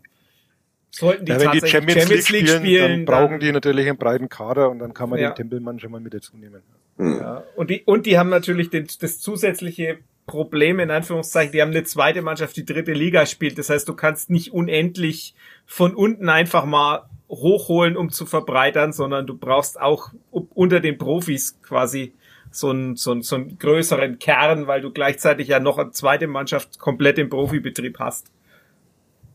sollten 0.90 1.24
die, 1.24 1.32
ja, 1.32 1.40
wenn 1.40 1.52
die 1.52 1.66
Champions, 1.66 2.00
Champions 2.00 2.28
League, 2.30 2.48
spielen, 2.48 2.60
spielen, 2.60 2.90
dann 2.90 3.04
brauchen 3.04 3.30
dann, 3.32 3.40
die 3.40 3.52
natürlich 3.52 3.88
einen 3.88 3.98
breiten 3.98 4.28
Kader 4.28 4.70
und 4.70 4.80
dann 4.80 4.92
kann 4.92 5.08
man 5.08 5.18
ja. 5.18 5.30
den 5.30 5.36
Tempelmann 5.36 5.78
schon 5.78 5.90
mal 5.90 6.00
mit 6.00 6.12
dazu 6.12 6.36
nehmen. 6.36 6.62
Ja. 6.98 7.44
Und 7.56 7.70
die, 7.70 7.82
und 7.84 8.04
die 8.06 8.18
haben 8.18 8.28
natürlich 8.28 8.68
den, 8.68 8.86
das 9.00 9.20
zusätzliche 9.20 9.98
Problem, 10.26 10.78
in 10.78 10.90
Anführungszeichen, 10.90 11.52
die 11.52 11.60
haben 11.60 11.70
eine 11.70 11.84
zweite 11.84 12.22
Mannschaft, 12.22 12.56
die 12.56 12.64
dritte 12.64 12.92
Liga 12.92 13.26
spielt. 13.26 13.58
Das 13.58 13.68
heißt, 13.68 13.88
du 13.88 13.94
kannst 13.94 14.30
nicht 14.30 14.52
unendlich 14.52 15.34
von 15.66 15.94
unten 15.94 16.28
einfach 16.28 16.64
mal 16.64 17.08
hochholen, 17.28 17.96
um 17.96 18.10
zu 18.10 18.26
verbreitern, 18.26 18.92
sondern 18.92 19.26
du 19.26 19.36
brauchst 19.36 19.80
auch 19.80 20.12
unter 20.30 20.80
den 20.80 20.98
Profis 20.98 21.60
quasi 21.62 22.14
so 22.50 22.70
einen, 22.70 22.96
so 22.96 23.12
einen, 23.12 23.22
so 23.22 23.36
einen 23.36 23.58
größeren 23.58 24.18
Kern, 24.18 24.66
weil 24.66 24.80
du 24.80 24.90
gleichzeitig 24.90 25.48
ja 25.48 25.60
noch 25.60 25.78
eine 25.78 25.92
zweite 25.92 26.26
Mannschaft 26.26 26.78
komplett 26.78 27.18
im 27.18 27.28
Profibetrieb 27.28 27.98
hast. 27.98 28.30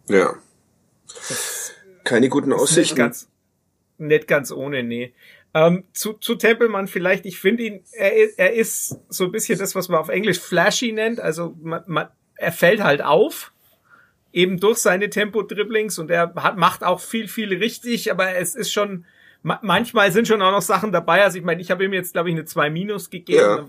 Ja. 0.07 0.35
Keine 2.03 2.29
guten 2.29 2.53
Aussichten. 2.53 2.81
Nicht 2.81 2.95
ganz, 2.97 3.29
nicht 3.97 4.27
ganz 4.27 4.51
ohne, 4.51 4.83
nee. 4.83 5.13
Ähm, 5.55 5.85
zu, 5.93 6.11
zu 6.11 6.35
Tempelmann 6.35 6.87
vielleicht, 6.87 7.25
ich 7.25 7.39
finde 7.39 7.63
ihn, 7.63 7.83
er, 7.93 8.37
er 8.37 8.53
ist 8.53 8.99
so 9.07 9.23
ein 9.23 9.31
bisschen 9.31 9.57
das, 9.57 9.73
was 9.73 9.87
man 9.87 10.01
auf 10.01 10.09
Englisch 10.09 10.37
flashy 10.37 10.91
nennt. 10.91 11.21
Also 11.21 11.55
man, 11.61 11.81
man, 11.87 12.09
er 12.35 12.51
fällt 12.51 12.83
halt 12.83 13.01
auf, 13.01 13.53
eben 14.33 14.59
durch 14.59 14.79
seine 14.79 15.09
Tempo-Dribblings 15.09 15.97
und 15.97 16.11
er 16.11 16.33
hat, 16.35 16.57
macht 16.57 16.83
auch 16.83 16.99
viel, 16.99 17.29
viel 17.29 17.55
richtig, 17.55 18.11
aber 18.11 18.35
es 18.35 18.53
ist 18.53 18.73
schon, 18.73 19.05
manchmal 19.43 20.11
sind 20.11 20.27
schon 20.27 20.41
auch 20.41 20.51
noch 20.51 20.61
Sachen 20.61 20.91
dabei. 20.91 21.23
Also 21.23 21.37
ich 21.37 21.45
meine, 21.45 21.61
ich 21.61 21.71
habe 21.71 21.85
ihm 21.85 21.93
jetzt, 21.93 22.11
glaube 22.11 22.29
ich, 22.29 22.35
eine 22.35 22.43
2 22.43 22.69
Minus 22.69 23.09
gegeben. 23.09 23.39
Ja. 23.39 23.65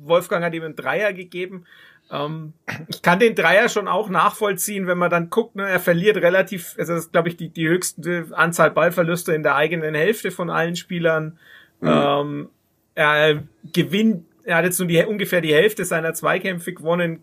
Wolfgang 0.00 0.44
hat 0.44 0.54
ihm 0.54 0.64
einen 0.64 0.74
Dreier 0.74 1.12
gegeben. 1.12 1.66
Ähm, 2.10 2.54
ich 2.88 3.02
kann 3.02 3.18
den 3.18 3.34
Dreier 3.34 3.68
schon 3.68 3.86
auch 3.86 4.08
nachvollziehen, 4.08 4.86
wenn 4.86 4.98
man 4.98 5.10
dann 5.10 5.30
guckt, 5.30 5.56
ne, 5.56 5.68
er 5.68 5.80
verliert 5.80 6.16
relativ, 6.16 6.74
also 6.78 6.94
das 6.94 7.06
ist, 7.06 7.12
glaube 7.12 7.28
ich, 7.28 7.36
die, 7.36 7.50
die 7.50 7.68
höchste 7.68 8.26
Anzahl 8.32 8.70
Ballverluste 8.70 9.34
in 9.34 9.42
der 9.42 9.56
eigenen 9.56 9.94
Hälfte 9.94 10.30
von 10.30 10.48
allen 10.48 10.76
Spielern. 10.76 11.38
Mhm. 11.80 11.88
Ähm, 11.88 12.48
er 12.94 13.42
gewinnt, 13.72 14.24
er 14.44 14.56
hat 14.56 14.64
jetzt 14.64 14.78
nur 14.78 14.88
die, 14.88 15.04
ungefähr 15.04 15.40
die 15.40 15.54
Hälfte 15.54 15.84
seiner 15.84 16.14
Zweikämpfe 16.14 16.72
gewonnen, 16.72 17.22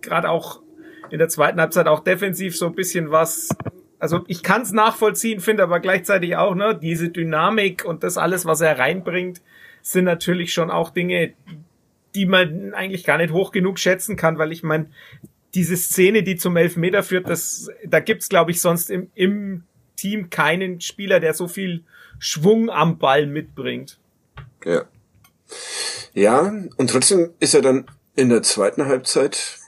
gerade 0.00 0.30
auch 0.30 0.60
in 1.10 1.18
der 1.18 1.28
zweiten 1.28 1.60
Halbzeit 1.60 1.86
auch 1.86 2.00
defensiv 2.00 2.56
so 2.56 2.66
ein 2.66 2.74
bisschen 2.74 3.10
was. 3.10 3.48
Also 3.98 4.24
ich 4.28 4.42
kann 4.42 4.62
es 4.62 4.72
nachvollziehen, 4.72 5.40
finde 5.40 5.62
aber 5.62 5.80
gleichzeitig 5.80 6.36
auch, 6.36 6.54
ne, 6.54 6.78
diese 6.78 7.08
Dynamik 7.08 7.84
und 7.84 8.02
das 8.04 8.18
alles, 8.18 8.44
was 8.44 8.60
er 8.60 8.78
reinbringt, 8.78 9.40
sind 9.80 10.04
natürlich 10.04 10.52
schon 10.52 10.70
auch 10.70 10.90
Dinge, 10.90 11.32
die 12.18 12.26
man 12.26 12.74
eigentlich 12.74 13.04
gar 13.04 13.16
nicht 13.16 13.32
hoch 13.32 13.52
genug 13.52 13.78
schätzen 13.78 14.16
kann, 14.16 14.38
weil 14.38 14.50
ich 14.50 14.64
meine, 14.64 14.90
diese 15.54 15.76
Szene, 15.76 16.24
die 16.24 16.34
zum 16.34 16.56
Elfmeter 16.56 17.04
führt, 17.04 17.28
das, 17.28 17.70
da 17.86 18.00
gibt's 18.00 18.28
glaube 18.28 18.50
ich 18.50 18.60
sonst 18.60 18.90
im, 18.90 19.08
im 19.14 19.62
Team 19.94 20.28
keinen 20.28 20.80
Spieler, 20.80 21.20
der 21.20 21.32
so 21.32 21.46
viel 21.46 21.84
Schwung 22.18 22.70
am 22.70 22.98
Ball 22.98 23.28
mitbringt. 23.28 24.00
Ja. 24.64 24.82
Ja, 26.12 26.52
und 26.76 26.90
trotzdem 26.90 27.30
ist 27.38 27.54
er 27.54 27.62
dann 27.62 27.86
in 28.16 28.30
der 28.30 28.42
zweiten 28.42 28.86
Halbzeit 28.86 29.60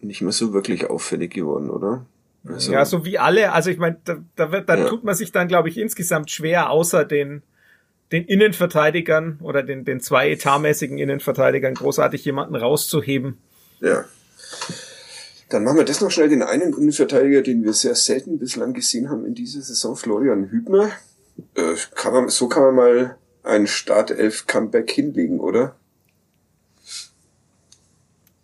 nicht 0.00 0.20
mehr 0.20 0.32
so 0.32 0.52
wirklich 0.52 0.90
auffällig 0.90 1.32
geworden, 1.32 1.70
oder? 1.70 2.06
Also, 2.44 2.72
ja, 2.72 2.84
so 2.84 3.04
wie 3.04 3.18
alle. 3.18 3.52
Also 3.52 3.70
ich 3.70 3.78
meine, 3.78 3.98
da, 4.04 4.16
da 4.34 4.50
wird, 4.50 4.68
da 4.68 4.76
ja. 4.76 4.88
tut 4.88 5.04
man 5.04 5.14
sich 5.14 5.30
dann, 5.30 5.46
glaube 5.46 5.68
ich, 5.68 5.78
insgesamt 5.78 6.32
schwer, 6.32 6.70
außer 6.70 7.04
den 7.04 7.44
den 8.12 8.24
Innenverteidigern 8.24 9.38
oder 9.42 9.62
den, 9.62 9.84
den 9.84 10.00
zwei 10.00 10.30
etatmäßigen 10.30 10.98
Innenverteidigern 10.98 11.74
großartig 11.74 12.24
jemanden 12.24 12.54
rauszuheben. 12.56 13.38
Ja. 13.80 14.04
Dann 15.48 15.64
machen 15.64 15.78
wir 15.78 15.84
das 15.84 16.00
noch 16.00 16.10
schnell 16.10 16.28
den 16.28 16.42
einen 16.42 16.72
Innenverteidiger, 16.72 17.42
den 17.42 17.64
wir 17.64 17.72
sehr 17.72 17.94
selten 17.94 18.38
bislang 18.38 18.72
gesehen 18.72 19.10
haben 19.10 19.24
in 19.24 19.34
dieser 19.34 19.62
Saison, 19.62 19.96
Florian 19.96 20.50
Hübner. 20.50 20.90
Äh, 21.54 21.74
kann 21.94 22.12
man, 22.12 22.28
so 22.28 22.48
kann 22.48 22.62
man 22.62 22.74
mal 22.74 23.18
ein 23.42 23.66
Startelf-Comeback 23.66 24.90
hinlegen, 24.90 25.40
oder? 25.40 25.76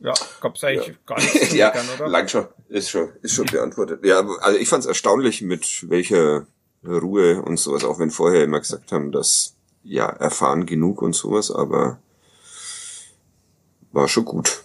Ja, 0.01 0.15
gab's 0.41 0.65
eigentlich 0.65 0.89
ja. 0.89 0.95
gar 1.07 1.21
nicht. 1.21 1.53
ja, 1.53 1.71
kann, 1.71 1.87
oder? 1.97 2.09
lang 2.09 2.29
schon, 2.29 2.47
ist 2.69 2.91
schon, 2.91 3.11
ist 3.23 3.35
schon 3.35 3.47
beantwortet. 3.47 4.05
Ja, 4.05 4.27
also 4.41 4.59
ich 4.59 4.69
fand's 4.69 4.87
erstaunlich, 4.87 5.43
mit 5.43 5.89
welcher 5.89 6.47
Ruhe 6.85 7.43
und 7.43 7.59
sowas, 7.59 7.85
auch 7.85 7.99
wenn 7.99 8.11
vorher 8.11 8.45
immer 8.45 8.61
gesagt 8.61 8.93
haben, 8.93 9.13
dass 9.13 9.57
ja 9.83 10.07
erfahren 10.07 10.67
genug 10.67 11.03
und 11.03 11.15
sowas, 11.15 11.51
aber 11.51 11.99
war 13.93 14.09
schon 14.09 14.25
gut. 14.25 14.63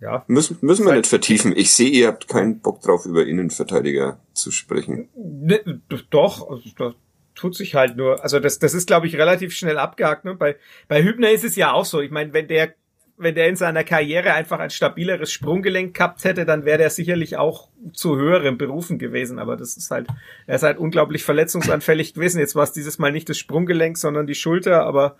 Ja. 0.00 0.24
Müssen, 0.28 0.58
müssen 0.60 0.84
wir 0.84 0.94
nicht 0.94 1.06
vertiefen. 1.06 1.56
Ich 1.56 1.72
sehe, 1.72 1.88
ihr 1.88 2.08
habt 2.08 2.28
keinen 2.28 2.60
Bock 2.60 2.82
drauf, 2.82 3.06
über 3.06 3.26
Innenverteidiger 3.26 4.20
zu 4.34 4.50
sprechen. 4.50 5.08
Ne, 5.16 5.80
doch, 6.10 6.48
also 6.50 6.68
da 6.76 6.94
tut 7.34 7.54
sich 7.54 7.74
halt 7.74 7.96
nur. 7.96 8.22
Also 8.22 8.38
das, 8.38 8.58
das 8.58 8.74
ist, 8.74 8.86
glaube 8.86 9.06
ich, 9.06 9.16
relativ 9.16 9.54
schnell 9.54 9.78
abgehakt. 9.78 10.24
Ne? 10.24 10.34
Bei, 10.34 10.56
bei 10.88 11.02
Hübner 11.02 11.30
ist 11.30 11.44
es 11.44 11.56
ja 11.56 11.72
auch 11.72 11.84
so. 11.84 12.00
Ich 12.00 12.10
meine, 12.10 12.32
wenn 12.32 12.46
der 12.46 12.74
wenn 13.18 13.34
der 13.34 13.48
in 13.48 13.56
seiner 13.56 13.82
Karriere 13.82 14.34
einfach 14.34 14.58
ein 14.58 14.70
stabileres 14.70 15.32
Sprunggelenk 15.32 15.94
gehabt 15.94 16.24
hätte, 16.24 16.44
dann 16.44 16.64
wäre 16.64 16.78
der 16.78 16.90
sicherlich 16.90 17.36
auch 17.36 17.68
zu 17.92 18.16
höheren 18.16 18.58
Berufen 18.58 18.98
gewesen. 18.98 19.38
Aber 19.38 19.56
das 19.56 19.76
ist 19.76 19.90
halt, 19.90 20.06
er 20.46 20.56
ist 20.56 20.62
halt 20.62 20.78
unglaublich 20.78 21.24
verletzungsanfällig 21.24 22.14
gewesen. 22.14 22.40
Jetzt 22.40 22.54
war 22.54 22.64
es 22.64 22.72
dieses 22.72 22.98
Mal 22.98 23.12
nicht 23.12 23.28
das 23.28 23.38
Sprunggelenk, 23.38 23.96
sondern 23.96 24.26
die 24.26 24.34
Schulter. 24.34 24.84
Aber 24.84 25.16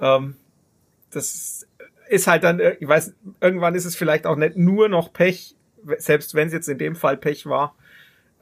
ähm, 0.00 0.36
das 1.10 1.66
ist 2.08 2.26
halt 2.28 2.44
dann, 2.44 2.60
ich 2.78 2.86
weiß, 2.86 3.14
irgendwann 3.40 3.74
ist 3.74 3.84
es 3.84 3.96
vielleicht 3.96 4.26
auch 4.26 4.36
nicht 4.36 4.56
nur 4.56 4.88
noch 4.88 5.12
Pech, 5.12 5.56
selbst 5.98 6.34
wenn 6.34 6.48
es 6.48 6.52
jetzt 6.52 6.68
in 6.68 6.78
dem 6.78 6.94
Fall 6.94 7.16
Pech 7.16 7.46
war, 7.46 7.74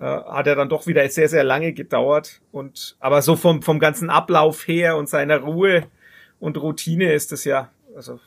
äh, 0.00 0.04
hat 0.04 0.46
er 0.46 0.54
dann 0.54 0.68
doch 0.68 0.86
wieder 0.86 1.08
sehr, 1.08 1.28
sehr 1.28 1.44
lange 1.44 1.72
gedauert. 1.72 2.42
Und 2.50 2.96
aber 3.00 3.22
so 3.22 3.36
vom, 3.36 3.62
vom 3.62 3.78
ganzen 3.78 4.10
Ablauf 4.10 4.66
her 4.68 4.98
und 4.98 5.08
seiner 5.08 5.38
Ruhe 5.38 5.84
und 6.40 6.58
Routine 6.58 7.12
ist 7.12 7.32
es 7.32 7.44
ja, 7.44 7.70
also 7.96 8.20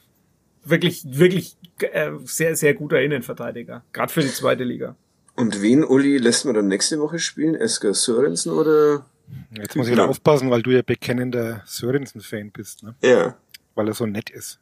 wirklich, 0.66 1.04
wirklich 1.06 1.58
äh, 1.80 2.12
sehr, 2.26 2.56
sehr 2.56 2.74
guter 2.74 3.02
Innenverteidiger. 3.02 3.84
Gerade 3.94 4.12
für 4.12 4.22
die 4.22 4.32
zweite 4.32 4.64
Liga. 4.64 4.96
Und 5.36 5.62
wen, 5.62 5.84
Uli, 5.84 6.18
lässt 6.18 6.46
man 6.46 6.56
dann 6.56 6.68
nächste 6.68 7.00
Woche 7.00 7.20
spielen? 7.20 7.56
Esker 7.56 7.94
Sörensen 7.94 8.54
oder? 8.54 9.06
Jetzt 9.52 9.76
muss 9.76 9.88
ich 9.88 9.94
wieder 9.94 10.08
aufpassen, 10.08 10.50
weil 10.50 10.62
du 10.62 10.72
ja 10.72 10.82
bekennender 10.82 11.62
Sörensen-Fan 11.66 12.52
bist, 12.52 12.84
ne? 12.84 12.96
Ja. 13.02 13.36
Weil 13.74 13.88
er 13.88 13.94
so 13.94 14.06
nett 14.06 14.30
ist. 14.30 14.60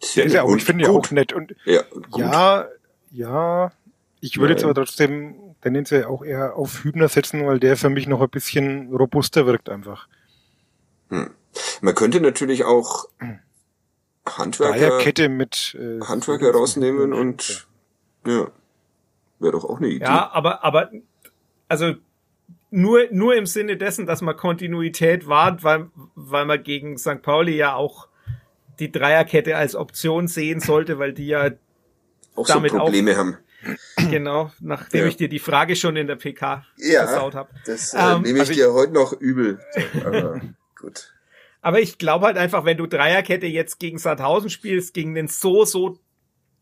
Sehr 0.00 0.24
ist 0.24 0.32
ja 0.32 0.42
auch, 0.42 0.56
ich 0.56 0.64
finde 0.64 0.84
ja 0.84 0.90
auch 0.90 1.10
nett. 1.10 1.32
Und 1.32 1.54
ja, 1.64 1.82
ja, 2.16 2.68
ja, 3.10 3.72
ich 4.20 4.38
würde 4.38 4.54
jetzt 4.54 4.64
aber 4.64 4.74
trotzdem 4.74 5.34
tendenziell 5.60 6.04
auch 6.04 6.24
eher 6.24 6.56
auf 6.56 6.84
Hübner 6.84 7.08
setzen, 7.08 7.44
weil 7.46 7.58
der 7.58 7.76
für 7.76 7.90
mich 7.90 8.06
noch 8.06 8.20
ein 8.20 8.30
bisschen 8.30 8.94
robuster 8.94 9.46
wirkt 9.46 9.68
einfach. 9.68 10.08
Hm. 11.10 11.30
Man 11.80 11.94
könnte 11.94 12.20
natürlich 12.20 12.64
auch 12.64 13.08
Handwerker, 14.36 14.78
Dreierkette 14.78 15.28
mit 15.28 15.76
äh, 15.80 16.04
Handwerker 16.04 16.52
rausnehmen 16.52 17.12
und 17.12 17.66
ja, 18.26 18.48
wäre 19.38 19.52
doch 19.52 19.64
auch 19.64 19.78
eine 19.78 19.88
Idee. 19.88 20.04
Ja, 20.04 20.30
aber 20.32 20.64
aber 20.64 20.90
also 21.68 21.94
nur 22.70 23.06
nur 23.10 23.34
im 23.34 23.46
Sinne 23.46 23.76
dessen, 23.76 24.06
dass 24.06 24.20
man 24.20 24.36
Kontinuität 24.36 25.28
wahrt, 25.28 25.64
weil 25.64 25.90
weil 26.14 26.44
man 26.44 26.62
gegen 26.62 26.98
St. 26.98 27.22
Pauli 27.22 27.56
ja 27.56 27.74
auch 27.74 28.08
die 28.78 28.92
Dreierkette 28.92 29.56
als 29.56 29.74
Option 29.74 30.28
sehen 30.28 30.60
sollte, 30.60 30.98
weil 30.98 31.12
die 31.12 31.28
ja 31.28 31.50
auch 32.34 32.46
damit 32.46 32.72
so 32.72 32.78
Probleme 32.78 33.12
auch, 33.12 33.16
haben. 33.16 33.38
Genau, 34.10 34.52
nachdem 34.60 35.02
ja. 35.02 35.06
ich 35.08 35.16
dir 35.16 35.28
die 35.28 35.40
Frage 35.40 35.74
schon 35.74 35.96
in 35.96 36.06
der 36.06 36.14
PK 36.14 36.64
ja, 36.76 37.06
versaut 37.06 37.34
habe. 37.34 37.50
Das 37.66 37.92
äh, 37.92 37.98
ähm, 37.98 38.22
nehme 38.22 38.38
ich 38.38 38.40
also 38.40 38.52
dir 38.52 38.68
ich, 38.68 38.72
heute 38.72 38.92
noch 38.92 39.12
übel. 39.12 39.58
Aber 40.04 40.40
gut. 40.80 41.12
Aber 41.60 41.80
ich 41.80 41.98
glaube 41.98 42.26
halt 42.26 42.36
einfach, 42.36 42.64
wenn 42.64 42.76
du 42.76 42.86
Dreierkette 42.86 43.46
jetzt 43.46 43.80
gegen 43.80 43.98
Sandhausen 43.98 44.50
spielst, 44.50 44.94
gegen 44.94 45.14
den 45.14 45.28
so, 45.28 45.64
so 45.64 45.98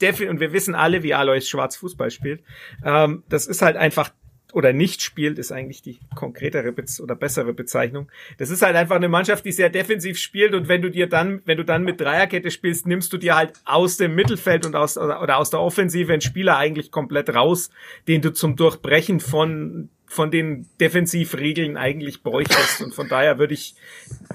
definitiv, 0.01 0.31
und 0.31 0.41
wir 0.41 0.53
wissen 0.53 0.75
alle, 0.75 1.03
wie 1.03 1.15
Alois 1.15 1.43
Schwarz 1.43 1.77
Fußball 1.77 2.11
spielt, 2.11 2.43
ähm, 2.85 3.23
das 3.29 3.47
ist 3.47 3.63
halt 3.63 3.77
einfach 3.77 4.11
oder 4.53 4.73
nicht 4.73 5.03
spielt, 5.03 5.39
ist 5.39 5.53
eigentlich 5.53 5.83
die 5.83 5.99
konkretere 6.15 6.73
Bez 6.73 6.99
oder 7.01 7.15
bessere 7.15 7.53
Bezeichnung. 7.53 8.11
Das 8.39 8.49
ist 8.49 8.63
halt 8.63 8.75
einfach 8.75 8.97
eine 8.97 9.09
Mannschaft, 9.09 9.45
die 9.45 9.53
sehr 9.53 9.69
defensiv 9.69 10.19
spielt 10.19 10.55
und 10.55 10.69
wenn 10.69 10.81
du 10.81 10.91
dir 10.91 11.09
dann, 11.09 11.43
wenn 11.45 11.59
du 11.59 11.65
dann 11.65 11.85
mit 11.85 12.01
Dreierkette 12.01 12.51
spielst, 12.51 12.87
nimmst 12.87 13.13
du 13.13 13.19
dir 13.19 13.37
halt 13.37 13.53
aus 13.67 13.99
dem 13.99 14.15
Mittelfeld 14.15 14.65
und 14.65 14.75
aus 14.75 14.97
oder 14.97 15.37
aus 15.37 15.51
der 15.51 15.61
Offensive 15.61 16.11
einen 16.11 16.23
Spieler 16.23 16.57
eigentlich 16.57 16.91
komplett 16.91 17.35
raus, 17.35 17.71
den 18.09 18.23
du 18.23 18.33
zum 18.33 18.57
Durchbrechen 18.57 19.21
von 19.21 19.91
von 20.07 20.31
den 20.31 20.69
Defensivregeln 20.81 21.77
eigentlich 21.77 22.23
bräuchtest. 22.23 22.83
Und 22.83 22.95
von 22.95 23.09
daher 23.09 23.39
würde 23.39 23.55
ich 23.55 23.75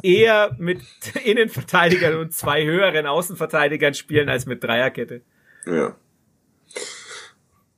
eher 0.03 0.55
mit 0.59 0.82
Innenverteidigern 1.24 2.17
und 2.17 2.34
zwei 2.34 2.65
höheren 2.65 3.05
Außenverteidigern 3.05 3.93
spielen 3.93 4.30
als 4.30 4.45
mit 4.45 4.63
Dreierkette. 4.63 5.22
Ja. 5.65 5.95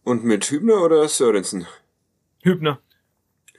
Und 0.04 0.24
mit 0.24 0.46
Hübner 0.46 0.84
oder 0.84 1.08
Sörensen? 1.08 1.66
Hübner. 2.41 2.82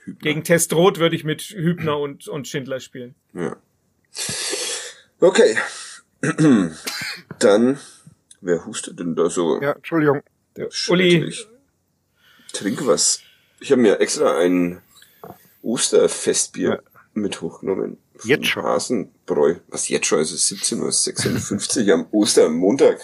Hübner. 0.03 0.21
Gegen 0.21 0.43
Testrot 0.43 0.99
würde 0.99 1.15
ich 1.15 1.23
mit 1.23 1.41
Hübner 1.41 1.97
und, 1.97 2.27
und 2.27 2.47
Schindler 2.47 2.79
spielen. 2.79 3.15
Ja. 3.33 3.57
Okay. 5.19 5.57
Dann, 7.39 7.79
wer 8.41 8.65
hustet 8.65 8.99
denn 8.99 9.15
da 9.15 9.29
so? 9.29 9.61
Ja, 9.61 9.71
Entschuldigung. 9.73 10.21
Der 10.55 10.69
Uli. 10.89 11.33
Trink 12.53 12.85
was. 12.85 13.21
Ich 13.59 13.71
habe 13.71 13.81
mir 13.81 13.99
extra 13.99 14.37
ein 14.37 14.81
Osterfestbier 15.61 16.69
ja. 16.69 16.79
mit 17.13 17.41
hochgenommen. 17.41 17.97
Jetzt 18.23 18.47
schon. 18.47 18.63
Hasenbräu. 18.63 19.55
Was 19.67 19.89
jetzt 19.89 20.07
schon? 20.07 20.19
Also 20.19 20.35
17.56 20.35 21.87
Uhr 21.87 21.93
am 21.93 22.07
Ostermontag. 22.11 22.99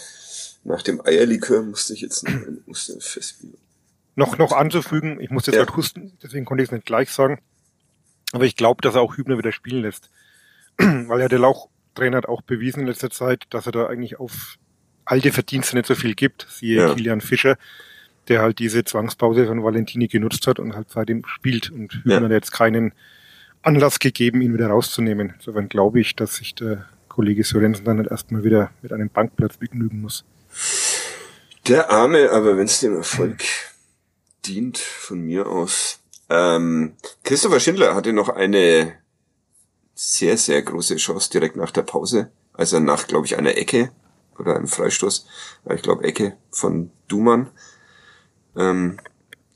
Nach 0.64 0.82
dem 0.82 1.04
Eierlikör 1.04 1.62
musste 1.62 1.92
ich 1.92 2.00
jetzt 2.02 2.22
noch 2.24 2.32
ein 2.32 2.62
Osterfestbier. 2.66 3.54
Noch, 4.14 4.38
noch 4.38 4.52
anzufügen, 4.52 5.20
ich 5.20 5.30
musste 5.30 5.50
jetzt 5.50 5.58
ja. 5.58 5.64
gerade 5.64 5.76
husten, 5.76 6.12
deswegen 6.22 6.44
konnte 6.44 6.62
ich 6.62 6.68
es 6.68 6.72
nicht 6.72 6.84
gleich 6.84 7.10
sagen. 7.10 7.40
Aber 8.32 8.44
ich 8.44 8.56
glaube, 8.56 8.82
dass 8.82 8.94
er 8.94 9.00
auch 9.00 9.16
Hübner 9.16 9.38
wieder 9.38 9.52
spielen 9.52 9.82
lässt. 9.82 10.10
Weil 10.78 11.20
ja 11.20 11.28
der 11.28 11.38
Lauchtrainer 11.38 12.18
hat 12.18 12.26
auch 12.26 12.42
bewiesen 12.42 12.80
in 12.80 12.86
letzter 12.86 13.10
Zeit, 13.10 13.44
dass 13.50 13.66
er 13.66 13.72
da 13.72 13.86
eigentlich 13.86 14.20
auf 14.20 14.58
alte 15.04 15.32
Verdienste 15.32 15.76
nicht 15.76 15.86
so 15.86 15.94
viel 15.94 16.14
gibt. 16.14 16.46
Siehe 16.50 16.76
ja. 16.76 16.94
Kilian 16.94 17.20
Fischer 17.20 17.56
der 18.28 18.42
halt 18.42 18.58
diese 18.58 18.84
Zwangspause 18.84 19.46
von 19.46 19.62
Valentini 19.62 20.08
genutzt 20.08 20.46
hat 20.46 20.58
und 20.58 20.74
halt 20.74 20.90
seitdem 20.90 21.24
spielt. 21.26 21.70
Und 21.70 21.94
Hübner 21.94 22.18
ja. 22.18 22.22
hat 22.22 22.30
jetzt 22.30 22.52
keinen 22.52 22.92
Anlass 23.62 23.98
gegeben, 23.98 24.40
ihn 24.40 24.54
wieder 24.54 24.68
rauszunehmen. 24.68 25.34
Insofern 25.36 25.68
glaube 25.68 26.00
ich, 26.00 26.16
dass 26.16 26.36
sich 26.36 26.54
der 26.54 26.86
Kollege 27.08 27.44
Sorensen 27.44 27.84
dann 27.84 27.98
halt 27.98 28.10
erstmal 28.10 28.44
wieder 28.44 28.70
mit 28.80 28.92
einem 28.92 29.10
Bankplatz 29.10 29.56
begnügen 29.56 30.00
muss. 30.00 30.24
Der 31.68 31.90
Arme, 31.90 32.30
aber 32.30 32.56
wenn 32.56 32.64
es 32.64 32.80
dem 32.80 32.96
Erfolg 32.96 33.42
dient, 34.46 34.78
von 34.78 35.20
mir 35.20 35.46
aus. 35.46 36.00
Ähm, 36.28 36.94
Christopher 37.22 37.60
Schindler 37.60 37.94
hatte 37.94 38.12
noch 38.12 38.28
eine 38.28 38.94
sehr, 39.94 40.36
sehr 40.36 40.62
große 40.62 40.96
Chance 40.96 41.30
direkt 41.30 41.56
nach 41.56 41.70
der 41.70 41.82
Pause, 41.82 42.32
also 42.52 42.80
nach, 42.80 43.06
glaube 43.06 43.26
ich, 43.26 43.36
einer 43.36 43.56
Ecke 43.56 43.92
oder 44.38 44.56
einem 44.56 44.66
Freistoß, 44.66 45.26
ich 45.74 45.82
glaube 45.82 46.04
Ecke 46.04 46.36
von 46.50 46.90
Dumann 47.06 47.50
ähm, 48.56 48.98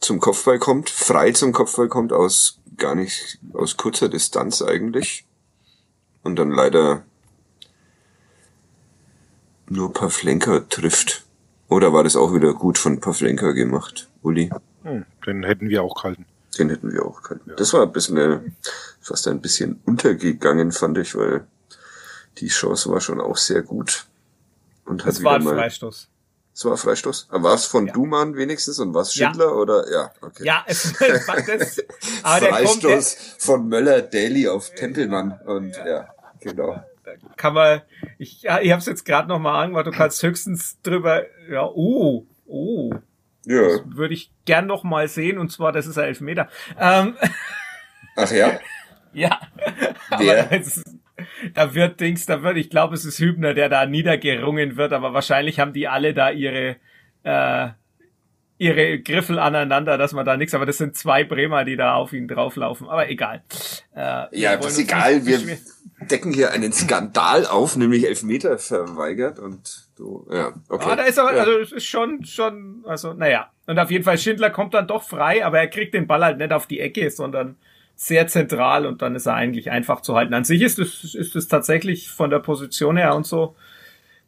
zum 0.00 0.20
Kopfball 0.20 0.58
kommt, 0.58 0.90
frei 0.90 1.32
zum 1.32 1.52
Kopfball 1.52 1.88
kommt, 1.88 2.12
aus 2.12 2.58
gar 2.76 2.94
nicht, 2.94 3.38
aus 3.52 3.76
kurzer 3.76 4.08
Distanz 4.08 4.62
eigentlich. 4.62 5.24
Und 6.22 6.36
dann 6.36 6.50
leider 6.50 7.02
nur 9.68 9.92
Pavlenka 9.92 10.60
trifft. 10.68 11.24
Oder 11.68 11.92
war 11.92 12.04
das 12.04 12.16
auch 12.16 12.34
wieder 12.34 12.54
gut 12.54 12.78
von 12.78 13.00
Pavlenka 13.00 13.52
gemacht, 13.52 14.08
Uli? 14.22 14.50
Hm, 14.82 15.04
den 15.26 15.44
hätten 15.44 15.68
wir 15.68 15.82
auch 15.82 15.94
gehalten. 15.94 16.26
Den 16.58 16.70
hätten 16.70 16.92
wir 16.92 17.04
auch 17.04 17.22
gehalten. 17.22 17.50
Ja. 17.50 17.56
Das 17.56 17.72
war 17.72 17.82
ein 17.82 17.92
bisschen, 17.92 18.16
äh, 18.16 18.40
fast 19.00 19.26
ein 19.28 19.40
bisschen 19.40 19.80
untergegangen, 19.84 20.72
fand 20.72 20.98
ich, 20.98 21.14
weil 21.16 21.46
die 22.38 22.48
Chance 22.48 22.90
war 22.90 23.00
schon 23.00 23.20
auch 23.20 23.36
sehr 23.36 23.62
gut. 23.62 24.06
Und 24.84 25.02
hat 25.02 25.08
das 25.08 25.24
war 25.24 25.36
ein 25.36 25.44
mal, 25.44 25.54
Freistoß. 25.54 26.08
Es 26.56 26.64
war 26.64 26.78
Freistoß. 26.78 27.28
War 27.32 27.52
es 27.52 27.66
von 27.66 27.86
ja. 27.86 27.92
Duman 27.92 28.34
wenigstens 28.34 28.78
und 28.78 28.94
war 28.94 29.02
es 29.02 29.12
Schindler 29.12 29.48
ja. 29.48 29.52
oder 29.52 29.92
ja, 29.92 30.10
okay. 30.22 30.42
Ja, 30.42 30.64
es 30.66 30.98
war 31.28 31.36
das. 31.42 31.84
Aber 32.22 32.46
Freistoß 32.46 32.80
der 32.80 32.92
kommt, 32.92 33.42
von 33.42 33.68
Möller 33.68 34.00
Daly 34.00 34.48
auf 34.48 34.70
Tempelmann 34.70 35.38
und 35.44 35.76
ja, 35.76 35.86
ja 35.86 36.08
genau. 36.40 36.82
Kann 37.36 37.52
man, 37.52 37.82
ich, 38.16 38.40
ja, 38.40 38.58
ich 38.58 38.72
habe 38.72 38.80
es 38.80 38.86
jetzt 38.86 39.04
gerade 39.04 39.28
noch 39.28 39.38
mal 39.38 39.62
angemacht, 39.62 39.86
du 39.86 39.90
kannst 39.90 40.22
höchstens 40.22 40.80
drüber, 40.80 41.24
ja, 41.50 41.66
oh, 41.66 42.26
oh. 42.46 42.90
Ja. 43.44 43.60
Das 43.60 43.80
würde 43.84 44.14
ich 44.14 44.32
gern 44.46 44.66
noch 44.66 44.82
mal 44.82 45.08
sehen 45.08 45.36
und 45.36 45.52
zwar, 45.52 45.72
das 45.72 45.86
ist 45.86 45.98
ein 45.98 46.04
Elfmeter. 46.06 46.48
Ähm, 46.80 47.18
Ach 48.16 48.30
ja? 48.30 48.58
ja. 49.12 49.40
Wer? 50.16 50.44
Aber 50.46 50.56
das 50.56 50.78
ist, 50.78 50.84
da 51.54 51.74
wird 51.74 52.00
Dings, 52.00 52.26
da 52.26 52.42
wird, 52.42 52.56
ich 52.56 52.70
glaube, 52.70 52.94
es 52.94 53.04
ist 53.04 53.18
Hübner, 53.18 53.54
der 53.54 53.68
da 53.68 53.86
niedergerungen 53.86 54.76
wird, 54.76 54.92
aber 54.92 55.14
wahrscheinlich 55.14 55.60
haben 55.60 55.72
die 55.72 55.88
alle 55.88 56.14
da 56.14 56.30
ihre, 56.30 56.76
äh, 57.22 57.68
ihre 58.58 59.00
Griffel 59.00 59.38
aneinander, 59.38 59.98
dass 59.98 60.12
man 60.12 60.24
da 60.24 60.36
nichts, 60.36 60.54
aber 60.54 60.66
das 60.66 60.78
sind 60.78 60.96
zwei 60.96 61.24
Bremer, 61.24 61.64
die 61.64 61.76
da 61.76 61.94
auf 61.94 62.12
ihn 62.12 62.28
drauflaufen, 62.28 62.88
aber 62.88 63.08
egal. 63.10 63.42
Äh, 63.94 64.24
ja, 64.38 64.56
das 64.56 64.72
ist 64.72 64.78
egal, 64.78 65.26
wir 65.26 65.40
decken 66.10 66.32
hier 66.32 66.52
einen 66.52 66.72
Skandal 66.72 67.46
auf, 67.46 67.76
nämlich 67.76 68.06
Elfmeter 68.06 68.58
verweigert 68.58 69.38
und 69.38 69.88
du, 69.96 70.26
ja, 70.30 70.52
okay. 70.68 70.88
Ah, 70.90 70.96
da 70.96 71.02
ist 71.04 71.18
aber, 71.18 71.34
ja. 71.34 71.40
also, 71.40 71.58
es 71.58 71.72
ist 71.72 71.86
schon, 71.86 72.24
schon, 72.24 72.84
also, 72.86 73.12
naja. 73.14 73.50
Und 73.66 73.78
auf 73.78 73.90
jeden 73.90 74.04
Fall, 74.04 74.16
Schindler 74.18 74.50
kommt 74.50 74.74
dann 74.74 74.86
doch 74.86 75.02
frei, 75.02 75.44
aber 75.44 75.58
er 75.58 75.68
kriegt 75.68 75.94
den 75.94 76.06
Ball 76.06 76.24
halt 76.24 76.38
nicht 76.38 76.52
auf 76.52 76.66
die 76.66 76.80
Ecke, 76.80 77.10
sondern 77.10 77.56
sehr 77.96 78.26
zentral 78.26 78.86
und 78.86 79.02
dann 79.02 79.16
ist 79.16 79.26
er 79.26 79.34
eigentlich 79.34 79.70
einfach 79.70 80.02
zu 80.02 80.14
halten. 80.14 80.34
An 80.34 80.44
sich 80.44 80.62
ist 80.62 80.78
es, 80.78 81.14
ist 81.14 81.34
es 81.34 81.48
tatsächlich 81.48 82.10
von 82.10 82.30
der 82.30 82.40
Position 82.40 82.96
her 82.96 83.14
und 83.14 83.26
so 83.26 83.56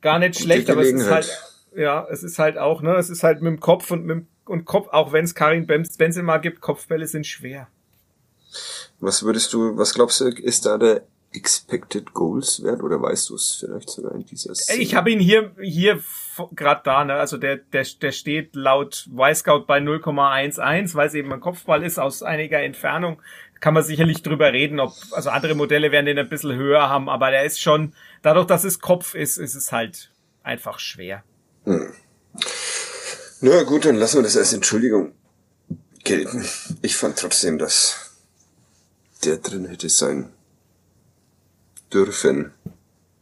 gar 0.01 0.19
nicht 0.19 0.41
schlecht, 0.41 0.71
aber 0.71 0.83
es 0.83 0.93
ist 0.93 1.11
halt, 1.11 1.39
ja, 1.77 2.07
es 2.11 2.23
ist 2.23 2.39
halt 2.39 2.57
auch, 2.57 2.81
ne, 2.81 2.97
es 2.97 3.11
ist 3.11 3.23
halt 3.23 3.43
mit 3.43 3.53
dem 3.53 3.61
Kopf 3.61 3.91
und 3.91 4.07
mit 4.07 4.17
dem 4.17 4.27
und 4.47 4.65
Kopf, 4.65 4.89
auch 4.93 5.13
wenn 5.13 5.27
es 5.27 5.35
Karin 5.35 5.67
Benzema 5.67 6.39
gibt, 6.39 6.63
Kopfbälle 6.63 7.07
sind 7.07 7.27
schwer. 7.27 7.69
Was 8.99 9.23
würdest 9.23 9.53
du, 9.53 9.77
was 9.77 9.93
glaubst 9.93 10.21
du, 10.23 10.29
ist 10.29 10.65
da 10.65 10.79
der 10.79 11.03
Expected 11.33 12.15
Goals 12.15 12.63
Wert 12.63 12.83
oder 12.83 13.03
weißt 13.03 13.29
du 13.29 13.35
es 13.35 13.57
vielleicht 13.61 13.91
sogar 13.91 14.15
in 14.15 14.25
dieser 14.25 14.55
Szene? 14.55 14.81
Ich 14.81 14.95
habe 14.95 15.11
ihn 15.11 15.21
hier 15.21 15.53
hier 15.61 16.01
gerade 16.53 16.81
da, 16.85 17.05
ne? 17.05 17.15
Also 17.15 17.37
der 17.37 17.59
der 17.59 17.85
der 18.01 18.13
steht 18.13 18.57
laut 18.57 19.07
Y-Scout 19.13 19.67
bei 19.67 19.79
0,11, 19.79 20.95
weil 20.95 21.07
es 21.07 21.15
eben 21.15 21.31
ein 21.33 21.41
Kopfball 21.41 21.85
ist 21.85 21.99
aus 21.99 22.23
einiger 22.23 22.61
Entfernung. 22.61 23.21
Kann 23.61 23.75
man 23.75 23.83
sicherlich 23.83 24.23
drüber 24.23 24.53
reden, 24.53 24.81
ob 24.81 24.93
also 25.13 25.31
andere 25.31 25.55
Modelle 25.55 25.91
werden 25.91 26.07
den 26.07 26.19
ein 26.19 26.29
bisschen 26.29 26.55
höher 26.55 26.89
haben, 26.89 27.09
aber 27.09 27.31
der 27.31 27.45
ist 27.45 27.61
schon 27.61 27.95
dadurch, 28.23 28.47
dass 28.47 28.65
es 28.65 28.79
Kopf 28.81 29.15
ist, 29.15 29.37
ist 29.37 29.55
es 29.55 29.73
halt 29.73 30.11
einfach 30.43 30.79
schwer. 30.79 31.25
Hm. 31.65 31.93
Na 33.41 33.63
gut, 33.63 33.85
dann 33.85 33.97
lassen 33.97 34.19
wir 34.19 34.23
das 34.23 34.37
als 34.37 34.53
Entschuldigung 34.53 35.13
gelten. 36.05 36.45
Ich 36.83 36.97
fand 36.97 37.19
trotzdem, 37.19 37.59
dass 37.59 38.17
der 39.25 39.39
drin 39.39 39.67
hätte 39.67 39.89
sein 39.89 40.33
dürfen. 41.93 42.53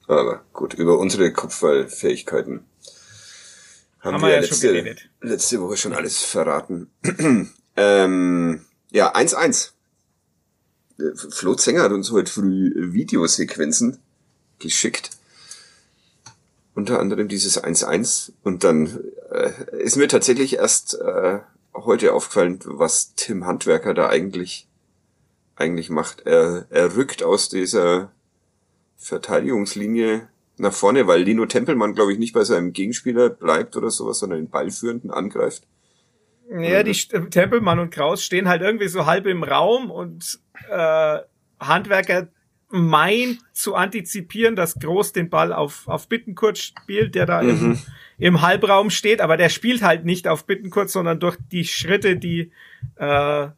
Aber 0.07 0.45
gut, 0.53 0.75
über 0.75 0.99
unsere 0.99 1.33
Kopfballfähigkeiten 1.33 2.65
haben, 4.01 4.15
haben 4.15 4.23
wir 4.23 4.31
ja 4.31 4.41
letzte, 4.41 4.97
letzte 5.21 5.61
Woche 5.61 5.77
schon 5.77 5.93
alles 5.93 6.23
verraten. 6.23 6.91
ähm, 7.77 8.65
ja, 8.91 9.15
1-1. 9.15 9.73
Flo 11.15 11.55
Zenger 11.55 11.83
hat 11.83 11.93
uns 11.93 12.11
heute 12.11 12.33
früh 12.33 12.73
Videosequenzen 12.93 13.99
geschickt. 14.59 15.11
Unter 16.75 17.01
anderem 17.01 17.29
dieses 17.29 17.63
1-1. 17.63 18.33
Und 18.43 18.65
dann 18.65 19.01
äh, 19.31 19.53
ist 19.83 19.97
mir 19.97 20.09
tatsächlich 20.09 20.57
erst 20.57 20.95
äh, 20.95 21.41
heute 21.75 22.13
aufgefallen, 22.13 22.61
was 22.65 23.15
Tim 23.15 23.47
Handwerker 23.47 23.95
da 23.95 24.09
eigentlich 24.09 24.67
eigentlich 25.57 25.91
macht. 25.91 26.27
Er, 26.27 26.67
er 26.71 26.97
rückt 26.97 27.23
aus 27.23 27.49
dieser 27.49 28.13
Verteidigungslinie 28.99 30.29
nach 30.59 30.73
vorne, 30.73 31.07
weil 31.07 31.23
Lino 31.23 31.47
Tempelmann, 31.47 31.95
glaube 31.95 32.13
ich, 32.13 32.19
nicht 32.19 32.33
bei 32.33 32.45
seinem 32.45 32.73
Gegenspieler 32.73 33.31
bleibt 33.31 33.77
oder 33.77 33.91
sowas, 33.91 34.19
sondern 34.19 34.41
den 34.41 34.51
Ballführenden 34.51 35.11
angreift. 35.11 35.67
Ja, 36.49 36.83
die 36.83 36.93
Tempelmann 36.93 37.79
und 37.79 37.91
Kraus 37.91 38.25
stehen 38.25 38.49
halt 38.49 38.63
irgendwie 38.63 38.89
so 38.89 39.07
halb 39.07 39.27
im 39.27 39.43
Raum 39.43 39.91
und 39.91 40.39
äh, 40.71 41.19
Handwerker 41.59 42.29
meint 42.69 43.39
zu 43.53 43.75
antizipieren, 43.75 44.57
dass 44.57 44.75
Groß 44.75 45.13
den 45.13 45.31
Ball 45.31 45.53
auf, 45.53 45.87
auf 45.89 46.09
Bittenkurt 46.09 46.59
spielt, 46.59 47.15
der 47.15 47.27
da 47.27 47.43
mhm. 47.43 47.49
im, 47.51 47.79
im 48.19 48.43
Halbraum 48.43 48.91
steht, 48.91 49.21
aber 49.21 49.37
der 49.37 49.49
spielt 49.49 49.83
halt 49.83 50.05
nicht 50.05 50.29
auf 50.29 50.47
Bittenkurt, 50.47 50.91
sondern 50.91 51.21
durch 51.21 51.37
die 51.51 51.65
Schritte, 51.65 52.17
die 52.17 52.53
äh, 52.97 53.49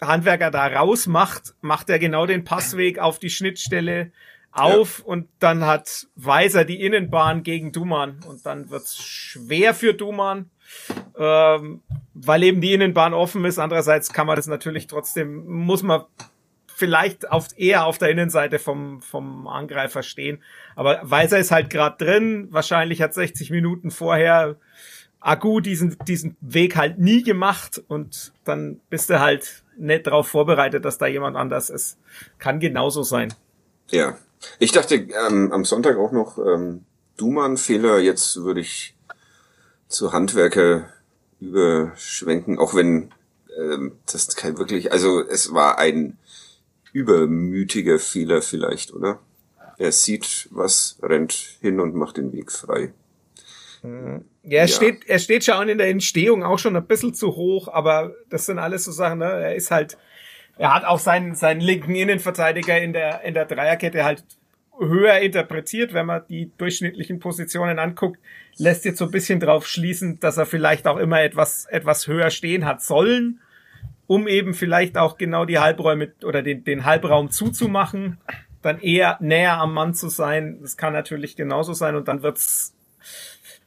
Handwerker 0.00 0.50
da 0.50 0.66
rausmacht, 0.66 1.54
macht 1.60 1.90
er 1.90 1.98
genau 1.98 2.26
den 2.26 2.44
Passweg 2.44 2.98
auf 2.98 3.18
die 3.18 3.30
Schnittstelle 3.30 4.12
auf 4.52 5.00
ja. 5.00 5.04
und 5.06 5.28
dann 5.38 5.64
hat 5.64 6.06
Weiser 6.14 6.64
die 6.64 6.80
Innenbahn 6.82 7.42
gegen 7.42 7.72
Duman 7.72 8.20
und 8.26 8.44
dann 8.46 8.70
wird's 8.70 8.96
schwer 8.96 9.74
für 9.74 9.94
Duman, 9.94 10.50
ähm, 11.18 11.82
weil 12.14 12.42
eben 12.42 12.60
die 12.60 12.72
Innenbahn 12.72 13.14
offen 13.14 13.44
ist. 13.44 13.58
Andererseits 13.58 14.12
kann 14.12 14.26
man 14.26 14.36
das 14.36 14.46
natürlich 14.46 14.86
trotzdem, 14.86 15.46
muss 15.46 15.82
man 15.82 16.04
vielleicht 16.78 17.30
auf, 17.30 17.48
eher 17.56 17.86
auf 17.86 17.98
der 17.98 18.10
Innenseite 18.10 18.58
vom, 18.58 19.02
vom 19.02 19.48
Angreifer 19.48 20.02
stehen. 20.02 20.42
Aber 20.76 21.00
Weiser 21.02 21.38
ist 21.38 21.50
halt 21.50 21.70
gerade 21.70 22.04
drin, 22.04 22.48
wahrscheinlich 22.50 23.02
hat 23.02 23.14
60 23.14 23.50
Minuten 23.50 23.90
vorher 23.90 24.56
Agu 25.20 25.60
diesen, 25.60 25.96
diesen 26.06 26.36
Weg 26.40 26.76
halt 26.76 26.98
nie 26.98 27.24
gemacht 27.24 27.82
und 27.88 28.32
dann 28.44 28.80
bist 28.88 29.10
du 29.10 29.18
halt 29.18 29.64
nicht 29.76 30.06
darauf 30.06 30.28
vorbereitet, 30.28 30.84
dass 30.84 30.98
da 30.98 31.06
jemand 31.06 31.36
anders 31.36 31.70
ist. 31.70 31.98
Kann 32.38 32.60
genauso 32.60 33.02
sein. 33.02 33.34
Ja, 33.90 34.16
ich 34.60 34.70
dachte 34.70 34.94
ähm, 34.94 35.50
am 35.52 35.64
Sonntag 35.64 35.96
auch 35.96 36.12
noch 36.12 36.38
ähm, 36.38 36.84
Duman-Fehler. 37.16 37.98
Jetzt 37.98 38.36
würde 38.36 38.60
ich 38.60 38.94
zu 39.88 40.12
Handwerker 40.12 40.88
überschwenken, 41.40 42.58
auch 42.58 42.74
wenn 42.74 43.12
ähm, 43.58 43.92
das 44.10 44.34
kein 44.36 44.58
wirklich, 44.58 44.92
also 44.92 45.20
es 45.20 45.52
war 45.52 45.78
ein 45.78 46.18
übermütiger 46.92 47.98
Fehler 47.98 48.42
vielleicht, 48.42 48.92
oder? 48.92 49.20
Er 49.78 49.92
sieht 49.92 50.48
was, 50.50 50.98
rennt 51.02 51.32
hin 51.32 51.80
und 51.80 51.94
macht 51.94 52.16
den 52.16 52.32
Weg 52.32 52.50
frei. 52.50 52.92
Mhm. 53.82 54.24
Ja, 54.42 54.60
er 54.60 54.66
ja. 54.66 54.68
steht, 54.68 55.06
er 55.06 55.18
steht 55.18 55.44
schon 55.44 55.68
in 55.68 55.78
der 55.78 55.88
Entstehung 55.88 56.42
auch 56.42 56.58
schon 56.58 56.74
ein 56.74 56.86
bisschen 56.86 57.14
zu 57.14 57.36
hoch, 57.36 57.68
aber 57.68 58.14
das 58.28 58.46
sind 58.46 58.58
alles 58.58 58.84
so 58.84 58.92
Sachen, 58.92 59.18
ne? 59.18 59.26
Er 59.26 59.54
ist 59.54 59.70
halt, 59.70 59.96
er 60.56 60.74
hat 60.74 60.84
auch 60.84 60.98
seinen, 60.98 61.34
seinen 61.34 61.60
linken 61.60 61.94
Innenverteidiger 61.94 62.80
in 62.80 62.92
der, 62.92 63.22
in 63.22 63.34
der 63.34 63.44
Dreierkette 63.44 64.04
halt 64.04 64.24
höher 64.78 65.18
interpretiert, 65.18 65.92
wenn 65.94 66.06
man 66.06 66.22
die 66.28 66.50
durchschnittlichen 66.58 67.18
Positionen 67.18 67.78
anguckt, 67.78 68.18
lässt 68.56 68.84
jetzt 68.84 68.98
so 68.98 69.06
ein 69.06 69.10
bisschen 69.10 69.40
drauf 69.40 69.66
schließen, 69.66 70.20
dass 70.20 70.36
er 70.36 70.46
vielleicht 70.46 70.86
auch 70.86 70.96
immer 70.96 71.20
etwas, 71.20 71.66
etwas 71.66 72.06
höher 72.06 72.30
stehen 72.30 72.64
hat 72.64 72.82
sollen, 72.82 73.40
um 74.06 74.28
eben 74.28 74.54
vielleicht 74.54 74.96
auch 74.96 75.18
genau 75.18 75.44
die 75.44 75.58
Halbräume 75.58 76.12
oder 76.24 76.42
den, 76.42 76.64
den 76.64 76.84
Halbraum 76.84 77.30
zuzumachen, 77.30 78.18
dann 78.62 78.80
eher 78.80 79.18
näher 79.20 79.58
am 79.58 79.74
Mann 79.74 79.94
zu 79.94 80.08
sein. 80.08 80.58
Das 80.60 80.76
kann 80.76 80.92
natürlich 80.92 81.36
genauso 81.36 81.72
sein 81.72 81.96
und 81.96 82.08
dann 82.08 82.22
wird's 82.22 82.74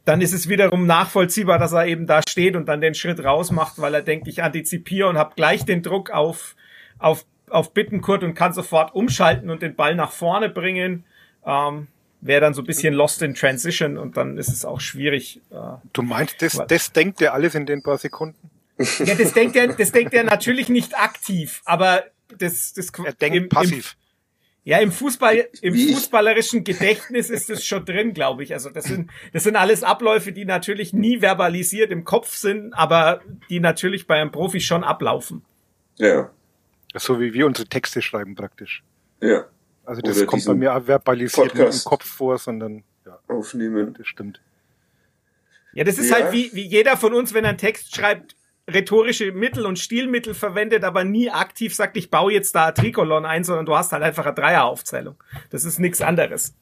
dann 0.03 0.21
ist 0.21 0.33
es 0.33 0.49
wiederum 0.49 0.87
nachvollziehbar, 0.87 1.59
dass 1.59 1.73
er 1.73 1.85
eben 1.85 2.07
da 2.07 2.21
steht 2.27 2.55
und 2.55 2.67
dann 2.67 2.81
den 2.81 2.95
Schritt 2.95 3.23
raus 3.23 3.51
macht, 3.51 3.79
weil 3.79 3.93
er 3.93 4.01
denkt, 4.01 4.27
ich 4.27 4.41
antizipiere 4.41 5.07
und 5.07 5.17
habe 5.17 5.35
gleich 5.35 5.63
den 5.63 5.83
Druck 5.83 6.09
auf, 6.09 6.55
auf 6.97 7.23
auf 7.51 7.73
Bittenkurt 7.73 8.23
und 8.23 8.33
kann 8.33 8.53
sofort 8.53 8.95
umschalten 8.95 9.49
und 9.49 9.61
den 9.61 9.75
Ball 9.75 9.95
nach 9.95 10.11
vorne 10.11 10.49
bringen. 10.49 11.05
Ähm, 11.45 11.87
Wäre 12.23 12.41
dann 12.41 12.53
so 12.53 12.61
ein 12.61 12.65
bisschen 12.65 12.93
lost 12.93 13.23
in 13.23 13.33
Transition 13.33 13.97
und 13.97 14.15
dann 14.15 14.37
ist 14.37 14.49
es 14.49 14.63
auch 14.63 14.79
schwierig. 14.79 15.41
Äh, 15.49 15.55
du 15.91 16.03
meinst, 16.03 16.39
das, 16.41 16.61
das 16.67 16.91
denkt 16.91 17.19
er 17.19 17.33
alles 17.33 17.55
in 17.55 17.65
den 17.65 17.81
paar 17.81 17.97
Sekunden? 17.97 18.51
Ja, 18.77 19.15
das 19.15 19.33
denkt 19.33 19.55
er, 19.55 19.69
das 19.69 19.91
denkt 19.91 20.13
er 20.13 20.23
natürlich 20.23 20.69
nicht 20.69 20.95
aktiv, 20.97 21.61
aber 21.65 22.03
das, 22.37 22.73
das 22.73 22.91
er 23.03 23.13
denkt 23.13 23.37
im, 23.37 23.49
passiv. 23.49 23.95
Im, 23.95 24.01
ja, 24.63 24.77
im 24.77 24.91
Fußball, 24.91 25.47
im 25.61 25.73
fußballerischen 25.73 26.63
Gedächtnis 26.63 27.31
ist 27.31 27.49
es 27.49 27.65
schon 27.65 27.85
drin, 27.85 28.13
glaube 28.13 28.43
ich. 28.43 28.53
Also 28.53 28.69
das 28.69 28.85
sind, 28.85 29.09
das 29.33 29.43
sind 29.43 29.55
alles 29.55 29.81
Abläufe, 29.81 30.31
die 30.31 30.45
natürlich 30.45 30.93
nie 30.93 31.21
verbalisiert 31.21 31.91
im 31.91 32.03
Kopf 32.03 32.35
sind, 32.35 32.73
aber 32.73 33.21
die 33.49 33.59
natürlich 33.59 34.05
bei 34.05 34.21
einem 34.21 34.31
Profi 34.31 34.61
schon 34.61 34.83
ablaufen. 34.83 35.43
Ja. 35.97 36.29
So 36.95 37.19
wie 37.19 37.33
wir 37.33 37.45
unsere 37.45 37.67
Texte 37.67 38.01
schreiben 38.01 38.35
praktisch. 38.35 38.83
Ja. 39.21 39.45
Also 39.85 40.01
das 40.01 40.17
Oder 40.17 40.25
kommt 40.25 40.45
bei 40.45 40.53
mir 40.53 40.81
verbalisiert 40.85 41.55
nicht 41.55 41.73
im 41.73 41.83
Kopf 41.89 42.05
vor, 42.05 42.37
sondern 42.37 42.83
ja, 43.05 43.19
aufnehmen. 43.27 43.93
Das 43.97 44.07
stimmt. 44.07 44.41
Ja, 45.73 45.83
das 45.83 45.97
ist 45.97 46.09
ja. 46.09 46.17
halt 46.17 46.33
wie, 46.33 46.51
wie 46.53 46.65
jeder 46.65 46.97
von 46.97 47.13
uns, 47.13 47.33
wenn 47.33 47.45
er 47.45 47.49
einen 47.49 47.57
Text 47.57 47.95
schreibt, 47.95 48.35
rhetorische 48.69 49.31
Mittel 49.31 49.65
und 49.65 49.79
Stilmittel 49.79 50.33
verwendet, 50.33 50.83
aber 50.83 51.03
nie 51.03 51.29
aktiv 51.29 51.75
sagt, 51.75 51.97
ich 51.97 52.09
baue 52.09 52.33
jetzt 52.33 52.53
da 52.55 52.71
Trikolon 52.71 53.25
ein, 53.25 53.43
sondern 53.43 53.65
du 53.65 53.75
hast 53.75 53.91
halt 53.91 54.03
einfach 54.03 54.25
eine 54.25 54.35
Dreieraufzählung. 54.35 55.15
Das 55.49 55.63
ist 55.63 55.79
nichts 55.79 56.01
anderes. 56.01 56.55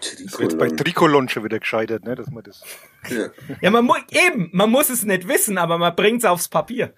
Das 0.00 0.38
wird 0.38 0.58
bei 0.58 0.68
Trikolon 0.68 1.28
schon 1.28 1.44
wieder 1.44 1.58
gescheitert, 1.58 2.04
ne, 2.04 2.14
dass 2.14 2.30
man 2.30 2.44
das. 2.44 2.62
Ja, 3.10 3.28
ja 3.60 3.70
man 3.70 3.84
muss 3.84 3.98
eben, 4.10 4.50
man 4.52 4.70
muss 4.70 4.90
es 4.90 5.04
nicht 5.04 5.26
wissen, 5.26 5.58
aber 5.58 5.76
man 5.76 5.94
bringt's 5.94 6.24
aufs 6.24 6.48
Papier. 6.48 6.94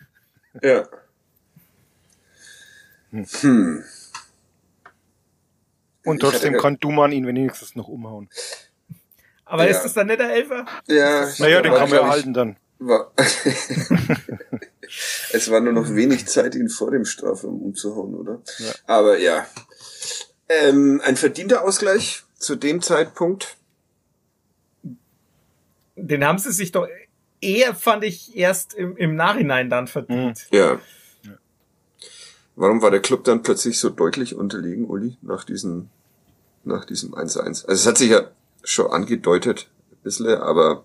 Ja. 0.63 0.87
Hm. 3.13 3.85
Und 6.05 6.21
trotzdem 6.21 6.57
kann 6.57 6.79
Duman 6.79 7.13
ihn 7.13 7.27
wenigstens 7.27 7.77
noch 7.77 7.89
umhauen. 7.89 8.29
Aber 9.45 9.65
ja. 9.65 9.71
ist 9.71 9.83
das 9.83 9.95
dann 9.95 10.07
nicht 10.07 10.21
der 10.21 10.33
Elfer? 10.33 10.65
Ja. 10.87 11.29
Naja, 11.39 11.61
den 11.61 11.75
kann 11.75 11.91
man 11.91 11.99
erhalten 11.99 12.33
dann. 12.33 12.57
War 12.79 13.13
es 15.33 15.51
war 15.51 15.61
nur 15.61 15.73
noch 15.75 15.95
wenig 15.95 16.27
Zeit, 16.27 16.55
ihn 16.55 16.71
vor 16.71 16.91
dem 16.91 17.05
Strafraum 17.05 17.61
umzuhauen, 17.61 18.15
oder? 18.15 18.41
Ja. 18.59 18.73
Aber 18.87 19.19
ja. 19.19 19.47
Ähm, 20.49 21.03
ein 21.05 21.17
verdienter 21.17 21.63
Ausgleich 21.63 22.25
zu 22.39 22.57
dem 22.57 22.81
Zeitpunkt. 22.81 23.57
Den 25.97 26.25
haben 26.25 26.39
sie 26.39 26.53
sich 26.53 26.73
doch 26.73 26.89
eher, 27.41 27.75
fand 27.75 28.05
ich, 28.05 28.35
erst 28.37 28.73
im, 28.75 28.97
im 28.97 29.15
Nachhinein 29.15 29.69
dann 29.69 29.87
verdient. 29.87 30.47
Ja. 30.51 30.81
Warum 32.61 32.83
war 32.83 32.91
der 32.91 33.01
Club 33.01 33.25
dann 33.25 33.43
plötzlich 33.43 33.79
so 33.79 33.89
deutlich 33.89 34.35
unterlegen, 34.35 34.85
Uli, 34.85 35.17
nach 35.23 35.45
diesem, 35.45 35.89
nach 36.63 36.85
diesem 36.85 37.15
1-1? 37.15 37.39
Also 37.39 37.65
es 37.69 37.87
hat 37.87 37.97
sich 37.97 38.11
ja 38.11 38.25
schon 38.63 38.91
angedeutet, 38.91 39.71
ein 39.91 39.97
bisschen, 40.03 40.27
aber 40.27 40.85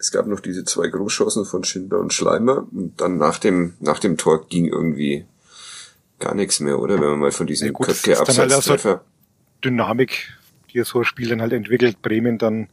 es 0.00 0.10
gab 0.10 0.26
noch 0.26 0.40
diese 0.40 0.64
zwei 0.64 0.88
Großchancen 0.88 1.44
von 1.44 1.62
Schindler 1.62 2.00
und 2.00 2.12
Schleimer 2.12 2.66
und 2.72 3.00
dann 3.00 3.18
nach 3.18 3.38
dem, 3.38 3.74
nach 3.78 4.00
dem 4.00 4.16
Tor 4.16 4.48
ging 4.48 4.66
irgendwie 4.66 5.24
gar 6.18 6.34
nichts 6.34 6.58
mehr, 6.58 6.80
oder? 6.80 7.00
Wenn 7.00 7.10
man 7.10 7.20
mal 7.20 7.30
von 7.30 7.46
diesem 7.46 7.68
ja, 7.68 7.72
Köpke 7.72 8.18
Abseitstreffer... 8.18 8.90
Halt 8.90 9.00
Dynamik, 9.64 10.32
die 10.72 10.82
so 10.82 10.98
ein 10.98 11.04
Spiel 11.04 11.28
dann 11.28 11.40
halt 11.40 11.52
entwickelt. 11.52 12.02
Bremen 12.02 12.38
dann 12.38 12.68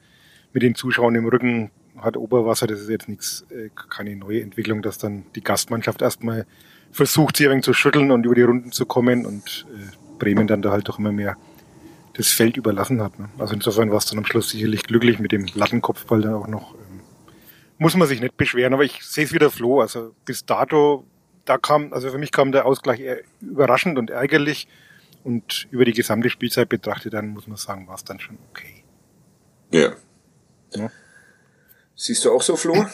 mit 0.54 0.64
den 0.64 0.74
Zuschauern 0.74 1.14
im 1.14 1.28
Rücken 1.28 1.70
hat 2.00 2.18
Oberwasser, 2.18 2.66
das 2.66 2.82
ist 2.82 2.90
jetzt 2.90 3.10
nichts, 3.10 3.46
äh, 3.52 3.70
keine 3.90 4.16
neue 4.16 4.42
Entwicklung, 4.42 4.82
dass 4.82 4.98
dann 4.98 5.26
die 5.36 5.44
Gastmannschaft 5.44 6.02
erstmal 6.02 6.48
versucht, 6.92 7.38
sie 7.38 7.48
ein 7.48 7.64
zu 7.64 7.74
schütteln 7.74 8.12
und 8.12 8.26
über 8.26 8.36
die 8.36 8.42
Runden 8.42 8.72
zu 8.72 8.86
kommen 8.86 9.26
und 9.26 9.66
äh, 9.74 10.18
Bremen 10.18 10.48
dann 10.48 10.62
da 10.62 10.72
halt 10.72 10.88
doch 10.88 11.00
immer 11.00 11.12
mehr 11.12 11.38
das 12.14 12.30
Feld 12.30 12.58
überlassen 12.58 13.02
hat. 13.02 13.18
Ne? 13.20 13.30
Also 13.38 13.54
insofern 13.54 13.92
war 13.92 13.98
es 13.98 14.06
dann 14.06 14.18
am 14.18 14.26
Schluss 14.26 14.50
sicherlich 14.50 14.84
glücklich 14.84 15.20
mit 15.20 15.32
dem 15.32 15.46
Lattenkopfball 15.54 16.22
dann 16.22 16.34
auch 16.34 16.48
noch. 16.48 16.74
Ähm, 16.76 17.02
muss 17.78 17.96
man 17.96 18.08
sich 18.08 18.20
nicht 18.20 18.36
beschweren, 18.36 18.74
aber 18.74 18.84
ich 18.84 19.04
sehe 19.04 19.24
es 19.24 19.34
wieder 19.34 19.50
Flo. 19.50 19.82
Also 19.82 20.14
bis 20.26 20.46
dato, 20.46 21.06
da 21.46 21.58
kam, 21.58 21.94
also 21.94 22.12
für 22.12 22.18
mich 22.18 22.32
kam 22.32 22.52
der 22.52 22.66
Ausgleich 22.66 23.00
eher 23.00 23.20
überraschend 23.42 23.98
und 23.98 24.10
ärgerlich. 24.10 24.68
Und 25.24 25.68
über 25.72 25.86
die 25.86 25.94
gesamte 25.94 26.30
Spielzeit 26.30 26.70
betrachtet, 26.70 27.14
dann 27.14 27.30
muss 27.30 27.48
man 27.48 27.58
sagen, 27.58 27.88
war 27.88 27.96
es 27.96 28.04
dann 28.04 28.20
schon 28.20 28.38
okay. 28.50 28.84
Ja. 29.72 29.92
ja. 30.74 30.90
Siehst 31.96 32.24
du 32.24 32.32
auch 32.32 32.42
so, 32.42 32.56
Flo? 32.56 32.86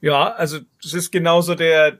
Ja, 0.00 0.34
also 0.34 0.58
das 0.82 0.92
ist 0.92 1.12
genauso 1.12 1.54
der, 1.54 1.98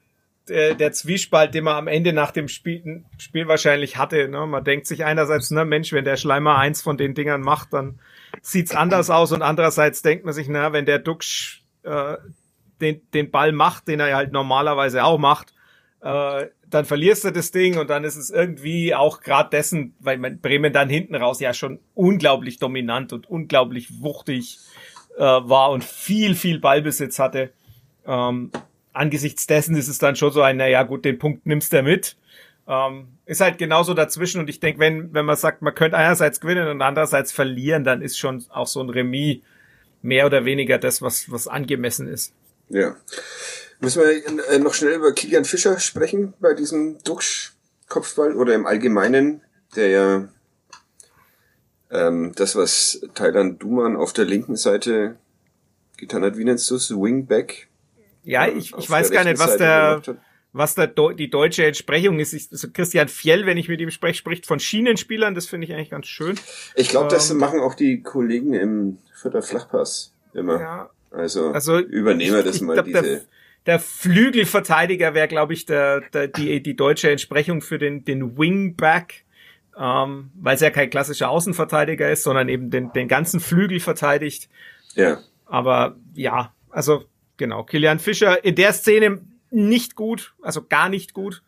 der, 0.48 0.74
der 0.74 0.92
Zwiespalt, 0.92 1.54
den 1.54 1.64
man 1.64 1.76
am 1.76 1.88
Ende 1.88 2.12
nach 2.12 2.30
dem 2.30 2.48
Spiel, 2.48 3.04
Spiel 3.18 3.48
wahrscheinlich 3.48 3.96
hatte. 3.96 4.28
Ne? 4.28 4.46
Man 4.46 4.64
denkt 4.64 4.86
sich 4.86 5.04
einerseits, 5.04 5.50
ne, 5.50 5.64
Mensch, 5.64 5.92
wenn 5.92 6.04
der 6.04 6.16
Schleimer 6.16 6.56
eins 6.56 6.82
von 6.82 6.96
den 6.96 7.14
Dingern 7.14 7.40
macht, 7.40 7.72
dann 7.72 7.98
sieht's 8.42 8.74
anders 8.74 9.10
aus. 9.10 9.32
Und 9.32 9.42
andererseits 9.42 10.02
denkt 10.02 10.24
man 10.24 10.34
sich, 10.34 10.48
na, 10.48 10.72
wenn 10.72 10.86
der 10.86 10.98
Duxch 10.98 11.62
äh, 11.82 12.16
den, 12.80 13.00
den 13.12 13.30
Ball 13.30 13.52
macht, 13.52 13.88
den 13.88 14.00
er 14.00 14.14
halt 14.16 14.32
normalerweise 14.32 15.04
auch 15.04 15.18
macht, 15.18 15.54
äh, 16.02 16.46
dann 16.68 16.84
verlierst 16.84 17.24
du 17.24 17.30
das 17.30 17.50
Ding 17.50 17.78
und 17.78 17.88
dann 17.88 18.04
ist 18.04 18.16
es 18.16 18.30
irgendwie 18.30 18.94
auch 18.94 19.20
gerade 19.20 19.50
dessen, 19.50 19.94
weil 20.00 20.18
man 20.18 20.40
Bremen 20.40 20.72
dann 20.72 20.88
hinten 20.88 21.14
raus 21.14 21.40
ja 21.40 21.54
schon 21.54 21.78
unglaublich 21.94 22.58
dominant 22.58 23.12
und 23.12 23.30
unglaublich 23.30 24.02
wuchtig 24.02 24.58
äh, 25.16 25.22
war 25.22 25.70
und 25.70 25.84
viel, 25.84 26.34
viel 26.34 26.58
Ballbesitz 26.58 27.18
hatte. 27.18 27.52
Ähm, 28.06 28.50
angesichts 28.94 29.46
dessen 29.46 29.76
ist 29.76 29.88
es 29.88 29.98
dann 29.98 30.16
schon 30.16 30.32
so 30.32 30.42
ein, 30.42 30.56
naja 30.56 30.82
gut, 30.84 31.04
den 31.04 31.18
Punkt 31.18 31.46
nimmst 31.46 31.72
du 31.72 31.82
mit. 31.82 32.16
Ähm, 32.66 33.08
ist 33.26 33.42
halt 33.42 33.58
genauso 33.58 33.92
dazwischen 33.92 34.40
und 34.40 34.48
ich 34.48 34.60
denke, 34.60 34.80
wenn, 34.80 35.12
wenn 35.12 35.26
man 35.26 35.36
sagt, 35.36 35.60
man 35.60 35.74
könnte 35.74 35.98
einerseits 35.98 36.40
gewinnen 36.40 36.68
und 36.68 36.80
andererseits 36.80 37.30
verlieren, 37.30 37.84
dann 37.84 38.00
ist 38.00 38.18
schon 38.18 38.44
auch 38.48 38.66
so 38.66 38.80
ein 38.80 38.88
Remis 38.88 39.42
mehr 40.00 40.24
oder 40.24 40.44
weniger 40.44 40.78
das, 40.78 41.02
was, 41.02 41.30
was 41.30 41.46
angemessen 41.46 42.08
ist. 42.08 42.32
Ja. 42.70 42.96
Müssen 43.80 44.02
wir 44.02 44.48
äh, 44.48 44.58
noch 44.58 44.72
schnell 44.72 44.94
über 44.94 45.12
Kilian 45.12 45.44
Fischer 45.44 45.78
sprechen 45.78 46.32
bei 46.40 46.54
diesem 46.54 47.02
Duxch-Kopfball 47.04 48.34
oder 48.34 48.54
im 48.54 48.66
Allgemeinen, 48.66 49.42
der 49.76 49.88
ja 49.88 50.28
ähm, 51.90 52.32
das, 52.34 52.56
was 52.56 53.02
Thailand 53.14 53.62
Duman 53.62 53.96
auf 53.96 54.12
der 54.12 54.24
linken 54.24 54.56
Seite 54.56 55.16
getan 55.96 56.22
hat, 56.22 56.38
wie 56.38 56.44
nennst 56.44 56.70
du 56.70 56.76
es? 56.76 56.90
Wingback? 56.90 57.68
Ja, 58.24 58.48
ich, 58.48 58.74
ich 58.76 58.90
weiß 58.90 59.10
gar 59.10 59.24
nicht, 59.24 59.38
was 59.38 59.56
der, 59.56 60.02
was 60.52 60.74
da 60.74 60.86
die 60.86 61.30
deutsche 61.30 61.66
Entsprechung 61.66 62.20
ist. 62.20 62.32
Ich, 62.32 62.48
also 62.50 62.68
Christian 62.72 63.08
Fjell, 63.08 63.44
wenn 63.44 63.58
ich 63.58 63.68
mit 63.68 63.80
ihm 63.80 63.90
spreche, 63.90 64.18
spricht 64.18 64.46
von 64.46 64.60
Schienenspielern. 64.60 65.34
Das 65.34 65.46
finde 65.46 65.66
ich 65.66 65.74
eigentlich 65.74 65.90
ganz 65.90 66.06
schön. 66.06 66.36
Ich 66.74 66.88
glaube, 66.88 67.08
das 67.08 67.30
ähm, 67.30 67.38
machen 67.38 67.60
auch 67.60 67.74
die 67.74 68.02
Kollegen 68.02 68.54
im 68.54 68.98
Vierter 69.14 69.42
Flachpass 69.42 70.14
immer. 70.32 70.60
Ja, 70.60 70.90
also, 71.10 71.50
also 71.50 71.78
übernehmen 71.78 72.36
wir 72.36 72.42
das 72.42 72.60
mal 72.60 72.74
glaub, 72.74 72.86
diese. 72.86 73.02
Der, 73.02 73.20
der 73.66 73.80
Flügelverteidiger 73.80 75.14
wäre, 75.14 75.28
glaube 75.28 75.54
ich, 75.54 75.66
der, 75.66 76.02
der, 76.12 76.28
die, 76.28 76.62
die 76.62 76.76
deutsche 76.76 77.10
Entsprechung 77.10 77.60
für 77.60 77.78
den, 77.78 78.04
den 78.04 78.38
Wingback, 78.38 79.24
ähm, 79.76 80.30
weil 80.34 80.54
es 80.54 80.60
ja 80.60 80.70
kein 80.70 80.90
klassischer 80.90 81.30
Außenverteidiger 81.30 82.10
ist, 82.10 82.22
sondern 82.22 82.48
eben 82.48 82.70
den, 82.70 82.92
den 82.92 83.08
ganzen 83.08 83.40
Flügel 83.40 83.80
verteidigt. 83.80 84.48
Ja. 84.94 85.18
Aber 85.46 85.96
ja, 86.14 86.52
also 86.70 87.04
genau, 87.36 87.64
Kilian 87.64 87.98
Fischer 87.98 88.44
in 88.44 88.54
der 88.54 88.72
Szene 88.72 89.20
nicht 89.50 89.94
gut, 89.94 90.34
also 90.42 90.64
gar 90.64 90.88
nicht 90.88 91.14
gut, 91.14 91.42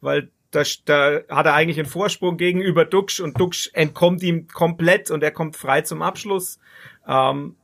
weil 0.00 0.30
da, 0.50 0.62
da 0.84 1.20
hat 1.28 1.46
er 1.46 1.54
eigentlich 1.54 1.78
einen 1.78 1.88
Vorsprung 1.88 2.36
gegenüber 2.36 2.84
Duxch 2.84 3.20
und 3.20 3.38
Duxch 3.38 3.70
entkommt 3.72 4.22
ihm 4.22 4.48
komplett 4.48 5.10
und 5.10 5.22
er 5.22 5.30
kommt 5.30 5.56
frei 5.56 5.82
zum 5.82 6.02
Abschluss. 6.02 6.58
Ähm, 7.06 7.56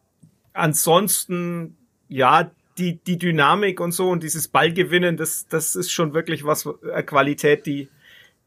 ansonsten, 0.52 1.76
ja, 2.08 2.50
die, 2.78 2.96
die 2.96 3.18
Dynamik 3.18 3.80
und 3.80 3.92
so 3.92 4.10
und 4.10 4.22
dieses 4.22 4.48
Ballgewinnen, 4.48 5.16
das, 5.16 5.46
das 5.48 5.74
ist 5.76 5.90
schon 5.90 6.14
wirklich 6.14 6.44
was, 6.44 6.68
äh, 6.92 7.02
Qualität, 7.02 7.66
die, 7.66 7.88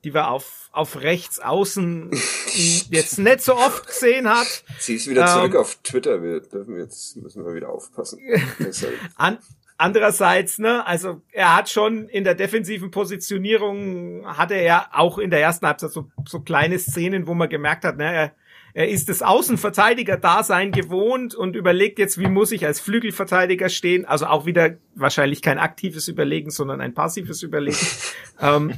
die 0.04 0.14
wir 0.14 0.30
auf, 0.30 0.70
auf 0.72 1.02
rechts 1.02 1.40
außen 1.40 2.12
jetzt 2.90 3.20
nicht 3.20 3.42
so 3.42 3.56
oft 3.56 3.88
gesehen 3.88 4.30
hat. 4.30 4.64
Sie 4.80 4.96
ist 4.96 5.10
wieder 5.10 5.26
zurück 5.28 5.54
ähm, 5.54 5.60
auf 5.60 5.76
Twitter. 5.84 6.22
Wir 6.24 6.40
dürfen 6.40 6.78
jetzt, 6.78 7.18
müssen 7.18 7.46
wir 7.46 7.54
wieder 7.54 7.70
aufpassen. 7.70 8.20
An, 9.16 9.40
andererseits, 9.78 10.60
ne, 10.60 10.86
also 10.86 11.22
er 11.32 11.56
hat 11.56 11.70
schon 11.70 12.08
in 12.10 12.24
der 12.24 12.36
defensiven 12.36 12.92
Positionierung 12.92 14.26
hatte 14.26 14.56
er 14.56 14.90
auch 14.94 15.18
in 15.18 15.30
der 15.30 15.42
ersten 15.42 15.66
Halbzeit 15.66 15.92
so, 15.92 16.10
so 16.28 16.42
kleine 16.42 16.80
Szenen, 16.80 17.28
wo 17.28 17.34
man 17.34 17.50
gemerkt 17.50 17.84
hat, 17.84 17.98
ne, 17.98 18.14
er, 18.14 18.32
er 18.74 18.90
ist 18.90 19.10
das 19.10 19.22
Außenverteidiger-Dasein 19.22 20.72
gewohnt 20.72 21.34
und 21.34 21.56
überlegt 21.56 21.98
jetzt, 21.98 22.20
wie 22.20 22.28
muss 22.28 22.52
ich 22.52 22.66
als 22.66 22.80
Flügelverteidiger 22.80 23.68
stehen. 23.68 24.06
Also 24.06 24.28
auch 24.28 24.46
wieder 24.46 24.78
wahrscheinlich 24.96 25.42
kein 25.42 25.58
aktives 25.58 26.08
Überlegen, 26.08 26.52
sondern 26.52 26.80
ein 26.80 26.94
passives 26.94 27.42
Überlegen. 27.42 27.78
ähm, 28.40 28.74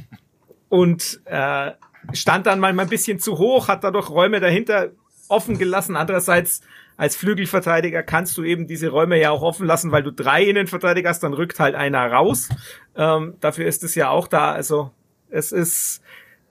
und 0.72 1.20
äh, 1.26 1.72
stand 2.14 2.46
dann 2.46 2.58
mal 2.58 2.68
ein 2.80 2.88
bisschen 2.88 3.18
zu 3.18 3.36
hoch, 3.36 3.68
hat 3.68 3.84
dadurch 3.84 4.08
Räume 4.08 4.40
dahinter 4.40 4.92
offen 5.28 5.58
gelassen. 5.58 5.96
Andererseits 5.96 6.62
als 6.96 7.14
Flügelverteidiger 7.14 8.02
kannst 8.02 8.38
du 8.38 8.42
eben 8.42 8.66
diese 8.66 8.88
Räume 8.88 9.20
ja 9.20 9.32
auch 9.32 9.42
offen 9.42 9.66
lassen, 9.66 9.92
weil 9.92 10.02
du 10.02 10.10
drei 10.10 10.44
Innenverteidiger 10.44 11.10
hast, 11.10 11.22
dann 11.22 11.34
rückt 11.34 11.60
halt 11.60 11.74
einer 11.74 12.10
raus. 12.10 12.48
Ähm, 12.96 13.34
dafür 13.40 13.66
ist 13.66 13.84
es 13.84 13.94
ja 13.94 14.08
auch 14.08 14.26
da. 14.28 14.52
Also 14.52 14.90
es 15.28 15.52
ist 15.52 16.00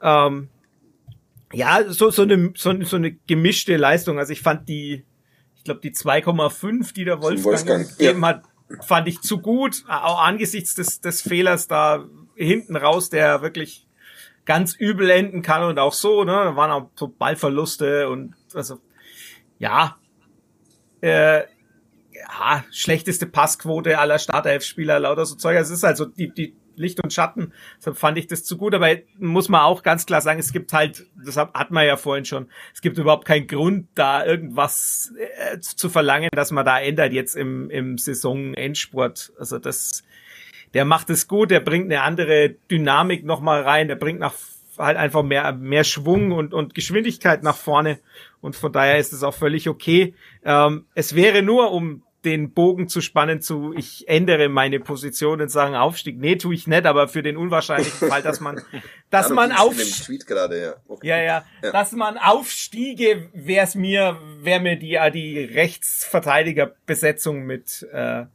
ähm, 0.03 0.49
ja, 1.51 1.83
so, 1.87 2.11
so, 2.11 2.21
eine, 2.21 2.53
so, 2.55 2.79
so 2.83 2.97
eine 2.97 3.13
gemischte 3.25 3.75
Leistung. 3.75 4.19
Also 4.19 4.33
ich 4.33 4.41
fand 4.41 4.69
die, 4.69 5.03
ich 5.55 5.63
glaube, 5.63 5.81
die 5.81 5.95
2,5, 5.95 6.93
die 6.93 7.05
der 7.05 7.23
Wolfgang, 7.23 7.45
Wolfgang 7.45 7.97
gegeben 7.97 8.21
ja. 8.21 8.27
hat, 8.27 8.43
fand 8.85 9.07
ich 9.07 9.19
zu 9.21 9.39
gut, 9.39 9.83
auch 9.87 10.21
angesichts 10.21 10.75
des, 10.75 11.01
des 11.01 11.23
Fehlers 11.23 11.67
da 11.67 12.05
hinten 12.35 12.75
raus, 12.75 13.09
der 13.09 13.41
wirklich 13.41 13.87
ganz 14.45 14.75
übel 14.75 15.09
enden 15.09 15.41
kann 15.41 15.63
und 15.63 15.79
auch 15.79 15.93
so, 15.93 16.23
ne? 16.23 16.31
Da 16.31 16.55
waren 16.55 16.71
auch 16.71 16.89
so 16.95 17.07
Ballverluste 17.07 18.09
und 18.09 18.35
also 18.53 18.79
ja, 19.59 19.97
äh, 21.01 21.41
ja, 22.13 22.63
schlechteste 22.71 23.25
Passquote 23.25 23.99
aller 23.99 24.19
Startelf-Spieler, 24.19 24.99
lauter 24.99 25.25
so 25.25 25.35
Zeug. 25.35 25.57
Also 25.57 25.73
es 25.73 25.79
ist 25.79 25.83
halt 25.83 25.97
so 25.97 26.05
die, 26.05 26.33
die 26.33 26.55
Licht 26.75 27.03
und 27.03 27.13
Schatten. 27.13 27.53
Deshalb 27.77 27.97
fand 27.97 28.17
ich 28.17 28.27
das 28.27 28.43
zu 28.43 28.57
gut. 28.57 28.73
Aber 28.73 28.89
muss 29.17 29.49
man 29.49 29.61
auch 29.61 29.83
ganz 29.83 30.05
klar 30.05 30.21
sagen, 30.21 30.39
es 30.39 30.51
gibt 30.51 30.73
halt, 30.73 31.05
das 31.23 31.37
hat 31.37 31.71
man 31.71 31.85
ja 31.85 31.97
vorhin 31.97 32.25
schon, 32.25 32.49
es 32.73 32.81
gibt 32.81 32.97
überhaupt 32.97 33.25
keinen 33.25 33.47
Grund, 33.47 33.87
da 33.95 34.25
irgendwas 34.25 35.13
äh, 35.17 35.59
zu 35.59 35.89
verlangen, 35.89 36.29
dass 36.33 36.51
man 36.51 36.65
da 36.65 36.79
ändert 36.79 37.13
jetzt 37.13 37.35
im, 37.35 37.69
im 37.69 37.97
Saisonendspurt. 37.97 39.33
Also 39.37 39.59
das, 39.59 40.03
der 40.73 40.85
macht 40.85 41.09
es 41.09 41.27
gut, 41.27 41.51
der 41.51 41.59
bringt 41.59 41.91
eine 41.91 42.01
andere 42.01 42.55
Dynamik 42.69 43.25
nochmal 43.25 43.63
rein, 43.63 43.87
der 43.87 43.95
bringt 43.95 44.19
nach 44.19 44.33
halt 44.77 44.97
einfach 44.97 45.23
mehr, 45.23 45.51
mehr 45.53 45.83
Schwung 45.83 46.31
und, 46.31 46.53
und 46.53 46.73
Geschwindigkeit 46.73 47.43
nach 47.43 47.57
vorne. 47.57 47.99
Und 48.39 48.55
von 48.55 48.71
daher 48.71 48.97
ist 48.97 49.13
es 49.13 49.23
auch 49.23 49.33
völlig 49.33 49.69
okay. 49.69 50.15
Ähm, 50.43 50.85
es 50.95 51.15
wäre 51.15 51.41
nur, 51.43 51.71
um 51.71 52.03
den 52.25 52.51
Bogen 52.53 52.87
zu 52.87 53.01
spannen 53.01 53.41
zu, 53.41 53.73
ich 53.75 54.07
ändere 54.07 54.47
meine 54.47 54.79
Position 54.79 55.41
und 55.41 55.49
sagen 55.49 55.75
Aufstieg. 55.75 56.19
Nee, 56.19 56.35
tue 56.35 56.53
ich 56.53 56.67
nicht, 56.67 56.85
aber 56.85 57.07
für 57.07 57.23
den 57.23 57.35
unwahrscheinlichen 57.35 58.09
Fall, 58.09 58.21
dass 58.21 58.39
man, 58.39 58.61
dass 59.09 59.29
ja, 59.29 59.35
man 59.35 59.51
aufstiege. 59.51 60.23
Ja. 60.29 60.75
Okay. 60.87 61.07
ja. 61.07 61.17
ja, 61.17 61.43
ja, 61.63 61.71
dass 61.71 61.93
man 61.93 62.19
aufstiege, 62.19 63.29
wäre 63.33 63.65
es 63.65 63.73
mir, 63.73 64.19
wäre 64.39 64.59
mir 64.59 64.75
die, 64.77 64.99
die 65.13 65.39
Rechtsverteidigerbesetzung 65.45 67.43
mit 67.43 67.87
äh, 67.91 68.25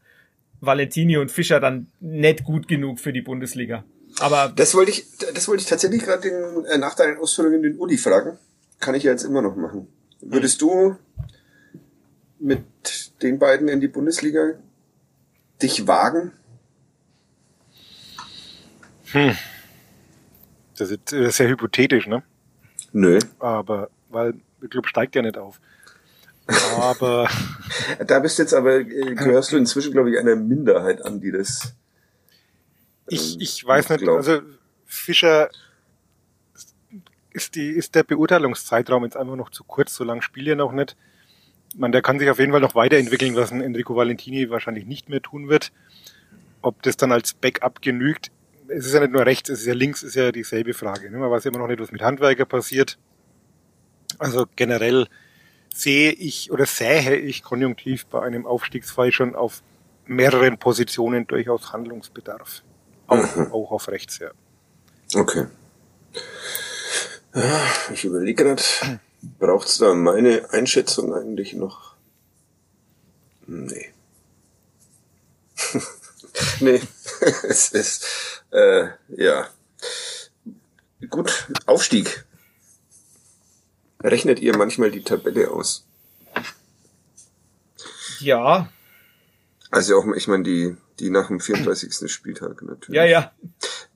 Valentini 0.61 1.17
und 1.17 1.31
Fischer 1.31 1.61
dann 1.61 1.89
nicht 2.01 2.45
gut 2.45 2.69
genug 2.69 3.01
für 3.01 3.13
die 3.13 3.23
Bundesliga. 3.23 3.85
Aber 4.19 4.53
das 4.55 4.75
wollte 4.75 4.91
ich, 4.91 5.07
das 5.35 5.47
wollte 5.49 5.63
ich 5.63 5.69
tatsächlich 5.69 6.03
gerade 6.03 6.29
äh, 6.29 6.79
nach 6.79 6.95
deinen 6.95 7.19
Ausführungen 7.19 7.63
den 7.63 7.79
Uli 7.79 7.99
fragen. 7.99 8.39
Kann 8.81 8.95
ich 8.95 9.03
ja 9.03 9.13
jetzt 9.13 9.25
immer 9.25 9.43
noch 9.43 9.57
machen. 9.57 9.89
Würdest 10.21 10.63
du 10.63 10.97
mit 12.39 12.63
den 13.23 13.39
beiden 13.39 13.69
in 13.69 13.81
die 13.81 13.89
Bundesliga 13.89 14.55
dich 15.63 15.87
wagen? 15.87 16.33
Hm. 19.13 19.37
Das 20.79 20.91
ist, 20.91 21.01
das 21.07 21.13
ist 21.13 21.37
sehr 21.37 21.49
hypothetisch, 21.49 22.07
ne? 22.07 22.23
Nö. 22.93 23.19
Aber, 23.39 23.91
weil 24.09 24.35
der 24.61 24.69
Club 24.69 24.87
steigt 24.87 25.15
ja 25.15 25.23
nicht 25.23 25.39
auf. 25.39 25.61
Aber. 26.79 27.29
da 28.07 28.21
bist 28.21 28.39
jetzt 28.39 28.55
aber, 28.55 28.81
äh, 28.81 29.15
gehörst 29.15 29.53
du 29.53 29.57
inzwischen, 29.57 29.93
glaube 29.93 30.11
ich, 30.11 30.19
einer 30.19 30.37
Minderheit 30.37 31.05
an, 31.05 31.21
die 31.21 31.33
das. 31.33 31.75
Ich, 33.09 33.35
ähm, 33.35 33.41
ich 33.41 33.67
weiß 33.67 33.91
nicht, 33.91 34.01
glaubt. 34.01 34.19
also 34.19 34.43
Fischer 34.85 35.51
ist, 37.33 37.55
die, 37.55 37.69
ist 37.69 37.95
der 37.95 38.03
Beurteilungszeitraum 38.03 39.05
jetzt 39.05 39.17
einfach 39.17 39.37
noch 39.37 39.51
zu 39.51 39.65
kurz, 39.65 39.95
so 39.95 40.05
lange 40.05 40.23
spielt 40.23 40.49
er 40.49 40.57
noch 40.57 40.73
nicht. 40.73 40.97
Man, 41.77 41.93
der 41.93 42.01
kann 42.01 42.19
sich 42.19 42.31
auf 42.31 42.39
jeden 42.39 42.53
Fall 42.53 42.61
noch 42.61 42.75
weiterentwickeln, 42.75 43.37
was 43.37 43.53
ein 43.53 43.61
Enrico 43.61 43.95
Valentini 43.95 44.49
wahrscheinlich 44.49 44.87
nicht 44.87 45.09
mehr 45.09 45.21
tun 45.21 45.49
wird. 45.49 45.73
Ob 46.63 46.81
das 46.83 46.97
dann 46.97 47.13
als 47.13 47.35
Backup 47.35 47.83
genügt, 47.83 48.31
es 48.69 48.87
ist 48.87 48.95
ja 48.95 49.01
nicht 49.01 49.13
nur 49.13 49.27
rechts, 49.27 49.51
es 49.51 49.61
ist 49.61 49.67
ja 49.67 49.75
links, 49.75 50.03
ist 50.03 50.15
ja 50.15 50.33
dieselbe 50.33 50.73
Frage. 50.75 51.11
Ne? 51.11 51.19
Man 51.19 51.31
weiß 51.31 51.45
immer 51.47 51.59
noch 51.59 51.69
nicht, 51.69 51.81
was 51.81 51.93
mit 51.93 52.03
Handwerker 52.03 52.47
passiert. 52.47 52.99
Also 54.19 54.47
generell 54.57 55.07
sehe 55.77 56.12
ich 56.12 56.51
oder 56.51 56.66
sähe 56.66 57.16
ich 57.16 57.43
konjunktiv 57.43 58.07
bei 58.07 58.22
einem 58.22 58.47
Aufstiegsfall 58.47 59.12
schon 59.12 59.35
auf 59.35 59.62
mehreren 60.07 60.59
Positionen 60.59 61.27
durchaus 61.27 61.72
Handlungsbedarf. 61.72 62.62
Auch, 63.07 63.37
mhm. 63.37 63.53
auch 63.53 63.70
auf 63.72 63.89
rechts, 63.89 64.18
ja. 64.18 64.31
Okay. 65.14 65.47
Ich 67.93 68.05
überlege 68.05 68.45
gerade, 68.45 68.62
braucht 69.39 69.68
es 69.68 69.79
da 69.79 69.95
meine 69.95 70.51
Einschätzung 70.51 71.14
eigentlich 71.14 71.53
noch? 71.53 71.95
Nee. 73.47 73.93
nee, 76.61 76.81
es 77.49 77.72
ist, 77.72 78.43
äh, 78.51 78.89
ja. 79.09 79.49
Gut, 81.11 81.49
Aufstieg. 81.66 82.26
Rechnet 84.03 84.41
ihr 84.41 84.57
manchmal 84.57 84.91
die 84.91 85.03
Tabelle 85.03 85.51
aus? 85.51 85.85
Ja. 88.21 88.69
Also 89.71 89.97
auch, 89.97 90.07
ich 90.15 90.29
meine, 90.29 90.43
die, 90.43 90.77
die 91.01 91.11
nach 91.11 91.29
dem 91.29 91.41
34. 91.41 92.11
Spieltag 92.11 92.63
natürlich. 92.63 92.97
Ja, 92.97 93.05
ja. 93.05 93.33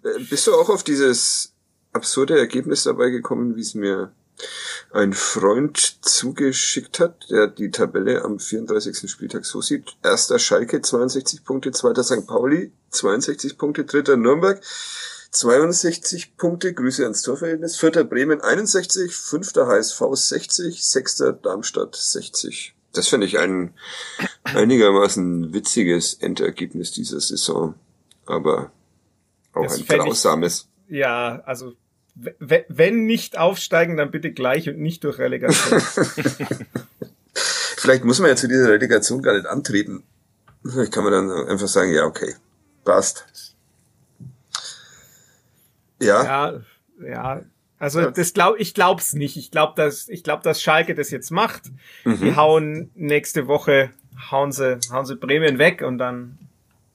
Äh, 0.02 0.18
bist 0.28 0.46
du 0.46 0.54
auch 0.54 0.68
auf 0.68 0.82
dieses 0.82 1.52
absurde 1.92 2.38
Ergebnis 2.38 2.84
dabei 2.84 3.10
gekommen, 3.10 3.56
wie 3.56 3.62
es 3.62 3.74
mir 3.74 4.12
ein 4.92 5.12
Freund 5.12 6.04
zugeschickt 6.04 6.98
hat, 6.98 7.30
der 7.30 7.46
die 7.46 7.70
Tabelle 7.70 8.24
am 8.24 8.38
34. 8.38 9.10
Spieltag 9.10 9.44
so 9.44 9.60
sieht. 9.60 9.96
Erster 10.02 10.38
Schalke 10.38 10.80
62 10.80 11.44
Punkte, 11.44 11.72
zweiter 11.72 12.02
St. 12.02 12.26
Pauli 12.26 12.72
62 12.90 13.58
Punkte, 13.58 13.84
dritter 13.84 14.16
Nürnberg 14.16 14.60
62 15.32 16.36
Punkte, 16.36 16.74
Grüße 16.74 17.04
ans 17.04 17.22
Torverhältnis, 17.22 17.76
vierter 17.76 18.04
Bremen 18.04 18.40
61, 18.40 19.14
fünfter 19.14 19.66
HSV 19.66 20.02
60, 20.12 20.84
sechster 20.84 21.32
Darmstadt 21.32 21.94
60. 21.94 22.74
Das 22.92 23.06
finde 23.06 23.26
ich 23.26 23.38
ein 23.38 23.72
einigermaßen 24.44 25.52
witziges 25.52 26.14
Endergebnis 26.14 26.90
dieser 26.90 27.20
Saison, 27.20 27.74
aber 28.26 28.72
auch 29.52 29.62
das 29.62 29.78
ein 29.78 29.86
grausames. 29.86 30.68
Ja, 30.88 31.40
also 31.44 31.74
wenn 32.16 33.06
nicht 33.06 33.38
aufsteigen, 33.38 33.96
dann 33.96 34.10
bitte 34.10 34.32
gleich 34.32 34.68
und 34.68 34.78
nicht 34.78 35.04
durch 35.04 35.18
Relegation. 35.18 35.80
Vielleicht 37.32 38.04
muss 38.04 38.18
man 38.18 38.28
ja 38.28 38.36
zu 38.36 38.48
dieser 38.48 38.68
Relegation 38.68 39.22
gar 39.22 39.34
nicht 39.34 39.46
antreten. 39.46 40.02
Vielleicht 40.62 40.92
kann 40.92 41.04
man 41.04 41.12
dann 41.12 41.48
einfach 41.48 41.68
sagen, 41.68 41.92
ja, 41.94 42.04
okay, 42.04 42.34
passt. 42.84 43.49
Ja. 46.00 46.24
Ja, 46.24 46.60
ja. 47.02 47.42
Also 47.78 48.00
ja. 48.00 48.10
das 48.10 48.34
glaub 48.34 48.58
ich 48.58 48.74
glaub's 48.74 49.14
nicht. 49.14 49.36
Ich 49.36 49.50
glaube, 49.50 49.72
dass 49.76 50.08
ich 50.08 50.22
glaube, 50.22 50.42
dass 50.42 50.62
Schalke 50.62 50.94
das 50.94 51.10
jetzt 51.10 51.30
macht. 51.30 51.62
Mhm. 52.04 52.20
Die 52.20 52.36
hauen 52.36 52.90
nächste 52.94 53.48
Woche 53.48 53.90
hauen 54.30 54.52
sie 54.52 54.78
hauen 54.92 55.06
sie 55.06 55.16
Bremen 55.16 55.58
weg 55.58 55.82
und 55.82 55.98
dann 55.98 56.38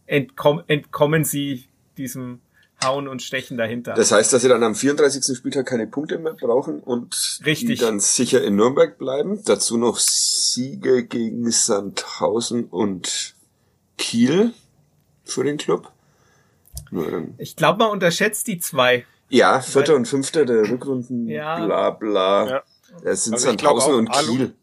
entkomm, 0.05 0.63
entkommen 0.67 1.23
sie 1.23 1.65
diesem 1.97 2.39
Hauen 2.83 3.07
und 3.07 3.21
Stechen 3.21 3.57
dahinter. 3.57 3.93
Das 3.93 4.11
heißt, 4.11 4.33
dass 4.33 4.41
sie 4.41 4.49
dann 4.49 4.63
am 4.63 4.75
34. 4.75 5.35
Spieltag 5.35 5.65
keine 5.65 5.87
Punkte 5.87 6.19
mehr 6.19 6.33
brauchen 6.33 6.81
und 6.81 7.39
Richtig. 7.45 7.79
dann 7.79 7.99
sicher 7.99 8.43
in 8.43 8.55
Nürnberg 8.55 8.97
bleiben. 8.97 9.41
Dazu 9.45 9.77
noch 9.77 9.97
Siege 9.97 11.05
gegen 11.05 11.49
Sandhausen 11.49 12.65
und 12.65 13.33
Kiel 13.97 14.53
für 15.23 15.43
den 15.43 15.57
Club. 15.57 15.91
Ich 17.37 17.55
glaube, 17.55 17.79
man 17.79 17.91
unterschätzt 17.91 18.47
die 18.47 18.59
zwei. 18.59 19.05
Ja, 19.29 19.61
vierter 19.61 19.93
Weil, 19.93 19.99
und 19.99 20.07
fünfter 20.07 20.45
der 20.45 20.69
Rückrunden, 20.69 21.27
ja. 21.27 21.65
bla 21.65 21.89
bla. 21.91 22.47
Ja. 22.47 22.63
Es 23.03 23.25
sind 23.25 23.33
also 23.33 23.47
Sandhausen 23.47 23.93
und 23.93 24.11
Kiel. 24.11 24.53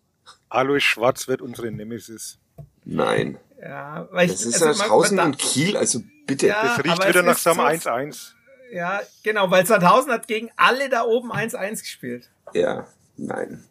Alois 0.48 0.80
Schwarz 0.80 1.28
wird 1.28 1.42
unsere 1.42 1.70
Nemesis. 1.70 2.38
Nein. 2.84 3.38
Ja, 3.60 4.08
weil 4.10 4.28
das 4.28 4.42
ich, 4.42 4.48
ist 4.48 4.62
also 4.62 4.78
Sandhausen 4.78 5.18
und 5.20 5.38
Kiel, 5.38 5.76
also 5.76 6.00
bitte. 6.26 6.48
Ja, 6.48 6.62
das 6.76 6.84
riecht 6.84 7.08
wieder 7.08 7.22
nach 7.22 7.38
Sam 7.38 7.60
1-1. 7.60 8.32
Ja, 8.72 9.00
genau, 9.22 9.50
weil 9.50 9.66
Sandhausen 9.66 10.10
hat 10.12 10.26
gegen 10.28 10.50
alle 10.56 10.88
da 10.88 11.04
oben 11.04 11.32
1-1 11.32 11.80
gespielt. 11.80 12.30
Ja, 12.54 12.86
nein. 13.16 13.64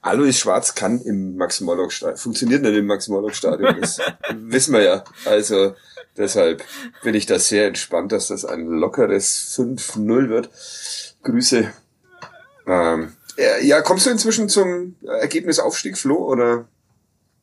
Alois 0.00 0.32
Schwarz 0.32 0.74
kann 0.74 1.00
im 1.00 1.36
Max-Morlock-Stadion, 1.36 2.16
funktioniert 2.16 2.62
nicht 2.62 2.76
im 2.76 2.86
Max-Morlock-Stadion, 2.86 3.80
das 3.80 3.98
wissen 4.34 4.74
wir 4.74 4.82
ja. 4.82 5.04
Also 5.24 5.74
deshalb 6.16 6.62
bin 7.02 7.14
ich 7.14 7.26
da 7.26 7.38
sehr 7.38 7.66
entspannt, 7.66 8.12
dass 8.12 8.28
das 8.28 8.44
ein 8.44 8.66
lockeres 8.66 9.56
5-0 9.56 10.28
wird. 10.28 10.50
Grüße. 11.22 11.72
Ähm, 12.66 13.12
ja, 13.62 13.80
kommst 13.82 14.06
du 14.06 14.10
inzwischen 14.10 14.48
zum 14.48 14.96
Ergebnis 15.02 15.58
Aufstieg, 15.58 15.96
Flo, 15.96 16.16
oder 16.16 16.66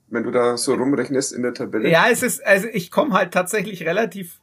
wenn 0.07 0.23
du 0.23 0.31
da 0.31 0.57
so 0.57 0.73
rumrechnest 0.73 1.33
in 1.33 1.41
der 1.41 1.53
Tabelle? 1.53 1.89
Ja, 1.89 2.09
es 2.09 2.21
ist, 2.21 2.45
also 2.45 2.67
ich 2.71 2.91
komme 2.91 3.13
halt 3.13 3.33
tatsächlich 3.33 3.83
relativ 3.83 4.39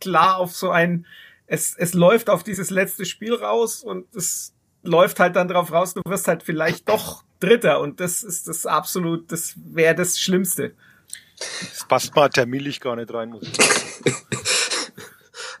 klar 0.00 0.38
auf 0.38 0.52
so 0.54 0.70
ein, 0.70 1.06
es, 1.46 1.74
es 1.76 1.94
läuft 1.94 2.30
auf 2.30 2.42
dieses 2.42 2.70
letzte 2.70 3.04
Spiel 3.04 3.34
raus 3.34 3.82
und 3.82 4.14
es 4.14 4.51
läuft 4.82 5.20
halt 5.20 5.36
dann 5.36 5.48
drauf 5.48 5.72
raus, 5.72 5.94
du 5.94 6.02
wirst 6.06 6.28
halt 6.28 6.42
vielleicht 6.42 6.88
doch 6.88 7.24
Dritter 7.40 7.80
und 7.80 8.00
das 8.00 8.22
ist 8.22 8.48
das 8.48 8.66
absolut, 8.66 9.32
das 9.32 9.54
wäre 9.56 9.94
das 9.94 10.18
Schlimmste. 10.18 10.74
Das 11.38 11.84
passt 11.88 12.14
mal 12.14 12.28
terminlich 12.28 12.80
gar 12.80 12.94
nicht 12.96 13.12
rein, 13.12 13.30
muss 13.30 13.42
ich 13.42 13.56
sagen. 13.56 14.16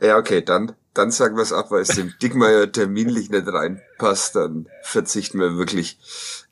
ja, 0.00 0.16
okay, 0.16 0.42
dann, 0.42 0.72
dann 0.94 1.10
sagen 1.10 1.36
wir 1.36 1.42
es 1.42 1.52
ab, 1.52 1.70
weil 1.70 1.82
es 1.82 1.88
dem 1.88 2.14
Dickmeier 2.22 2.70
terminlich 2.70 3.30
nicht 3.30 3.46
reinpasst, 3.48 4.36
dann 4.36 4.68
verzichten 4.82 5.40
wir 5.40 5.56
wirklich. 5.56 5.98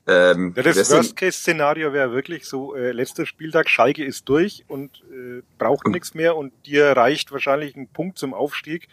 Ähm, 0.06 0.54
ja, 0.56 0.62
das 0.64 0.90
Worst-Case-Szenario 0.90 1.92
wäre 1.92 2.12
wirklich 2.12 2.46
so, 2.46 2.74
äh, 2.74 2.90
letzter 2.90 3.26
Spieltag, 3.26 3.68
Schalke 3.68 4.04
ist 4.04 4.28
durch 4.28 4.64
und 4.66 5.04
äh, 5.12 5.42
braucht 5.58 5.86
nichts 5.86 6.14
mehr 6.14 6.36
und 6.36 6.52
dir 6.66 6.86
reicht 6.86 7.30
wahrscheinlich 7.30 7.76
ein 7.76 7.86
Punkt 7.86 8.18
zum 8.18 8.34
Aufstieg. 8.34 8.88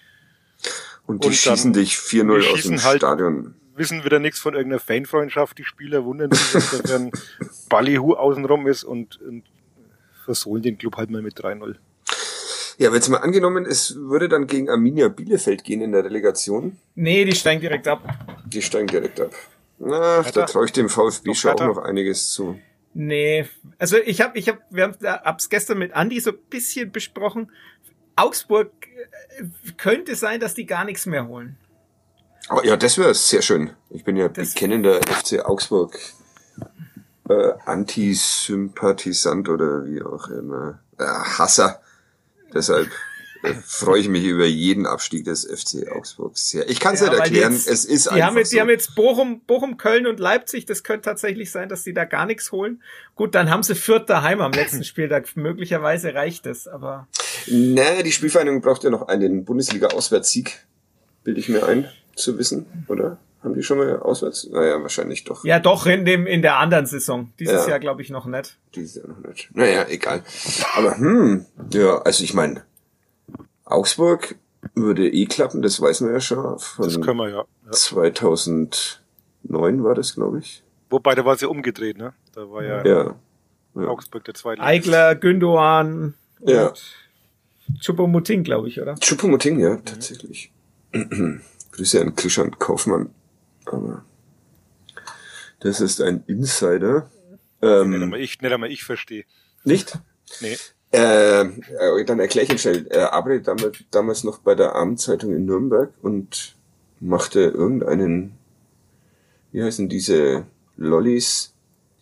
Und 1.07 1.23
die 1.23 1.29
und 1.29 1.33
schießen 1.33 1.73
dich 1.73 1.95
4-0 1.95 2.53
aus 2.53 2.61
dem 2.63 2.83
halt 2.83 2.97
Stadion 2.97 3.55
wissen 3.77 4.03
wieder 4.03 4.19
nichts 4.19 4.39
von 4.39 4.53
irgendeiner 4.53 4.79
Fanfreundschaft. 4.79 5.57
Die 5.57 5.63
Spieler 5.63 6.05
wundern 6.05 6.31
sich, 6.31 6.51
dass 6.51 6.81
da 6.83 6.95
ein 6.95 7.11
Ballyhu 7.69 8.13
außenrum 8.13 8.67
ist 8.67 8.83
und, 8.83 9.21
und 9.21 9.43
versohlen 10.25 10.63
den 10.63 10.77
Club 10.77 10.97
halt 10.97 11.09
mal 11.09 11.21
mit 11.21 11.39
3-0. 11.39 11.75
Ja, 12.77 12.89
aber 12.89 12.97
jetzt 12.97 13.09
mal 13.09 13.17
angenommen, 13.17 13.65
es 13.65 13.95
würde 13.95 14.29
dann 14.29 14.45
gegen 14.45 14.69
Arminia 14.69 15.07
Bielefeld 15.07 15.63
gehen 15.63 15.81
in 15.81 15.93
der 15.93 16.03
Relegation. 16.03 16.77
Nee, 16.93 17.25
die 17.25 17.35
steigen 17.35 17.59
direkt 17.59 17.87
ab. 17.87 18.03
Die 18.45 18.61
steigen 18.61 18.87
direkt 18.87 19.19
ab. 19.19 19.31
Na, 19.79 20.21
da 20.21 20.45
traue 20.45 20.65
ich 20.65 20.71
dem 20.71 20.89
VfB 20.89 21.33
schon 21.33 21.51
auch 21.51 21.65
noch 21.65 21.77
einiges 21.79 22.31
zu. 22.31 22.59
Nee, 22.93 23.45
also 23.77 23.97
ich 23.97 24.21
habe, 24.21 24.37
ich 24.37 24.47
habe, 24.47 24.59
wir 24.69 24.83
haben 24.83 25.05
ab's 25.05 25.49
gestern 25.49 25.77
mit 25.79 25.93
Andi 25.93 26.19
so 26.19 26.31
ein 26.31 26.37
bisschen 26.49 26.91
besprochen. 26.91 27.51
Augsburg 28.15 28.71
äh, 29.37 29.43
könnte 29.77 30.15
sein, 30.15 30.39
dass 30.39 30.53
die 30.53 30.65
gar 30.65 30.85
nichts 30.85 31.05
mehr 31.05 31.27
holen. 31.27 31.57
Oh, 32.49 32.61
ja, 32.63 32.77
das 32.77 32.97
wäre 32.97 33.13
sehr 33.13 33.41
schön. 33.41 33.71
Ich 33.89 34.03
bin 34.03 34.15
ja 34.15 34.29
das 34.29 34.53
bekennender 34.53 35.01
FC 35.01 35.45
Augsburg 35.45 35.99
äh, 37.29 37.53
Antisympathisant 37.65 39.49
oder 39.49 39.85
wie 39.85 40.01
auch 40.01 40.29
immer. 40.29 40.79
Äh, 40.97 41.03
Hasser. 41.03 41.81
Deshalb 42.53 42.87
äh, 43.43 43.53
freue 43.65 43.99
ich 43.99 44.07
mich 44.07 44.23
über 44.23 44.45
jeden 44.45 44.85
Abstieg 44.85 45.25
des 45.25 45.43
FC 45.43 45.91
Augsburg 45.91 46.37
sehr. 46.37 46.69
Ich 46.69 46.79
kann 46.79 46.93
es 46.93 47.01
ja, 47.01 47.09
nicht 47.09 47.19
erklären, 47.19 47.51
jetzt, 47.51 47.67
es 47.67 47.83
ist 47.83 48.05
die 48.05 48.11
einfach 48.11 48.27
haben 48.27 48.37
jetzt, 48.37 48.49
so. 48.51 48.55
Die 48.55 48.61
haben 48.61 48.69
jetzt 48.69 48.95
Bochum, 48.95 49.41
Bochum, 49.41 49.75
Köln 49.75 50.07
und 50.07 50.21
Leipzig. 50.21 50.65
Das 50.65 50.83
könnte 50.83 51.03
tatsächlich 51.03 51.51
sein, 51.51 51.67
dass 51.67 51.83
die 51.83 51.93
da 51.93 52.05
gar 52.05 52.25
nichts 52.25 52.53
holen. 52.53 52.81
Gut, 53.15 53.35
dann 53.35 53.49
haben 53.49 53.63
sie 53.63 53.75
Fürth 53.75 54.05
daheim 54.07 54.39
am 54.39 54.53
letzten 54.53 54.83
Spieltag. 54.85 55.35
Möglicherweise 55.35 56.13
reicht 56.13 56.45
es, 56.45 56.67
aber... 56.67 57.09
Naja, 57.47 58.03
die 58.03 58.11
Spielvereinigung 58.13 58.61
braucht 58.61 58.85
ja 58.85 58.89
noch 58.89 59.09
einen 59.09 59.43
Bundesliga-Auswärtssieg, 59.43 60.65
bilde 61.23 61.39
ich 61.41 61.49
mir 61.49 61.65
ein 61.65 61.89
zu 62.17 62.37
wissen, 62.37 62.65
oder? 62.87 63.17
Haben 63.43 63.53
die 63.53 63.63
schon 63.63 63.77
mal 63.77 63.99
auswärts? 63.99 64.49
Naja, 64.49 64.81
wahrscheinlich 64.81 65.23
doch. 65.23 65.45
Ja, 65.45 65.59
doch, 65.59 65.85
in 65.85 66.05
dem, 66.05 66.25
in 66.25 66.41
der 66.41 66.57
anderen 66.57 66.87
Saison. 66.87 67.31
Dieses 67.39 67.65
ja. 67.65 67.69
Jahr 67.69 67.79
glaube 67.79 68.01
ich 68.01 68.09
noch 68.09 68.25
nicht. 68.25 68.57
Dieses 68.75 68.95
Jahr 68.95 69.07
noch 69.07 69.19
nicht. 69.19 69.55
Naja, 69.55 69.85
egal. 69.87 70.23
Aber, 70.75 70.97
hm, 70.97 71.45
ja, 71.71 71.99
also 71.99 72.23
ich 72.23 72.33
meine, 72.33 72.63
Augsburg 73.63 74.35
würde 74.73 75.07
eh 75.07 75.25
klappen, 75.25 75.61
das 75.61 75.79
weiß 75.79 76.01
man 76.01 76.13
ja 76.13 76.19
schon. 76.19 76.57
Von 76.59 76.85
das 76.85 76.99
können 76.99 77.17
wir 77.17 77.29
ja. 77.29 77.45
ja. 77.65 77.71
2009 77.71 78.99
war 79.83 79.93
das, 79.93 80.15
glaube 80.15 80.39
ich. 80.39 80.63
Wobei, 80.89 81.15
da 81.15 81.23
war 81.23 81.37
sie 81.37 81.45
ja 81.45 81.49
umgedreht, 81.49 81.97
ne? 81.97 82.13
Da 82.33 82.49
war 82.49 82.63
ja, 82.63 82.83
ja. 82.85 83.15
Augsburg 83.75 84.23
der 84.23 84.33
zweite. 84.33 84.61
Eigler, 84.61 85.15
Gündoan 85.15 86.15
und 86.39 86.49
ja. 86.49 86.73
Chupomoting, 87.79 88.43
glaube 88.43 88.69
ich, 88.69 88.81
oder? 88.81 88.95
Chupomoting, 88.95 89.59
ja, 89.59 89.77
tatsächlich. 89.77 90.51
Grüße 91.77 92.01
an 92.01 92.15
Christian 92.15 92.57
Kaufmann. 92.57 93.13
Aber 93.65 94.03
das 95.59 95.79
ist 95.79 96.01
ein 96.01 96.23
Insider. 96.25 97.09
Ähm, 97.61 97.91
nicht 97.91 98.01
einmal 98.01 98.19
ich, 98.19 98.41
nicht 98.41 98.51
einmal 98.51 98.71
ich 98.71 98.83
verstehe. 98.83 99.25
Nicht? 99.63 99.99
Nee. 100.41 100.57
Äh, 100.91 101.41
äh 101.41 102.05
dann 102.05 102.19
erkläre 102.19 102.45
ich 102.45 102.51
ihn 102.51 102.57
schnell. 102.57 102.87
Er 102.87 103.13
arbeitet 103.13 103.47
damals, 103.47 103.77
damals 103.91 104.23
noch 104.23 104.39
bei 104.39 104.55
der 104.55 104.75
Abendzeitung 104.75 105.35
in 105.35 105.45
Nürnberg 105.45 105.93
und 106.01 106.55
machte 106.99 107.41
irgendeinen, 107.41 108.37
wie 109.51 109.63
heißen 109.63 109.87
diese 109.87 110.47
Lollis, 110.77 111.53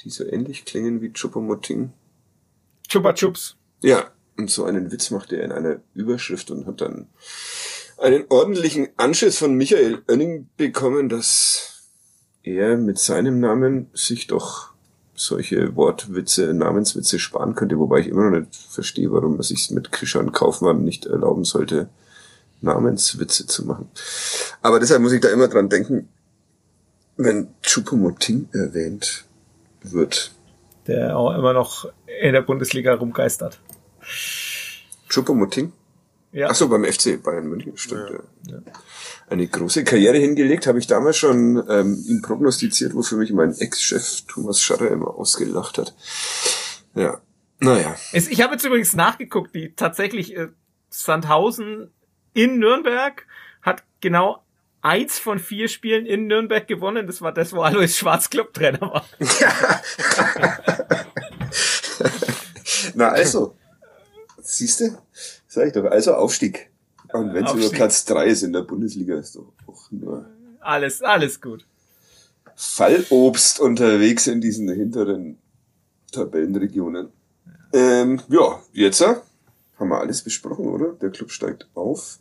die 0.04 0.10
so 0.10 0.24
ähnlich 0.24 0.64
klingen 0.64 1.02
wie 1.02 1.12
Chupomoting? 1.12 1.92
Chupa 2.88 3.14
Chups. 3.14 3.58
Ja, 3.82 4.12
und 4.38 4.50
so 4.50 4.64
einen 4.64 4.92
Witz 4.92 5.12
machte 5.12 5.38
er 5.38 5.44
in 5.44 5.52
einer 5.52 5.82
Überschrift 5.94 6.50
und 6.52 6.66
hat 6.66 6.82
dann 6.82 7.08
einen 7.98 8.26
ordentlichen 8.30 8.90
Anschiss 8.98 9.38
von 9.38 9.56
Michael 9.56 10.02
Oenning 10.10 10.50
bekommen, 10.58 11.10
dass 11.10 11.90
er 12.44 12.78
mit 12.78 13.00
seinem 13.00 13.40
Namen 13.40 13.90
sich 13.94 14.28
doch 14.28 14.74
solche 15.16 15.76
Wortwitze, 15.76 16.54
Namenswitze 16.54 17.20
sparen 17.20 17.56
könnte, 17.56 17.80
wobei 17.80 18.00
ich 18.00 18.08
immer 18.08 18.30
noch 18.30 18.40
nicht 18.40 18.56
verstehe, 18.56 19.12
warum 19.12 19.34
man 19.34 19.44
sich 19.44 19.72
mit 19.72 19.92
Krishan 19.92 20.34
Kaufmann 20.34 20.84
nicht 20.84 21.06
erlauben 21.06 21.46
sollte, 21.46 21.90
Namenswitze 22.62 23.48
zu 23.48 23.66
machen. 23.66 23.90
Aber 24.62 24.80
deshalb 24.80 25.02
muss 25.02 25.14
ich 25.14 25.22
da 25.22 25.30
immer 25.30 25.48
dran 25.48 25.70
denken, 25.70 26.10
wenn 27.18 27.48
Chupomoting 27.62 28.50
erwähnt 28.52 29.26
wird. 29.84 30.32
Der 30.88 31.18
auch 31.18 31.34
immer 31.36 31.54
noch 31.54 31.88
in 32.22 32.34
der 32.34 32.42
Bundesliga 32.42 32.94
rumgeistert. 32.94 33.60
Chupomoting? 35.10 35.72
Ja. 36.36 36.50
Ach 36.50 36.56
so, 36.56 36.68
beim 36.68 36.84
FC 36.84 37.24
Bayern 37.24 37.48
München, 37.48 37.78
stimmt. 37.78 38.10
Ja. 38.10 38.56
ja. 38.56 38.62
Eine 39.30 39.48
große 39.48 39.86
Karriere 39.86 40.18
hingelegt, 40.18 40.68
habe 40.68 40.80
ich 40.80 40.86
damals 40.86 41.16
schon 41.16 41.64
ähm, 41.70 42.04
ihm 42.10 42.22
prognostiziert, 42.22 42.94
wofür 42.94 43.18
mich 43.18 43.32
mein 43.32 43.58
Ex-Chef 43.58 44.24
Thomas 44.28 44.62
Scharrer 44.62 44.92
immer 44.92 45.16
ausgelacht 45.16 45.78
hat. 45.78 45.96
Ja, 46.94 47.22
naja. 47.60 47.96
Es, 48.12 48.28
ich 48.28 48.42
habe 48.42 48.56
jetzt 48.56 48.66
übrigens 48.66 48.98
nachgeguckt, 48.98 49.56
die 49.56 49.76
tatsächlich 49.76 50.36
äh, 50.36 50.50
Sandhausen 50.90 51.90
in 52.34 52.60
Nürnberg 52.60 53.26
hat 53.62 53.86
genau 54.02 54.44
eins 54.82 55.18
von 55.18 55.40
vier 55.40 55.70
Spielen 55.70 56.06
in 56.06 56.28
Nürnberg 56.28 56.68
gewonnen. 56.68 57.08
Das 57.08 57.22
war 57.22 57.32
das, 57.32 57.54
wo 57.54 57.62
Alois 57.62 57.96
Schwarz 57.96 58.30
Club-Trainer 58.30 58.82
war. 58.82 59.06
Na 62.94 63.08
also, 63.08 63.56
siehst 64.42 64.82
du? 64.82 64.98
Sag 65.56 65.68
ich 65.68 65.74
doch. 65.74 65.86
Also 65.86 66.14
Aufstieg. 66.16 66.70
Und 67.14 67.34
wenn 67.34 67.46
es 67.46 67.54
nur 67.54 67.72
Platz 67.72 68.04
drei 68.04 68.26
ist 68.26 68.44
in 68.44 68.52
der 68.52 68.64
Bundesliga, 68.64 69.18
ist 69.18 69.38
doch 69.38 69.54
auch 69.68 69.90
nur. 69.90 70.26
Alles, 70.60 71.02
alles 71.02 71.40
gut. 71.40 71.66
Fallobst 72.58 73.62
unterwegs 73.62 74.28
in 74.28 74.42
diesen 74.42 74.68
hinteren 74.68 75.38
Tabellenregionen. 76.12 77.08
Ja, 77.72 77.80
ähm, 77.80 78.22
ja 78.28 78.62
jetzt 78.74 79.00
äh, 79.00 79.16
haben 79.80 79.88
wir 79.88 79.98
alles 80.02 80.24
besprochen, 80.24 80.66
oder? 80.66 80.92
Der 80.92 81.10
Club 81.10 81.32
steigt 81.32 81.70
auf. 81.74 82.20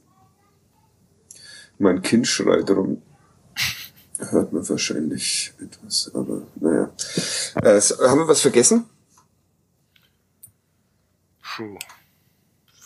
Mein 1.79 2.03
Kind 2.03 2.29
schreit 2.29 2.71
rum. 2.71 3.03
Hört 4.31 4.53
man 4.53 4.69
wahrscheinlich 4.69 5.55
etwas, 5.61 6.13
aber 6.15 6.43
naja. 6.55 6.93
Äh, 7.57 7.81
haben 7.81 8.21
wir 8.21 8.29
was 8.29 8.43
vergessen? 8.43 8.85
Puh. 11.43 11.77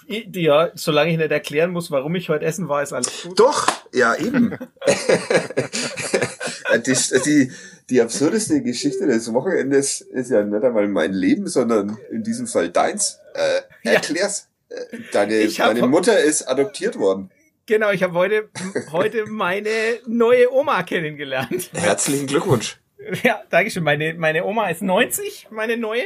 Ja, 0.08 0.70
solange 0.74 1.12
ich 1.12 1.18
nicht 1.18 1.30
erklären 1.30 1.70
muss, 1.70 1.90
warum 1.90 2.14
ich 2.14 2.30
heute 2.30 2.46
essen 2.46 2.70
war, 2.70 2.82
ist 2.82 2.94
alles 2.94 3.24
gut. 3.24 3.38
Doch, 3.38 3.66
ja, 3.92 4.16
eben. 4.16 4.56
die, 6.86 6.96
die, 7.26 7.52
die 7.90 8.00
absurdeste 8.00 8.62
Geschichte 8.62 9.06
des 9.06 9.30
Wochenendes 9.34 10.00
ist 10.00 10.30
ja 10.30 10.42
nicht 10.42 10.64
einmal 10.64 10.88
mein 10.88 11.12
Leben, 11.12 11.46
sondern 11.46 11.98
in 12.10 12.22
diesem 12.22 12.46
Fall 12.46 12.70
deins. 12.70 13.18
Äh, 13.34 13.60
erklär's. 13.86 14.48
Ja. 14.70 14.76
Äh, 14.76 14.98
deine, 15.12 15.46
deine 15.46 15.86
Mutter 15.86 16.18
ist 16.18 16.48
adoptiert 16.48 16.98
worden. 16.98 17.30
Genau, 17.66 17.90
ich 17.90 18.02
habe 18.02 18.14
heute, 18.14 18.48
heute 18.92 19.26
meine 19.26 19.68
neue 20.06 20.50
Oma 20.50 20.84
kennengelernt. 20.84 21.68
Herzlichen 21.74 22.26
Glückwunsch. 22.26 22.78
Ja, 23.22 23.42
danke 23.50 23.70
schön. 23.70 23.84
Meine, 23.84 24.14
meine 24.14 24.44
Oma 24.44 24.70
ist 24.70 24.80
90, 24.80 25.48
meine 25.50 25.76
neue. 25.76 26.04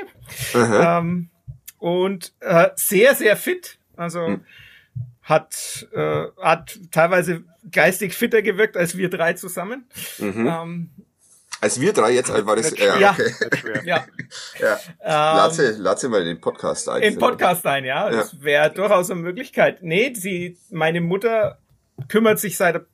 Ähm, 0.55 1.30
und 1.78 2.32
äh, 2.40 2.70
sehr, 2.74 3.14
sehr 3.14 3.36
fit. 3.36 3.78
Also 3.97 4.26
hm. 4.26 4.45
hat, 5.22 5.88
äh, 5.93 6.26
hat 6.40 6.78
teilweise 6.90 7.45
geistig 7.70 8.14
fitter 8.14 8.43
gewirkt 8.43 8.76
als 8.76 8.97
wir 8.97 9.11
drei 9.11 9.34
zusammen. 9.34 9.86
Mhm. 10.18 10.47
Ähm, 10.47 10.90
als 11.61 11.80
wir 11.80 11.93
drei 11.93 12.11
jetzt 12.11 12.28
war 12.45 12.57
das 12.57 12.76
ja, 12.78 12.99
ja, 12.99 13.12
okay. 13.12 13.32
ja. 13.84 14.05
ja. 15.05 15.51
Sie, 15.51 15.62
lad 15.78 16.01
sie 16.01 16.09
mal 16.09 16.20
in 16.22 16.26
den 16.26 16.40
Podcast 16.40 16.88
ein. 16.88 17.03
In 17.03 17.12
den 17.12 17.20
Podcast 17.20 17.64
ein, 17.66 17.84
ja. 17.84 18.11
ja. 18.11 18.16
Das 18.16 18.43
wäre 18.43 18.72
durchaus 18.72 19.11
eine 19.12 19.20
Möglichkeit. 19.20 19.80
Nee, 19.80 20.12
sie, 20.14 20.59
meine 20.70 21.01
Mutter 21.01 21.59
kümmert 22.09 22.40
sich 22.40 22.57
seit 22.57 22.84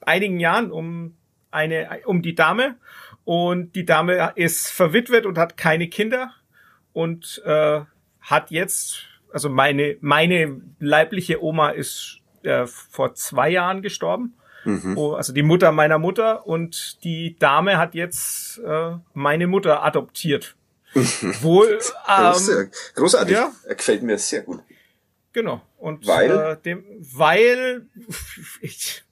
einigen 0.00 0.40
Jahren 0.40 0.72
um 0.72 1.16
eine, 1.52 2.00
um 2.06 2.20
die 2.20 2.34
Dame 2.34 2.74
und 3.24 3.76
die 3.76 3.84
Dame 3.84 4.32
ist 4.34 4.70
verwitwet 4.70 5.24
und 5.24 5.38
hat 5.38 5.56
keine 5.56 5.88
Kinder 5.88 6.32
und 6.92 7.42
äh, 7.44 7.82
hat 8.20 8.50
jetzt 8.50 9.04
also 9.32 9.48
meine, 9.48 9.96
meine 10.00 10.60
leibliche 10.78 11.42
Oma 11.42 11.70
ist 11.70 12.18
äh, 12.42 12.66
vor 12.66 13.14
zwei 13.14 13.50
Jahren 13.50 13.82
gestorben. 13.82 14.34
Mhm. 14.64 14.96
Oh, 14.96 15.12
also 15.12 15.32
die 15.32 15.42
Mutter 15.42 15.70
meiner 15.72 15.98
Mutter 15.98 16.46
und 16.46 17.02
die 17.04 17.36
Dame 17.38 17.78
hat 17.78 17.94
jetzt 17.94 18.58
äh, 18.58 18.96
meine 19.14 19.46
Mutter 19.46 19.84
adoptiert. 19.84 20.56
Wohl, 20.94 21.78
ähm, 22.08 22.70
großartig. 22.94 23.34
Ja. 23.36 23.52
Gefällt 23.68 24.02
mir 24.02 24.18
sehr 24.18 24.42
gut. 24.42 24.60
Genau. 25.32 25.60
Und 25.76 26.06
weil, 26.06 26.30
äh, 26.30 26.56
dem, 26.56 26.84
weil 26.98 27.86
ich, 28.60 29.04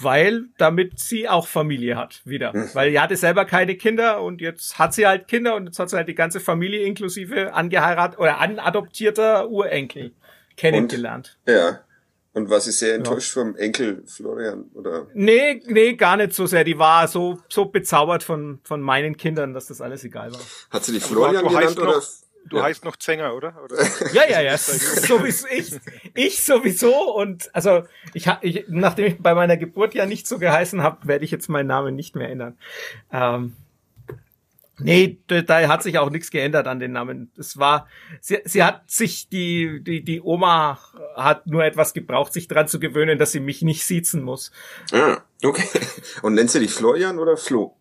weil 0.00 0.46
damit 0.58 0.98
sie 0.98 1.28
auch 1.28 1.46
Familie 1.46 1.96
hat 1.96 2.20
wieder. 2.24 2.52
Mhm. 2.54 2.70
Weil 2.74 2.90
sie 2.90 3.00
hatte 3.00 3.16
selber 3.16 3.44
keine 3.44 3.76
Kinder 3.76 4.22
und 4.22 4.40
jetzt 4.40 4.78
hat 4.78 4.94
sie 4.94 5.06
halt 5.06 5.28
Kinder 5.28 5.56
und 5.56 5.66
jetzt 5.66 5.78
hat 5.78 5.90
sie 5.90 5.96
halt 5.96 6.08
die 6.08 6.14
ganze 6.14 6.40
Familie 6.40 6.82
inklusive 6.82 7.54
angeheiratet 7.54 8.18
oder 8.18 8.38
anadoptierter 8.38 9.48
Urenkel 9.48 10.12
kennengelernt. 10.56 11.38
Und, 11.46 11.52
ja. 11.54 11.80
Und 12.32 12.50
war 12.50 12.60
sie 12.60 12.70
sehr 12.70 12.94
enttäuscht 12.94 13.34
ja. 13.34 13.42
vom 13.42 13.56
Enkel 13.56 14.02
Florian, 14.06 14.70
oder? 14.74 15.06
Nee, 15.14 15.62
nee, 15.64 15.94
gar 15.94 16.18
nicht 16.18 16.34
so 16.34 16.44
sehr. 16.44 16.64
Die 16.64 16.78
war 16.78 17.08
so, 17.08 17.38
so 17.48 17.64
bezaubert 17.64 18.22
von, 18.22 18.60
von 18.62 18.82
meinen 18.82 19.16
Kindern, 19.16 19.54
dass 19.54 19.68
das 19.68 19.80
alles 19.80 20.04
egal 20.04 20.32
war. 20.32 20.40
Hat 20.70 20.84
sie 20.84 20.92
die 20.92 21.00
Florian 21.00 21.46
genannt, 21.46 21.78
oder? 21.78 22.02
Du 22.48 22.58
ja. 22.58 22.64
heißt 22.64 22.84
noch 22.84 22.96
Zenger, 22.96 23.34
oder? 23.34 23.54
oder? 23.62 23.76
Ja, 24.12 24.28
ja, 24.28 24.40
ja. 24.40 24.56
sowieso, 24.56 25.46
ich, 25.48 25.74
ich 26.14 26.42
sowieso. 26.42 27.14
Und 27.14 27.54
also 27.54 27.84
ich, 28.14 28.28
ich, 28.42 28.64
nachdem 28.68 29.06
ich 29.06 29.18
bei 29.18 29.34
meiner 29.34 29.56
Geburt 29.56 29.94
ja 29.94 30.06
nicht 30.06 30.28
so 30.28 30.38
geheißen 30.38 30.82
habe, 30.82 31.06
werde 31.08 31.24
ich 31.24 31.30
jetzt 31.30 31.48
meinen 31.48 31.66
Namen 31.66 31.96
nicht 31.96 32.14
mehr 32.14 32.28
ändern. 32.28 32.56
Ähm, 33.12 33.56
nee, 34.78 35.18
da, 35.26 35.68
hat 35.68 35.82
sich 35.82 35.98
auch 35.98 36.10
nichts 36.10 36.30
geändert 36.30 36.68
an 36.68 36.78
den 36.78 36.92
Namen. 36.92 37.32
Es 37.36 37.58
war, 37.58 37.88
sie, 38.20 38.38
sie 38.44 38.62
hat 38.62 38.90
sich 38.90 39.28
die, 39.28 39.82
die, 39.82 40.04
die 40.04 40.20
Oma 40.20 40.78
hat 41.16 41.46
nur 41.46 41.64
etwas 41.64 41.94
gebraucht, 41.94 42.32
sich 42.32 42.46
dran 42.46 42.68
zu 42.68 42.78
gewöhnen, 42.78 43.18
dass 43.18 43.32
sie 43.32 43.40
mich 43.40 43.62
nicht 43.62 43.84
siezen 43.84 44.22
muss. 44.22 44.52
Ah, 44.92 45.18
okay. 45.42 45.66
Und 46.22 46.34
nennt 46.34 46.50
sie 46.50 46.60
dich 46.60 46.72
Florian 46.72 47.18
oder 47.18 47.36
Flo? 47.36 47.76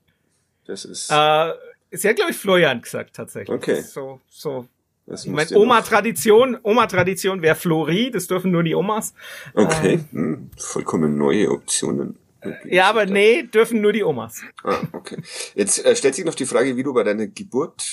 Das 0.65 0.85
ist. 0.85 1.11
Äh, 1.11 1.51
Sie 1.91 2.09
hat, 2.09 2.15
glaube 2.15 2.31
ich, 2.31 2.37
Florian 2.37 2.81
gesagt, 2.81 3.15
tatsächlich. 3.15 3.55
Okay. 3.55 3.81
So, 3.81 4.19
so. 4.29 4.67
ich 5.07 5.25
meine, 5.27 5.57
Oma-Tradition, 5.57 6.57
Oma-Tradition 6.61 7.41
wäre 7.41 7.55
Flori, 7.55 8.11
das 8.11 8.27
dürfen 8.27 8.51
nur 8.51 8.63
die 8.63 8.75
Omas. 8.75 9.13
Okay, 9.53 9.93
ähm, 9.93 10.07
hm, 10.11 10.51
vollkommen 10.57 11.17
neue 11.17 11.51
Optionen. 11.51 12.17
Okay, 12.41 12.75
ja, 12.75 12.89
aber 12.89 13.05
nee, 13.05 13.43
dürfen 13.43 13.81
nur 13.81 13.93
die 13.93 14.03
Omas. 14.03 14.41
Ah, 14.63 14.79
okay. 14.91 15.17
Jetzt 15.55 15.83
äh, 15.83 15.95
stellt 15.95 16.15
sich 16.15 16.25
noch 16.25 16.35
die 16.35 16.45
Frage, 16.45 16.75
wie 16.75 16.83
du 16.83 16.93
bei 16.93 17.03
deiner 17.03 17.27
Geburt 17.27 17.83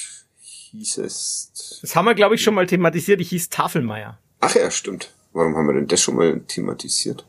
hießest. 0.73 1.81
Das 1.83 1.97
haben 1.97 2.05
wir, 2.07 2.15
glaube 2.15 2.35
ich, 2.35 2.43
schon 2.43 2.55
mal 2.55 2.67
thematisiert. 2.67 3.21
Ich 3.21 3.31
hieß 3.31 3.49
Tafelmeier. 3.49 4.19
Ach 4.41 4.55
ja, 4.55 4.71
stimmt. 4.71 5.15
Warum 5.33 5.57
haben 5.57 5.67
wir 5.67 5.75
denn 5.75 5.87
das 5.87 6.03
schon 6.03 6.17
mal 6.17 6.41
thematisiert? 6.41 7.25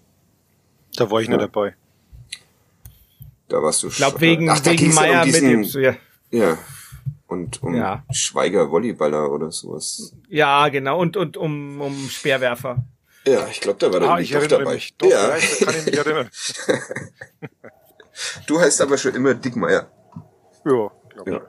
Da 0.95 1.09
war 1.09 1.21
ich 1.21 1.27
ja. 1.27 1.37
nicht 1.37 1.43
dabei. 1.43 1.75
Da 3.47 3.61
warst 3.61 3.83
du 3.83 3.89
schon. 3.89 3.91
Ich 3.91 3.97
glaube, 3.97 4.21
wegen, 4.21 4.49
Ach, 4.49 4.65
wegen 4.65 4.93
Meier 4.93 5.21
um 5.21 5.25
diesen, 5.25 5.59
mit 5.59 5.73
dem, 5.75 5.81
ja. 5.81 5.95
Ja. 6.33 6.57
Und 7.27 7.61
um 7.61 7.75
ja. 7.75 8.03
Schweiger 8.11 8.69
Volleyballer 8.69 9.31
oder 9.31 9.51
sowas. 9.51 10.15
Ja, 10.29 10.67
genau. 10.69 10.99
Und, 10.99 11.15
und 11.15 11.37
um, 11.37 11.79
um 11.79 12.09
Speerwerfer. 12.09 12.83
Ja, 13.25 13.47
ich 13.47 13.61
glaube, 13.61 13.79
da 13.79 13.91
war 13.93 14.15
ah, 14.15 14.19
ich 14.19 14.31
doch 14.31 14.45
dabei. 14.47 14.73
Mich. 14.73 14.95
Doch, 14.97 15.09
ja. 15.09 15.29
kann 15.29 15.75
ich 15.77 15.85
mich 15.85 15.97
erinnern. 15.97 16.29
du 18.47 18.59
heißt 18.59 18.81
aber 18.81 18.97
schon 18.97 19.15
immer 19.15 19.33
Dickmeier. 19.35 19.91
Ja, 20.65 20.91
ja. 21.25 21.41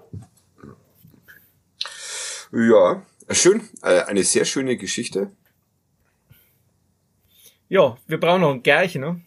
Ja, 2.53 3.03
schön. 3.31 3.69
Äh, 3.83 4.03
eine 4.03 4.23
sehr 4.23 4.45
schöne 4.45 4.77
Geschichte. 4.77 5.33
Ja, 7.69 7.97
wir 8.07 8.21
brauchen 8.21 8.43
noch 8.43 8.53
ein 8.53 8.63
Gärchen, 8.63 9.01
ne? 9.01 9.21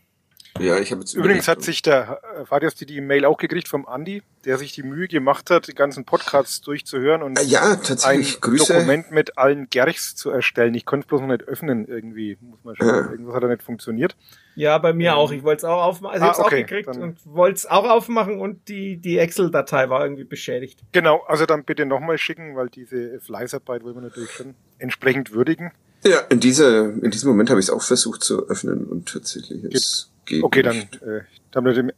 Ja, 0.59 0.79
ich 0.79 0.91
habe 0.91 1.01
jetzt 1.01 1.13
Übrigens 1.13 1.47
hat 1.47 1.61
sich 1.61 1.81
der, 1.81 2.21
äh, 2.49 2.65
hast 2.65 2.81
du 2.81 2.85
die 2.85 2.97
E-Mail 2.97 3.25
auch 3.25 3.37
gekriegt 3.37 3.67
vom 3.67 3.87
Andi, 3.87 4.23
der 4.45 4.57
sich 4.57 4.73
die 4.73 4.83
Mühe 4.83 5.07
gemacht 5.07 5.49
hat, 5.49 5.67
die 5.67 5.73
ganzen 5.73 6.05
Podcasts 6.05 6.61
durchzuhören 6.61 7.21
und 7.23 7.39
äh, 7.39 7.43
ja, 7.43 7.75
tatsächlich. 7.75 8.35
ein 8.35 8.41
Grüße. 8.41 8.73
Dokument 8.73 9.11
mit 9.11 9.37
allen 9.37 9.69
Gerchs 9.69 10.15
zu 10.15 10.29
erstellen. 10.29 10.73
Ich 10.73 10.85
konnte 10.85 11.05
es 11.05 11.07
bloß 11.07 11.21
noch 11.21 11.27
nicht 11.27 11.43
öffnen 11.43 11.85
irgendwie. 11.87 12.37
Muss 12.41 12.63
man 12.63 12.75
schauen. 12.75 12.87
Ja. 12.87 13.11
Irgendwas 13.11 13.35
hat 13.35 13.43
da 13.43 13.47
nicht 13.47 13.63
funktioniert. 13.63 14.15
Ja, 14.55 14.77
bei 14.77 14.93
mir 14.93 15.15
auch. 15.15 15.31
Ich 15.31 15.43
wollte 15.43 15.59
es 15.59 15.63
auch 15.63 15.83
aufmachen. 15.83 16.21
Also 16.21 16.25
ah, 16.25 16.31
ich 16.31 16.37
habe 16.37 16.45
okay, 16.45 16.63
auch 16.63 16.67
gekriegt 16.67 16.87
und 16.97 17.17
wollte 17.25 17.57
es 17.57 17.65
auch 17.65 17.87
aufmachen 17.89 18.39
und 18.39 18.67
die, 18.67 18.97
die 18.97 19.19
Excel-Datei 19.19 19.89
war 19.89 20.03
irgendwie 20.03 20.23
beschädigt. 20.23 20.79
Genau, 20.91 21.23
also 21.27 21.45
dann 21.45 21.63
bitte 21.63 21.85
nochmal 21.85 22.17
schicken, 22.17 22.55
weil 22.55 22.69
diese 22.69 23.19
Fleißarbeit 23.19 23.83
wollen 23.83 23.95
wir 23.95 24.01
natürlich 24.01 24.31
schon 24.31 24.55
entsprechend 24.79 25.31
würdigen. 25.31 25.71
Ja, 26.03 26.19
in, 26.29 26.39
diese, 26.39 26.95
in 27.01 27.11
diesem 27.11 27.29
Moment 27.29 27.49
habe 27.49 27.59
ich 27.59 27.67
es 27.67 27.69
auch 27.69 27.81
versucht 27.81 28.23
zu 28.23 28.47
öffnen 28.47 28.85
und 28.85 29.09
tatsächlich 29.09 29.63
ist 29.63 30.07
geht 30.07 30.16
Okay, 30.41 30.63
nicht. 30.63 31.01
dann, 31.01 31.09
äh, 31.09 31.21
dann 31.51 31.91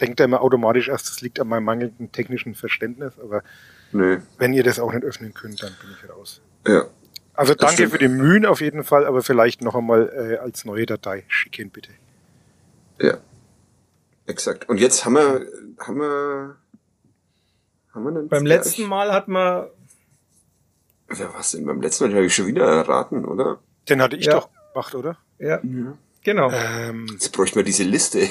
denkt 0.00 0.20
er 0.20 0.24
immer 0.24 0.40
automatisch 0.40 0.88
erst, 0.88 1.08
das 1.08 1.20
liegt 1.20 1.40
an 1.40 1.48
meinem 1.48 1.64
mangelnden 1.64 2.10
technischen 2.12 2.54
Verständnis, 2.54 3.18
aber 3.18 3.42
nee. 3.92 4.18
wenn 4.38 4.52
ihr 4.52 4.64
das 4.64 4.78
auch 4.78 4.92
nicht 4.92 5.04
öffnen 5.04 5.34
könnt, 5.34 5.62
dann 5.62 5.72
bin 5.80 5.90
ich 5.90 6.10
raus. 6.10 6.40
Ja. 6.66 6.86
Also 7.34 7.54
danke 7.54 7.88
für 7.88 7.98
die 7.98 8.08
Mühen 8.08 8.44
auf 8.44 8.60
jeden 8.60 8.84
Fall, 8.84 9.06
aber 9.06 9.22
vielleicht 9.22 9.62
noch 9.62 9.74
einmal 9.74 10.10
äh, 10.14 10.36
als 10.38 10.64
neue 10.64 10.84
Datei 10.84 11.24
schicken, 11.28 11.70
bitte. 11.70 11.90
Ja. 13.00 13.18
Exakt. 14.26 14.68
Und 14.68 14.78
jetzt 14.78 15.04
haben 15.04 15.14
wir, 15.14 15.46
haben 15.78 15.98
wir, 15.98 16.56
haben 17.94 18.04
wir 18.04 18.10
einen 18.10 18.28
Beim 18.28 18.46
letzten 18.46 18.86
Mal 18.86 19.12
hat 19.12 19.28
man. 19.28 19.68
Ja, 21.16 21.30
was 21.34 21.52
denn? 21.52 21.64
Beim 21.64 21.80
letzten 21.80 22.04
Mal 22.04 22.14
habe 22.14 22.26
ich 22.26 22.34
schon 22.34 22.46
wieder 22.46 22.64
erraten, 22.64 23.24
oder? 23.24 23.58
Den 23.88 24.02
hatte 24.02 24.16
ich 24.16 24.26
ja. 24.26 24.34
doch 24.34 24.50
gemacht, 24.72 24.94
oder? 24.94 25.16
Ja. 25.38 25.60
ja. 25.62 25.96
Genau. 26.22 26.50
Ähm, 26.50 27.06
Jetzt 27.12 27.32
bräuchten 27.32 27.56
wir 27.56 27.62
diese 27.64 27.84
Liste. 27.84 28.18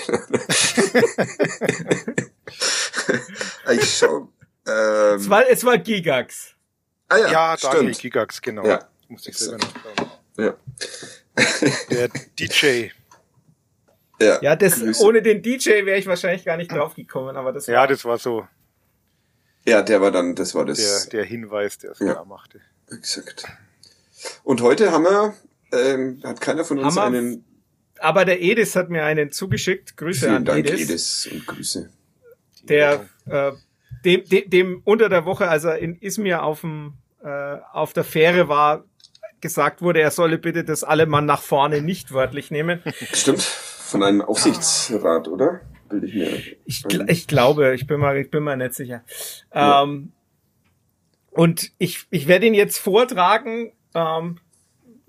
ich 3.72 3.98
schau. 3.98 4.30
Ähm, 4.68 5.16
es, 5.16 5.30
war, 5.30 5.50
es 5.50 5.64
war 5.64 5.78
Gigax. 5.78 6.54
Ah 7.08 7.18
ja, 7.18 7.32
ja 7.32 7.58
Daniel 7.58 7.94
Gigax, 7.94 8.42
genau. 8.42 8.66
Ja. 8.66 8.88
Muss 9.08 9.28
ich 9.28 9.36
selber 9.38 9.58
nachschauen. 9.58 10.12
Ja. 10.38 10.54
Der 11.90 12.10
DJ. 12.40 12.90
Ja, 14.22 14.40
ja 14.42 14.56
das, 14.56 15.00
ohne 15.02 15.22
den 15.22 15.42
DJ 15.42 15.86
wäre 15.86 15.98
ich 15.98 16.06
wahrscheinlich 16.06 16.46
gar 16.46 16.58
nicht 16.58 16.72
drauf 16.72 16.94
gekommen, 16.94 17.36
aber 17.36 17.52
das 17.52 17.68
war. 17.68 17.74
Ja, 17.74 17.88
das 17.88 18.06
war 18.06 18.20
so. 18.20 18.48
Ja, 19.66 19.82
der 19.82 20.00
war 20.02 20.12
dann, 20.12 20.36
das 20.36 20.54
war 20.54 20.66
das. 20.66 20.78
Der, 20.78 21.22
der 21.22 21.26
Hinweis, 21.26 21.80
der 21.80 21.92
es 21.92 22.00
ja, 22.00 22.14
klar 22.14 22.26
machte. 22.26 22.62
Exakt. 22.92 23.46
Und 24.44 24.62
heute 24.62 24.92
haben 24.92 25.04
wir, 25.04 25.34
ähm, 25.72 26.22
hat 26.24 26.42
keiner 26.42 26.64
von 26.66 26.80
uns 26.80 26.96
haben 26.98 27.16
einen 27.16 27.46
aber 28.02 28.26
der 28.26 28.42
Edis 28.42 28.76
hat 28.76 28.90
mir 28.90 29.04
einen 29.04 29.32
zugeschickt. 29.32 29.98
Grüße 29.98 30.22
Vielen 30.22 30.36
an 30.36 30.46
Dank, 30.46 30.60
Edis. 30.60 30.90
Edis 30.90 31.30
und 31.32 31.48
Grüße. 31.48 31.90
Der 32.64 33.06
äh, 33.26 33.52
dem, 34.06 34.24
dem, 34.26 34.50
dem 34.50 34.82
unter 34.84 35.10
der 35.10 35.26
Woche, 35.26 35.48
als 35.48 35.64
er 35.64 35.80
in 35.80 35.96
Izmir 35.96 36.44
auf 36.44 36.62
dem 36.62 36.94
äh, 37.24 37.58
auf 37.74 37.94
der 37.94 38.04
Fähre 38.04 38.48
war, 38.48 38.86
gesagt 39.42 39.82
wurde, 39.82 40.02
er 40.02 40.12
solle 40.12 40.38
bitte 40.38 40.64
das 40.64 40.84
alle 40.84 41.06
Mann 41.06 41.26
nach 41.26 41.42
vorne 41.42 41.82
nicht 41.82 42.12
wörtlich 42.12 42.52
nehmen. 42.52 42.82
Stimmt, 43.14 43.42
von 43.42 44.04
einem 44.04 44.22
Aufsichtsrat, 44.22 45.28
oder? 45.28 45.62
Bilde 45.90 46.08
ich 46.08 46.14
mir. 46.14 46.30
Ich, 46.66 46.86
ich 47.08 47.28
glaube, 47.28 47.74
ich 47.74 47.88
bin 47.88 48.00
mal, 48.00 48.18
ich 48.18 48.30
bin 48.30 48.44
mal 48.44 48.56
nicht 48.58 48.74
sicher. 48.74 49.04
Ja. 49.54 49.84
Ähm, 49.84 50.12
und 51.32 51.72
ich, 51.78 52.06
ich 52.10 52.28
werde 52.28 52.46
ihn 52.46 52.54
jetzt 52.54 52.78
vortragen. 52.78 53.72
Ähm, 53.94 54.40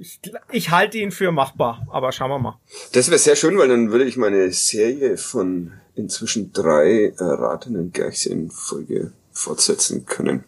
ich, 0.00 0.18
ich 0.50 0.70
halte 0.70 0.98
ihn 0.98 1.10
für 1.10 1.30
machbar, 1.30 1.86
aber 1.90 2.10
schauen 2.12 2.30
wir 2.30 2.38
mal. 2.38 2.58
Das 2.92 3.08
wäre 3.10 3.18
sehr 3.18 3.36
schön, 3.36 3.58
weil 3.58 3.68
dann 3.68 3.92
würde 3.92 4.06
ich 4.06 4.16
meine 4.16 4.50
Serie 4.50 5.18
von 5.18 5.72
inzwischen 5.94 6.52
drei 6.52 7.12
erratenen 7.18 7.92
Gleichs 7.92 8.24
in 8.24 8.50
Folge 8.50 9.12
fortsetzen 9.30 10.06
können. 10.06 10.44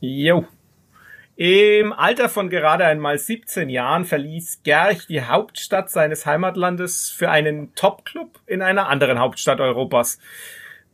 Jo. 0.00 0.44
Im 1.36 1.92
Alter 1.92 2.28
von 2.28 2.50
gerade 2.50 2.84
einmal 2.84 3.16
17 3.16 3.70
Jahren 3.70 4.04
verließ 4.04 4.60
Gerch 4.64 5.06
die 5.06 5.22
Hauptstadt 5.22 5.88
seines 5.88 6.26
Heimatlandes 6.26 7.08
für 7.08 7.30
einen 7.30 7.74
Top-Club 7.74 8.40
in 8.46 8.60
einer 8.60 8.88
anderen 8.88 9.18
Hauptstadt 9.18 9.60
Europas. 9.60 10.18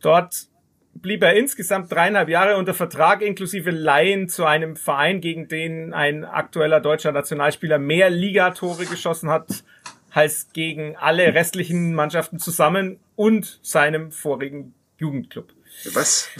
Dort 0.01 0.47
blieb 0.95 1.21
er 1.21 1.35
insgesamt 1.35 1.91
dreieinhalb 1.91 2.29
Jahre 2.29 2.57
unter 2.57 2.73
Vertrag 2.73 3.21
inklusive 3.21 3.71
Laien 3.71 4.29
zu 4.29 4.45
einem 4.45 4.75
Verein, 4.75 5.21
gegen 5.21 5.47
den 5.47 5.93
ein 5.93 6.25
aktueller 6.25 6.79
deutscher 6.79 7.11
Nationalspieler 7.11 7.77
mehr 7.77 8.09
Ligatore 8.09 8.85
geschossen 8.85 9.29
hat 9.29 9.63
als 10.11 10.53
gegen 10.53 10.95
alle 10.95 11.33
restlichen 11.33 11.93
Mannschaften 11.93 12.39
zusammen 12.39 12.99
und 13.17 13.59
seinem 13.61 14.11
vorigen 14.11 14.73
Jugendclub. 14.97 15.54
Was? 15.93 16.29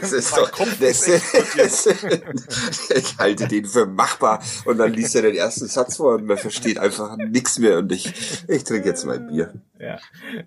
Das 0.00 0.12
ist 0.12 0.36
doch, 0.36 0.50
das, 0.80 1.10
das, 1.56 1.86
ich 1.86 3.18
halte 3.18 3.48
den 3.48 3.64
für 3.64 3.86
machbar 3.86 4.42
und 4.64 4.78
dann 4.78 4.92
liest 4.92 5.14
er 5.14 5.22
den 5.22 5.34
ersten 5.34 5.66
Satz 5.66 5.96
vor 5.96 6.14
und 6.14 6.26
man 6.26 6.36
versteht 6.36 6.78
einfach 6.78 7.16
nichts 7.16 7.58
mehr 7.58 7.78
und 7.78 7.90
ich, 7.92 8.12
ich 8.48 8.64
trinke 8.64 8.88
jetzt 8.88 9.04
mein 9.04 9.26
Bier. 9.28 9.54
Ja. 9.78 9.98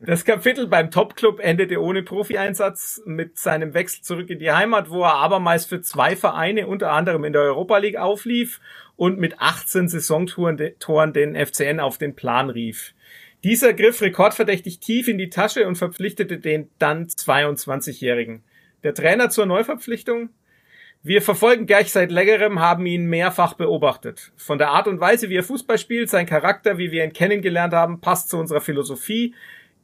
Das 0.01 0.25
Kapitel 0.25 0.67
beim 0.67 0.91
Topclub 0.91 1.39
endete 1.39 1.81
ohne 1.81 2.03
Profi-Einsatz 2.03 3.01
mit 3.05 3.37
seinem 3.37 3.73
Wechsel 3.73 4.03
zurück 4.03 4.29
in 4.29 4.39
die 4.39 4.51
Heimat, 4.51 4.89
wo 4.89 5.03
er 5.03 5.15
abermals 5.15 5.65
für 5.65 5.81
zwei 5.81 6.15
Vereine, 6.15 6.67
unter 6.67 6.91
anderem 6.91 7.23
in 7.23 7.33
der 7.33 7.43
Europa 7.43 7.77
League 7.77 7.97
auflief 7.97 8.59
und 8.95 9.19
mit 9.19 9.39
18 9.39 9.89
Saisontoren 9.89 10.57
den 11.13 11.35
FCN 11.35 11.79
auf 11.79 11.97
den 11.97 12.15
Plan 12.15 12.49
rief. 12.49 12.93
Dieser 13.43 13.73
griff 13.73 14.01
rekordverdächtig 14.01 14.79
tief 14.79 15.07
in 15.07 15.17
die 15.17 15.29
Tasche 15.29 15.67
und 15.67 15.75
verpflichtete 15.75 16.37
den 16.37 16.69
dann 16.77 17.07
22-Jährigen. 17.07 18.43
Der 18.83 18.93
Trainer 18.93 19.29
zur 19.29 19.47
Neuverpflichtung? 19.47 20.29
Wir 21.01 21.23
verfolgen 21.23 21.65
Gerch 21.65 21.91
seit 21.91 22.11
längerem, 22.11 22.59
haben 22.59 22.85
ihn 22.85 23.07
mehrfach 23.07 23.55
beobachtet. 23.55 24.31
Von 24.37 24.59
der 24.59 24.69
Art 24.69 24.87
und 24.87 24.99
Weise, 24.99 25.29
wie 25.29 25.37
er 25.37 25.43
Fußball 25.43 25.79
spielt, 25.79 26.11
sein 26.11 26.27
Charakter, 26.27 26.77
wie 26.77 26.91
wir 26.91 27.03
ihn 27.03 27.13
kennengelernt 27.13 27.73
haben, 27.73 28.01
passt 28.01 28.29
zu 28.29 28.37
unserer 28.37 28.61
Philosophie. 28.61 29.33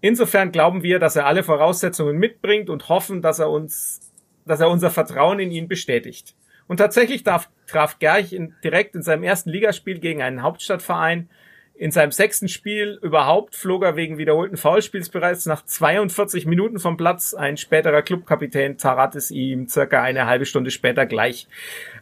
Insofern 0.01 0.51
glauben 0.51 0.83
wir, 0.83 0.99
dass 0.99 1.15
er 1.15 1.25
alle 1.25 1.41
Voraussetzungen 1.41 2.17
mitbringt 2.17 2.69
und 2.69 2.89
hoffen, 2.89 3.23
dass 3.23 3.39
er 3.39 3.49
uns, 3.49 4.13
dass 4.45 4.59
er 4.59 4.69
unser 4.69 4.91
Vertrauen 4.91 5.39
in 5.39 5.49
ihn 5.49 5.67
bestätigt. 5.67 6.35
Und 6.67 6.77
tatsächlich 6.77 7.23
darf, 7.23 7.49
traf 7.65 7.97
Gerch 7.97 8.33
in, 8.33 8.53
direkt 8.63 8.93
in 8.93 9.01
seinem 9.01 9.23
ersten 9.23 9.49
Ligaspiel 9.49 9.97
gegen 9.97 10.21
einen 10.21 10.43
Hauptstadtverein 10.43 11.29
in 11.77 11.91
seinem 11.91 12.11
sechsten 12.11 12.47
Spiel 12.47 12.97
überhaupt 13.01 13.55
flog 13.55 13.83
er 13.83 13.95
wegen 13.95 14.17
wiederholten 14.17 14.57
Foulspiels 14.57 15.09
bereits 15.09 15.45
nach 15.45 15.63
42 15.63 16.45
Minuten 16.45 16.79
vom 16.79 16.97
Platz. 16.97 17.33
Ein 17.33 17.57
späterer 17.57 18.01
Clubkapitän 18.01 18.77
Tarat 18.77 19.15
ist 19.15 19.31
ihm 19.31 19.67
circa 19.67 20.01
eine 20.01 20.25
halbe 20.25 20.45
Stunde 20.45 20.71
später 20.71 21.05
gleich. 21.05 21.47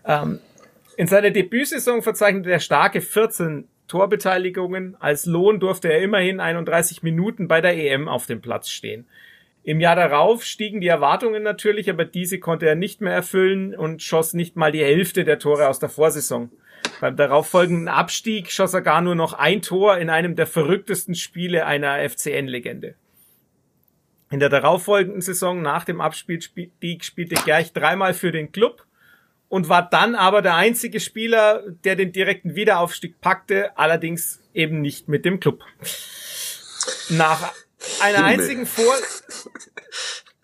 Ähm, 0.06 0.40
in 0.98 1.08
seiner 1.08 1.32
Debütsaison 1.32 2.02
verzeichnete 2.02 2.52
er 2.52 2.60
starke 2.60 3.02
14 3.02 3.68
Torbeteiligungen. 3.88 4.96
Als 5.00 5.26
Lohn 5.26 5.60
durfte 5.60 5.92
er 5.92 6.02
immerhin 6.02 6.40
31 6.40 7.04
Minuten 7.04 7.48
bei 7.48 7.60
der 7.60 7.76
EM 7.76 8.08
auf 8.08 8.26
dem 8.26 8.42
Platz 8.42 8.70
stehen. 8.70 9.06
Im 9.66 9.80
Jahr 9.80 9.96
darauf 9.96 10.44
stiegen 10.44 10.80
die 10.80 10.88
Erwartungen 10.88 11.42
natürlich, 11.42 11.90
aber 11.90 12.06
diese 12.06 12.40
konnte 12.40 12.68
er 12.68 12.76
nicht 12.76 13.02
mehr 13.02 13.14
erfüllen 13.14 13.76
und 13.76 14.04
schoss 14.04 14.36
nicht 14.36 14.56
mal 14.56 14.72
die 14.72 14.84
Hälfte 14.84 15.24
der 15.24 15.40
Tore 15.40 15.68
aus 15.68 15.80
der 15.80 15.90
Vorsaison. 15.90 16.52
Beim 17.02 17.16
darauffolgenden 17.16 17.88
Abstieg 17.88 18.52
schoss 18.52 18.76
er 18.76 18.84
gar 18.84 19.02
nur 19.02 19.16
noch 19.16 19.34
ein 19.34 19.64
Tor 19.64 19.98
in 19.98 20.12
einem 20.12 20.36
der 20.36 20.46
verrücktesten 20.46 21.16
Spiele 21.16 21.66
einer 21.66 21.98
FCN-Legende. 22.08 22.94
In 24.30 24.40
der 24.40 24.50
darauffolgenden 24.50 25.22
Saison 25.22 25.64
nach 25.64 25.84
dem 25.84 26.00
Abstieg 26.00 26.44
spielte 26.44 27.36
Gerch 27.44 27.74
dreimal 27.74 28.14
für 28.14 28.32
den 28.32 28.52
Club 28.52 28.86
und 29.50 29.68
war 29.68 29.90
dann 29.90 30.14
aber 30.14 30.44
der 30.44 30.56
einzige 30.56 31.00
Spieler, 31.00 31.64
der 31.84 31.96
den 31.96 32.12
direkten 32.12 32.54
Wiederaufstieg 32.54 33.20
packte, 33.20 33.76
allerdings 33.80 34.44
eben 34.54 34.82
nicht 34.82 35.08
mit 35.08 35.26
dem 35.26 35.40
Club. 35.40 35.64
Nach 37.10 37.52
einer 38.02 38.24
einzigen 38.24 38.66
Vor 38.66 38.94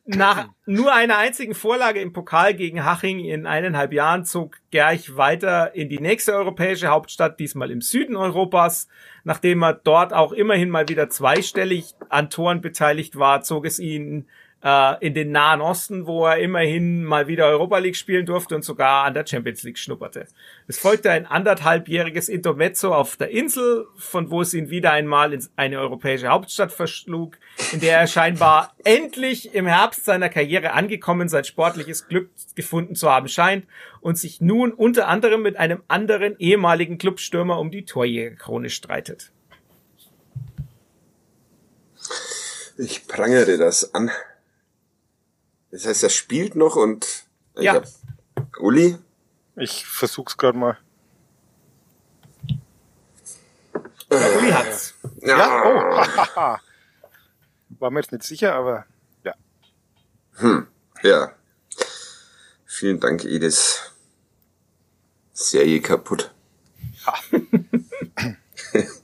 nach 0.06 0.50
nur 0.66 0.94
einer 0.94 1.18
einzigen 1.18 1.54
Vorlage 1.54 2.02
im 2.02 2.12
Pokal 2.12 2.54
gegen 2.54 2.84
Haching 2.84 3.20
in 3.20 3.46
eineinhalb 3.46 3.94
Jahren 3.94 4.26
zog 4.26 4.58
Gerch 4.72 5.16
weiter 5.16 5.76
in 5.76 5.90
die 5.90 6.00
nächste 6.00 6.34
europäische 6.34 6.88
Hauptstadt, 6.88 7.40
diesmal 7.40 7.72
im 7.72 7.82
Süden 7.82 8.16
Europas. 8.16 8.88
Nachdem 9.24 9.64
er 9.64 9.74
dort 9.74 10.14
auch 10.14 10.32
immerhin 10.32 10.70
mal 10.70 10.90
wieder 10.90 11.10
zweistellig 11.10 11.94
an 12.10 12.30
Toren 12.30 12.62
beteiligt 12.62 13.18
war, 13.18 13.42
zog 13.42 13.66
es 13.66 13.80
ihn 13.80 14.28
äh, 14.64 15.06
in 15.06 15.14
den 15.14 15.32
Nahen 15.32 15.62
Osten, 15.62 16.08
wo 16.08 16.26
er 16.26 16.38
immerhin 16.38 17.04
mal 17.04 17.28
wieder 17.28 17.48
Europa 17.48 17.78
League 17.80 17.96
spielen 17.96 18.26
durfte 18.26 18.56
und 18.56 18.64
sogar 18.64 19.06
an 19.06 19.14
der 19.14 19.26
Champions 19.26 19.64
League 19.64 19.78
schnupperte. 19.78 20.28
Es 20.68 20.78
folgte 20.78 21.12
ein 21.12 21.26
anderthalbjähriges 21.26 22.30
Intermezzo 22.30 22.94
auf 22.94 23.18
der 23.18 23.30
Insel, 23.30 23.88
von 23.96 24.30
wo 24.30 24.42
es 24.42 24.54
ihn 24.54 24.70
wieder 24.70 24.92
einmal 24.92 25.34
in 25.34 25.46
eine 25.56 25.80
europäische 25.80 26.28
Hauptstadt 26.28 26.72
verschlug, 26.72 27.38
in 27.72 27.80
der 27.80 27.98
er 27.98 28.08
scheinbar 28.08 28.76
endlich 28.84 29.54
im 29.54 29.66
Herbst 29.66 30.06
seiner 30.06 30.30
Karriere 30.30 30.74
angekommen 30.74 31.30
sein 31.30 31.44
sportliches 31.44 32.08
Glück 32.08 32.30
gefunden 32.56 32.96
zu 32.96 33.10
haben 33.10 33.28
scheint 33.28 33.66
und 34.00 34.18
sich 34.18 34.42
nun 34.42 34.72
unter 34.72 35.08
anderem 35.08 35.42
mit 35.42 35.58
einem 35.58 35.84
anderen 35.88 36.36
ehemaligen 36.40 36.98
Clubstürmer 36.98 37.60
um 37.60 37.72
die 37.72 37.86
Torjägerkrone 37.86 38.70
streitet. 38.70 39.32
Ich 42.78 43.08
prangere 43.08 43.58
das 43.58 43.94
an. 43.94 44.10
Das 45.72 45.86
heißt, 45.86 46.04
er 46.04 46.10
spielt 46.10 46.56
noch 46.56 46.76
und 46.76 47.26
ja. 47.56 47.76
Hab, 47.76 47.88
Uli? 48.60 48.98
Ich 49.56 49.86
versuch's 49.86 50.38
gerade 50.38 50.58
mal. 50.58 50.78
Ja, 54.12 54.38
Uli 54.38 54.52
hat's. 54.52 54.94
Ja, 55.22 55.38
ja? 55.38 55.64
oh, 56.36 56.58
war 57.80 57.92
mir 57.92 58.02
jetzt 58.02 58.12
nicht 58.12 58.24
sicher, 58.24 58.54
aber 58.54 58.86
ja. 59.24 59.34
Hm, 60.34 60.68
ja. 61.04 61.34
Vielen 62.66 63.00
Dank, 63.00 63.24
Edis. 63.24 63.92
Serie 65.34 65.82
kaputt. 65.82 66.34
Ja. 67.06 67.14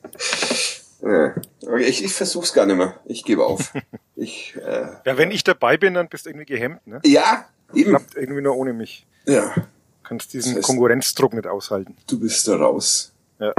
ja. 1.02 1.36
Ich, 1.78 2.04
ich 2.04 2.14
versuch's 2.14 2.54
gar 2.54 2.66
nicht 2.66 2.78
mehr. 2.78 3.00
Ich 3.06 3.24
gebe 3.24 3.46
auf. 3.46 3.74
Ich, 4.20 4.56
äh, 4.56 4.88
ja, 5.06 5.16
wenn 5.20 5.30
ich 5.30 5.44
dabei 5.44 5.78
bin, 5.78 5.94
dann 5.94 6.10
bist 6.10 6.26
du 6.26 6.32
irgendwie 6.32 6.48
gehemmt, 6.48 6.88
ne? 6.88 7.00
Ja, 7.06 7.46
eben. 7.76 7.92
Klappt 7.92 8.16
irgendwie 8.16 8.42
nur 8.42 8.56
ohne 8.56 8.74
mich. 8.74 9.06
Ja. 9.28 9.54
Kannst 10.02 10.34
diesen 10.34 10.56
das 10.56 10.58
heißt, 10.58 10.66
Konkurrenzdruck 10.66 11.34
nicht 11.36 11.46
aushalten. 11.46 11.96
Du 12.08 12.20
bist 12.20 12.48
da 12.48 12.56
raus. 12.56 13.14
Ja. 13.40 13.54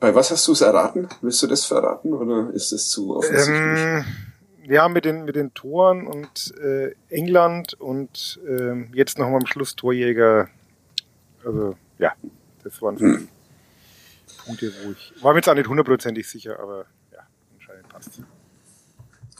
Bei 0.00 0.12
was 0.12 0.32
hast 0.32 0.48
du 0.48 0.52
es 0.52 0.60
erraten? 0.60 1.08
Willst 1.20 1.40
du 1.40 1.46
das 1.46 1.64
verraten 1.64 2.12
oder 2.12 2.50
ist 2.52 2.72
das 2.72 2.88
zu 2.88 3.16
offensichtlich? 3.16 3.56
Ähm, 3.56 4.04
ja, 4.64 4.88
mit 4.88 5.04
den, 5.04 5.24
mit 5.24 5.36
den 5.36 5.54
Toren 5.54 6.06
und 6.06 6.54
äh, 6.60 6.94
England 7.08 7.74
und 7.74 8.40
äh, 8.46 8.84
jetzt 8.92 9.18
noch 9.18 9.28
mal 9.28 9.36
am 9.36 9.46
Schluss 9.46 9.76
Torjäger. 9.76 10.48
Also, 11.44 11.76
ja, 11.98 12.12
das 12.64 12.82
waren 12.82 12.98
hm. 12.98 13.28
Punkte, 14.48 14.72
wo 14.82 14.92
ich. 14.92 15.12
War 15.22 15.32
mir 15.32 15.40
jetzt 15.40 15.48
auch 15.48 15.54
nicht 15.54 15.68
hundertprozentig 15.68 16.26
sicher, 16.26 16.58
aber 16.58 16.86
ja, 17.12 17.20
anscheinend 17.54 17.88
passt 17.88 18.22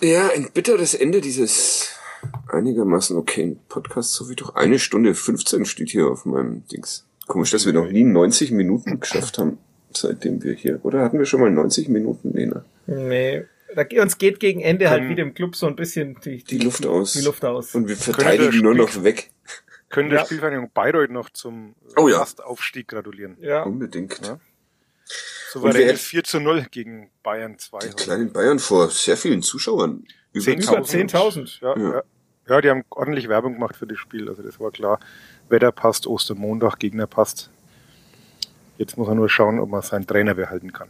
Ja, 0.01 0.29
ein 0.35 0.51
bitteres 0.53 0.95
Ende 0.95 1.21
dieses 1.23 1.95
einigermaßen 2.49 3.17
okayen 3.17 3.59
Podcasts, 3.69 4.15
so 4.15 4.29
wie 4.29 4.37
doch 4.37 4.55
eine 4.55 4.79
Stunde 4.79 5.15
15 5.15 5.65
steht 5.65 5.91
hier 5.91 6.09
auf 6.09 6.27
meinem 6.27 6.67
Dings. 6.69 7.07
Komisch, 7.27 7.51
dass 7.51 7.65
wir 7.65 7.73
noch 7.73 7.91
nie 7.91 8.05
90 8.05 8.51
Minuten 8.53 9.01
geschafft 9.01 9.39
haben, 9.39 9.59
seitdem 9.93 10.43
wir 10.43 10.55
hier. 10.55 10.85
Oder 10.85 11.03
hatten 11.03 11.19
wir 11.19 11.27
schon 11.27 11.41
mal 11.41 11.51
90 11.51 11.89
Minuten, 11.89 12.33
Lena? 12.33 12.65
Nee. 12.87 13.45
Da, 13.75 13.85
uns 14.03 14.19
geht 14.19 14.41
gegen 14.41 14.61
Ende 14.61 14.89
halt 14.89 15.09
wieder 15.11 15.23
im 15.23 15.35
Club 15.35 15.55
so 15.55 15.67
ein 15.67 15.77
bisschen 15.77 16.19
die, 16.25 16.43
die, 16.43 16.59
die 16.59 16.65
Luft 16.65 16.87
aus. 16.87 17.13
Die 17.13 17.21
Luft 17.21 17.45
aus. 17.45 17.75
Und 17.75 17.87
wir 17.87 17.97
verteidigen 17.97 18.61
nur 18.61 18.75
noch 18.75 19.05
weg. 19.05 19.31
Können 19.91 20.11
der 20.11 20.21
ja. 20.21 20.25
Spielvereinigung 20.25 20.71
Bayreuth 20.73 21.11
noch 21.11 21.31
zum 21.31 21.75
oh, 21.97 22.09
ja. 22.09 22.27
Aufstieg 22.45 22.89
gratulieren? 22.89 23.37
Ja. 23.41 23.63
Unbedingt. 23.63 24.21
Ja. 24.27 24.39
So 25.51 25.63
war 25.63 25.73
der 25.73 25.97
4 25.97 26.25
zu 26.25 26.41
0 26.41 26.67
gegen 26.71 27.11
Bayern 27.23 27.59
2. 27.59 27.79
Die 27.79 27.91
kleinen 27.91 28.33
Bayern 28.33 28.59
vor 28.59 28.91
sehr 28.91 29.17
vielen 29.17 29.43
Zuschauern. 29.43 30.05
Über 30.33 30.45
10.000. 30.45 31.11
10.000, 31.11 31.63
ja, 31.63 31.79
ja. 31.79 32.03
ja. 32.49 32.61
die 32.61 32.71
haben 32.71 32.85
ordentlich 32.91 33.29
Werbung 33.29 33.55
gemacht 33.55 33.77
für 33.77 33.87
das 33.87 33.99
Spiel. 33.99 34.29
Also 34.29 34.43
das 34.43 34.61
war 34.61 34.71
klar. 34.71 35.01
Wetter 35.49 35.73
passt, 35.73 36.07
Ostermontag, 36.07 36.79
Gegner 36.79 37.07
passt. 37.07 37.51
Jetzt 38.77 38.97
muss 38.97 39.09
er 39.09 39.15
nur 39.15 39.29
schauen, 39.29 39.59
ob 39.59 39.71
man 39.71 39.83
seinen 39.83 40.07
Trainer 40.07 40.35
behalten 40.35 40.73
kann. 40.73 40.89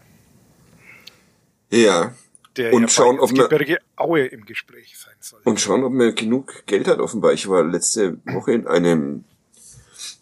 Ja, 1.70 2.14
der 2.56 2.72
und 2.72 2.82
ja 2.82 2.88
schauen, 2.88 3.20
ob 3.20 3.30
man, 3.32 3.48
Aue 3.96 4.26
im 4.26 4.44
Gespräch 4.44 4.98
sein 4.98 5.14
soll. 5.20 5.40
Und 5.44 5.60
schauen, 5.60 5.84
ob 5.84 5.92
man 5.92 6.14
genug 6.14 6.66
Geld 6.66 6.88
hat 6.88 6.98
offenbar. 6.98 7.32
Ich 7.32 7.48
war 7.48 7.64
letzte 7.64 8.18
Woche 8.24 8.52
in 8.52 8.66
einem 8.66 9.24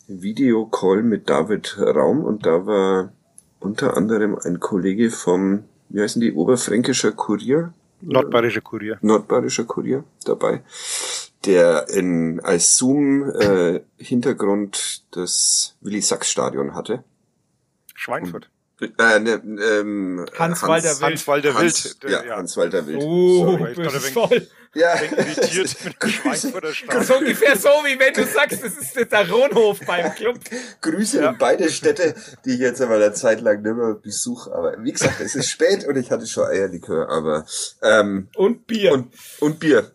Videocall 0.06 1.02
mit 1.02 1.28
David 1.28 1.76
Raum 1.78 2.24
und 2.24 2.46
da 2.46 2.66
war 2.66 3.12
unter 3.60 3.96
anderem 3.96 4.36
ein 4.38 4.60
Kollege 4.60 5.10
vom, 5.10 5.64
wie 5.88 6.00
heißen 6.00 6.20
die, 6.20 6.32
Oberfränkischer 6.32 7.10
Kurier? 7.12 7.72
Nordbayerischer 8.00 8.60
Kurier. 8.60 8.98
Nordbayerischer 9.00 9.64
Kurier 9.64 10.04
dabei, 10.24 10.62
der 11.44 11.88
in, 11.88 12.40
als 12.40 12.76
Zoom-Hintergrund 12.76 14.76
äh, 14.76 14.80
das 15.12 15.76
Willi-Sachs-Stadion 15.80 16.74
hatte. 16.74 17.04
Schweinfurt. 17.94 18.50
Äh, 18.80 19.20
ne, 19.20 19.40
ähm, 19.80 20.26
Hans-Walter 20.38 20.88
Hans, 20.88 21.00
Wild. 21.00 21.10
Hans-Walter 21.12 21.58
Wild. 21.58 21.96
Ja, 22.02 22.24
ja. 22.24 22.36
Hans-Walter 22.36 22.86
Wild. 22.86 23.02
Oh, 23.02 23.58
Sorry. 23.58 23.74
voll. 24.12 24.46
Ja. 24.76 24.94
irritiert 25.00 25.76
mit 26.02 26.12
Schweinfurter 26.12 26.74
Stadion. 26.74 27.04
So 27.04 27.16
ungefähr 27.16 27.56
so, 27.56 27.68
wie 27.68 27.98
wenn 27.98 28.12
du 28.12 28.24
sagst, 28.26 28.62
das 28.62 28.76
ist 28.76 28.94
der 28.94 29.30
Ronhof 29.30 29.80
beim 29.86 30.14
Club. 30.14 30.38
Grüße 30.82 31.22
ja. 31.22 31.30
in 31.30 31.38
beide 31.38 31.70
Städte, 31.70 32.14
die 32.44 32.54
ich 32.54 32.60
jetzt 32.60 32.82
aber 32.82 32.96
eine 32.96 33.12
Zeit 33.14 33.40
lang 33.40 33.62
nicht 33.62 33.74
mehr 33.74 33.94
besuche. 33.94 34.52
Aber 34.52 34.76
wie 34.84 34.92
gesagt, 34.92 35.20
es 35.20 35.34
ist 35.34 35.48
spät 35.48 35.86
und 35.86 35.96
ich 35.96 36.10
hatte 36.10 36.26
schon 36.26 36.46
Eierlikör, 36.46 37.08
aber 37.08 37.46
ähm, 37.82 38.28
Und 38.36 38.66
Bier. 38.66 38.92
Und, 38.92 39.14
und 39.40 39.58
Bier. 39.58 39.92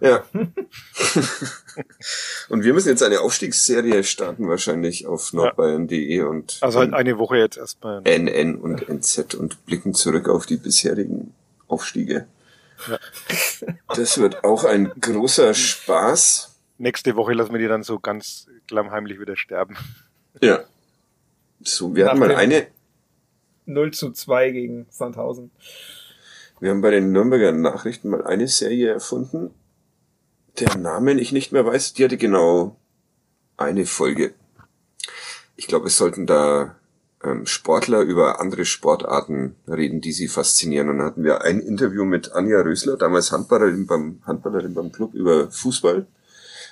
Ja. 0.00 0.24
und 2.48 2.64
wir 2.64 2.74
müssen 2.74 2.88
jetzt 2.88 3.02
eine 3.02 3.20
Aufstiegsserie 3.20 4.04
starten, 4.04 4.48
wahrscheinlich 4.48 5.06
auf 5.06 5.32
nordbayern.de 5.32 6.22
und. 6.22 6.58
Also 6.60 6.80
halt 6.80 6.94
eine 6.94 7.18
Woche 7.18 7.38
jetzt 7.38 7.56
erstmal. 7.56 8.02
NN 8.02 8.56
und 8.56 8.88
NZ 8.88 9.34
und 9.34 9.64
blicken 9.66 9.94
zurück 9.94 10.28
auf 10.28 10.46
die 10.46 10.56
bisherigen 10.56 11.34
Aufstiege. 11.68 12.26
Ja. 12.88 12.98
Das 13.94 14.18
wird 14.18 14.44
auch 14.44 14.64
ein 14.64 14.92
großer 15.00 15.54
Spaß. 15.54 16.56
Nächste 16.78 17.16
Woche 17.16 17.32
lassen 17.32 17.52
wir 17.52 17.60
die 17.60 17.68
dann 17.68 17.82
so 17.82 17.98
ganz 17.98 18.48
klammheimlich 18.66 19.20
wieder 19.20 19.36
sterben. 19.36 19.76
Ja. 20.40 20.64
So, 21.60 21.94
wir 21.94 22.04
Nach 22.04 22.12
hatten 22.12 22.20
mal 22.20 22.34
eine. 22.34 22.66
0 23.66 23.92
zu 23.92 24.10
2 24.10 24.50
gegen 24.50 24.86
Sandhausen. 24.90 25.50
Wir 26.60 26.70
haben 26.70 26.82
bei 26.82 26.90
den 26.90 27.12
Nürnberger 27.12 27.52
Nachrichten 27.52 28.10
mal 28.10 28.26
eine 28.26 28.48
Serie 28.48 28.92
erfunden, 28.92 29.54
der 30.58 30.76
Namen 30.76 31.18
ich 31.18 31.32
nicht 31.32 31.52
mehr 31.52 31.66
weiß, 31.66 31.94
die 31.94 32.04
hatte 32.04 32.16
genau 32.16 32.76
eine 33.56 33.86
Folge. 33.86 34.34
Ich 35.56 35.66
glaube, 35.66 35.86
es 35.86 35.96
sollten 35.96 36.26
da 36.26 36.76
ähm, 37.22 37.46
Sportler 37.46 38.00
über 38.00 38.40
andere 38.40 38.64
Sportarten 38.64 39.56
reden, 39.66 40.00
die 40.00 40.12
sie 40.12 40.28
faszinieren. 40.28 40.88
Und 40.88 40.98
dann 40.98 41.06
hatten 41.06 41.24
wir 41.24 41.42
ein 41.42 41.60
Interview 41.60 42.04
mit 42.04 42.32
Anja 42.32 42.60
Rösler, 42.60 42.96
damals 42.96 43.32
Handballerin 43.32 43.86
beim, 43.86 44.20
Handballerin 44.26 44.74
beim 44.74 44.92
Club 44.92 45.14
über 45.14 45.50
Fußball. 45.50 46.06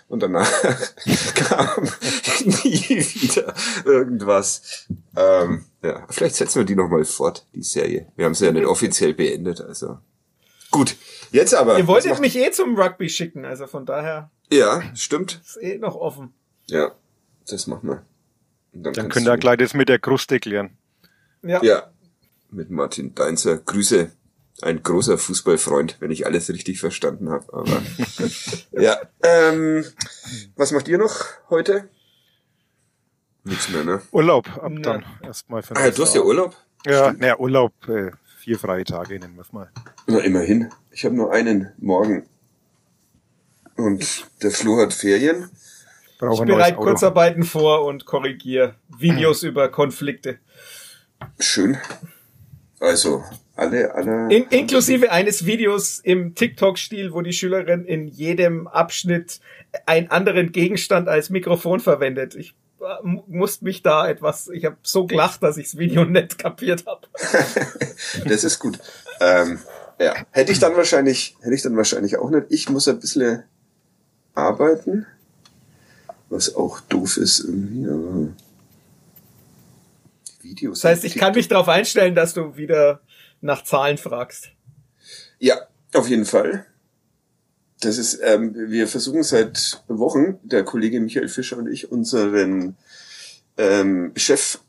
Und 0.08 0.22
danach 0.22 0.50
kam 1.34 1.84
nie 2.44 2.98
wieder 2.98 3.54
irgendwas. 3.84 4.86
Ähm, 5.16 5.64
ja, 5.82 6.06
vielleicht 6.10 6.36
setzen 6.36 6.60
wir 6.60 6.66
die 6.66 6.76
nochmal 6.76 7.04
fort, 7.04 7.46
die 7.54 7.62
Serie. 7.62 8.06
Wir 8.16 8.26
haben 8.26 8.34
sie 8.34 8.44
ja 8.44 8.52
nicht 8.52 8.66
offiziell 8.66 9.14
beendet, 9.14 9.60
also. 9.60 9.98
Gut, 10.72 10.96
jetzt 11.30 11.54
aber. 11.54 11.78
Ihr 11.78 11.86
wolltet 11.86 12.18
mich 12.18 12.34
eh 12.36 12.50
zum 12.50 12.76
Rugby 12.76 13.08
schicken, 13.08 13.44
also 13.44 13.68
von 13.68 13.86
daher. 13.86 14.30
Ja, 14.50 14.82
stimmt. 14.94 15.40
Ist 15.44 15.62
eh 15.62 15.78
noch 15.78 15.94
offen. 15.94 16.34
Ja. 16.66 16.92
das 17.48 17.66
machen 17.66 17.88
wir. 17.88 18.06
dann, 18.72 18.92
dann 18.94 19.08
könnt 19.08 19.28
ihr 19.28 19.36
gleich 19.36 19.58
das 19.58 19.74
mit 19.74 19.88
der 19.88 19.98
Kruste 19.98 20.40
klären. 20.40 20.76
Ja. 21.42 21.62
Ja, 21.62 21.92
mit 22.50 22.70
Martin 22.70 23.14
Deinzer. 23.14 23.58
Grüße. 23.58 24.10
Ein 24.62 24.82
großer 24.82 25.18
Fußballfreund, 25.18 25.96
wenn 26.00 26.10
ich 26.10 26.24
alles 26.24 26.48
richtig 26.48 26.80
verstanden 26.80 27.30
habe. 27.30 27.52
Aber 27.52 27.82
ja. 28.80 29.00
Ähm, 29.22 29.84
was 30.56 30.72
macht 30.72 30.88
ihr 30.88 30.98
noch 30.98 31.24
heute? 31.50 31.88
Nichts 33.44 33.68
mehr, 33.70 33.84
ne? 33.84 34.02
Urlaub 34.12 34.48
ab 34.56 34.72
dann 34.82 35.04
erstmal. 35.22 35.62
Ah, 35.74 35.90
du 35.90 36.02
hast 36.02 36.14
ja 36.14 36.22
Urlaub? 36.22 36.56
Ja, 36.86 37.12
naja, 37.12 37.38
Urlaub, 37.38 37.72
äh, 37.88 38.10
vier 38.42 38.58
freie 38.58 38.84
Tage 38.84 39.20
nennen 39.20 39.36
wir 39.36 39.42
es 39.42 39.52
mal. 39.52 39.70
Na, 40.08 40.18
immerhin. 40.18 40.68
Ich 40.90 41.04
habe 41.04 41.14
nur 41.14 41.32
einen 41.32 41.72
morgen. 41.78 42.26
Und 43.76 44.26
der 44.42 44.50
Flo 44.50 44.78
hat 44.78 44.92
Ferien. 44.92 45.48
Ich 46.32 46.40
bereite 46.40 46.76
Kurzarbeiten 46.76 47.44
vor 47.44 47.84
und 47.84 48.04
korrigiere 48.04 48.74
Videos 48.98 49.42
über 49.44 49.68
Konflikte. 49.68 50.38
Schön. 51.38 51.78
Also, 52.80 53.24
alle, 53.54 53.94
alle. 53.94 54.34
In, 54.34 54.44
inklusive 54.50 55.10
eines 55.12 55.46
Videos 55.46 56.00
im 56.00 56.34
TikTok-Stil, 56.34 57.12
wo 57.12 57.22
die 57.22 57.32
Schülerin 57.32 57.84
in 57.84 58.08
jedem 58.08 58.66
Abschnitt 58.66 59.40
einen 59.86 60.10
anderen 60.10 60.50
Gegenstand 60.50 61.08
als 61.08 61.30
Mikrofon 61.30 61.78
verwendet. 61.78 62.34
Ich 62.34 62.54
musste 63.02 63.64
mich 63.64 63.82
da 63.82 64.08
etwas, 64.08 64.48
ich 64.48 64.64
habe 64.64 64.76
so 64.82 65.06
gelacht, 65.06 65.42
dass 65.42 65.56
ich 65.56 65.70
das 65.70 65.78
Video 65.78 66.04
nicht 66.04 66.38
kapiert 66.38 66.84
habe. 66.86 67.06
das 68.28 68.44
ist 68.44 68.58
gut. 68.58 68.78
Ähm, 69.20 69.60
ja, 69.98 70.14
hätte 70.30 70.52
ich 70.52 70.58
dann 70.58 70.76
wahrscheinlich, 70.76 71.36
hätte 71.40 71.54
ich 71.54 71.62
dann 71.62 71.76
wahrscheinlich 71.76 72.18
auch 72.18 72.30
nicht. 72.30 72.46
Ich 72.50 72.68
muss 72.68 72.88
ein 72.88 72.98
bisschen 72.98 73.44
arbeiten, 74.34 75.06
was 76.28 76.54
auch 76.54 76.80
doof 76.80 77.16
ist 77.16 77.40
irgendwie, 77.40 77.86
aber 77.86 78.28
Videos. 80.40 80.80
Das 80.80 80.90
heißt, 80.90 81.04
ich 81.04 81.14
kann 81.14 81.34
mich 81.34 81.48
darauf 81.48 81.68
einstellen, 81.68 82.14
dass 82.14 82.34
du 82.34 82.56
wieder 82.56 83.00
nach 83.40 83.64
Zahlen 83.64 83.98
fragst. 83.98 84.50
Ja, 85.38 85.56
auf 85.94 86.08
jeden 86.08 86.24
Fall. 86.24 86.66
Das 87.82 87.98
ist, 87.98 88.20
ähm, 88.22 88.54
wir 88.54 88.86
versuchen 88.86 89.24
seit 89.24 89.82
Wochen, 89.88 90.38
der 90.44 90.62
Kollege 90.62 91.00
Michael 91.00 91.28
Fischer 91.28 91.58
und 91.58 91.66
ich, 91.66 91.90
unseren 91.90 92.76
ähm, 93.56 94.12
Chef 94.14 94.60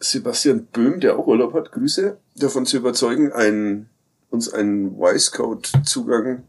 Sebastian 0.00 0.66
Böhm, 0.66 1.00
der 1.00 1.18
auch 1.18 1.26
Urlaub 1.26 1.54
hat, 1.54 1.72
Grüße, 1.72 2.18
davon 2.36 2.66
zu 2.66 2.76
überzeugen, 2.76 3.32
ein, 3.32 3.88
uns 4.28 4.52
einen 4.52 4.98
Wisecout-Zugang 4.98 6.42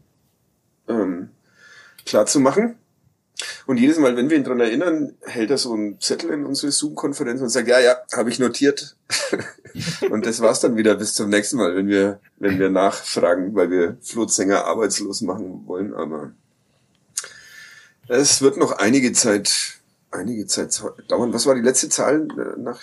ähm, 0.88 1.30
klar 2.04 2.26
zu 2.26 2.38
machen. 2.38 2.76
Und 3.66 3.78
jedes 3.78 3.98
Mal, 3.98 4.16
wenn 4.16 4.30
wir 4.30 4.36
ihn 4.36 4.44
dran 4.44 4.60
erinnern, 4.60 5.14
hält 5.22 5.50
er 5.50 5.58
so 5.58 5.72
einen 5.72 6.00
Zettel 6.00 6.30
in 6.30 6.44
unsere 6.44 6.72
Zoom-Konferenz 6.72 7.40
und 7.40 7.48
sagt, 7.48 7.68
ja, 7.68 7.80
ja, 7.80 7.96
habe 8.12 8.30
ich 8.30 8.38
notiert. 8.38 8.96
und 10.10 10.26
das 10.26 10.40
war's 10.40 10.60
dann 10.60 10.76
wieder 10.76 10.94
bis 10.96 11.14
zum 11.14 11.30
nächsten 11.30 11.56
Mal, 11.56 11.74
wenn 11.76 11.88
wir, 11.88 12.20
wenn 12.38 12.58
wir 12.58 12.70
nachfragen, 12.70 13.54
weil 13.54 13.70
wir 13.70 13.96
Flotsänger 14.02 14.64
arbeitslos 14.64 15.20
machen 15.20 15.62
wollen. 15.66 15.94
Aber 15.94 16.32
es 18.08 18.42
wird 18.42 18.56
noch 18.56 18.72
einige 18.72 19.12
Zeit, 19.12 19.78
einige 20.10 20.46
Zeit 20.46 20.82
dauern. 21.08 21.32
Was 21.32 21.46
war 21.46 21.54
die 21.54 21.60
letzte 21.60 21.88
Zahl 21.88 22.26
äh, 22.32 22.60
nach, 22.60 22.80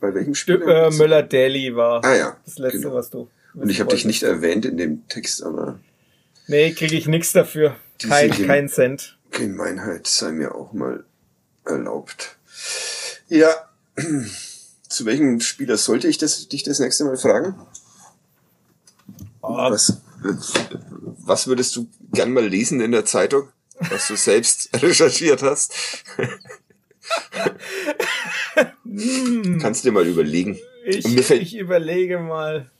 bei 0.00 0.14
welchem 0.14 0.34
Spiel? 0.34 0.62
Äh, 0.62 0.90
Müller-Daly 0.90 1.76
war 1.76 2.04
ah, 2.04 2.16
ja, 2.16 2.36
das 2.44 2.58
letzte, 2.58 2.80
genau. 2.80 2.94
was 2.94 3.10
du. 3.10 3.28
Und 3.54 3.70
ich 3.70 3.80
habe 3.80 3.90
dich 3.90 4.04
nicht 4.04 4.22
erwähnt 4.22 4.66
in 4.66 4.76
dem 4.76 5.08
Text, 5.08 5.42
aber. 5.42 5.80
Nee, 6.46 6.72
kriege 6.72 6.94
ich 6.94 7.06
nix 7.06 7.32
dafür. 7.32 7.76
Kein, 8.06 8.30
kein 8.30 8.68
Cent. 8.68 9.15
Gemeinheit 9.30 10.06
sei 10.06 10.32
mir 10.32 10.54
auch 10.54 10.72
mal 10.72 11.04
erlaubt. 11.64 12.36
Ja, 13.28 13.48
zu 14.88 15.04
welchem 15.04 15.40
Spieler 15.40 15.76
sollte 15.76 16.08
ich 16.08 16.18
das, 16.18 16.48
dich 16.48 16.62
das 16.62 16.78
nächste 16.78 17.04
Mal 17.04 17.16
fragen? 17.16 17.54
Oh. 19.42 19.70
Was, 19.70 20.00
was 21.18 21.46
würdest 21.46 21.76
du 21.76 21.88
gern 22.12 22.32
mal 22.32 22.46
lesen 22.46 22.80
in 22.80 22.92
der 22.92 23.04
Zeitung, 23.04 23.48
was 23.90 24.08
du 24.08 24.16
selbst 24.16 24.70
recherchiert 24.82 25.42
hast? 25.42 25.74
Kannst 29.60 29.84
dir 29.84 29.92
mal 29.92 30.06
überlegen. 30.06 30.58
Ich, 30.84 31.26
fällt, 31.26 31.42
ich 31.42 31.56
überlege 31.56 32.18
mal. 32.18 32.70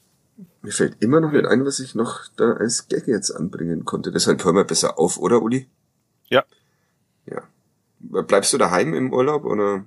Mir 0.62 0.73
fällt 0.73 0.97
immer 1.01 1.20
noch 1.20 1.32
nicht 1.32 1.47
ein, 1.47 1.64
was 1.64 1.81
ich 1.81 1.94
noch 1.94 2.28
da 2.36 2.55
als 2.55 2.89
Gag 2.89 3.06
jetzt 3.06 3.31
anbringen 3.31 3.85
konnte. 3.85 4.12
Deshalb 4.12 4.44
hören 4.44 4.56
wir 4.56 4.64
besser 4.64 4.98
auf, 4.98 5.18
oder 5.18 5.43
Uli? 5.43 5.66
Ja. 6.28 6.44
Ja. 7.27 7.43
Bleibst 7.98 8.53
du 8.53 8.59
daheim 8.59 8.94
im 8.94 9.12
Urlaub 9.12 9.44
oder? 9.44 9.85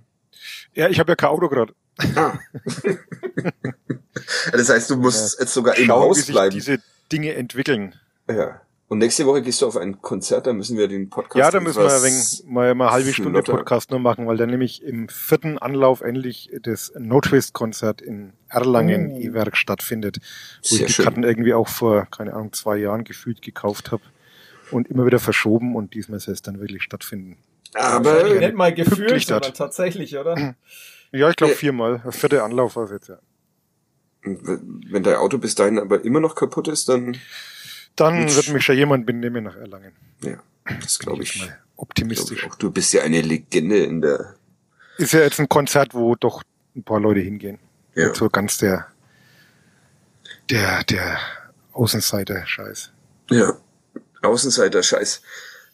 Ja, 0.73 0.89
ich 0.89 0.99
habe 0.99 1.11
ja 1.11 1.15
kein 1.15 1.29
Auto 1.29 1.49
gerade. 1.49 1.73
Ah. 2.15 2.39
das 4.51 4.69
heißt, 4.69 4.89
du 4.89 4.97
musst 4.97 5.37
ja. 5.37 5.43
jetzt 5.43 5.53
sogar 5.53 5.75
im 5.77 5.89
Haus 5.89 6.25
bleiben. 6.25 6.55
Wie 6.55 6.61
sich 6.61 6.75
diese 6.75 6.83
Dinge 7.11 7.33
entwickeln. 7.33 7.95
Ja. 8.29 8.61
Und 8.87 8.97
nächste 8.97 9.27
Woche 9.27 9.43
gehst 9.43 9.61
du 9.61 9.67
auf 9.67 9.77
ein 9.77 10.01
Konzert, 10.01 10.47
da 10.47 10.53
müssen 10.53 10.75
wir 10.75 10.87
den 10.87 11.11
Podcast. 11.11 11.37
Ja, 11.37 11.51
da 11.51 11.59
müssen 11.59 11.83
wir 11.83 11.93
ein 11.93 12.01
wenig, 12.01 12.43
mal, 12.47 12.73
mal 12.73 12.85
eine 12.85 12.93
halbe 12.93 13.13
Stunde 13.13 13.43
Podcast 13.43 13.91
nur 13.91 13.99
machen, 13.99 14.25
weil 14.25 14.35
dann 14.37 14.49
nämlich 14.49 14.81
im 14.81 15.07
vierten 15.09 15.59
Anlauf 15.59 16.01
endlich 16.01 16.49
das 16.63 16.91
No 16.97 17.21
Twist 17.21 17.53
Konzert 17.53 18.01
in 18.01 18.33
Erlangen 18.47 19.11
oh. 19.11 19.19
E-Werk 19.19 19.57
stattfindet, 19.57 20.17
wo 20.63 20.75
Sehr 20.75 20.79
ich 20.79 20.85
die 20.87 20.93
schön. 20.93 21.05
Karten 21.05 21.23
irgendwie 21.23 21.53
auch 21.53 21.67
vor, 21.67 22.07
keine 22.09 22.33
Ahnung, 22.33 22.51
zwei 22.53 22.77
Jahren 22.77 23.03
gefühlt 23.03 23.43
gekauft 23.43 23.91
habe 23.91 24.01
und 24.71 24.87
immer 24.87 25.05
wieder 25.05 25.19
verschoben 25.19 25.75
und 25.75 25.93
diesmal 25.93 26.19
soll 26.19 26.33
es 26.33 26.41
dann 26.41 26.59
wirklich 26.59 26.83
stattfinden. 26.83 27.37
Aber 27.73 28.23
nicht 28.23 28.55
mal 28.55 28.73
gefühlt, 28.73 29.25
sondern 29.25 29.53
tatsächlich, 29.53 30.17
oder? 30.17 30.55
Ja, 31.11 31.29
ich 31.29 31.35
glaube 31.35 31.53
viermal. 31.53 32.01
Vierte 32.11 32.43
Anlauf 32.43 32.75
war 32.75 32.85
es 32.85 32.91
jetzt, 32.91 33.09
ja. 33.09 33.19
Wenn 34.21 35.03
dein 35.03 35.15
Auto 35.15 35.37
bis 35.37 35.55
dahin 35.55 35.79
aber 35.79 36.03
immer 36.03 36.19
noch 36.19 36.35
kaputt 36.35 36.67
ist, 36.67 36.89
dann... 36.89 37.17
Dann 37.95 38.33
wird 38.33 38.49
mich 38.49 38.63
schon 38.63 38.75
jemand 38.77 39.05
mitnehmen 39.05 39.43
nach 39.43 39.55
Erlangen. 39.55 39.93
Ja, 40.21 40.41
das 40.81 40.99
glaube 40.99 41.23
ich. 41.23 41.39
Mal 41.39 41.57
optimistisch. 41.75 42.39
Glaub 42.39 42.51
auch 42.53 42.57
du 42.57 42.71
bist 42.71 42.93
ja 42.93 43.01
eine 43.03 43.21
Legende 43.21 43.77
in 43.77 44.01
der... 44.01 44.35
Ist 44.97 45.13
ja 45.13 45.21
jetzt 45.21 45.39
ein 45.39 45.47
Konzert, 45.49 45.93
wo 45.93 46.15
doch 46.15 46.43
ein 46.75 46.83
paar 46.83 46.99
Leute 46.99 47.21
hingehen. 47.21 47.59
Ja. 47.95 48.07
Nicht 48.07 48.17
so 48.17 48.29
ganz 48.29 48.57
der, 48.57 48.87
der, 50.49 50.83
der 50.83 51.17
Außenseiter-Scheiß. 51.73 52.91
Ja. 53.31 53.57
Außenseiter-Scheiß. 54.21 55.21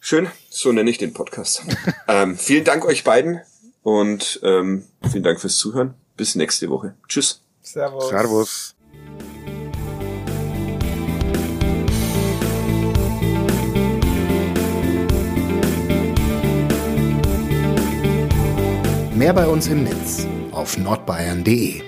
Schön, 0.00 0.28
so 0.50 0.72
nenne 0.72 0.90
ich 0.90 0.98
den 0.98 1.12
Podcast. 1.12 1.62
ähm, 2.08 2.36
vielen 2.36 2.64
Dank 2.64 2.84
euch 2.84 3.04
beiden 3.04 3.40
und 3.82 4.40
ähm, 4.42 4.86
vielen 5.10 5.24
Dank 5.24 5.40
fürs 5.40 5.56
Zuhören. 5.56 5.94
Bis 6.16 6.34
nächste 6.34 6.68
Woche. 6.70 6.94
Tschüss. 7.08 7.42
Servus. 7.62 8.08
Servus. 8.08 8.74
Mehr 19.14 19.32
bei 19.32 19.46
uns 19.46 19.66
im 19.68 19.84
Netz 19.84 20.26
auf 20.52 20.76
nordbayern.de 20.76 21.85